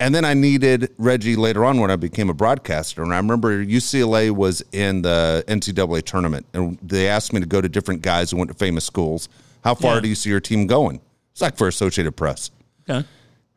And 0.00 0.14
then 0.14 0.24
I 0.24 0.32
needed 0.34 0.90
Reggie 0.96 1.36
later 1.36 1.64
on 1.64 1.78
when 1.78 1.90
I 1.90 1.96
became 1.96 2.30
a 2.30 2.34
broadcaster. 2.34 3.02
And 3.02 3.12
I 3.12 3.18
remember 3.18 3.62
UCLA 3.64 4.30
was 4.30 4.64
in 4.72 5.02
the 5.02 5.44
NCAA 5.46 6.02
tournament 6.04 6.46
and 6.54 6.78
they 6.82 7.06
asked 7.06 7.32
me 7.34 7.40
to 7.40 7.46
go 7.46 7.60
to 7.60 7.68
different 7.68 8.00
guys 8.02 8.30
who 8.30 8.38
went 8.38 8.48
to 8.50 8.56
famous 8.56 8.84
schools. 8.84 9.28
How 9.62 9.74
far 9.74 9.96
Yeah. 9.96 10.00
do 10.00 10.08
you 10.08 10.14
see 10.14 10.30
your 10.30 10.40
team 10.40 10.66
going? 10.66 11.00
It's 11.32 11.42
like 11.42 11.56
for 11.58 11.68
Associated 11.68 12.12
Press. 12.16 12.50
Okay. 12.88 13.06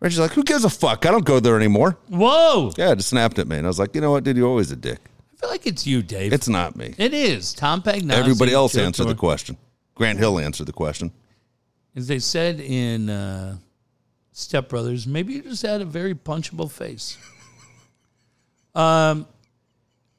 Reggie's 0.02 0.20
like, 0.20 0.32
who 0.32 0.44
gives 0.44 0.66
a 0.66 0.70
fuck? 0.70 1.06
I 1.06 1.12
don't 1.12 1.24
go 1.24 1.40
there 1.40 1.56
anymore. 1.56 1.98
Whoa. 2.10 2.74
Yeah, 2.78 2.94
just 2.94 3.08
snapped 3.10 3.40
at 3.40 3.48
me. 3.48 3.56
And 3.58 3.66
I 3.66 3.70
was 3.70 3.80
like, 3.80 3.96
you 3.96 4.02
know 4.02 4.12
what, 4.12 4.26
dude? 4.26 4.36
You're 4.36 4.50
always 4.50 4.70
a 4.70 4.76
dick. 4.76 5.00
I 5.32 5.36
feel 5.40 5.50
like 5.50 5.66
it's 5.66 5.88
you, 5.88 6.04
Dave. 6.04 6.34
It's 6.34 6.50
not 6.50 6.76
me. 6.76 6.94
it 6.98 7.14
is. 7.14 7.54
Tom 7.54 7.82
Pagnozzi. 7.82 8.12
Everybody 8.12 8.52
else 8.54 8.76
answered 8.78 9.08
the 9.08 9.16
question. 9.16 9.56
Grant 9.96 10.20
Hill 10.20 10.40
answered 10.40 10.66
the 10.68 10.74
question. 10.74 11.14
As 11.96 12.08
they 12.08 12.20
said 12.20 12.60
in 12.60 13.10
uh, 13.10 13.58
Step 14.34 14.68
Brothers, 14.68 15.06
maybe 15.08 15.34
you 15.34 15.42
just 15.44 15.62
had 15.62 15.80
a 15.82 15.86
very 15.86 16.14
punchable 16.16 16.70
face. 16.70 17.18
Um, 18.76 19.28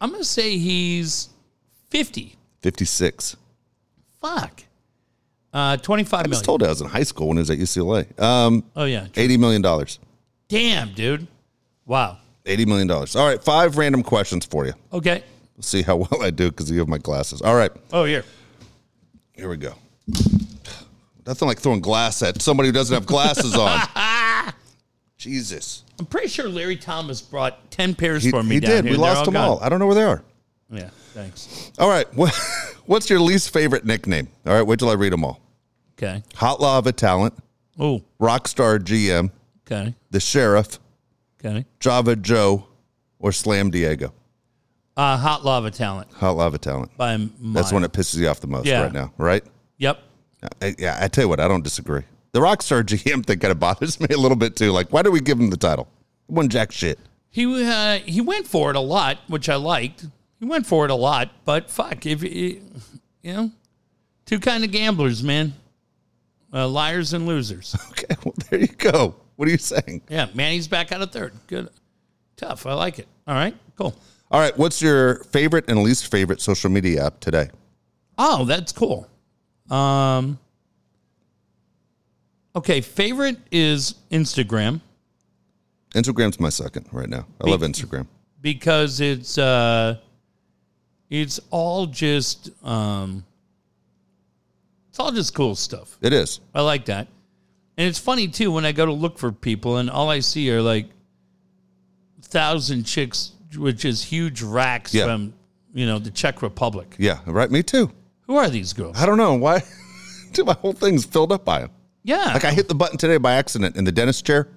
I'm 0.01 0.11
going 0.11 0.23
to 0.23 0.29
say 0.29 0.59
he's 0.59 1.29
50. 1.91 2.37
56. 2.63 3.37
Fuck. 4.21 4.63
Uh, 5.53 5.77
25 5.77 6.15
I 6.15 6.23
was 6.23 6.29
million. 6.31 6.45
told 6.45 6.63
I 6.63 6.69
was 6.69 6.81
in 6.81 6.87
high 6.87 7.03
school 7.03 7.27
when 7.29 7.39
I 7.39 7.41
was 7.41 7.51
at 7.51 7.59
UCLA. 7.59 8.21
Um, 8.23 8.63
Oh, 8.77 8.85
yeah. 8.85 9.07
$80 9.13 9.39
million. 9.41 9.87
Damn, 10.47 10.93
dude. 10.95 11.27
Wow. 11.85 12.19
$80 12.45 12.67
million. 12.69 12.89
All 12.93 13.07
right, 13.17 13.43
five 13.43 13.77
random 13.77 14.05
questions 14.05 14.45
for 14.47 14.67
you. 14.67 14.75
Okay. 14.93 15.25
We'll 15.57 15.63
see 15.65 15.83
how 15.83 15.97
well 15.97 16.23
I 16.23 16.31
do 16.31 16.49
because 16.51 16.71
you 16.71 16.79
have 16.79 16.87
my 16.89 16.99
glasses. 16.99 17.43
All 17.43 17.57
right, 17.57 17.73
Oh, 17.93 18.05
here. 18.05 18.25
here 19.35 19.49
we 19.49 19.57
go. 19.57 19.75
Nothing 21.27 21.49
like 21.49 21.59
throwing 21.59 21.81
glass 21.81 22.23
at 22.23 22.41
somebody 22.43 22.69
who 22.69 22.73
doesn't 22.73 22.95
have 22.95 23.07
glasses 23.07 23.55
on. 23.57 23.81
Jesus. 25.19 25.85
I'm 25.99 26.07
pretty 26.07 26.29
sure 26.29 26.49
Larry 26.49 26.77
Thomas 26.77 27.21
brought 27.23 27.71
10 27.71 27.95
pairs 27.95 28.25
He, 28.25 28.31
for 28.31 28.43
me 28.43 28.57
he 28.57 28.61
down 28.61 28.71
did. 28.71 28.85
here. 28.85 28.93
We 28.95 28.97
They're 28.99 29.07
lost 29.15 29.25
them 29.25 29.35
gone. 29.35 29.49
all. 29.49 29.61
I 29.63 29.69
don't 29.69 29.79
know 29.79 29.87
where 29.87 29.95
they 29.95 30.03
are. 30.03 30.23
Yeah, 30.71 30.91
thanks. 31.13 31.71
All 31.79 31.89
right. 31.89 32.13
What, 32.15 32.35
what's 32.87 33.09
your 33.09 33.21
least 33.21 33.53
favorite 33.53 33.85
nickname? 33.85 34.29
All 34.47 34.53
right, 34.55 34.63
wait 34.63 34.79
till 34.79 34.91
I 34.91 34.95
read 34.95 35.13
them 35.13 35.25
all. 35.25 35.41
Okay. 35.97 36.23
Hot 36.35 36.61
Lava 36.61 36.93
Talent, 36.93 37.35
Oh, 37.79 38.03
Rockstar 38.21 38.79
GM, 38.79 39.31
okay. 39.67 39.95
The 40.11 40.21
Sheriff, 40.21 40.79
Okay. 41.45 41.65
Java 41.81 42.17
Joe, 42.17 42.67
or 43.19 43.31
Slam 43.33 43.71
Diego. 43.71 44.13
Uh, 44.97 45.17
Hot 45.17 45.45
Lava 45.45 45.71
Talent 45.71 46.11
Hot 46.15 46.37
Lava 46.37 46.57
Talent. 46.59 46.97
by 46.97 47.17
That's 47.41 47.73
one 47.73 47.83
that 47.83 47.93
pisses 47.93 48.17
you 48.19 48.29
off 48.29 48.41
the 48.41 48.47
most 48.47 48.67
Yeah. 48.67 48.83
right 48.83 48.93
now, 48.93 49.13
right? 49.19 49.45
Yep. 49.79 50.01
I, 50.63 50.75
yeah, 50.79 50.99
I 51.01 51.09
tell 51.09 51.25
you 51.25 51.29
what, 51.29 51.41
I 51.41 51.49
don't 51.49 51.65
disagree. 51.65 52.03
The 52.33 52.41
Rockstar 52.41 52.83
GM 52.85 53.25
thing 53.25 53.39
kind 53.39 53.53
of 53.53 53.61
bothers 53.61 54.01
me 54.01 54.09
a 54.11 54.19
little 54.19 54.37
bit 54.37 54.57
too. 54.57 54.73
Like, 54.73 54.93
why 54.93 55.03
do 55.03 55.11
we 55.11 55.21
give 55.21 55.39
him 55.39 55.51
the 55.51 55.57
title? 55.57 55.89
It 56.29 56.33
wasn't 56.33 56.53
jack 56.53 56.73
shit. 56.73 56.99
He 57.31 57.65
uh, 57.65 57.99
he 57.99 58.21
went 58.21 58.47
for 58.47 58.71
it 58.71 58.77
a 58.77 58.81
lot, 58.81 59.19
which 59.27 59.49
I 59.49 59.57
liked. 59.57 60.07
He 60.39 60.45
went 60.45 60.67
for 60.67 60.85
it 60.85 60.91
a 60.91 60.95
lot, 60.95 61.31
but 61.45 61.71
fuck, 61.71 62.07
if 62.07 62.23
you, 62.23 62.63
you 63.23 63.33
know, 63.33 63.51
two 64.27 64.39
kind 64.39 64.63
of 64.63 64.71
gamblers, 64.71 65.23
man, 65.23 65.55
uh, 66.53 66.69
liars 66.69 67.13
and 67.13 67.27
losers. 67.27 67.77
Okay, 67.91 68.17
well, 68.25 68.35
there 68.51 68.61
you 68.61 68.67
go. 68.67 69.15
What 69.37 69.49
are 69.49 69.51
you 69.51 69.59
saying? 69.59 70.03
Yeah, 70.09 70.27
Manny's 70.35 70.69
back 70.69 70.93
out 70.93 71.01
of 71.01 71.11
third. 71.11 71.33
Good, 71.47 71.69
tough. 72.37 72.67
I 72.67 72.75
like 72.75 72.99
it. 72.99 73.09
All 73.27 73.35
right, 73.35 73.55
cool. 73.77 73.95
All 74.31 74.41
right, 74.41 74.57
what's 74.59 74.83
your 74.83 75.25
favorite 75.25 75.65
and 75.69 75.83
least 75.83 76.11
favorite 76.11 76.41
social 76.41 76.71
media 76.71 77.07
app 77.07 77.21
today? 77.21 77.51
Oh, 78.19 78.45
that's 78.45 78.73
cool. 78.73 79.09
Um, 79.71 80.39
okay, 82.57 82.81
favorite 82.81 83.39
is 83.51 83.95
Instagram 84.11 84.81
Instagram's 85.95 86.41
my 86.41 86.49
second 86.49 86.87
right 86.93 87.09
now. 87.09 87.25
I 87.41 87.49
love 87.49 87.61
Instagram. 87.61 88.07
because 88.41 89.01
it's 89.01 89.39
uh, 89.39 89.97
it's 91.09 91.39
all 91.51 91.87
just 91.87 92.51
um, 92.65 93.25
it's 94.89 94.99
all 94.99 95.13
just 95.13 95.35
cool 95.35 95.55
stuff. 95.55 95.97
It 96.03 96.13
is. 96.13 96.41
I 96.55 96.63
like 96.63 96.87
that. 96.87 97.07
And 97.77 97.89
it's 97.89 97.99
funny 97.99 98.29
too 98.29 98.51
when 98.53 98.65
I 98.65 98.73
go 98.73 98.87
to 98.87 98.93
look 98.93 99.19
for 99.19 99.31
people 99.33 99.79
and 99.79 99.89
all 99.89 100.11
I 100.11 100.19
see 100.21 100.51
are 100.51 100.61
like 100.63 100.87
thousand 102.23 102.85
chicks 102.85 103.31
which 103.57 103.85
is 103.85 104.03
huge 104.03 104.43
racks 104.43 104.93
Yeah. 104.93 105.05
from 105.05 105.33
you 105.73 105.87
know 105.87 105.99
the 106.01 106.11
Czech 106.11 106.43
Republic. 106.43 106.97
Yeah, 106.99 107.21
right. 107.27 107.51
Me 107.51 107.63
too. 107.63 107.91
Who 108.27 108.37
are 108.37 108.49
these 108.49 108.73
girls? 108.73 108.97
I 109.01 109.07
don't 109.07 109.19
know 109.19 109.35
why. 109.35 109.63
Dude, 110.33 110.47
my 110.47 110.55
whole 110.55 110.73
thing's 110.73 111.05
filled 111.05 111.33
up 111.33 111.45
by 111.45 111.61
them. 111.61 111.71
Yeah, 112.03 112.33
Like 112.35 112.45
I 112.45 112.53
hit 112.53 112.69
the 112.69 112.75
button 112.75 112.99
today 112.99 113.17
by 113.17 113.35
accident 113.35 113.77
in 113.77 113.85
the 113.85 113.93
dentist 113.93 114.27
chair, 114.27 114.49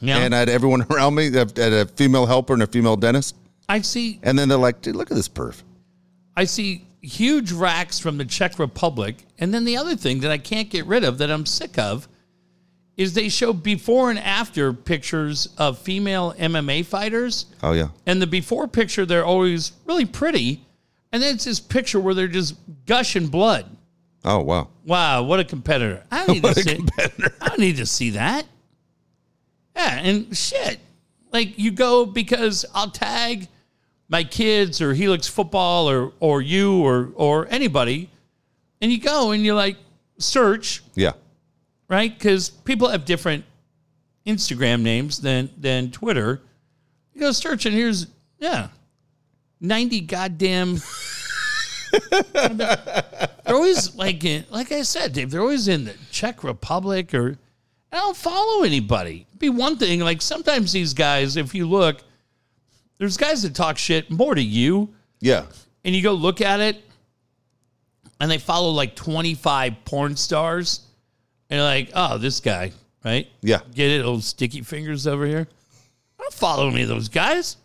yeah. 0.00 0.18
and 0.18 0.34
I 0.34 0.40
had 0.40 0.48
everyone 0.48 0.84
around 0.90 1.14
me. 1.14 1.28
I 1.28 1.38
had 1.38 1.58
a 1.58 1.86
female 1.86 2.26
helper 2.26 2.52
and 2.52 2.62
a 2.62 2.66
female 2.66 2.96
dentist, 2.96 3.36
I 3.68 3.80
see 3.82 4.18
and 4.22 4.36
then 4.38 4.48
they're 4.48 4.58
like, 4.58 4.80
"Dude, 4.82 4.96
look 4.96 5.10
at 5.10 5.16
this 5.16 5.28
perf." 5.28 5.62
I 6.36 6.44
see 6.44 6.86
huge 7.06 7.52
racks 7.52 7.98
from 7.98 8.18
the 8.18 8.24
Czech 8.24 8.58
Republic. 8.58 9.24
And 9.38 9.54
then 9.54 9.64
the 9.64 9.76
other 9.76 9.96
thing 9.96 10.20
that 10.20 10.30
I 10.30 10.38
can't 10.38 10.68
get 10.68 10.86
rid 10.86 11.04
of 11.04 11.18
that 11.18 11.30
I'm 11.30 11.46
sick 11.46 11.78
of 11.78 12.08
is 12.96 13.14
they 13.14 13.28
show 13.28 13.52
before 13.52 14.10
and 14.10 14.18
after 14.18 14.72
pictures 14.72 15.48
of 15.58 15.78
female 15.78 16.34
MMA 16.38 16.84
fighters. 16.84 17.46
Oh 17.62 17.72
yeah, 17.72 17.88
And 18.06 18.20
the 18.20 18.26
before 18.26 18.66
picture, 18.66 19.06
they're 19.06 19.24
always 19.24 19.72
really 19.84 20.06
pretty. 20.06 20.65
And 21.16 21.22
then 21.22 21.34
it's 21.36 21.46
this 21.46 21.60
picture 21.60 21.98
where 21.98 22.12
they're 22.12 22.28
just 22.28 22.56
gushing 22.84 23.28
blood. 23.28 23.64
oh 24.22 24.40
wow. 24.42 24.68
Wow, 24.84 25.22
what 25.22 25.40
a 25.40 25.44
competitor. 25.44 26.04
I 26.10 26.26
don't 26.26 26.34
need 26.34 26.42
What 26.42 26.54
to 26.56 26.60
a 26.60 26.62
see 26.62 26.74
competitor. 26.76 27.34
I 27.40 27.48
don't 27.48 27.58
need 27.58 27.78
to 27.78 27.86
see 27.86 28.10
that. 28.10 28.44
Yeah, 29.74 29.94
and 29.98 30.36
shit. 30.36 30.78
Like 31.32 31.58
you 31.58 31.70
go 31.70 32.04
because 32.04 32.66
I'll 32.74 32.90
tag 32.90 33.48
my 34.10 34.24
kids 34.24 34.82
or 34.82 34.92
Helix 34.92 35.26
football 35.26 35.88
or 35.88 36.12
or 36.20 36.42
you 36.42 36.82
or 36.84 37.12
or 37.14 37.46
anybody, 37.48 38.10
and 38.82 38.92
you 38.92 39.00
go 39.00 39.30
and 39.30 39.42
you 39.42 39.54
like 39.54 39.78
search, 40.18 40.82
Yeah, 40.94 41.12
right? 41.88 42.12
Because 42.12 42.50
people 42.50 42.88
have 42.88 43.06
different 43.06 43.46
Instagram 44.26 44.82
names 44.82 45.18
than 45.22 45.48
than 45.56 45.90
Twitter. 45.90 46.42
You 47.14 47.20
go 47.22 47.32
search 47.32 47.64
and 47.64 47.74
here's 47.74 48.06
yeah. 48.38 48.68
90 49.58 50.02
goddamn 50.02 50.76
they're 52.32 53.54
always 53.54 53.94
like 53.94 54.24
like 54.50 54.72
I 54.72 54.82
said, 54.82 55.12
Dave, 55.12 55.30
they're 55.30 55.40
always 55.40 55.68
in 55.68 55.84
the 55.84 55.94
Czech 56.10 56.44
Republic 56.44 57.14
or 57.14 57.38
I 57.92 57.96
don't 57.98 58.16
follow 58.16 58.62
anybody. 58.62 59.26
It'd 59.28 59.38
be 59.38 59.48
one 59.48 59.76
thing, 59.76 60.00
like 60.00 60.20
sometimes 60.20 60.72
these 60.72 60.92
guys, 60.92 61.36
if 61.36 61.54
you 61.54 61.66
look, 61.66 62.02
there's 62.98 63.16
guys 63.16 63.42
that 63.42 63.54
talk 63.54 63.78
shit 63.78 64.10
more 64.10 64.34
to 64.34 64.42
you, 64.42 64.94
yeah. 65.20 65.46
and 65.84 65.94
you 65.94 66.02
go 66.02 66.12
look 66.12 66.40
at 66.40 66.60
it, 66.60 66.82
and 68.20 68.30
they 68.30 68.38
follow 68.38 68.70
like 68.70 68.96
25 68.96 69.84
porn 69.84 70.16
stars, 70.16 70.80
and 71.48 71.58
you're 71.58 71.64
like, 71.64 71.90
oh, 71.94 72.18
this 72.18 72.40
guy, 72.40 72.72
right? 73.04 73.28
Yeah. 73.40 73.60
Get 73.74 73.90
it, 73.90 74.04
old 74.04 74.24
sticky 74.24 74.62
fingers 74.62 75.06
over 75.06 75.26
here. 75.26 75.46
I 76.18 76.22
don't 76.22 76.34
follow 76.34 76.68
any 76.68 76.82
of 76.82 76.88
those 76.88 77.08
guys. 77.08 77.56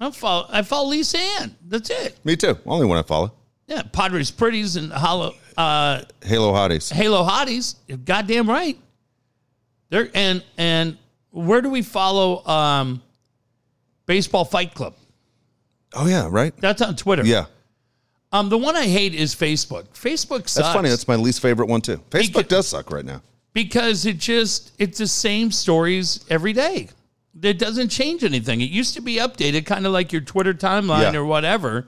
I 0.00 0.04
don't 0.04 0.14
follow. 0.14 0.46
I 0.50 0.62
follow 0.62 0.88
Lisa 0.88 1.18
Ann. 1.18 1.56
That's 1.66 1.90
it. 1.90 2.18
Me 2.24 2.36
too. 2.36 2.56
Only 2.66 2.86
one 2.86 2.98
I 2.98 3.02
follow. 3.02 3.32
Yeah, 3.68 3.82
Padres 3.92 4.30
Pretties 4.32 4.74
and 4.76 4.90
Hollow, 4.92 5.34
uh, 5.56 6.02
Halo 6.24 6.52
Hotties. 6.52 6.90
Halo 6.92 7.22
Hotties. 7.22 7.76
You're 7.86 7.98
goddamn 7.98 8.48
right. 8.48 8.76
There 9.90 10.08
and 10.14 10.42
and 10.56 10.96
where 11.30 11.60
do 11.62 11.68
we 11.70 11.82
follow 11.82 12.44
um, 12.46 13.02
Baseball 14.06 14.44
Fight 14.44 14.74
Club? 14.74 14.94
Oh 15.94 16.06
yeah, 16.06 16.28
right. 16.30 16.54
That's 16.58 16.82
on 16.82 16.96
Twitter. 16.96 17.24
Yeah, 17.24 17.46
Um, 18.32 18.48
the 18.48 18.58
one 18.58 18.76
I 18.76 18.86
hate 18.86 19.14
is 19.14 19.34
Facebook. 19.34 19.88
Facebook 19.94 20.48
sucks. 20.48 20.54
that's 20.54 20.72
funny. 20.74 20.88
That's 20.90 21.08
my 21.08 21.16
least 21.16 21.40
favorite 21.40 21.68
one 21.68 21.80
too. 21.80 21.98
Facebook 22.10 22.44
Beca- 22.44 22.48
does 22.48 22.68
suck 22.68 22.90
right 22.90 23.04
now. 23.04 23.22
because 23.52 24.06
it 24.06 24.18
just 24.18 24.72
it's 24.78 24.98
the 24.98 25.06
same 25.06 25.50
stories 25.50 26.24
every 26.30 26.52
day. 26.52 26.88
It 27.42 27.58
doesn't 27.58 27.88
change 27.90 28.24
anything. 28.24 28.60
It 28.62 28.70
used 28.70 28.94
to 28.94 29.00
be 29.00 29.16
updated, 29.16 29.64
kind 29.66 29.86
of 29.86 29.92
like 29.92 30.12
your 30.12 30.22
Twitter 30.22 30.54
timeline 30.54 31.12
Yeah. 31.12 31.18
or 31.20 31.24
whatever. 31.24 31.86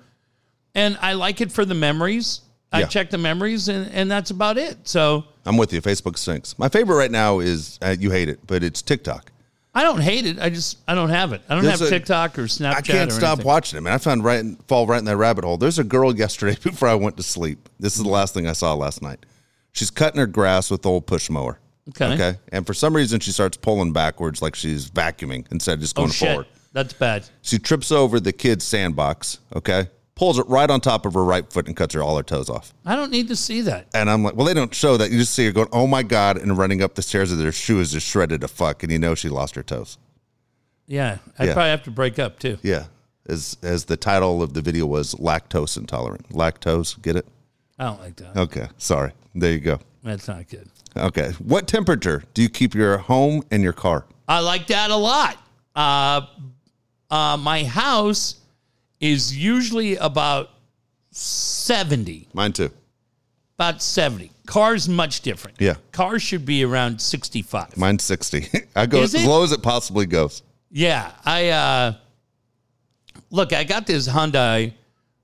And 0.74 0.96
I 1.00 1.14
like 1.14 1.40
it 1.40 1.50
for 1.52 1.64
the 1.64 1.74
memories. 1.74 2.42
I 2.72 2.80
Yeah. 2.80 2.86
check 2.86 3.10
the 3.10 3.18
memories, 3.18 3.68
and, 3.68 3.90
and 3.92 4.08
that's 4.10 4.30
about 4.30 4.56
it. 4.56 4.76
So 4.86 5.24
I'm 5.44 5.56
with 5.56 5.72
you. 5.72 5.82
Facebook 5.82 6.16
stinks. 6.16 6.56
My 6.58 6.68
favorite 6.68 6.96
right 6.96 7.10
now 7.10 7.40
is 7.40 7.78
uh, 7.82 7.96
you 7.98 8.10
hate 8.12 8.28
it, 8.28 8.38
but 8.46 8.62
it's 8.62 8.80
TikTok. 8.82 9.32
I 9.74 9.82
don't 9.82 10.00
hate 10.00 10.26
it. 10.26 10.38
I 10.40 10.50
just 10.50 10.78
I 10.86 10.94
don't 10.94 11.08
have 11.10 11.32
it. 11.32 11.42
I 11.48 11.54
don't 11.54 11.64
There's 11.64 11.80
have 11.80 11.88
a- 11.88 11.90
TikTok 11.90 12.38
or 12.38 12.42
Snapchat. 12.44 12.74
I 12.74 12.80
can't 12.80 13.10
or 13.10 13.14
stop 13.14 13.30
anything. 13.38 13.46
watching 13.46 13.76
it, 13.78 13.80
man. 13.82 13.92
I 13.92 13.98
found 13.98 14.24
right 14.24 14.38
in, 14.40 14.56
fall 14.68 14.86
right 14.86 14.98
in 14.98 15.04
that 15.06 15.16
rabbit 15.16 15.44
hole. 15.44 15.56
There's 15.56 15.78
a 15.80 15.84
girl 15.84 16.14
yesterday 16.16 16.56
before 16.62 16.88
I 16.88 16.94
went 16.94 17.16
to 17.16 17.22
sleep. 17.24 17.68
This 17.80 17.96
is 17.96 18.02
the 18.02 18.08
last 18.08 18.34
thing 18.34 18.46
I 18.48 18.52
saw 18.52 18.74
last 18.74 19.02
night. 19.02 19.26
She's 19.72 19.90
cutting 19.90 20.18
her 20.20 20.26
grass 20.26 20.70
with 20.70 20.82
the 20.82 20.90
old 20.90 21.06
push 21.06 21.30
mower. 21.30 21.58
Okay. 21.90 22.14
Okay. 22.14 22.38
And 22.52 22.64
for 22.66 22.74
some 22.74 22.94
reason, 22.94 23.18
she 23.20 23.32
starts 23.32 23.56
pulling 23.56 23.92
backwards 23.92 24.42
like 24.42 24.54
she's 24.54 24.88
vacuuming 24.90 25.46
instead 25.50 25.74
of 25.74 25.80
just 25.80 25.96
Oh 25.98 26.02
going 26.02 26.12
shit, 26.12 26.28
forward. 26.28 26.46
that's 26.72 26.92
bad. 26.92 27.24
She 27.42 27.58
trips 27.58 27.90
over 27.90 28.20
the 28.20 28.32
kid's 28.32 28.64
sandbox. 28.64 29.38
Okay. 29.56 29.88
Pulls 30.20 30.38
it 30.38 30.46
right 30.48 30.68
on 30.68 30.82
top 30.82 31.06
of 31.06 31.14
her 31.14 31.24
right 31.24 31.50
foot 31.50 31.66
and 31.66 31.74
cuts 31.74 31.94
her 31.94 32.02
all 32.02 32.14
her 32.18 32.22
toes 32.22 32.50
off. 32.50 32.74
I 32.84 32.94
don't 32.94 33.10
need 33.10 33.28
to 33.28 33.36
see 33.36 33.62
that. 33.62 33.86
And 33.94 34.10
I'm 34.10 34.22
like, 34.22 34.36
well, 34.36 34.46
they 34.46 34.52
don't 34.52 34.74
show 34.74 34.98
that. 34.98 35.10
You 35.10 35.16
just 35.18 35.32
see 35.34 35.46
her 35.46 35.50
going, 35.52 35.68
oh 35.72 35.86
my 35.86 36.02
God, 36.02 36.36
and 36.36 36.58
running 36.58 36.82
up 36.82 36.94
the 36.94 37.00
stairs 37.00 37.30
with 37.30 37.40
her 37.42 37.50
shoe 37.50 37.80
is 37.80 37.92
just 37.92 38.06
shredded 38.06 38.42
to 38.42 38.48
fuck. 38.48 38.82
And 38.82 38.92
you 38.92 38.98
know 38.98 39.14
she 39.14 39.30
lost 39.30 39.54
her 39.54 39.62
toes. 39.62 39.96
Yeah, 40.86 41.16
I'd 41.38 41.46
Yeah. 41.48 41.54
probably 41.54 41.70
have 41.70 41.84
to 41.84 41.90
break 41.90 42.18
up 42.18 42.38
too. 42.38 42.58
Yeah. 42.62 42.84
As, 43.30 43.56
as 43.62 43.86
the 43.86 43.96
title 43.96 44.42
of 44.42 44.52
the 44.52 44.60
video 44.60 44.84
was 44.84 45.14
lactose 45.14 45.78
intolerant. 45.78 46.28
Lactose, 46.28 47.00
get 47.00 47.16
it? 47.16 47.26
I 47.78 47.84
don't 47.84 48.00
like 48.02 48.16
that. 48.16 48.36
Okay. 48.36 48.68
Sorry. 48.76 49.12
There 49.34 49.52
you 49.52 49.60
go. 49.60 49.78
That's 50.02 50.28
not 50.28 50.46
good. 50.50 50.68
Okay. 50.98 51.30
What 51.38 51.66
temperature 51.66 52.24
do 52.34 52.42
you 52.42 52.50
keep 52.50 52.74
your 52.74 52.98
home 52.98 53.42
and 53.50 53.62
your 53.62 53.72
car? 53.72 54.04
I 54.28 54.40
like 54.40 54.66
that 54.66 54.90
a 54.90 54.96
lot. 54.96 55.38
Uh, 55.74 56.26
uh, 57.10 57.38
my 57.38 57.64
house 57.64 58.34
is 59.00 59.36
usually 59.36 59.96
about 59.96 60.50
70. 61.10 62.28
Mine 62.32 62.52
too. 62.52 62.70
About 63.56 63.82
70. 63.82 64.30
Cars 64.46 64.88
much 64.88 65.20
different. 65.20 65.60
Yeah. 65.60 65.74
Cars 65.92 66.22
should 66.22 66.44
be 66.46 66.64
around 66.64 67.00
65. 67.00 67.76
Mine's 67.76 68.02
60. 68.04 68.48
I 68.76 68.86
go 68.86 69.02
Is 69.02 69.14
as 69.14 69.24
it? 69.24 69.28
low 69.28 69.42
as 69.44 69.52
it 69.52 69.62
possibly 69.62 70.06
goes. 70.06 70.42
Yeah, 70.70 71.10
I 71.24 71.48
uh 71.48 71.92
look, 73.30 73.52
I 73.52 73.64
got 73.64 73.86
this 73.86 74.08
Hyundai 74.08 74.72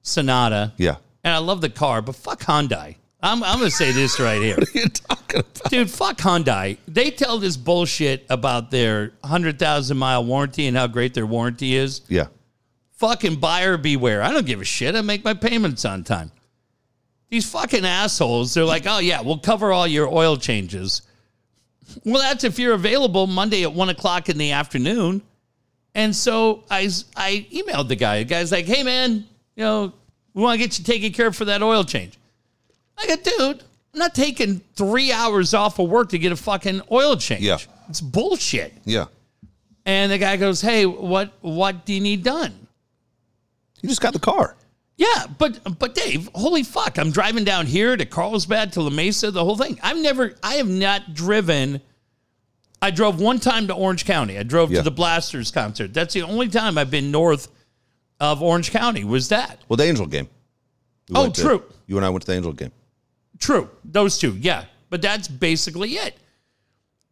Sonata. 0.02 0.72
Yeah. 0.76 0.96
And 1.22 1.34
I 1.34 1.38
love 1.38 1.60
the 1.60 1.70
car, 1.70 2.02
but 2.02 2.16
fuck 2.16 2.40
Hyundai. 2.40 2.96
I'm 3.22 3.42
I'm 3.42 3.58
gonna 3.58 3.70
say 3.70 3.92
this 3.92 4.20
right 4.20 4.40
here. 4.42 4.56
What 4.60 4.74
are 4.74 4.78
you 4.78 4.88
talking 4.88 5.40
about? 5.40 5.70
Dude, 5.70 5.90
fuck 5.90 6.18
Hyundai. 6.18 6.78
They 6.86 7.10
tell 7.10 7.38
this 7.38 7.56
bullshit 7.56 8.26
about 8.28 8.70
their 8.70 9.12
hundred 9.24 9.58
thousand 9.58 9.96
mile 9.96 10.24
warranty 10.24 10.66
and 10.66 10.76
how 10.76 10.86
great 10.88 11.14
their 11.14 11.26
warranty 11.26 11.74
is. 11.76 12.02
Yeah. 12.08 12.26
Fucking 12.96 13.36
buyer 13.36 13.76
beware. 13.76 14.22
I 14.22 14.32
don't 14.32 14.46
give 14.46 14.60
a 14.60 14.64
shit. 14.64 14.94
I 14.94 15.02
make 15.02 15.24
my 15.24 15.34
payments 15.34 15.84
on 15.84 16.02
time. 16.02 16.30
These 17.28 17.50
fucking 17.50 17.84
assholes, 17.84 18.54
they're 18.54 18.64
like, 18.64 18.84
oh 18.86 18.98
yeah, 18.98 19.20
we'll 19.20 19.38
cover 19.38 19.72
all 19.72 19.86
your 19.86 20.08
oil 20.08 20.36
changes. 20.36 21.02
Well, 22.04 22.22
that's 22.22 22.44
if 22.44 22.58
you're 22.58 22.74
available 22.74 23.26
Monday 23.26 23.62
at 23.64 23.72
one 23.72 23.88
o'clock 23.88 24.28
in 24.28 24.38
the 24.38 24.52
afternoon. 24.52 25.22
And 25.94 26.14
so 26.14 26.64
I, 26.70 26.88
I 27.16 27.46
emailed 27.52 27.88
the 27.88 27.96
guy. 27.96 28.18
The 28.18 28.24
guy's 28.24 28.52
like, 28.52 28.66
hey 28.66 28.82
man, 28.82 29.26
you 29.56 29.64
know, 29.64 29.92
we 30.34 30.42
want 30.42 30.60
to 30.60 30.66
get 30.66 30.78
you 30.78 30.84
taken 30.84 31.12
care 31.12 31.28
of 31.28 31.36
for 31.36 31.46
that 31.46 31.62
oil 31.62 31.84
change. 31.84 32.18
I 32.98 33.06
go, 33.06 33.16
dude, 33.16 33.62
I'm 33.92 33.98
not 33.98 34.14
taking 34.14 34.60
three 34.74 35.12
hours 35.12 35.54
off 35.54 35.78
of 35.78 35.88
work 35.88 36.10
to 36.10 36.18
get 36.18 36.32
a 36.32 36.36
fucking 36.36 36.82
oil 36.92 37.16
change. 37.16 37.42
Yeah. 37.42 37.58
It's 37.88 38.00
bullshit. 38.00 38.72
Yeah. 38.84 39.06
And 39.84 40.12
the 40.12 40.18
guy 40.18 40.36
goes, 40.36 40.60
hey, 40.60 40.86
what 40.86 41.32
what 41.40 41.86
do 41.86 41.94
you 41.94 42.00
need 42.00 42.22
done? 42.22 42.65
You 43.82 43.88
just 43.88 44.00
got 44.00 44.12
the 44.12 44.18
car. 44.18 44.56
Yeah, 44.96 45.26
but 45.38 45.78
but 45.78 45.94
Dave, 45.94 46.30
holy 46.34 46.62
fuck! 46.62 46.98
I'm 46.98 47.10
driving 47.10 47.44
down 47.44 47.66
here 47.66 47.96
to 47.96 48.06
Carlsbad 48.06 48.72
to 48.74 48.82
La 48.82 48.88
Mesa, 48.90 49.30
the 49.30 49.44
whole 49.44 49.56
thing. 49.56 49.78
I've 49.82 49.98
never, 49.98 50.34
I 50.42 50.54
have 50.54 50.68
not 50.68 51.12
driven. 51.12 51.82
I 52.80 52.90
drove 52.90 53.20
one 53.20 53.38
time 53.38 53.66
to 53.68 53.74
Orange 53.74 54.04
County. 54.06 54.38
I 54.38 54.42
drove 54.42 54.70
Yeah. 54.70 54.78
to 54.78 54.82
the 54.84 54.90
Blasters 54.90 55.50
concert. 55.50 55.92
That's 55.92 56.14
the 56.14 56.22
only 56.22 56.48
time 56.48 56.78
I've 56.78 56.90
been 56.90 57.10
north 57.10 57.48
of 58.20 58.42
Orange 58.42 58.70
County. 58.70 59.04
Was 59.04 59.28
that 59.28 59.60
Well, 59.68 59.76
the 59.76 59.84
Angel 59.84 60.06
game. 60.06 60.28
We 61.10 61.16
Oh, 61.16 61.22
went 61.22 61.34
to- 61.36 61.42
true. 61.42 61.62
you 61.86 61.96
and 61.98 62.04
I 62.06 62.08
went 62.08 62.22
to 62.22 62.26
the 62.30 62.34
Angel 62.36 62.52
game. 62.52 62.72
true? 63.38 63.68
Those 63.84 64.16
two, 64.16 64.34
yeah. 64.40 64.64
But 64.88 65.02
that's 65.02 65.28
basically 65.28 65.92
it. 65.96 66.16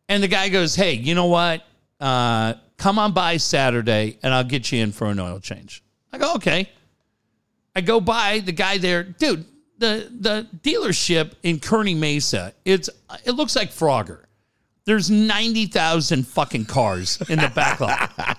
And 0.09 0.23
the 0.23 0.29
guy 0.29 0.49
goes, 0.49 0.75
"Hey, 0.75 0.95
you 0.95 1.15
know 1.15 1.27
what? 1.27 1.67
Uh, 2.01 2.55
come 2.79 2.99
on 2.99 3.13
by 3.13 3.37
Saturday, 3.37 4.19
and 4.23 4.33
I'll 4.33 4.43
get 4.45 4.73
you 4.73 4.83
in 4.83 4.93
for 4.93 5.09
an 5.09 5.21
oil 5.21 5.39
change." 5.41 5.83
I 6.15 6.19
go, 6.19 6.35
"Okay." 6.35 6.71
I 7.77 7.81
go 7.81 8.01
by 8.01 8.39
the 8.39 8.53
guy 8.53 8.79
there, 8.79 9.03
dude. 9.03 9.45
The 9.79 10.09
the 10.21 10.47
dealership 10.63 11.33
in 11.43 11.59
Kearney 11.59 11.95
Mesa. 11.95 12.55
It's 12.65 12.89
it 13.25 13.33
looks 13.33 13.57
like 13.57 13.71
Frogger. 13.71 14.25
There's 14.85 15.11
ninety 15.11 15.67
thousand 15.67 16.27
fucking 16.27 16.67
cars 16.67 17.21
in 17.29 17.39
the 17.39 17.49
back 17.49 17.81
lot. 17.81 18.39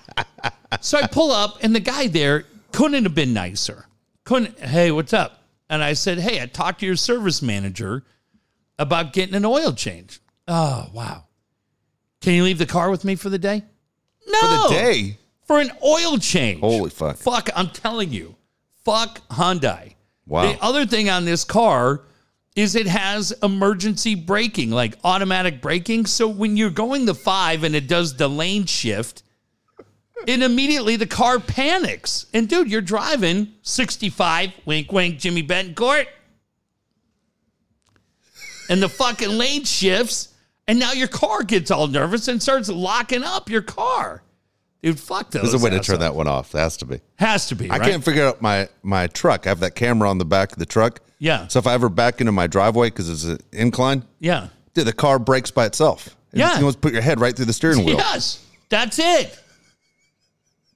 so 0.80 0.98
I 0.98 1.06
pull 1.06 1.30
up, 1.30 1.58
and 1.62 1.74
the 1.74 1.80
guy 1.80 2.06
there 2.06 2.44
couldn't 2.72 3.04
have 3.04 3.14
been 3.14 3.34
nicer. 3.34 3.86
Couldn't. 4.24 4.58
Hey, 4.58 4.90
what's 4.90 5.12
up? 5.12 5.42
And 5.68 5.82
I 5.82 5.92
said, 5.94 6.18
Hey, 6.18 6.40
I 6.40 6.46
talked 6.46 6.80
to 6.80 6.86
your 6.86 6.96
service 6.96 7.42
manager 7.42 8.04
about 8.78 9.12
getting 9.12 9.34
an 9.34 9.44
oil 9.44 9.72
change. 9.72 10.20
Oh 10.48 10.88
wow. 10.92 11.24
Can 12.20 12.34
you 12.34 12.44
leave 12.44 12.58
the 12.58 12.66
car 12.66 12.90
with 12.90 13.04
me 13.04 13.14
for 13.16 13.28
the 13.28 13.38
day? 13.38 13.62
No. 14.26 14.40
For 14.40 14.46
the 14.46 14.74
day. 14.74 15.18
For 15.46 15.60
an 15.60 15.70
oil 15.84 16.18
change. 16.18 16.60
Holy 16.60 16.90
fuck. 16.90 17.16
Fuck, 17.16 17.50
I'm 17.54 17.70
telling 17.70 18.12
you. 18.12 18.36
Fuck 18.84 19.26
Hyundai. 19.28 19.94
Wow. 20.26 20.52
The 20.52 20.62
other 20.62 20.86
thing 20.86 21.08
on 21.08 21.24
this 21.24 21.44
car 21.44 22.02
is 22.56 22.74
it 22.74 22.86
has 22.86 23.32
emergency 23.42 24.14
braking, 24.14 24.70
like 24.70 24.98
automatic 25.04 25.60
braking. 25.60 26.06
So 26.06 26.26
when 26.26 26.56
you're 26.56 26.70
going 26.70 27.04
the 27.04 27.14
five 27.14 27.64
and 27.64 27.76
it 27.76 27.86
does 27.86 28.16
the 28.16 28.28
lane 28.28 28.64
shift, 28.66 29.22
and 30.26 30.42
immediately 30.42 30.96
the 30.96 31.06
car 31.06 31.38
panics. 31.38 32.26
And 32.32 32.48
dude, 32.48 32.70
you're 32.70 32.80
driving 32.80 33.52
65, 33.62 34.52
wink, 34.64 34.90
wink, 34.90 35.18
Jimmy 35.18 35.42
Betancourt. 35.42 36.06
And 38.68 38.82
the 38.82 38.88
fucking 38.88 39.28
lane 39.28 39.64
shifts, 39.64 40.34
and 40.66 40.78
now 40.78 40.92
your 40.92 41.06
car 41.06 41.44
gets 41.44 41.70
all 41.70 41.86
nervous 41.86 42.26
and 42.26 42.42
starts 42.42 42.68
locking 42.68 43.22
up 43.22 43.48
your 43.48 43.62
car. 43.62 44.22
Dude, 44.86 45.00
fuck 45.00 45.32
those. 45.32 45.42
There's 45.42 45.54
a 45.60 45.64
way 45.64 45.70
to 45.70 45.80
turn 45.80 45.98
that 45.98 46.14
one 46.14 46.28
off. 46.28 46.52
There 46.52 46.62
has 46.62 46.76
to 46.76 46.86
be. 46.86 47.00
Has 47.16 47.48
to 47.48 47.56
be. 47.56 47.68
I 47.68 47.78
right? 47.78 47.90
can't 47.90 48.04
figure 48.04 48.24
out 48.24 48.40
my 48.40 48.68
my 48.84 49.08
truck. 49.08 49.44
I 49.44 49.48
have 49.48 49.58
that 49.58 49.74
camera 49.74 50.08
on 50.08 50.18
the 50.18 50.24
back 50.24 50.52
of 50.52 50.58
the 50.60 50.64
truck. 50.66 51.00
Yeah. 51.18 51.48
So 51.48 51.58
if 51.58 51.66
I 51.66 51.74
ever 51.74 51.88
back 51.88 52.20
into 52.20 52.30
my 52.30 52.46
driveway 52.46 52.90
because 52.90 53.08
it's 53.10 53.24
an 53.24 53.38
incline, 53.52 54.04
Yeah. 54.20 54.46
dude, 54.74 54.86
the 54.86 54.92
car 54.92 55.18
brakes 55.18 55.50
by 55.50 55.66
itself. 55.66 56.14
And 56.30 56.38
Yeah. 56.38 56.50
You 56.52 56.58
almost 56.58 56.80
put 56.80 56.92
your 56.92 57.02
head 57.02 57.18
right 57.18 57.34
through 57.34 57.46
the 57.46 57.52
steering 57.52 57.84
wheel. 57.84 57.96
Yes, 57.96 58.44
that's 58.68 59.00
it. 59.00 59.36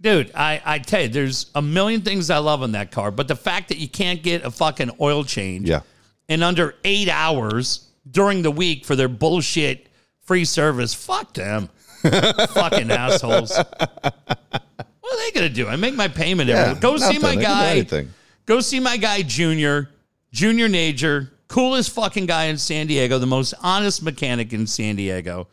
Dude, 0.01 0.33
I, 0.35 0.61
I 0.65 0.79
tell 0.81 1.03
you, 1.03 1.09
there's 1.09 1.47
a 1.55 1.63
million 1.63 2.01
things 2.01 2.31
I 2.31 2.39
love 2.39 2.63
on 2.63 2.73
that 2.73 2.91
car, 2.91 3.13
but 3.13 3.29
the 3.29 3.37
fact 3.37 3.69
that 3.69 3.79
you 3.79 3.87
can't 3.89 4.25
get 4.25 4.45
a 4.45 4.51
fucking 4.51 4.91
oil 5.01 5.23
change 5.23 5.69
Yeah. 5.69 5.83
in 6.29 6.43
under 6.43 6.75
eight 6.85 7.09
hours 7.09 7.87
during 8.11 8.43
the 8.43 8.51
week 8.51 8.85
for 8.87 8.97
their 8.97 9.09
bullshit 9.09 9.87
free 10.23 10.47
service, 10.47 10.95
fuck 10.95 11.35
them. 11.35 11.69
fucking 12.51 12.91
assholes. 12.91 13.57
What 13.57 14.13
are 14.13 15.17
they 15.17 15.31
gonna 15.33 15.49
do? 15.49 15.69
I 15.69 15.77
make 15.77 15.95
my 15.95 16.09
payment 16.09 16.51
every 16.51 16.63
Yeah, 16.63 16.73
week. 16.75 16.83
Go 16.83 16.97
see 16.97 17.19
my 17.19 17.37
They 17.37 17.43
guy. 17.43 18.07
Go 18.47 18.61
see 18.61 18.81
my 18.81 18.97
guy 18.97 19.23
Junior, 19.23 19.91
Junior 20.33 20.69
Nager, 20.69 21.31
coolest 21.49 21.91
fucking 21.93 22.27
guy 22.27 22.45
in 22.45 22.59
San 22.59 22.87
Diego, 22.87 23.19
the 23.19 23.27
most 23.27 23.55
honest 23.63 24.03
mechanic 24.03 24.53
in 24.53 24.67
San 24.67 24.97
Diego. 24.97 25.49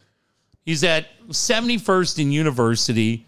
He's 0.64 0.84
at 0.84 1.08
71st 1.30 2.24
and 2.24 2.34
University. 2.34 3.26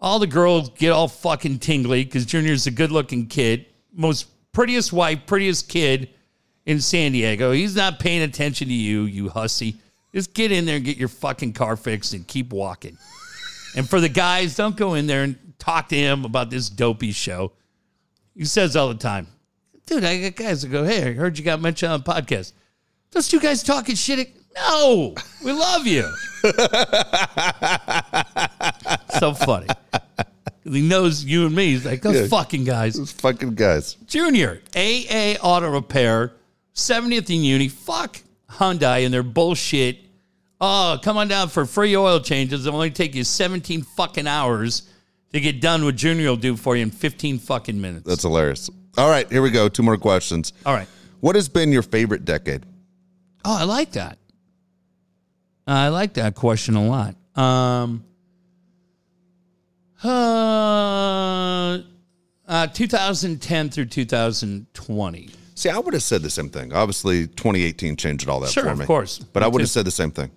All 0.00 0.18
the 0.18 0.26
girls 0.26 0.70
get 0.70 0.92
all 0.92 1.08
fucking 1.08 1.58
tingly 1.60 2.04
because 2.04 2.26
Junior's 2.26 2.66
a 2.66 2.70
good 2.70 2.90
looking 2.92 3.26
kid, 3.26 3.66
most 3.92 4.26
prettiest 4.52 4.92
wife, 4.92 5.20
prettiest 5.26 5.68
kid 5.68 6.10
in 6.66 6.80
San 6.80 7.12
Diego. 7.12 7.52
He's 7.52 7.74
not 7.74 7.98
paying 7.98 8.22
attention 8.22 8.68
to 8.68 8.74
you, 8.74 9.02
you 9.02 9.28
hussy. 9.30 9.76
Just 10.16 10.32
get 10.32 10.50
in 10.50 10.64
there 10.64 10.76
and 10.76 10.84
get 10.84 10.96
your 10.96 11.08
fucking 11.08 11.52
car 11.52 11.76
fixed 11.76 12.14
and 12.14 12.26
keep 12.26 12.50
walking. 12.50 12.96
And 13.76 13.86
for 13.86 14.00
the 14.00 14.08
guys, 14.08 14.56
don't 14.56 14.74
go 14.74 14.94
in 14.94 15.06
there 15.06 15.22
and 15.24 15.36
talk 15.58 15.90
to 15.90 15.94
him 15.94 16.24
about 16.24 16.48
this 16.48 16.70
dopey 16.70 17.12
show. 17.12 17.52
He 18.34 18.46
says 18.46 18.76
all 18.76 18.88
the 18.88 18.94
time, 18.94 19.26
dude, 19.84 20.04
I 20.04 20.30
got 20.30 20.36
guys 20.36 20.62
that 20.62 20.68
go, 20.68 20.84
hey, 20.84 21.10
I 21.10 21.12
heard 21.12 21.36
you 21.36 21.44
got 21.44 21.60
mentioned 21.60 21.92
on 21.92 22.00
the 22.02 22.10
podcast. 22.10 22.54
Those 23.10 23.28
two 23.28 23.40
guys 23.40 23.62
talking 23.62 23.94
shit. 23.94 24.34
No, 24.56 25.14
we 25.44 25.52
love 25.52 25.86
you. 25.86 26.04
so 29.18 29.34
funny. 29.34 29.66
He 30.64 30.80
knows 30.80 31.22
you 31.26 31.44
and 31.44 31.54
me. 31.54 31.72
He's 31.72 31.84
like, 31.84 32.00
those 32.00 32.22
Yeah. 32.22 32.26
fucking 32.28 32.64
guys. 32.64 32.94
Those 32.94 33.12
fucking 33.12 33.54
guys. 33.54 33.98
Junior, 34.06 34.62
AA 34.74 35.34
Auto 35.42 35.70
Repair, 35.70 36.32
70th 36.74 37.28
and 37.28 37.44
Uni. 37.44 37.68
Fuck 37.68 38.22
Hyundai 38.50 39.04
and 39.04 39.12
their 39.12 39.22
bullshit. 39.22 39.98
Oh, 40.60 40.98
come 41.02 41.16
on 41.18 41.28
down 41.28 41.48
for 41.48 41.66
free 41.66 41.94
oil 41.96 42.20
changes. 42.20 42.66
It'll 42.66 42.76
only 42.76 42.90
take 42.90 43.14
you 43.14 43.24
17 43.24 43.82
fucking 43.82 44.26
hours 44.26 44.88
to 45.32 45.40
get 45.40 45.60
done 45.60 45.84
what 45.84 45.96
Junior 45.96 46.28
will 46.30 46.36
do 46.36 46.56
for 46.56 46.76
you 46.76 46.82
in 46.82 46.90
15 46.90 47.38
fucking 47.40 47.78
minutes. 47.78 48.06
That's 48.06 48.22
hilarious. 48.22 48.70
All 48.96 49.10
right, 49.10 49.30
here 49.30 49.42
we 49.42 49.50
go. 49.50 49.68
Two 49.68 49.82
more 49.82 49.98
questions. 49.98 50.52
All 50.64 50.72
right. 50.72 50.88
What 51.20 51.36
has 51.36 51.48
been 51.48 51.72
your 51.72 51.82
favorite 51.82 52.24
decade? 52.24 52.64
Oh, 53.44 53.56
I 53.58 53.64
like 53.64 53.92
that. 53.92 54.18
I 55.66 55.88
like 55.88 56.14
that 56.14 56.34
question 56.34 56.74
a 56.76 56.86
lot. 56.86 57.16
Um, 57.34 58.04
uh, 60.02 61.78
uh, 62.48 62.66
2010 62.68 63.70
through 63.70 63.86
2020. 63.86 65.30
See, 65.54 65.68
I 65.70 65.78
would 65.78 65.94
have 65.94 66.02
said 66.02 66.22
the 66.22 66.30
same 66.30 66.48
thing. 66.50 66.72
Obviously, 66.72 67.26
2018 67.26 67.96
changed 67.96 68.28
all 68.28 68.40
that 68.40 68.50
Sure, 68.50 68.64
for 68.64 68.74
me. 68.76 68.82
of 68.82 68.86
course. 68.86 69.18
But 69.18 69.40
Me 69.40 69.44
I 69.46 69.48
would 69.48 69.60
have 69.60 69.70
said 69.70 69.86
the 69.86 69.90
same 69.90 70.10
thing. 70.10 70.30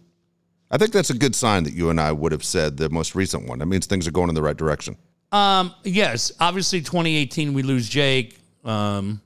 I 0.71 0.77
think 0.77 0.91
that's 0.91 1.09
a 1.09 1.17
good 1.17 1.35
sign 1.35 1.63
that 1.63 1.73
you 1.73 1.89
and 1.89 1.99
I 1.99 2.11
would 2.11 2.31
have 2.31 2.43
said 2.43 2.77
the 2.77 2.89
most 2.89 3.15
recent 3.15 3.47
one. 3.47 3.59
That 3.59 3.65
means 3.65 3.85
things 3.85 4.07
are 4.07 4.11
going 4.11 4.29
in 4.29 4.35
the 4.35 4.41
right 4.41 4.57
direction. 4.57 4.97
Um, 5.31 5.73
yes, 5.83 6.31
obviously 6.39 6.81
2018 6.81 7.53
we 7.53 7.63
lose 7.63 7.87
Jake. 7.89 8.37
Um, 8.63 9.21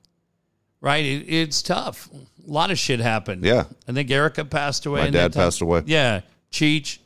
right, 0.81 1.03
it, 1.03 1.25
it's 1.27 1.61
tough. 1.61 2.09
A 2.13 2.51
lot 2.51 2.71
of 2.71 2.79
shit 2.79 2.99
happened. 2.99 3.43
Yeah. 3.43 3.65
I 3.87 3.93
think 3.93 4.09
Erica 4.11 4.45
passed 4.45 4.85
away. 4.85 5.01
My 5.01 5.09
dad 5.09 5.33
passed 5.33 5.61
away. 5.61 5.83
Yeah, 5.85 6.21
Cheech. 6.51 6.99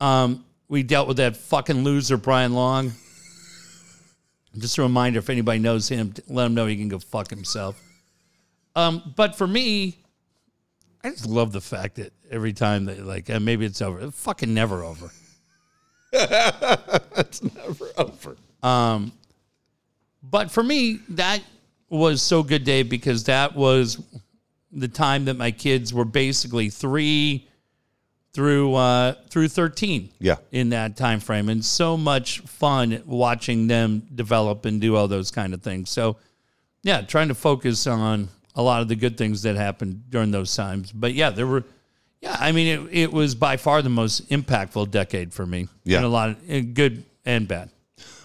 Um, 0.00 0.44
we 0.68 0.82
dealt 0.82 1.08
with 1.08 1.16
that 1.16 1.36
fucking 1.36 1.82
loser 1.82 2.16
Brian 2.16 2.54
Long. 2.54 2.92
Just 4.56 4.78
a 4.78 4.82
reminder, 4.82 5.18
if 5.18 5.30
anybody 5.30 5.58
knows 5.58 5.88
him, 5.88 6.14
let 6.28 6.46
him 6.46 6.54
know 6.54 6.66
he 6.66 6.76
can 6.76 6.88
go 6.88 6.98
fuck 6.98 7.30
himself. 7.30 7.80
Um, 8.74 9.12
but 9.16 9.36
for 9.36 9.46
me, 9.46 9.98
I 11.02 11.10
just 11.10 11.26
love 11.26 11.52
the 11.52 11.60
fact 11.60 11.96
that 11.96 12.12
every 12.30 12.52
time 12.52 12.86
that 12.86 13.04
like 13.04 13.30
uh, 13.30 13.40
maybe 13.40 13.64
it's 13.66 13.80
over, 13.82 14.00
it's 14.00 14.20
fucking 14.22 14.52
never 14.52 14.82
over. 14.84 15.10
It's 17.18 17.42
never 17.42 17.90
over. 17.98 18.36
But 20.22 20.50
for 20.50 20.62
me, 20.62 21.00
that 21.10 21.42
was 21.88 22.22
so 22.22 22.42
good, 22.42 22.64
Dave, 22.64 22.88
because 22.88 23.24
that 23.24 23.54
was 23.56 24.02
the 24.72 24.88
time 24.88 25.24
that 25.26 25.34
my 25.34 25.50
kids 25.50 25.92
were 25.94 26.04
basically 26.04 26.68
three 26.70 27.46
through 28.34 28.74
uh, 28.74 29.14
through 29.30 29.48
thirteen. 29.48 30.10
Yeah. 30.18 30.36
in 30.52 30.70
that 30.70 30.96
time 30.96 31.20
frame, 31.20 31.48
and 31.48 31.64
so 31.64 31.96
much 31.96 32.40
fun 32.40 33.02
watching 33.06 33.66
them 33.66 34.06
develop 34.14 34.64
and 34.64 34.80
do 34.80 34.96
all 34.96 35.08
those 35.08 35.30
kind 35.30 35.54
of 35.54 35.62
things. 35.62 35.90
So, 35.90 36.16
yeah, 36.82 37.00
trying 37.02 37.28
to 37.28 37.34
focus 37.34 37.86
on 37.86 38.28
a 38.54 38.62
lot 38.62 38.82
of 38.82 38.88
the 38.88 38.96
good 38.96 39.16
things 39.16 39.42
that 39.42 39.56
happened 39.56 40.04
during 40.10 40.30
those 40.30 40.54
times. 40.54 40.92
But 40.92 41.14
yeah, 41.14 41.30
there 41.30 41.46
were. 41.46 41.64
Yeah, 42.20 42.36
I 42.38 42.52
mean, 42.52 42.88
it, 42.88 43.02
it 43.04 43.12
was 43.12 43.34
by 43.34 43.56
far 43.56 43.80
the 43.82 43.88
most 43.90 44.28
impactful 44.28 44.90
decade 44.90 45.32
for 45.32 45.46
me. 45.46 45.68
Yeah. 45.84 45.98
in 45.98 46.04
a 46.04 46.08
lot 46.08 46.30
of 46.48 46.74
good 46.74 47.04
and 47.24 47.46
bad. 47.46 47.70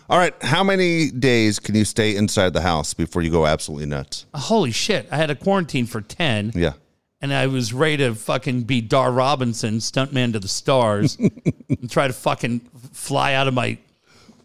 All 0.10 0.18
right. 0.18 0.34
How 0.42 0.64
many 0.64 1.10
days 1.12 1.60
can 1.60 1.76
you 1.76 1.86
stay 1.86 2.16
inside 2.16 2.54
the 2.54 2.62
house 2.62 2.94
before 2.94 3.22
you 3.22 3.30
go 3.32 3.46
absolutely 3.46 3.86
nuts? 3.86 4.26
Holy 4.34 4.72
shit! 4.72 5.08
I 5.12 5.18
had 5.18 5.30
a 5.32 5.36
quarantine 5.36 5.86
for 5.86 6.02
ten. 6.02 6.52
Yeah. 6.56 6.74
and 7.22 7.34
I 7.34 7.48
was 7.48 7.72
ready 7.74 7.98
to 7.98 8.14
fucking 8.16 8.64
be 8.64 8.82
Dar 8.82 9.12
Robinson, 9.12 9.76
stuntman 9.78 10.34
to 10.34 10.40
the 10.40 10.48
stars, 10.50 11.16
and 11.70 11.90
try 11.90 12.08
to 12.08 12.14
fucking 12.14 12.60
fly 12.92 13.34
out 13.34 13.48
of 13.48 13.54
my 13.54 13.78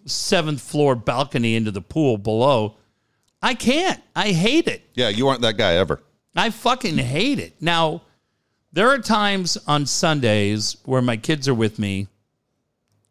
seventh 0.06 0.60
floor 0.60 0.94
balcony 0.94 1.56
into 1.56 1.70
the 1.70 1.82
pool 1.82 2.18
below. 2.18 2.76
I 3.42 3.54
can't. 3.54 4.00
I 4.14 4.28
hate 4.32 4.68
it. 4.68 4.82
Yeah. 4.94 5.08
You 5.08 5.28
aren't 5.28 5.42
that 5.42 5.56
guy 5.56 5.74
ever. 5.74 6.00
I 6.36 6.50
fucking 6.50 6.98
hate 6.98 7.38
it. 7.40 7.54
Now, 7.60 8.02
there 8.78 8.90
are 8.90 8.98
times 9.00 9.58
on 9.66 9.84
Sundays 9.86 10.76
where 10.84 11.02
my 11.02 11.16
kids 11.16 11.48
are 11.48 11.54
with 11.54 11.80
me 11.80 12.06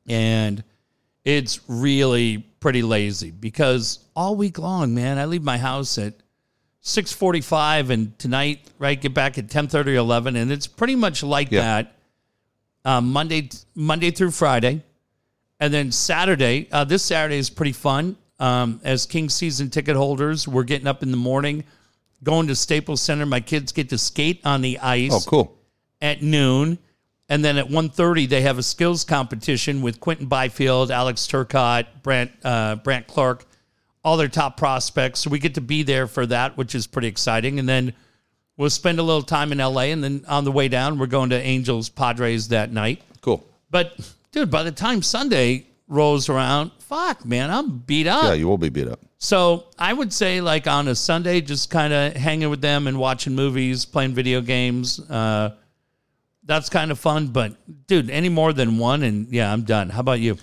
and 0.07 0.63
it's 1.25 1.59
really 1.67 2.37
pretty 2.61 2.81
lazy 2.81 3.31
because 3.31 3.99
all 4.15 4.37
week 4.37 4.57
long, 4.57 4.95
man, 4.95 5.17
I 5.17 5.25
leave 5.25 5.43
my 5.43 5.57
house 5.57 5.97
at 5.97 6.13
6:45 6.81 7.89
and 7.89 8.17
tonight, 8.17 8.61
right, 8.79 8.99
get 9.01 9.13
back 9.13 9.37
at 9.37 9.49
10:30 9.49 9.87
or 9.87 9.95
11 9.95 10.37
and 10.37 10.53
it's 10.53 10.67
pretty 10.67 10.95
much 10.95 11.21
like 11.21 11.51
Yeah. 11.51 11.59
that 11.59 11.95
um, 12.85 13.11
Monday 13.11 13.49
Monday 13.75 14.11
through 14.11 14.31
Friday. 14.31 14.81
And 15.59 15.73
then 15.73 15.91
Saturday, 15.91 16.69
uh, 16.71 16.85
this 16.85 17.03
Saturday 17.03 17.39
is 17.39 17.49
pretty 17.49 17.73
fun. 17.73 18.15
Um, 18.39 18.79
as 18.85 19.05
King 19.05 19.27
season 19.27 19.69
ticket 19.69 19.97
holders, 19.97 20.47
we're 20.47 20.63
getting 20.63 20.87
up 20.87 21.03
in 21.03 21.11
the 21.11 21.17
morning, 21.17 21.65
going 22.23 22.47
to 22.47 22.55
Staples 22.55 23.01
Center. 23.01 23.25
My 23.25 23.41
kids 23.41 23.73
get 23.73 23.89
to 23.89 23.97
skate 23.97 24.39
on 24.45 24.61
the 24.61 24.79
ice 24.79 25.11
Oh, 25.11 25.19
cool. 25.27 25.56
At 26.01 26.21
noon. 26.21 26.77
And 27.29 27.43
then 27.43 27.57
at 27.57 27.67
1.30, 27.67 28.29
they 28.29 28.41
have 28.41 28.57
a 28.57 28.63
skills 28.63 29.03
competition 29.03 29.81
with 29.81 29.99
Quinton 29.99 30.27
Byfield, 30.27 30.91
Alex 30.91 31.27
Turcotte, 31.27 31.87
Brandt, 32.01 32.31
uh, 32.43 32.75
Brandt 32.75 33.07
Clarke, 33.07 33.45
all 34.03 34.15
their 34.15 34.29
top 34.29 34.55
prospects. 34.55 35.19
So 35.19 35.29
we 35.29 35.39
get 35.39 35.55
to 35.55 35.61
be 35.61 35.83
there 35.83 36.07
for 36.07 36.25
that, 36.27 36.55
which 36.55 36.73
is 36.73 36.87
pretty 36.87 37.09
exciting. 37.09 37.59
And 37.59 37.67
then 37.67 37.93
we'll 38.55 38.69
spend 38.69 38.99
a 38.99 39.03
little 39.03 39.23
time 39.23 39.51
in 39.51 39.57
LA. 39.57 39.81
And 39.81 40.01
then 40.03 40.23
on 40.27 40.45
the 40.45 40.51
way 40.51 40.69
down, 40.69 40.99
we're 40.99 41.07
going 41.07 41.31
to 41.31 41.41
Angels 41.41 41.89
Padres 41.89 42.47
that 42.49 42.71
night. 42.71 43.01
Cool. 43.21 43.45
But 43.69 43.99
dude, 44.31 44.49
by 44.49 44.63
the 44.63 44.71
time 44.71 45.01
Sunday 45.01 45.65
rolls 45.89 46.29
around, 46.29 46.71
fuck, 46.79 47.25
man, 47.25 47.51
I'm 47.51 47.79
beat 47.79 48.07
up. 48.07 48.23
Yeah, 48.23 48.33
you 48.33 48.47
will 48.47 48.57
be 48.57 48.69
beat 48.69 48.87
up. 48.87 49.01
So 49.17 49.65
I 49.77 49.91
would 49.91 50.13
say, 50.13 50.39
like 50.41 50.67
on 50.67 50.87
a 50.87 50.95
Sunday, 50.95 51.41
just 51.41 51.69
kind 51.69 51.91
of 51.91 52.13
hanging 52.13 52.49
with 52.49 52.61
them 52.61 52.87
and 52.87 52.97
watching 52.97 53.35
movies, 53.35 53.83
playing 53.83 54.13
video 54.13 54.39
games. 54.41 54.99
Uh, 54.99 55.55
that's 56.47 56.69
kind 56.69 56.89
of 56.91 56.97
fun. 56.97 57.27
But 57.27 57.55
dude, 57.87 58.09
any 58.09 58.29
more 58.29 58.53
than 58.53 58.77
one, 58.79 59.03
and 59.03 59.27
yeah, 59.29 59.51
I'm 59.51 59.63
done. 59.63 59.89
How 59.89 59.99
about 59.99 60.19
you? 60.19 60.37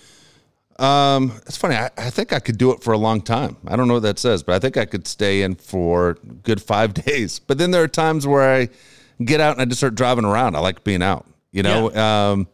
Um, 0.79 1.33
it's 1.47 1.57
funny. 1.57 1.77
I, 1.77 1.91
I 1.97 2.11
think 2.11 2.33
I 2.33 2.41
could 2.41 2.59
do 2.59 2.73
it 2.73 2.83
for 2.83 2.93
a 2.93 2.99
long 2.99 3.21
time. 3.21 3.57
I 3.67 3.77
don't 3.77 3.89
know 3.89 3.95
what 3.95 4.03
that 4.03 4.19
says, 4.19 4.43
but 4.43 4.55
I 4.55 4.59
think 4.59 4.77
I 4.77 4.85
could 4.85 5.07
stay 5.07 5.43
in 5.43 5.55
for 5.55 6.11
a 6.11 6.15
good 6.15 6.61
five 6.63 6.95
days. 7.07 7.39
But 7.39 7.59
then 7.59 7.71
there 7.71 7.83
are 7.83 7.89
times 7.89 8.27
where 8.27 8.55
I 8.55 8.69
get 9.25 9.41
out 9.41 9.53
and 9.53 9.63
I 9.63 9.65
just 9.65 9.81
start 9.81 9.95
driving 9.95 10.25
around. 10.25 10.57
I 10.57 10.61
like 10.61 10.85
being 10.85 11.03
out. 11.03 11.27
You 11.53 11.63
know, 11.63 11.95
um, 11.95 12.49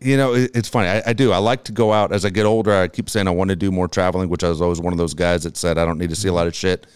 you 0.00 0.16
know, 0.16 0.32
it, 0.34 0.50
it's 0.54 0.68
funny. 0.68 0.88
I, 0.88 1.02
I 1.08 1.12
do. 1.12 1.30
I 1.30 1.36
like 1.36 1.64
to 1.64 1.72
go 1.72 1.92
out 1.92 2.10
as 2.10 2.24
I 2.24 2.30
get 2.30 2.46
older. 2.46 2.72
I 2.72 2.88
keep 2.88 3.10
saying 3.10 3.28
I 3.28 3.32
want 3.32 3.50
to 3.50 3.56
do 3.56 3.70
more 3.70 3.86
traveling, 3.86 4.30
which 4.30 4.42
I 4.42 4.48
was 4.48 4.62
always 4.62 4.80
one 4.80 4.94
of 4.94 4.98
those 4.98 5.12
guys 5.12 5.42
that 5.42 5.58
said 5.58 5.76
I 5.76 5.84
don't 5.84 5.98
need 5.98 6.08
to 6.10 6.16
see 6.16 6.28
a 6.28 6.32
lot 6.32 6.46
of 6.46 6.54
shit. 6.54 6.86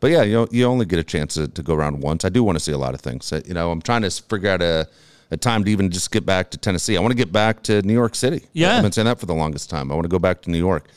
But 0.00 0.10
yeah, 0.10 0.22
you 0.22 0.32
know, 0.34 0.48
you 0.50 0.64
only 0.66 0.84
get 0.86 0.98
a 0.98 1.04
chance 1.04 1.34
to, 1.34 1.48
to 1.48 1.62
go 1.62 1.74
around 1.74 2.00
once. 2.00 2.24
I 2.24 2.28
do 2.28 2.44
want 2.44 2.56
to 2.58 2.64
see 2.64 2.72
a 2.72 2.78
lot 2.78 2.94
of 2.94 3.00
things. 3.00 3.32
Uh, 3.32 3.40
You 3.46 3.54
know, 3.54 3.70
I'm 3.70 3.80
trying 3.80 4.02
to 4.02 4.10
figure 4.10 4.50
out 4.50 4.60
a, 4.62 4.86
a 5.30 5.36
time 5.36 5.64
to 5.64 5.70
even 5.70 5.90
just 5.90 6.10
get 6.10 6.26
back 6.26 6.50
to 6.50 6.58
Tennessee. 6.58 6.96
I 6.96 7.00
want 7.00 7.12
to 7.12 7.16
get 7.16 7.32
back 7.32 7.62
to 7.64 7.80
New 7.82 7.94
York 7.94 8.14
City. 8.14 8.44
Yeah. 8.52 8.76
I've 8.76 8.82
been 8.82 8.92
saying 8.92 9.06
that 9.06 9.18
for 9.18 9.26
the 9.26 9.34
longest 9.34 9.70
time. 9.70 9.90
I 9.90 9.94
want 9.94 10.04
to 10.04 10.10
go 10.10 10.18
back 10.18 10.42
to 10.42 10.50
New 10.50 10.58
York. 10.58 10.88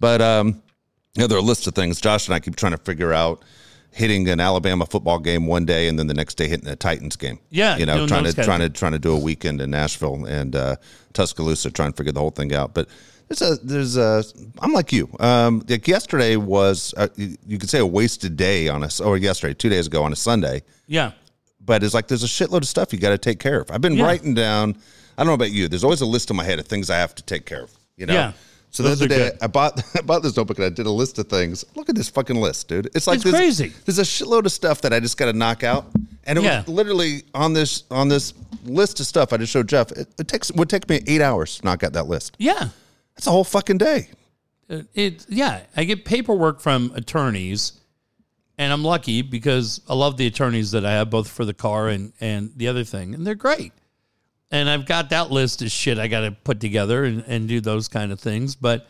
But 0.00 0.20
um, 0.20 0.62
you 1.14 1.22
know, 1.22 1.26
there 1.26 1.38
are 1.38 1.40
a 1.40 1.44
list 1.44 1.66
of 1.66 1.74
things. 1.74 2.00
Josh 2.00 2.26
and 2.28 2.34
I 2.34 2.40
keep 2.40 2.56
trying 2.56 2.72
to 2.72 2.78
figure 2.78 3.12
out 3.12 3.42
hitting 3.92 4.28
an 4.28 4.40
Alabama 4.40 4.84
football 4.84 5.18
game 5.18 5.46
one 5.46 5.64
day 5.64 5.88
and 5.88 5.98
then 5.98 6.06
the 6.06 6.12
next 6.12 6.34
day 6.34 6.46
hitting 6.48 6.68
a 6.68 6.76
Titans 6.76 7.16
game. 7.16 7.38
Yeah, 7.48 7.78
You 7.78 7.86
know, 7.86 8.06
trying 8.06 8.24
to 8.24 8.32
those 8.32 8.34
kind 8.34 8.38
of 8.38 8.44
trying 8.46 8.60
to 8.60 8.68
trying 8.68 8.92
to 8.92 8.98
do 8.98 9.12
a 9.16 9.18
weekend 9.18 9.60
in 9.62 9.70
Nashville 9.70 10.26
and 10.26 10.54
uh, 10.54 10.76
Tuscaloosa, 11.14 11.70
trying 11.70 11.92
to 11.92 11.96
figure 11.96 12.12
the 12.12 12.20
whole 12.20 12.30
thing 12.30 12.52
out. 12.54 12.74
But 12.74 12.88
there's 13.28 13.42
a 13.42 13.56
there's 13.64 13.96
a 13.96 14.22
I'm 14.60 14.72
like 14.72 14.92
you. 14.92 15.08
Um, 15.20 15.62
like 15.68 15.86
yesterday 15.88 16.36
was 16.36 16.94
uh, 16.96 17.08
you, 17.16 17.58
could 17.58 17.68
say 17.70 17.78
a 17.78 17.86
wasted 17.86 18.36
day 18.36 18.68
on 18.68 18.82
us, 18.82 19.00
or 19.00 19.16
yesterday, 19.16 19.54
two 19.54 19.68
days 19.68 19.86
ago 19.86 20.02
on 20.04 20.12
a 20.12 20.16
Sunday. 20.16 20.62
Yeah, 20.86 21.12
But 21.64 21.82
it's 21.82 21.94
like 21.94 22.06
there's 22.08 22.22
a 22.22 22.26
shitload 22.28 22.58
of 22.58 22.68
stuff 22.68 22.92
you 22.92 22.98
got 22.98 23.10
to 23.10 23.18
take 23.18 23.40
care 23.40 23.60
of. 23.60 23.70
I've 23.70 23.80
been 23.80 23.96
Yeah. 23.96 24.04
writing 24.04 24.34
down. 24.34 24.76
I 25.18 25.22
don't 25.22 25.28
know 25.28 25.34
about 25.34 25.50
you. 25.50 25.66
There's 25.68 25.82
always 25.84 26.00
a 26.02 26.06
list 26.06 26.30
in 26.30 26.36
my 26.36 26.44
head 26.44 26.58
of 26.60 26.66
things 26.66 26.90
I 26.90 26.96
have 26.98 27.14
to 27.16 27.22
take 27.22 27.46
care 27.46 27.62
of. 27.64 27.70
You 27.96 28.06
know. 28.06 28.12
Yeah. 28.14 28.32
So 28.70 28.82
the 28.82 28.90
Those 28.90 29.02
other 29.02 29.08
day, 29.08 29.30
good. 29.30 29.38
I 29.42 29.46
bought 29.46 29.82
I 29.96 30.02
bought 30.02 30.22
this 30.22 30.36
notebook 30.36 30.58
and 30.58 30.66
I 30.66 30.68
did 30.70 30.86
a 30.86 30.90
list 30.90 31.18
of 31.18 31.28
things. 31.28 31.64
Look 31.74 31.88
at 31.88 31.94
this 31.96 32.08
fucking 32.10 32.36
list, 32.36 32.68
dude. 32.68 32.86
It's 32.94 33.06
like 33.06 33.16
It's 33.16 33.24
there's, 33.24 33.34
crazy. 33.36 33.72
There's 33.86 33.98
a 33.98 34.02
shitload 34.02 34.44
of 34.46 34.52
stuff 34.52 34.82
that 34.82 34.92
I 34.92 35.00
just 35.00 35.16
got 35.16 35.26
to 35.26 35.32
knock 35.32 35.64
out, 35.64 35.86
and 36.24 36.38
it 36.38 36.44
Yeah. 36.44 36.58
was 36.60 36.68
literally 36.68 37.22
on 37.34 37.54
this 37.54 37.84
on 37.90 38.08
this 38.08 38.34
list 38.64 39.00
of 39.00 39.06
stuff 39.06 39.32
I 39.32 39.38
just 39.38 39.52
showed 39.52 39.68
Jeff. 39.68 39.90
It, 39.92 40.08
it 40.18 40.28
takes 40.28 40.52
would 40.52 40.68
take 40.68 40.88
me 40.88 41.00
eight 41.06 41.22
hours 41.22 41.58
to 41.58 41.64
knock 41.64 41.82
out 41.82 41.92
that 41.94 42.06
list. 42.06 42.36
yeah. 42.38 42.68
That's 43.16 43.26
a 43.26 43.30
whole 43.30 43.44
fucking 43.44 43.78
day. 43.78 44.10
It 44.68 45.26
yeah. 45.28 45.62
I 45.76 45.84
get 45.84 46.04
paperwork 46.04 46.60
from 46.60 46.92
attorneys, 46.94 47.80
and 48.58 48.72
I'm 48.72 48.84
lucky 48.84 49.22
because 49.22 49.80
I 49.88 49.94
love 49.94 50.16
the 50.16 50.26
attorneys 50.26 50.72
that 50.72 50.84
I 50.84 50.92
have, 50.92 51.10
both 51.10 51.28
for 51.28 51.44
the 51.44 51.54
car 51.54 51.88
and 51.88 52.12
and 52.20 52.52
the 52.56 52.68
other 52.68 52.84
thing, 52.84 53.14
and 53.14 53.26
they're 53.26 53.34
great. 53.34 53.72
And 54.50 54.68
I've 54.68 54.86
got 54.86 55.10
that 55.10 55.30
list 55.30 55.62
of 55.62 55.70
shit 55.70 55.98
I 55.98 56.08
got 56.08 56.20
to 56.20 56.30
put 56.30 56.60
together 56.60 57.04
and, 57.04 57.24
and 57.26 57.48
do 57.48 57.60
those 57.60 57.88
kind 57.88 58.12
of 58.12 58.20
things. 58.20 58.54
But 58.54 58.86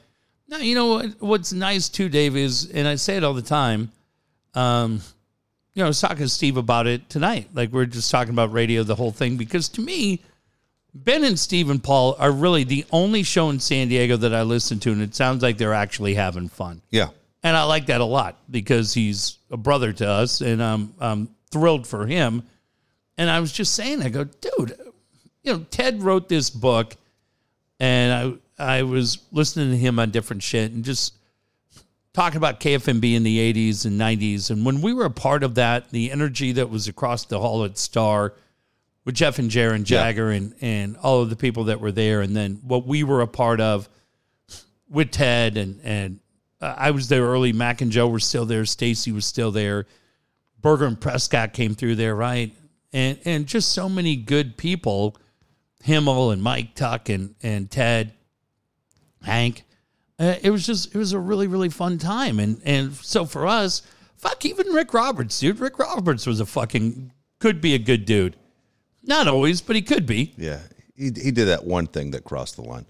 now 0.48 0.58
you 0.58 0.74
know 0.74 0.86
what, 0.86 1.20
what's 1.20 1.52
nice 1.52 1.88
too, 1.88 2.08
Dave 2.08 2.36
is, 2.36 2.70
and 2.70 2.86
I 2.86 2.96
say 2.96 3.16
it 3.16 3.24
all 3.24 3.34
the 3.34 3.42
time. 3.42 3.90
Um, 4.54 5.00
you 5.74 5.80
know, 5.80 5.86
I 5.86 5.88
was 5.88 6.00
talking 6.00 6.18
to 6.18 6.28
Steve 6.28 6.56
about 6.56 6.86
it 6.86 7.08
tonight. 7.10 7.50
Like 7.54 7.70
we're 7.70 7.86
just 7.86 8.10
talking 8.10 8.32
about 8.32 8.52
radio, 8.52 8.82
the 8.82 8.94
whole 8.94 9.12
thing, 9.12 9.36
because 9.36 9.68
to 9.70 9.80
me, 9.82 10.22
Ben 11.04 11.24
and 11.24 11.38
Steve 11.38 11.70
and 11.70 11.82
Paul 11.82 12.16
are 12.18 12.32
really 12.32 12.64
the 12.64 12.84
only 12.90 13.22
show 13.22 13.50
in 13.50 13.60
San 13.60 13.88
Diego 13.88 14.16
that 14.16 14.34
I 14.34 14.42
listen 14.42 14.80
to, 14.80 14.92
and 14.92 15.02
it 15.02 15.14
sounds 15.14 15.42
like 15.42 15.58
they're 15.58 15.74
actually 15.74 16.14
having 16.14 16.48
fun. 16.48 16.80
Yeah. 16.90 17.08
And 17.42 17.56
I 17.56 17.64
like 17.64 17.86
that 17.86 18.00
a 18.00 18.04
lot 18.04 18.38
because 18.50 18.94
he's 18.94 19.38
a 19.50 19.56
brother 19.56 19.92
to 19.92 20.08
us, 20.08 20.40
and 20.40 20.62
I'm, 20.62 20.94
I'm 20.98 21.28
thrilled 21.50 21.86
for 21.86 22.06
him. 22.06 22.42
And 23.18 23.30
I 23.30 23.40
was 23.40 23.52
just 23.52 23.74
saying, 23.74 24.02
I 24.02 24.08
go, 24.08 24.24
dude, 24.24 24.76
you 25.42 25.52
know, 25.52 25.66
Ted 25.70 26.02
wrote 26.02 26.28
this 26.28 26.50
book, 26.50 26.96
and 27.78 28.12
I 28.12 28.38
I 28.58 28.82
was 28.82 29.18
listening 29.32 29.70
to 29.70 29.76
him 29.76 29.98
on 29.98 30.10
different 30.10 30.42
shit 30.42 30.72
and 30.72 30.84
just 30.84 31.14
talking 32.14 32.38
about 32.38 32.60
KFMB 32.60 33.14
in 33.14 33.22
the 33.22 33.52
80s 33.52 33.84
and 33.84 34.00
90s. 34.00 34.50
And 34.50 34.64
when 34.64 34.80
we 34.80 34.94
were 34.94 35.04
a 35.04 35.10
part 35.10 35.42
of 35.42 35.56
that, 35.56 35.90
the 35.90 36.10
energy 36.10 36.52
that 36.52 36.70
was 36.70 36.88
across 36.88 37.26
the 37.26 37.38
hall 37.38 37.64
at 37.64 37.76
Star 37.76 38.32
with 39.06 39.14
Jeff 39.14 39.38
and 39.38 39.50
Jaron 39.50 39.84
Jagger 39.84 40.30
and, 40.30 40.54
and 40.60 40.96
all 40.98 41.22
of 41.22 41.30
the 41.30 41.36
people 41.36 41.64
that 41.64 41.80
were 41.80 41.92
there, 41.92 42.20
and 42.20 42.36
then 42.36 42.60
what 42.64 42.86
we 42.86 43.04
were 43.04 43.22
a 43.22 43.26
part 43.26 43.60
of 43.60 43.88
with 44.90 45.12
Ted 45.12 45.56
and 45.56 45.80
and 45.82 46.20
uh, 46.60 46.74
I 46.76 46.90
was 46.90 47.08
there 47.08 47.22
early. 47.22 47.52
Mac 47.52 47.80
and 47.80 47.90
Joe 47.90 48.08
were 48.08 48.18
still 48.18 48.44
there. 48.44 48.66
Stacy 48.66 49.12
was 49.12 49.24
still 49.24 49.52
there. 49.52 49.86
Berger 50.60 50.86
and 50.86 51.00
Prescott 51.00 51.52
came 51.52 51.74
through 51.74 51.94
there, 51.94 52.14
right? 52.14 52.52
And 52.92 53.18
and 53.24 53.46
just 53.46 53.72
so 53.72 53.88
many 53.88 54.16
good 54.16 54.56
people, 54.56 55.16
Himmel 55.84 56.32
and 56.32 56.42
Mike 56.42 56.74
Tuck 56.74 57.08
and 57.08 57.34
and 57.42 57.70
Ted, 57.70 58.12
Hank. 59.22 59.62
Uh, 60.18 60.34
it 60.42 60.50
was 60.50 60.66
just 60.66 60.94
it 60.94 60.98
was 60.98 61.12
a 61.12 61.18
really 61.18 61.46
really 61.46 61.68
fun 61.68 61.98
time, 61.98 62.40
and 62.40 62.60
and 62.64 62.92
so 62.94 63.24
for 63.24 63.46
us, 63.46 63.82
fuck 64.16 64.44
even 64.44 64.66
Rick 64.68 64.92
Roberts, 64.92 65.38
dude. 65.38 65.60
Rick 65.60 65.78
Roberts 65.78 66.26
was 66.26 66.40
a 66.40 66.46
fucking 66.46 67.12
could 67.38 67.60
be 67.60 67.74
a 67.74 67.78
good 67.78 68.04
dude, 68.06 68.34
not 69.06 69.28
always, 69.28 69.60
but 69.60 69.76
he 69.76 69.82
could 69.82 70.06
be. 70.06 70.34
Yeah. 70.36 70.60
He, 70.96 71.04
he 71.04 71.30
did 71.30 71.46
that 71.46 71.64
one 71.64 71.86
thing 71.86 72.10
that 72.12 72.24
crossed 72.24 72.56
the 72.56 72.62
line. 72.62 72.86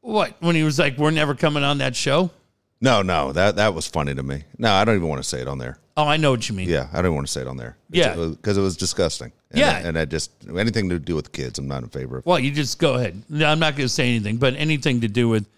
What 0.00 0.36
when 0.40 0.54
he 0.54 0.62
was 0.62 0.78
like, 0.78 0.98
"We're 0.98 1.10
never 1.10 1.34
coming 1.34 1.64
on 1.64 1.78
that 1.78 1.96
show." 1.96 2.30
No, 2.80 3.02
no, 3.02 3.32
that 3.32 3.56
that 3.56 3.74
was 3.74 3.86
funny 3.86 4.14
to 4.14 4.22
me. 4.22 4.44
No, 4.58 4.72
I 4.72 4.84
don't 4.84 4.96
even 4.96 5.08
want 5.08 5.22
to 5.22 5.28
say 5.28 5.40
it 5.40 5.48
on 5.48 5.58
there. 5.58 5.78
Oh, 5.96 6.04
I 6.06 6.16
know 6.18 6.30
what 6.30 6.48
you 6.48 6.54
mean. 6.54 6.68
Yeah, 6.68 6.88
I 6.92 7.00
don't 7.02 7.14
want 7.14 7.26
to 7.26 7.32
say 7.32 7.40
it 7.40 7.46
on 7.46 7.56
there. 7.56 7.76
Yeah. 7.90 8.14
because 8.14 8.58
it 8.58 8.60
was 8.60 8.76
disgusting. 8.76 9.32
And 9.50 9.60
Yeah. 9.60 9.70
I, 9.70 9.88
and 9.88 9.98
I 9.98 10.04
just 10.04 10.30
anything 10.56 10.90
to 10.90 10.98
do 10.98 11.14
with 11.16 11.32
kids, 11.32 11.58
I'm 11.58 11.66
not 11.66 11.82
in 11.82 11.88
favor 11.88 12.18
of. 12.18 12.26
Well, 12.26 12.38
you 12.38 12.50
just 12.52 12.78
go 12.78 12.94
ahead. 12.94 13.22
No, 13.30 13.46
I'm 13.46 13.58
not 13.58 13.76
going 13.76 13.86
to 13.86 13.92
say 13.92 14.08
anything, 14.10 14.36
but 14.36 14.54
anything 14.56 15.00
to 15.00 15.08
do 15.08 15.28
with 15.30 15.48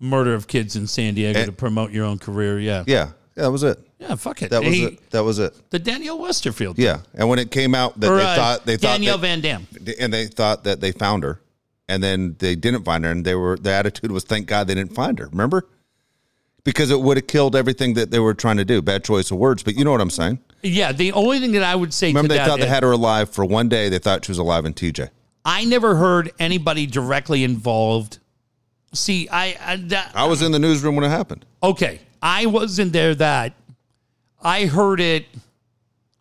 murder 0.00 0.34
of 0.34 0.48
kids 0.48 0.74
in 0.74 0.86
San 0.88 1.14
Diego 1.14 1.38
And- 1.38 1.46
to 1.46 1.52
promote 1.52 1.92
your 1.92 2.04
own 2.04 2.18
career. 2.18 2.58
Yeah. 2.58 2.82
Yeah, 2.86 3.10
yeah, 3.36 3.42
that 3.44 3.50
was 3.50 3.62
it. 3.62 3.78
Yeah, 3.98 4.14
fuck 4.14 4.42
it. 4.42 4.50
That 4.50 4.62
was 4.64 4.74
He- 4.74 4.84
it. 4.84 5.10
That 5.10 5.24
was 5.24 5.38
it. 5.38 5.54
The 5.70 5.78
Danielle 5.78 6.18
Westerfield. 6.18 6.74
Yeah, 6.78 7.00
and 7.14 7.28
when 7.28 7.38
it 7.38 7.50
came 7.50 7.74
out 7.74 7.98
that 8.00 8.10
Or, 8.10 8.16
they 8.16 8.22
uh, 8.24 8.34
thought 8.36 8.66
they 8.66 8.76
thought 8.76 8.92
Danielle 8.92 9.18
Van 9.18 9.40
Dam. 9.40 9.66
and 10.00 10.12
they 10.12 10.26
thought 10.26 10.64
that 10.64 10.80
they 10.80 10.92
found 10.92 11.22
her, 11.22 11.40
and 11.88 12.02
then 12.02 12.36
they 12.38 12.54
didn't 12.56 12.84
find 12.84 13.04
her, 13.04 13.10
and 13.10 13.24
they 13.24 13.34
were 13.34 13.56
the 13.56 13.70
attitude 13.72 14.10
was 14.12 14.24
thank 14.24 14.46
God 14.46 14.66
they 14.66 14.74
didn't 14.74 14.94
find 14.94 15.18
her. 15.18 15.26
Remember? 15.28 15.66
Because 16.64 16.90
it 16.90 17.00
would 17.00 17.16
have 17.16 17.28
killed 17.28 17.54
everything 17.54 17.94
that 17.94 18.10
they 18.10 18.18
were 18.18 18.34
trying 18.34 18.56
to 18.56 18.64
do. 18.64 18.82
Bad 18.82 19.04
choice 19.04 19.30
of 19.30 19.38
words, 19.38 19.62
but 19.62 19.76
you 19.76 19.84
know 19.84 19.92
what 19.92 20.00
I'm 20.00 20.10
saying. 20.10 20.40
Yeah, 20.62 20.90
the 20.90 21.12
only 21.12 21.38
thing 21.38 21.52
that 21.52 21.62
I 21.62 21.76
would 21.76 21.94
say 21.94 22.08
Remember, 22.08 22.28
to 22.28 22.34
they 22.34 22.38
that 22.38 22.48
thought 22.48 22.58
they 22.58 22.64
is- 22.64 22.70
had 22.70 22.82
her 22.82 22.90
alive 22.90 23.30
for 23.30 23.44
one 23.44 23.68
day. 23.68 23.88
They 23.88 23.98
thought 24.00 24.24
she 24.24 24.32
was 24.32 24.38
alive 24.38 24.64
in 24.64 24.74
TJ. 24.74 25.10
I 25.44 25.64
never 25.64 25.94
heard 25.94 26.32
anybody 26.40 26.86
directly 26.86 27.44
involved. 27.44 28.18
See, 28.92 29.28
I, 29.28 29.56
I 29.64 29.76
that, 29.76 30.10
I 30.14 30.24
was 30.24 30.42
in 30.42 30.50
the 30.50 30.58
newsroom 30.58 30.96
when 30.96 31.04
it 31.04 31.08
happened. 31.10 31.44
okay, 31.62 32.00
I 32.22 32.46
wasn't 32.46 32.92
there. 32.92 33.14
That 33.14 33.52
I 34.42 34.66
heard 34.66 35.00
it. 35.00 35.26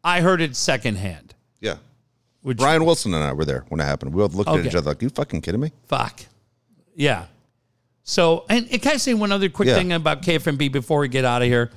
I 0.04 0.22
heard 0.22 0.42
it 0.42 0.56
secondhand. 0.56 1.34
Yeah, 1.62 1.78
Which 2.42 2.58
Brian 2.58 2.86
Wilson 2.86 3.14
and 3.14 3.24
I 3.24 3.34
were 3.34 3.46
there 3.46 3.66
when 3.70 3.80
it 3.80 3.86
happened. 3.86 4.14
We 4.14 4.20
both 4.20 4.36
looked 4.36 4.50
at 4.50 4.66
each 4.66 4.76
other 4.76 4.92
like, 4.92 5.02
"You 5.02 5.10
fucking 5.10 5.42
kidding 5.42 5.62
me?" 5.62 5.72
fuck, 5.88 6.22
yeah. 6.96 7.26
So, 8.04 8.46
and, 8.50 8.68
and 8.72 8.80
can 8.82 8.92
I 8.94 8.98
say 8.98 9.16
one 9.16 9.32
other 9.32 9.50
quick 9.50 9.68
Yeah. 9.68 9.76
thing 9.78 9.92
about 9.92 10.22
KFMB 10.22 10.72
before 10.72 11.00
we 11.00 11.08
get 11.08 11.26
out 11.26 11.42
of 11.42 11.48
here? 11.48 11.72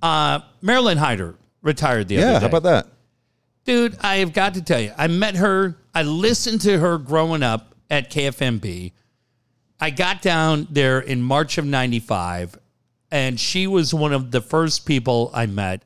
Uh, 0.00 0.40
Marilyn 0.62 0.96
Hyder 0.96 1.34
retired 1.60 2.08
the 2.08 2.16
other 2.18 2.26
Yeah, 2.26 2.32
day. 2.34 2.40
how 2.40 2.46
about 2.46 2.62
that? 2.62 2.86
Dude, 3.64 3.98
I 4.00 4.16
have 4.16 4.32
got 4.32 4.54
to 4.54 4.62
tell 4.62 4.80
you, 4.80 4.92
I 4.96 5.08
met 5.08 5.36
her. 5.36 5.76
I 5.94 6.04
listened 6.04 6.62
to 6.62 6.78
her 6.78 6.96
growing 6.96 7.42
up 7.42 7.74
at 7.90 8.10
KFMB. 8.10 8.92
I 9.78 9.90
got 9.90 10.22
down 10.22 10.68
there 10.70 11.00
in 11.00 11.20
March 11.20 11.58
of 11.58 11.66
95, 11.66 12.58
and 13.10 13.38
she 13.38 13.66
was 13.66 13.92
one 13.94 14.12
of 14.12 14.30
the 14.30 14.40
first 14.40 14.86
people 14.86 15.30
I 15.34 15.46
met. 15.46 15.82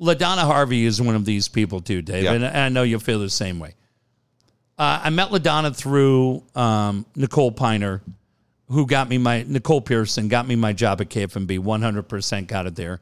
LaDonna 0.00 0.42
Harvey 0.44 0.84
is 0.84 1.00
one 1.02 1.14
of 1.16 1.24
these 1.24 1.48
people 1.48 1.80
too, 1.80 2.02
Dave, 2.02 2.24
Yeah. 2.24 2.32
and 2.34 2.44
I 2.46 2.68
know 2.68 2.82
you'll 2.82 3.00
feel 3.00 3.18
the 3.20 3.30
same 3.30 3.58
way. 3.58 3.74
Uh, 4.78 5.00
I 5.04 5.10
met 5.10 5.30
LaDonna 5.30 5.74
through 5.74 6.44
um, 6.54 7.04
Nicole 7.16 7.50
Piner, 7.50 8.00
who 8.68 8.86
got 8.86 9.08
me 9.08 9.18
my, 9.18 9.44
Nicole 9.48 9.80
Pearson 9.80 10.28
got 10.28 10.46
me 10.46 10.54
my 10.54 10.72
job 10.72 11.00
at 11.00 11.08
KFMB, 11.08 11.58
100% 11.58 12.46
got 12.46 12.66
it 12.66 12.76
there. 12.76 13.00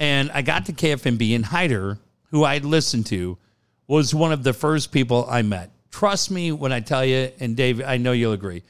And 0.00 0.30
I 0.32 0.42
got 0.42 0.66
to 0.66 0.72
KFMB, 0.72 1.36
and 1.36 1.44
Hyder, 1.44 1.98
who 2.30 2.44
I'd 2.44 2.64
listened 2.64 3.06
to, 3.06 3.38
was 3.86 4.14
one 4.14 4.32
of 4.32 4.42
the 4.42 4.52
first 4.52 4.90
people 4.90 5.26
I 5.30 5.42
met. 5.42 5.70
Trust 5.92 6.30
me 6.32 6.50
when 6.50 6.72
I 6.72 6.80
tell 6.80 7.04
you, 7.04 7.30
and 7.38 7.56
Dave, 7.56 7.80
I 7.84 7.98
know 7.98 8.10
you'll 8.12 8.32
agree. 8.32 8.62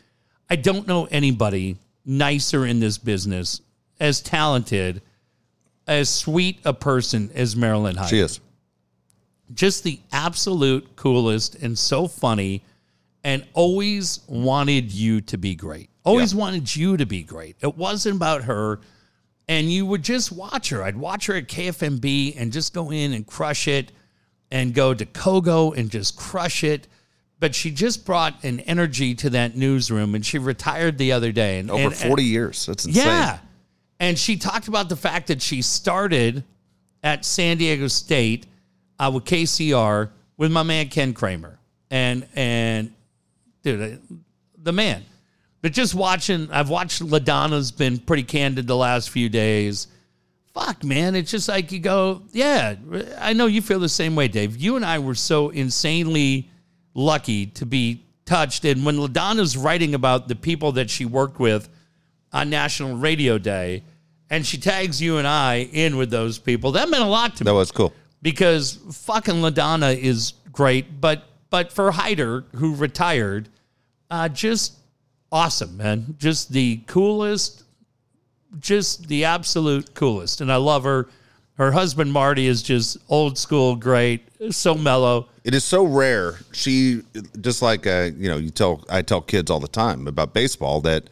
I 0.50 0.56
don't 0.56 0.86
know 0.86 1.06
anybody 1.10 1.78
nicer 2.04 2.66
in 2.66 2.80
this 2.80 2.98
business, 2.98 3.62
as 4.00 4.20
talented, 4.20 5.02
as 5.86 6.08
sweet 6.08 6.58
a 6.64 6.72
person 6.74 7.30
as 7.34 7.54
Marilyn 7.56 7.96
Hyder 7.96 8.08
She 8.08 8.18
is. 8.20 8.40
just 9.54 9.84
the 9.84 10.00
absolute 10.12 10.96
coolest 10.96 11.54
and 11.56 11.78
so 11.78 12.08
funny 12.08 12.62
and 13.24 13.44
always 13.54 14.20
wanted 14.28 14.92
you 14.92 15.20
to 15.22 15.36
be 15.38 15.54
great. 15.54 15.90
Always 16.04 16.34
wanted 16.34 16.74
you 16.74 16.96
to 16.96 17.06
be 17.06 17.22
great. 17.24 17.56
It 17.60 17.76
wasn't 17.76 18.16
about 18.16 18.44
her. 18.44 18.80
And 19.48 19.70
you 19.72 19.86
would 19.86 20.02
just 20.02 20.30
watch 20.32 20.70
her. 20.70 20.82
I'd 20.82 20.96
watch 20.96 21.26
her 21.26 21.34
at 21.34 21.48
KFMB 21.48 22.34
and 22.36 22.52
just 22.52 22.72
go 22.74 22.90
in 22.90 23.12
and 23.12 23.26
crush 23.26 23.66
it 23.68 23.90
and 24.50 24.72
go 24.74 24.94
to 24.94 25.04
Kogo 25.06 25.76
and 25.76 25.90
just 25.90 26.16
crush 26.16 26.62
it. 26.64 26.86
But 27.40 27.54
she 27.54 27.70
just 27.72 28.04
brought 28.06 28.42
an 28.44 28.60
energy 28.60 29.14
to 29.16 29.30
that 29.30 29.56
newsroom 29.56 30.14
and 30.14 30.24
she 30.24 30.38
retired 30.38 30.96
the 30.98 31.12
other 31.12 31.32
day. 31.32 31.58
And, 31.58 31.70
Over 31.70 31.82
and- 31.86 31.94
40 31.94 32.22
years. 32.24 32.66
That's 32.66 32.86
insane. 32.86 33.04
yeah. 33.06 33.38
And 33.98 34.18
she 34.18 34.36
talked 34.36 34.68
about 34.68 34.88
the 34.88 34.96
fact 34.96 35.28
that 35.28 35.40
she 35.40 35.62
started 35.62 36.44
at 37.02 37.24
San 37.24 37.56
Diego 37.56 37.88
State 37.88 38.46
uh, 38.98 39.10
with 39.12 39.24
KCR 39.24 40.10
with 40.36 40.52
my 40.52 40.62
man 40.62 40.88
Ken 40.88 41.14
Kramer. 41.14 41.58
And, 41.90 42.26
and 42.34 42.92
dude, 43.62 43.94
uh, 43.94 44.14
the 44.58 44.72
man. 44.72 45.04
But 45.62 45.72
just 45.72 45.94
watching, 45.94 46.50
I've 46.50 46.68
watched 46.68 47.00
LaDonna's 47.00 47.72
been 47.72 47.98
pretty 47.98 48.22
candid 48.22 48.66
the 48.66 48.76
last 48.76 49.10
few 49.10 49.28
days. 49.28 49.88
Fuck, 50.52 50.84
man. 50.84 51.14
It's 51.14 51.30
just 51.30 51.48
like 51.48 51.72
you 51.72 51.78
go, 51.78 52.22
yeah, 52.32 52.76
I 53.18 53.32
know 53.32 53.46
you 53.46 53.62
feel 53.62 53.78
the 53.78 53.88
same 53.88 54.14
way, 54.14 54.28
Dave. 54.28 54.56
You 54.56 54.76
and 54.76 54.84
I 54.84 54.98
were 54.98 55.14
so 55.14 55.50
insanely 55.50 56.50
lucky 56.94 57.46
to 57.46 57.66
be 57.66 58.04
touched. 58.24 58.64
And 58.64 58.84
when 58.84 59.00
LaDonna's 59.00 59.56
writing 59.56 59.94
about 59.94 60.28
the 60.28 60.36
people 60.36 60.72
that 60.72 60.90
she 60.90 61.04
worked 61.04 61.38
with 61.38 61.68
on 62.36 62.50
National 62.50 62.94
Radio 62.96 63.38
Day, 63.38 63.82
and 64.28 64.44
she 64.46 64.58
tags 64.58 65.00
you 65.00 65.16
and 65.16 65.26
I 65.26 65.68
in 65.72 65.96
with 65.96 66.10
those 66.10 66.38
people, 66.38 66.72
that 66.72 66.90
meant 66.90 67.02
a 67.02 67.06
lot 67.06 67.34
to 67.36 67.44
me 67.44 67.46
That 67.46 67.54
was 67.54 67.72
cool. 67.72 67.94
because 68.20 68.78
fucking 68.92 69.36
LaDonna 69.36 69.96
is 69.98 70.34
great, 70.52 71.00
but 71.00 71.24
but 71.48 71.72
for 71.72 71.90
Hyder, 71.92 72.44
who 72.56 72.74
retired, 72.74 73.48
uh, 74.10 74.28
just 74.28 74.74
awesome, 75.32 75.76
man. 75.78 76.16
Just 76.18 76.52
the 76.52 76.80
coolest, 76.86 77.62
just 78.58 79.08
the 79.08 79.24
absolute 79.24 79.94
coolest. 79.94 80.40
And 80.40 80.52
I 80.52 80.56
love 80.56 80.84
her. 80.84 81.08
Her 81.54 81.72
husband 81.72 82.12
Marty 82.12 82.48
is 82.48 82.62
just 82.62 82.98
old 83.08 83.38
school 83.38 83.76
great, 83.76 84.20
so 84.50 84.74
mellow. 84.74 85.28
It 85.44 85.54
is 85.54 85.64
so 85.64 85.84
rare. 85.84 86.40
She 86.52 87.00
just 87.40 87.62
like 87.62 87.86
uh, 87.86 88.10
you 88.18 88.28
know, 88.28 88.36
you 88.36 88.50
tell 88.50 88.84
I 88.90 89.00
tell 89.00 89.22
kids 89.22 89.50
all 89.50 89.60
the 89.60 89.68
time 89.68 90.06
about 90.06 90.34
baseball 90.34 90.82
that 90.82 91.04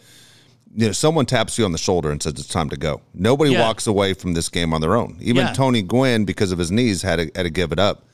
you 0.75 0.87
know 0.87 0.93
someone 0.93 1.27
taps 1.27 1.59
you 1.59 1.65
on 1.65 1.73
the 1.73 1.79
shoulder 1.79 2.11
and 2.11 2.23
says 2.23 2.33
it's 2.33 2.47
time 2.49 2.69
to 2.71 2.77
go. 2.77 3.01
Nobody 3.15 3.53
Yeah. 3.53 3.61
walks 3.61 3.87
away 3.87 4.15
from 4.15 4.35
this 4.35 4.49
game 4.49 4.73
on 4.75 4.81
their 4.81 4.97
own. 4.97 5.17
Even 5.21 5.47
Yeah. 5.47 5.53
Tony 5.53 5.83
Gwynn, 5.83 6.25
because 6.25 6.53
of 6.53 6.59
his 6.59 6.71
knees, 6.71 7.03
had 7.03 7.17
to, 7.17 7.31
had 7.37 7.45
to 7.45 7.51
give 7.51 7.73
it 7.73 7.79
up. 7.79 8.05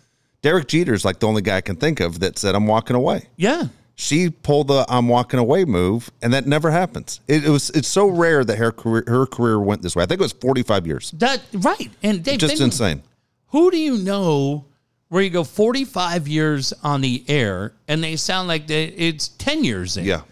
Derek 0.42 0.68
Jeter's 0.68 1.04
like 1.04 1.18
the 1.20 1.26
only 1.26 1.42
guy 1.42 1.56
I 1.58 1.60
can 1.60 1.76
think 1.76 2.00
of 2.00 2.20
that 2.20 2.38
said 2.38 2.54
I'm 2.54 2.66
walking 2.66 2.96
away. 2.96 3.28
Yeah. 3.36 3.64
She 3.94 4.30
pulled 4.30 4.68
the 4.68 4.86
I'm 4.88 5.08
walking 5.08 5.38
away 5.38 5.66
move, 5.66 6.10
and 6.22 6.32
that 6.32 6.46
never 6.46 6.70
happens. 6.70 7.20
It, 7.28 7.44
it 7.44 7.50
was 7.50 7.68
it's 7.70 7.88
so 7.88 8.06
rare 8.08 8.44
that 8.44 8.56
her 8.56 8.72
career 8.72 9.04
her 9.06 9.26
career 9.26 9.58
went 9.60 9.82
this 9.82 9.94
way. 9.94 10.02
I 10.02 10.06
think 10.06 10.20
it 10.20 10.22
was 10.24 10.32
45 10.32 10.86
years. 10.86 11.10
That 11.18 11.42
right. 11.52 11.90
And 12.02 12.22
Dave, 12.24 12.38
Just 12.38 12.60
insane. 12.60 13.02
Who 13.48 13.70
do 13.70 13.76
you 13.78 13.98
know 13.98 14.64
where 15.08 15.22
you 15.22 15.28
go 15.28 15.44
45 15.44 16.28
years 16.28 16.72
on 16.82 17.00
the 17.02 17.24
air 17.28 17.72
and 17.88 18.02
they 18.02 18.16
sound 18.16 18.48
like 18.48 18.68
they, 18.68 18.84
it's 18.84 19.28
10 19.28 19.64
years 19.64 19.96
in? 19.98 20.04
Yeah. 20.06 20.22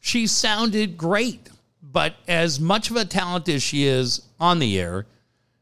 She 0.00 0.26
sounded 0.28 0.96
great, 0.96 1.47
but 1.90 2.16
as 2.26 2.60
much 2.60 2.90
of 2.90 2.96
a 2.96 3.04
talent 3.04 3.48
as 3.48 3.62
she 3.62 3.86
is 3.86 4.22
on 4.38 4.58
the 4.58 4.78
air, 4.78 5.06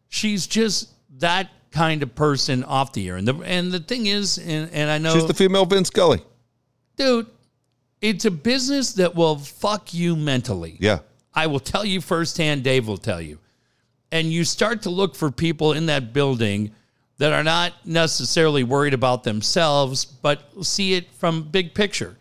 she's 0.09 0.47
just 0.47 0.91
that 1.19 1.51
kind 1.71 2.03
of 2.03 2.15
person 2.15 2.65
off 2.65 2.93
the 2.93 3.09
air. 3.09 3.17
And 3.17 3.29
the 3.29 3.35
and 3.45 3.71
the 3.71 3.81
thing 3.81 4.07
is, 4.07 4.39
and, 4.39 4.71
and 4.73 4.91
I 4.91 4.99
know, 4.99 5.15
She's 5.15 5.27
the 5.27 5.35
female 5.35 5.67
Vince 5.67 5.89
Scully. 5.89 6.21
dude, 6.97 7.27
it's 8.01 8.25
a 8.25 8.31
business 8.31 8.95
that 8.95 9.15
will 9.15 9.39
fuck 9.39 9.95
you 9.95 10.17
mentally. 10.17 10.77
Yeah. 10.81 11.01
I 11.35 11.47
will 11.47 11.61
tell 11.61 11.85
you 11.85 12.01
firsthand, 12.01 12.65
Dave 12.65 12.87
will 12.89 12.97
tell 12.97 13.21
you. 13.21 13.39
And 14.11 14.33
you 14.33 14.45
start 14.45 14.83
to 14.83 14.91
look 14.91 15.15
for 15.15 15.31
people 15.31 15.73
in 15.73 15.87
that 15.87 16.13
building 16.13 16.73
that 17.19 17.33
are 17.33 17.45
not 17.45 17.73
necessarily 17.85 18.65
worried 18.65 18.95
about 18.95 19.25
themselves, 19.25 20.05
but 20.05 20.43
see 20.65 20.95
it 20.95 21.13
from 21.15 21.43
big 21.43 21.75
picture. 21.75 22.17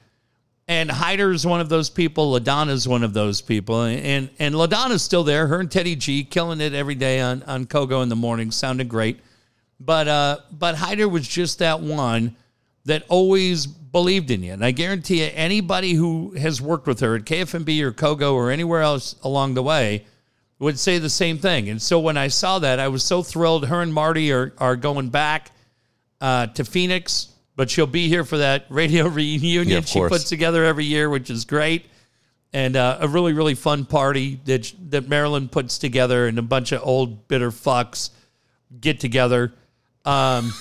And 0.67 0.89
Hyder 0.89 1.31
is 1.31 1.45
one 1.45 1.61
of 1.61 1.69
those 1.69 1.89
people. 1.89 2.33
LaDonna 2.33 2.71
is 2.71 2.87
one 2.87 3.03
of 3.03 3.13
those 3.13 3.39
people. 3.41 3.83
And 3.83 4.29
and 4.39 4.55
LaDonna's 4.55 5.03
still 5.03 5.23
there. 5.23 5.47
Her 5.47 5.59
and 5.59 5.69
Teddy 5.69 5.95
G 5.95 6.23
killing 6.23 6.59
it 6.59 6.73
every 6.73 6.95
day 6.95 7.21
on, 7.21 7.43
on 7.43 7.65
Kogo 7.67 8.01
in 8.01 8.09
the 8.09 8.15
morning. 8.15 8.49
Sounded 8.49 8.89
great. 8.89 9.19
But 9.79 10.07
uh, 10.07 10.39
but 10.51 10.75
Hyder 10.75 11.07
was 11.07 11.27
just 11.27 11.59
that 11.59 11.81
one 11.81 12.35
that 12.85 13.03
always 13.09 13.67
believed 13.67 14.31
in 14.31 14.43
you. 14.43 14.53
And 14.53 14.63
I 14.63 14.71
guarantee 14.71 15.23
you, 15.23 15.31
anybody 15.33 15.93
who 15.93 16.31
has 16.31 16.61
worked 16.61 16.87
with 16.87 16.99
her 16.99 17.15
at 17.15 17.23
KFMB 17.23 17.81
or 17.81 17.91
Kogo 17.91 18.33
or 18.33 18.51
anywhere 18.51 18.81
else 18.81 19.15
along 19.23 19.53
the 19.53 19.63
way 19.63 20.05
would 20.59 20.79
say 20.79 20.99
the 20.99 21.09
same 21.09 21.37
thing. 21.37 21.69
And 21.69 21.81
so 21.81 21.99
when 21.99 22.17
I 22.17 22.27
saw 22.27 22.59
that, 22.59 22.79
I 22.79 22.87
was 22.87 23.03
so 23.03 23.23
thrilled. 23.23 23.67
Her 23.67 23.81
and 23.81 23.93
Marty 23.93 24.31
are, 24.31 24.53
are 24.57 24.75
going 24.75 25.09
back 25.09 25.51
uh, 26.21 26.47
to 26.47 26.63
Phoenix, 26.63 27.29
but 27.55 27.69
she'll 27.69 27.87
be 27.87 28.07
here 28.07 28.23
for 28.23 28.37
that 28.37 28.65
radio 28.69 29.07
reunion 29.09 29.67
Yeah, 29.67 29.81
she 29.81 29.99
course. 29.99 30.11
puts 30.11 30.23
together 30.25 30.63
every 30.65 30.85
year, 30.85 31.09
which 31.09 31.29
is 31.29 31.45
great. 31.45 31.85
And 32.53 32.75
uh, 32.77 32.97
a 33.01 33.07
really, 33.07 33.33
really 33.33 33.55
fun 33.55 33.85
party 33.85 34.39
that 34.45 34.71
that 34.89 35.09
Marilyn 35.09 35.49
puts 35.49 35.77
together, 35.77 36.25
and 36.27 36.39
a 36.39 36.41
bunch 36.41 36.71
of 36.71 36.81
old 36.83 37.27
bitter 37.27 37.51
fucks 37.51 38.11
get 38.79 39.01
together. 39.01 39.53
Um, 40.05 40.53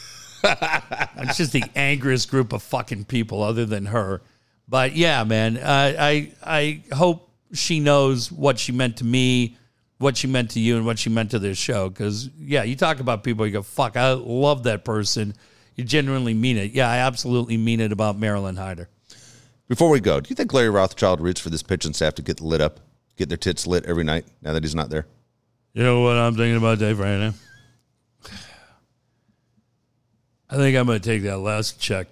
it's 0.44 1.36
just 1.38 1.52
the 1.52 1.64
angriest 1.74 2.30
group 2.30 2.52
of 2.52 2.62
fucking 2.62 3.06
people, 3.06 3.42
other 3.42 3.66
than 3.66 3.86
her. 3.86 4.22
But 4.68 4.94
yeah, 4.94 5.24
man, 5.24 5.56
uh, 5.56 5.94
I 5.98 6.32
I 6.44 6.82
hope 6.92 7.28
she 7.52 7.80
knows 7.80 8.30
what 8.30 8.60
she 8.60 8.70
meant 8.70 8.98
to 8.98 9.04
me, 9.04 9.56
what 9.98 10.16
she 10.16 10.28
meant 10.28 10.50
to 10.52 10.60
you, 10.60 10.76
and 10.76 10.86
what 10.86 11.00
she 11.00 11.10
meant 11.10 11.32
to 11.32 11.40
this 11.40 11.58
show. 11.58 11.88
Because 11.88 12.30
yeah, 12.38 12.62
you 12.62 12.76
talk 12.76 13.00
about 13.00 13.24
people, 13.24 13.44
you 13.44 13.52
go, 13.52 13.62
"Fuck, 13.62 13.96
I 13.96 14.12
love 14.12 14.62
that 14.64 14.84
person." 14.84 15.34
You 15.80 15.86
genuinely 15.86 16.34
mean 16.34 16.58
it. 16.58 16.72
Yeah, 16.72 16.90
I 16.90 16.98
absolutely 16.98 17.56
mean 17.56 17.80
it 17.80 17.90
about 17.90 18.18
Marilyn 18.18 18.56
Hyder. 18.56 18.90
Before 19.66 19.88
we 19.88 19.98
go, 19.98 20.20
do 20.20 20.28
you 20.28 20.36
think 20.36 20.52
Larry 20.52 20.68
Rothschild 20.68 21.20
roots 21.20 21.40
for 21.40 21.48
this 21.48 21.62
pitching 21.62 21.94
staff 21.94 22.14
to 22.16 22.22
get 22.22 22.40
lit 22.40 22.60
up? 22.60 22.80
get 23.16 23.28
their 23.28 23.38
tits 23.38 23.66
lit 23.66 23.84
every 23.84 24.02
night 24.02 24.24
now 24.42 24.52
that 24.52 24.62
he's 24.62 24.74
not 24.74 24.90
there? 24.90 25.06
You 25.74 25.82
know 25.82 26.00
what 26.00 26.16
I'm 26.16 26.34
thinking 26.34 26.56
about, 26.56 26.78
Dave, 26.78 26.98
right 26.98 27.18
now? 27.18 27.34
I 30.50 30.56
think 30.56 30.76
I'm 30.76 30.86
going 30.86 31.00
to 31.00 31.08
take 31.08 31.22
that 31.22 31.38
last 31.38 31.80
check 31.80 32.08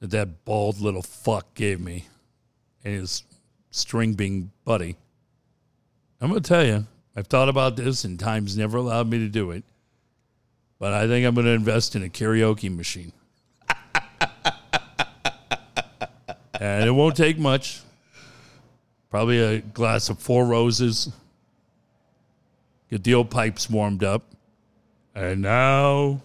that 0.00 0.10
that 0.10 0.44
bald 0.44 0.80
little 0.80 1.02
fuck 1.02 1.54
gave 1.54 1.80
me 1.80 2.06
and 2.84 2.94
his 2.94 3.24
string 3.70 4.14
being 4.14 4.50
buddy. 4.64 4.96
I'm 6.20 6.30
going 6.30 6.42
to 6.42 6.48
tell 6.48 6.64
you, 6.64 6.86
I've 7.14 7.28
thought 7.28 7.48
about 7.48 7.76
this 7.76 8.04
and 8.04 8.18
time's 8.18 8.56
never 8.56 8.78
allowed 8.78 9.08
me 9.08 9.18
to 9.18 9.28
do 9.28 9.52
it. 9.52 9.62
But 10.78 10.92
I 10.92 11.06
think 11.06 11.26
I'm 11.26 11.34
going 11.34 11.46
to 11.46 11.52
invest 11.52 11.96
in 11.96 12.02
a 12.02 12.08
karaoke 12.08 12.74
machine. 12.74 13.12
and 16.60 16.84
it 16.84 16.90
won't 16.90 17.16
take 17.16 17.38
much. 17.38 17.80
Probably 19.10 19.38
a 19.38 19.60
glass 19.60 20.10
of 20.10 20.18
four 20.18 20.44
roses. 20.44 21.10
Get 22.90 23.04
the 23.04 23.14
old 23.14 23.30
pipes 23.30 23.70
warmed 23.70 24.04
up. 24.04 24.22
And 25.14 25.40
now 25.42 26.20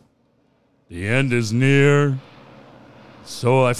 the 0.89 1.07
end 1.07 1.31
is 1.31 1.53
near. 1.53 2.19
So 3.23 3.65
I. 3.65 3.73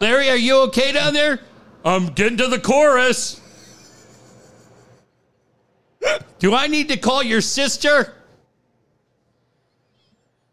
Larry, 0.00 0.28
are 0.28 0.36
you 0.36 0.58
okay 0.64 0.92
down 0.92 1.14
there? 1.14 1.40
I'm 1.84 2.08
getting 2.08 2.36
to 2.38 2.48
the 2.48 2.58
chorus. 2.60 3.41
Do 6.38 6.54
I 6.54 6.66
need 6.66 6.88
to 6.88 6.96
call 6.96 7.22
your 7.22 7.40
sister? 7.40 8.14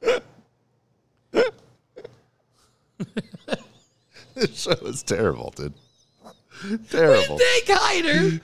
This 4.40 4.62
show 4.62 4.72
is 4.86 5.04
terrible, 5.04 5.54
dude. 5.56 5.74
Terrible. 6.90 7.38
Thank 7.38 7.66
Hyder. 7.68 8.40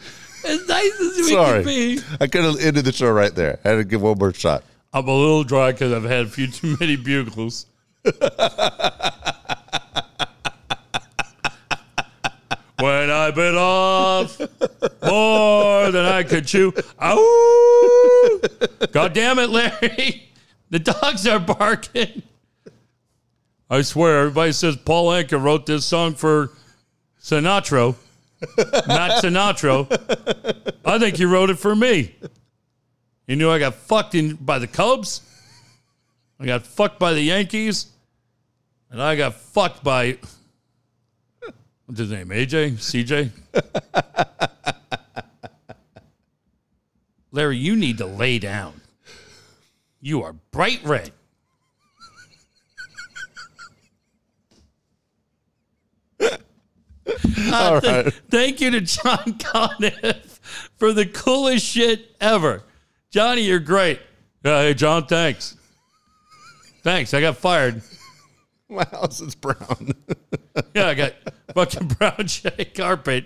As 0.45 0.67
nice 0.67 0.99
as 0.99 1.17
we 1.17 1.29
Sorry. 1.31 1.63
can 1.63 1.65
be. 1.65 1.99
I 2.19 2.27
could 2.27 2.43
have 2.43 2.59
ended 2.59 2.83
the 2.83 2.91
show 2.91 3.09
right 3.11 3.33
there. 3.33 3.59
I 3.63 3.69
had 3.69 3.75
to 3.75 3.83
give 3.85 4.01
one 4.01 4.17
more 4.17 4.33
shot. 4.33 4.63
I'm 4.93 5.07
a 5.07 5.15
little 5.15 5.45
dry 5.45 5.71
because 5.71 5.93
I've 5.93 6.03
had 6.03 6.25
a 6.25 6.29
few 6.29 6.47
too 6.47 6.75
many 6.81 6.97
bugles. 6.97 7.65
when 12.85 13.09
I 13.09 13.31
bit 13.31 13.55
off 13.55 14.39
more 15.01 15.91
than 15.91 16.05
I 16.05 16.21
could 16.21 16.45
chew. 16.45 16.71
Ow! 17.01 18.39
God 18.91 19.13
damn 19.13 19.39
it, 19.39 19.49
Larry. 19.49 20.21
The 20.71 20.79
dogs 20.79 21.27
are 21.27 21.39
barking. 21.39 22.23
I 23.69 23.83
swear, 23.83 24.21
everybody 24.21 24.51
says 24.51 24.75
Paul 24.75 25.09
Anka 25.09 25.41
wrote 25.41 25.67
this 25.67 25.85
song 25.85 26.15
for 26.15 26.51
Sinatra. 27.21 27.95
Not 28.87 29.23
Sinatra. 29.23 30.73
I 30.83 30.97
think 30.97 31.17
he 31.17 31.25
wrote 31.25 31.51
it 31.51 31.59
for 31.59 31.75
me. 31.75 32.15
You 33.27 33.35
knew 33.35 33.51
I 33.51 33.59
got 33.59 33.75
fucked 33.75 34.15
in 34.15 34.35
by 34.35 34.57
the 34.57 34.67
Cubs. 34.67 35.21
I 36.39 36.47
got 36.47 36.65
fucked 36.65 36.99
by 36.99 37.13
the 37.13 37.21
Yankees. 37.21 37.85
And 38.89 39.01
I 39.01 39.15
got 39.15 39.35
fucked 39.35 39.83
by 39.83 40.17
what's 41.85 41.99
his 41.99 42.11
name? 42.11 42.29
AJ? 42.29 42.73
CJ? 42.73 43.31
Larry, 47.31 47.57
you 47.57 47.75
need 47.75 47.97
to 47.97 48.05
lay 48.05 48.39
down. 48.39 48.81
You 49.99 50.23
are 50.23 50.33
bright 50.51 50.79
red. 50.83 51.11
All 56.21 56.29
uh, 57.53 57.81
right. 57.83 58.13
Thank 58.29 58.61
you 58.61 58.71
to 58.71 58.81
John 58.81 59.37
Conniff 59.37 60.39
for 60.77 60.93
the 60.93 61.05
coolest 61.05 61.65
shit 61.65 62.15
ever. 62.21 62.63
Johnny, 63.11 63.41
you're 63.41 63.59
great. 63.59 63.99
Yeah, 64.43 64.61
hey, 64.61 64.73
John, 64.73 65.05
thanks. 65.07 65.57
Thanks. 66.83 67.13
I 67.13 67.21
got 67.21 67.37
fired. 67.37 67.81
My 68.69 68.85
house 68.85 69.21
is 69.21 69.35
brown. 69.35 69.91
Yeah, 70.73 70.87
I 70.87 70.93
got 70.93 71.13
fucking 71.53 71.87
brown 71.87 72.27
shag 72.27 72.73
carpet 72.75 73.25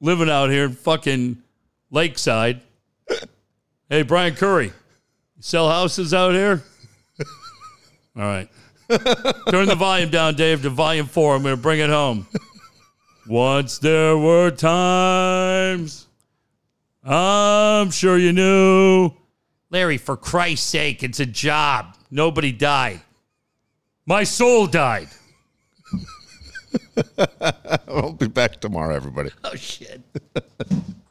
living 0.00 0.28
out 0.28 0.50
here 0.50 0.64
in 0.64 0.72
fucking 0.72 1.42
Lakeside. 1.90 2.60
Hey, 3.88 4.02
Brian 4.02 4.34
Curry, 4.34 4.66
you 4.66 4.72
sell 5.40 5.70
houses 5.70 6.12
out 6.12 6.32
here? 6.32 6.62
All 8.16 8.22
right. 8.22 8.48
Turn 9.48 9.68
the 9.68 9.76
volume 9.76 10.10
down, 10.10 10.34
Dave, 10.34 10.62
to 10.62 10.70
volume 10.70 11.06
four. 11.06 11.34
I'm 11.34 11.42
going 11.42 11.56
to 11.56 11.62
bring 11.62 11.80
it 11.80 11.88
home. 11.88 12.26
Once 13.26 13.78
there 13.78 14.18
were 14.18 14.50
times, 14.50 16.08
I'm 17.04 17.90
sure 17.90 18.18
you 18.18 18.32
knew. 18.32 19.12
Larry, 19.70 19.96
for 19.96 20.16
Christ's 20.16 20.68
sake, 20.68 21.02
it's 21.02 21.20
a 21.20 21.26
job. 21.26 21.96
Nobody 22.10 22.52
died. 22.52 23.00
My 24.04 24.24
soul 24.24 24.66
died. 24.66 25.08
I'll 27.88 28.12
be 28.12 28.28
back 28.28 28.60
tomorrow, 28.60 28.94
everybody. 28.94 29.30
Oh, 29.44 29.54
shit. 29.54 30.00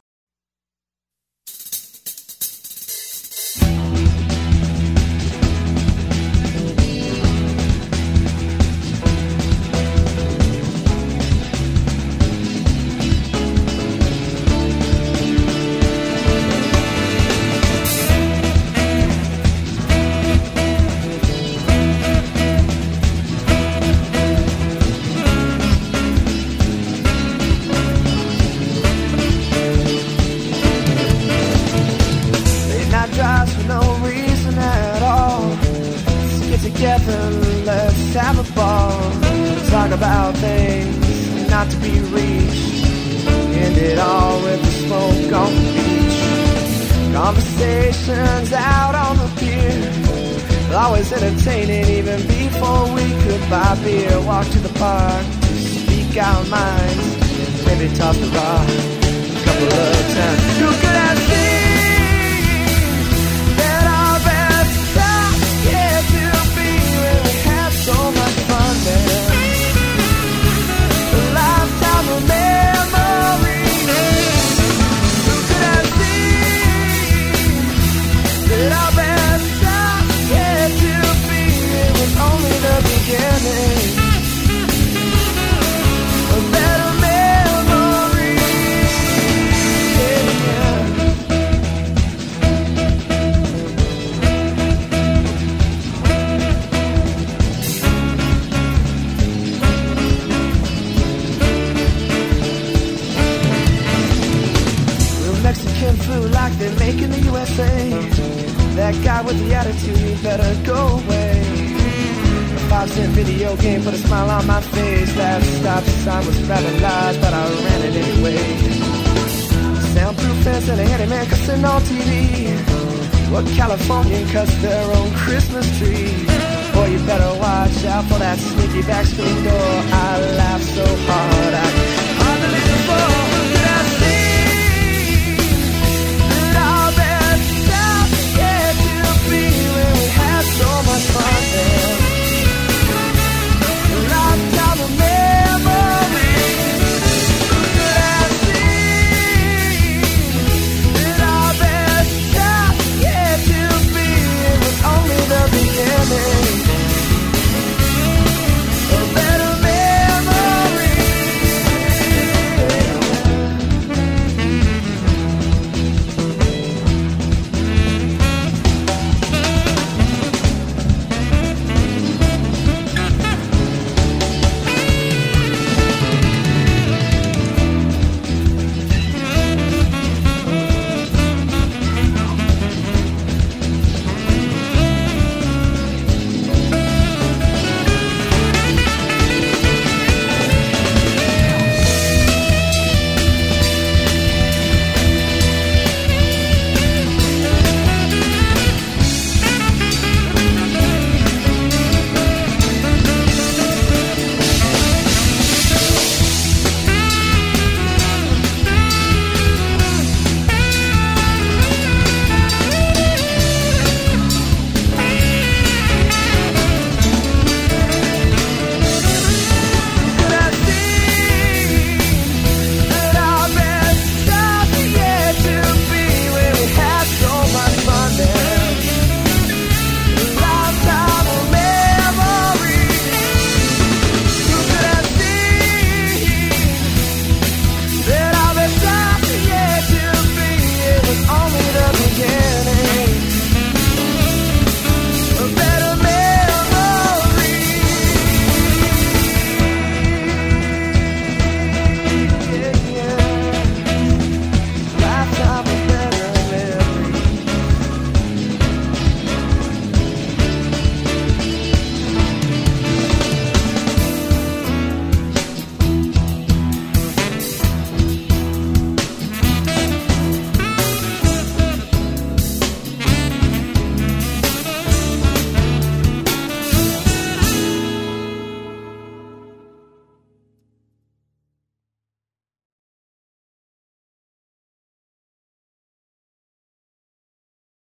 about 40.02 40.34
things 40.38 41.48
not 41.48 41.70
to 41.70 41.76
be 41.76 41.94
reached. 42.10 42.84
End 43.54 43.76
it 43.76 43.98
all 44.00 44.42
with 44.42 44.60
the 44.60 44.72
smoke 44.82 45.32
on 45.42 45.54
the 45.54 45.64
beach. 45.78 47.14
Conversations 47.14 48.52
out 48.52 48.96
on 48.96 49.16
the 49.22 49.30
pier. 49.38 50.74
Always 50.76 51.12
entertaining 51.12 51.86
even 51.86 52.18
before 52.26 52.84
we 52.96 53.06
could 53.22 53.42
buy 53.48 53.78
beer. 53.84 54.20
Walk 54.22 54.44
to 54.46 54.58
the 54.58 54.74
park, 54.76 55.24
speak 55.54 56.16
our 56.16 56.44
minds. 56.46 57.66
Maybe 57.66 57.86
toss 57.94 58.18
the 58.18 58.26
rock 58.26 58.68
a 59.30 59.44
couple 59.44 59.68
of 59.68 60.14
times. 60.16 60.91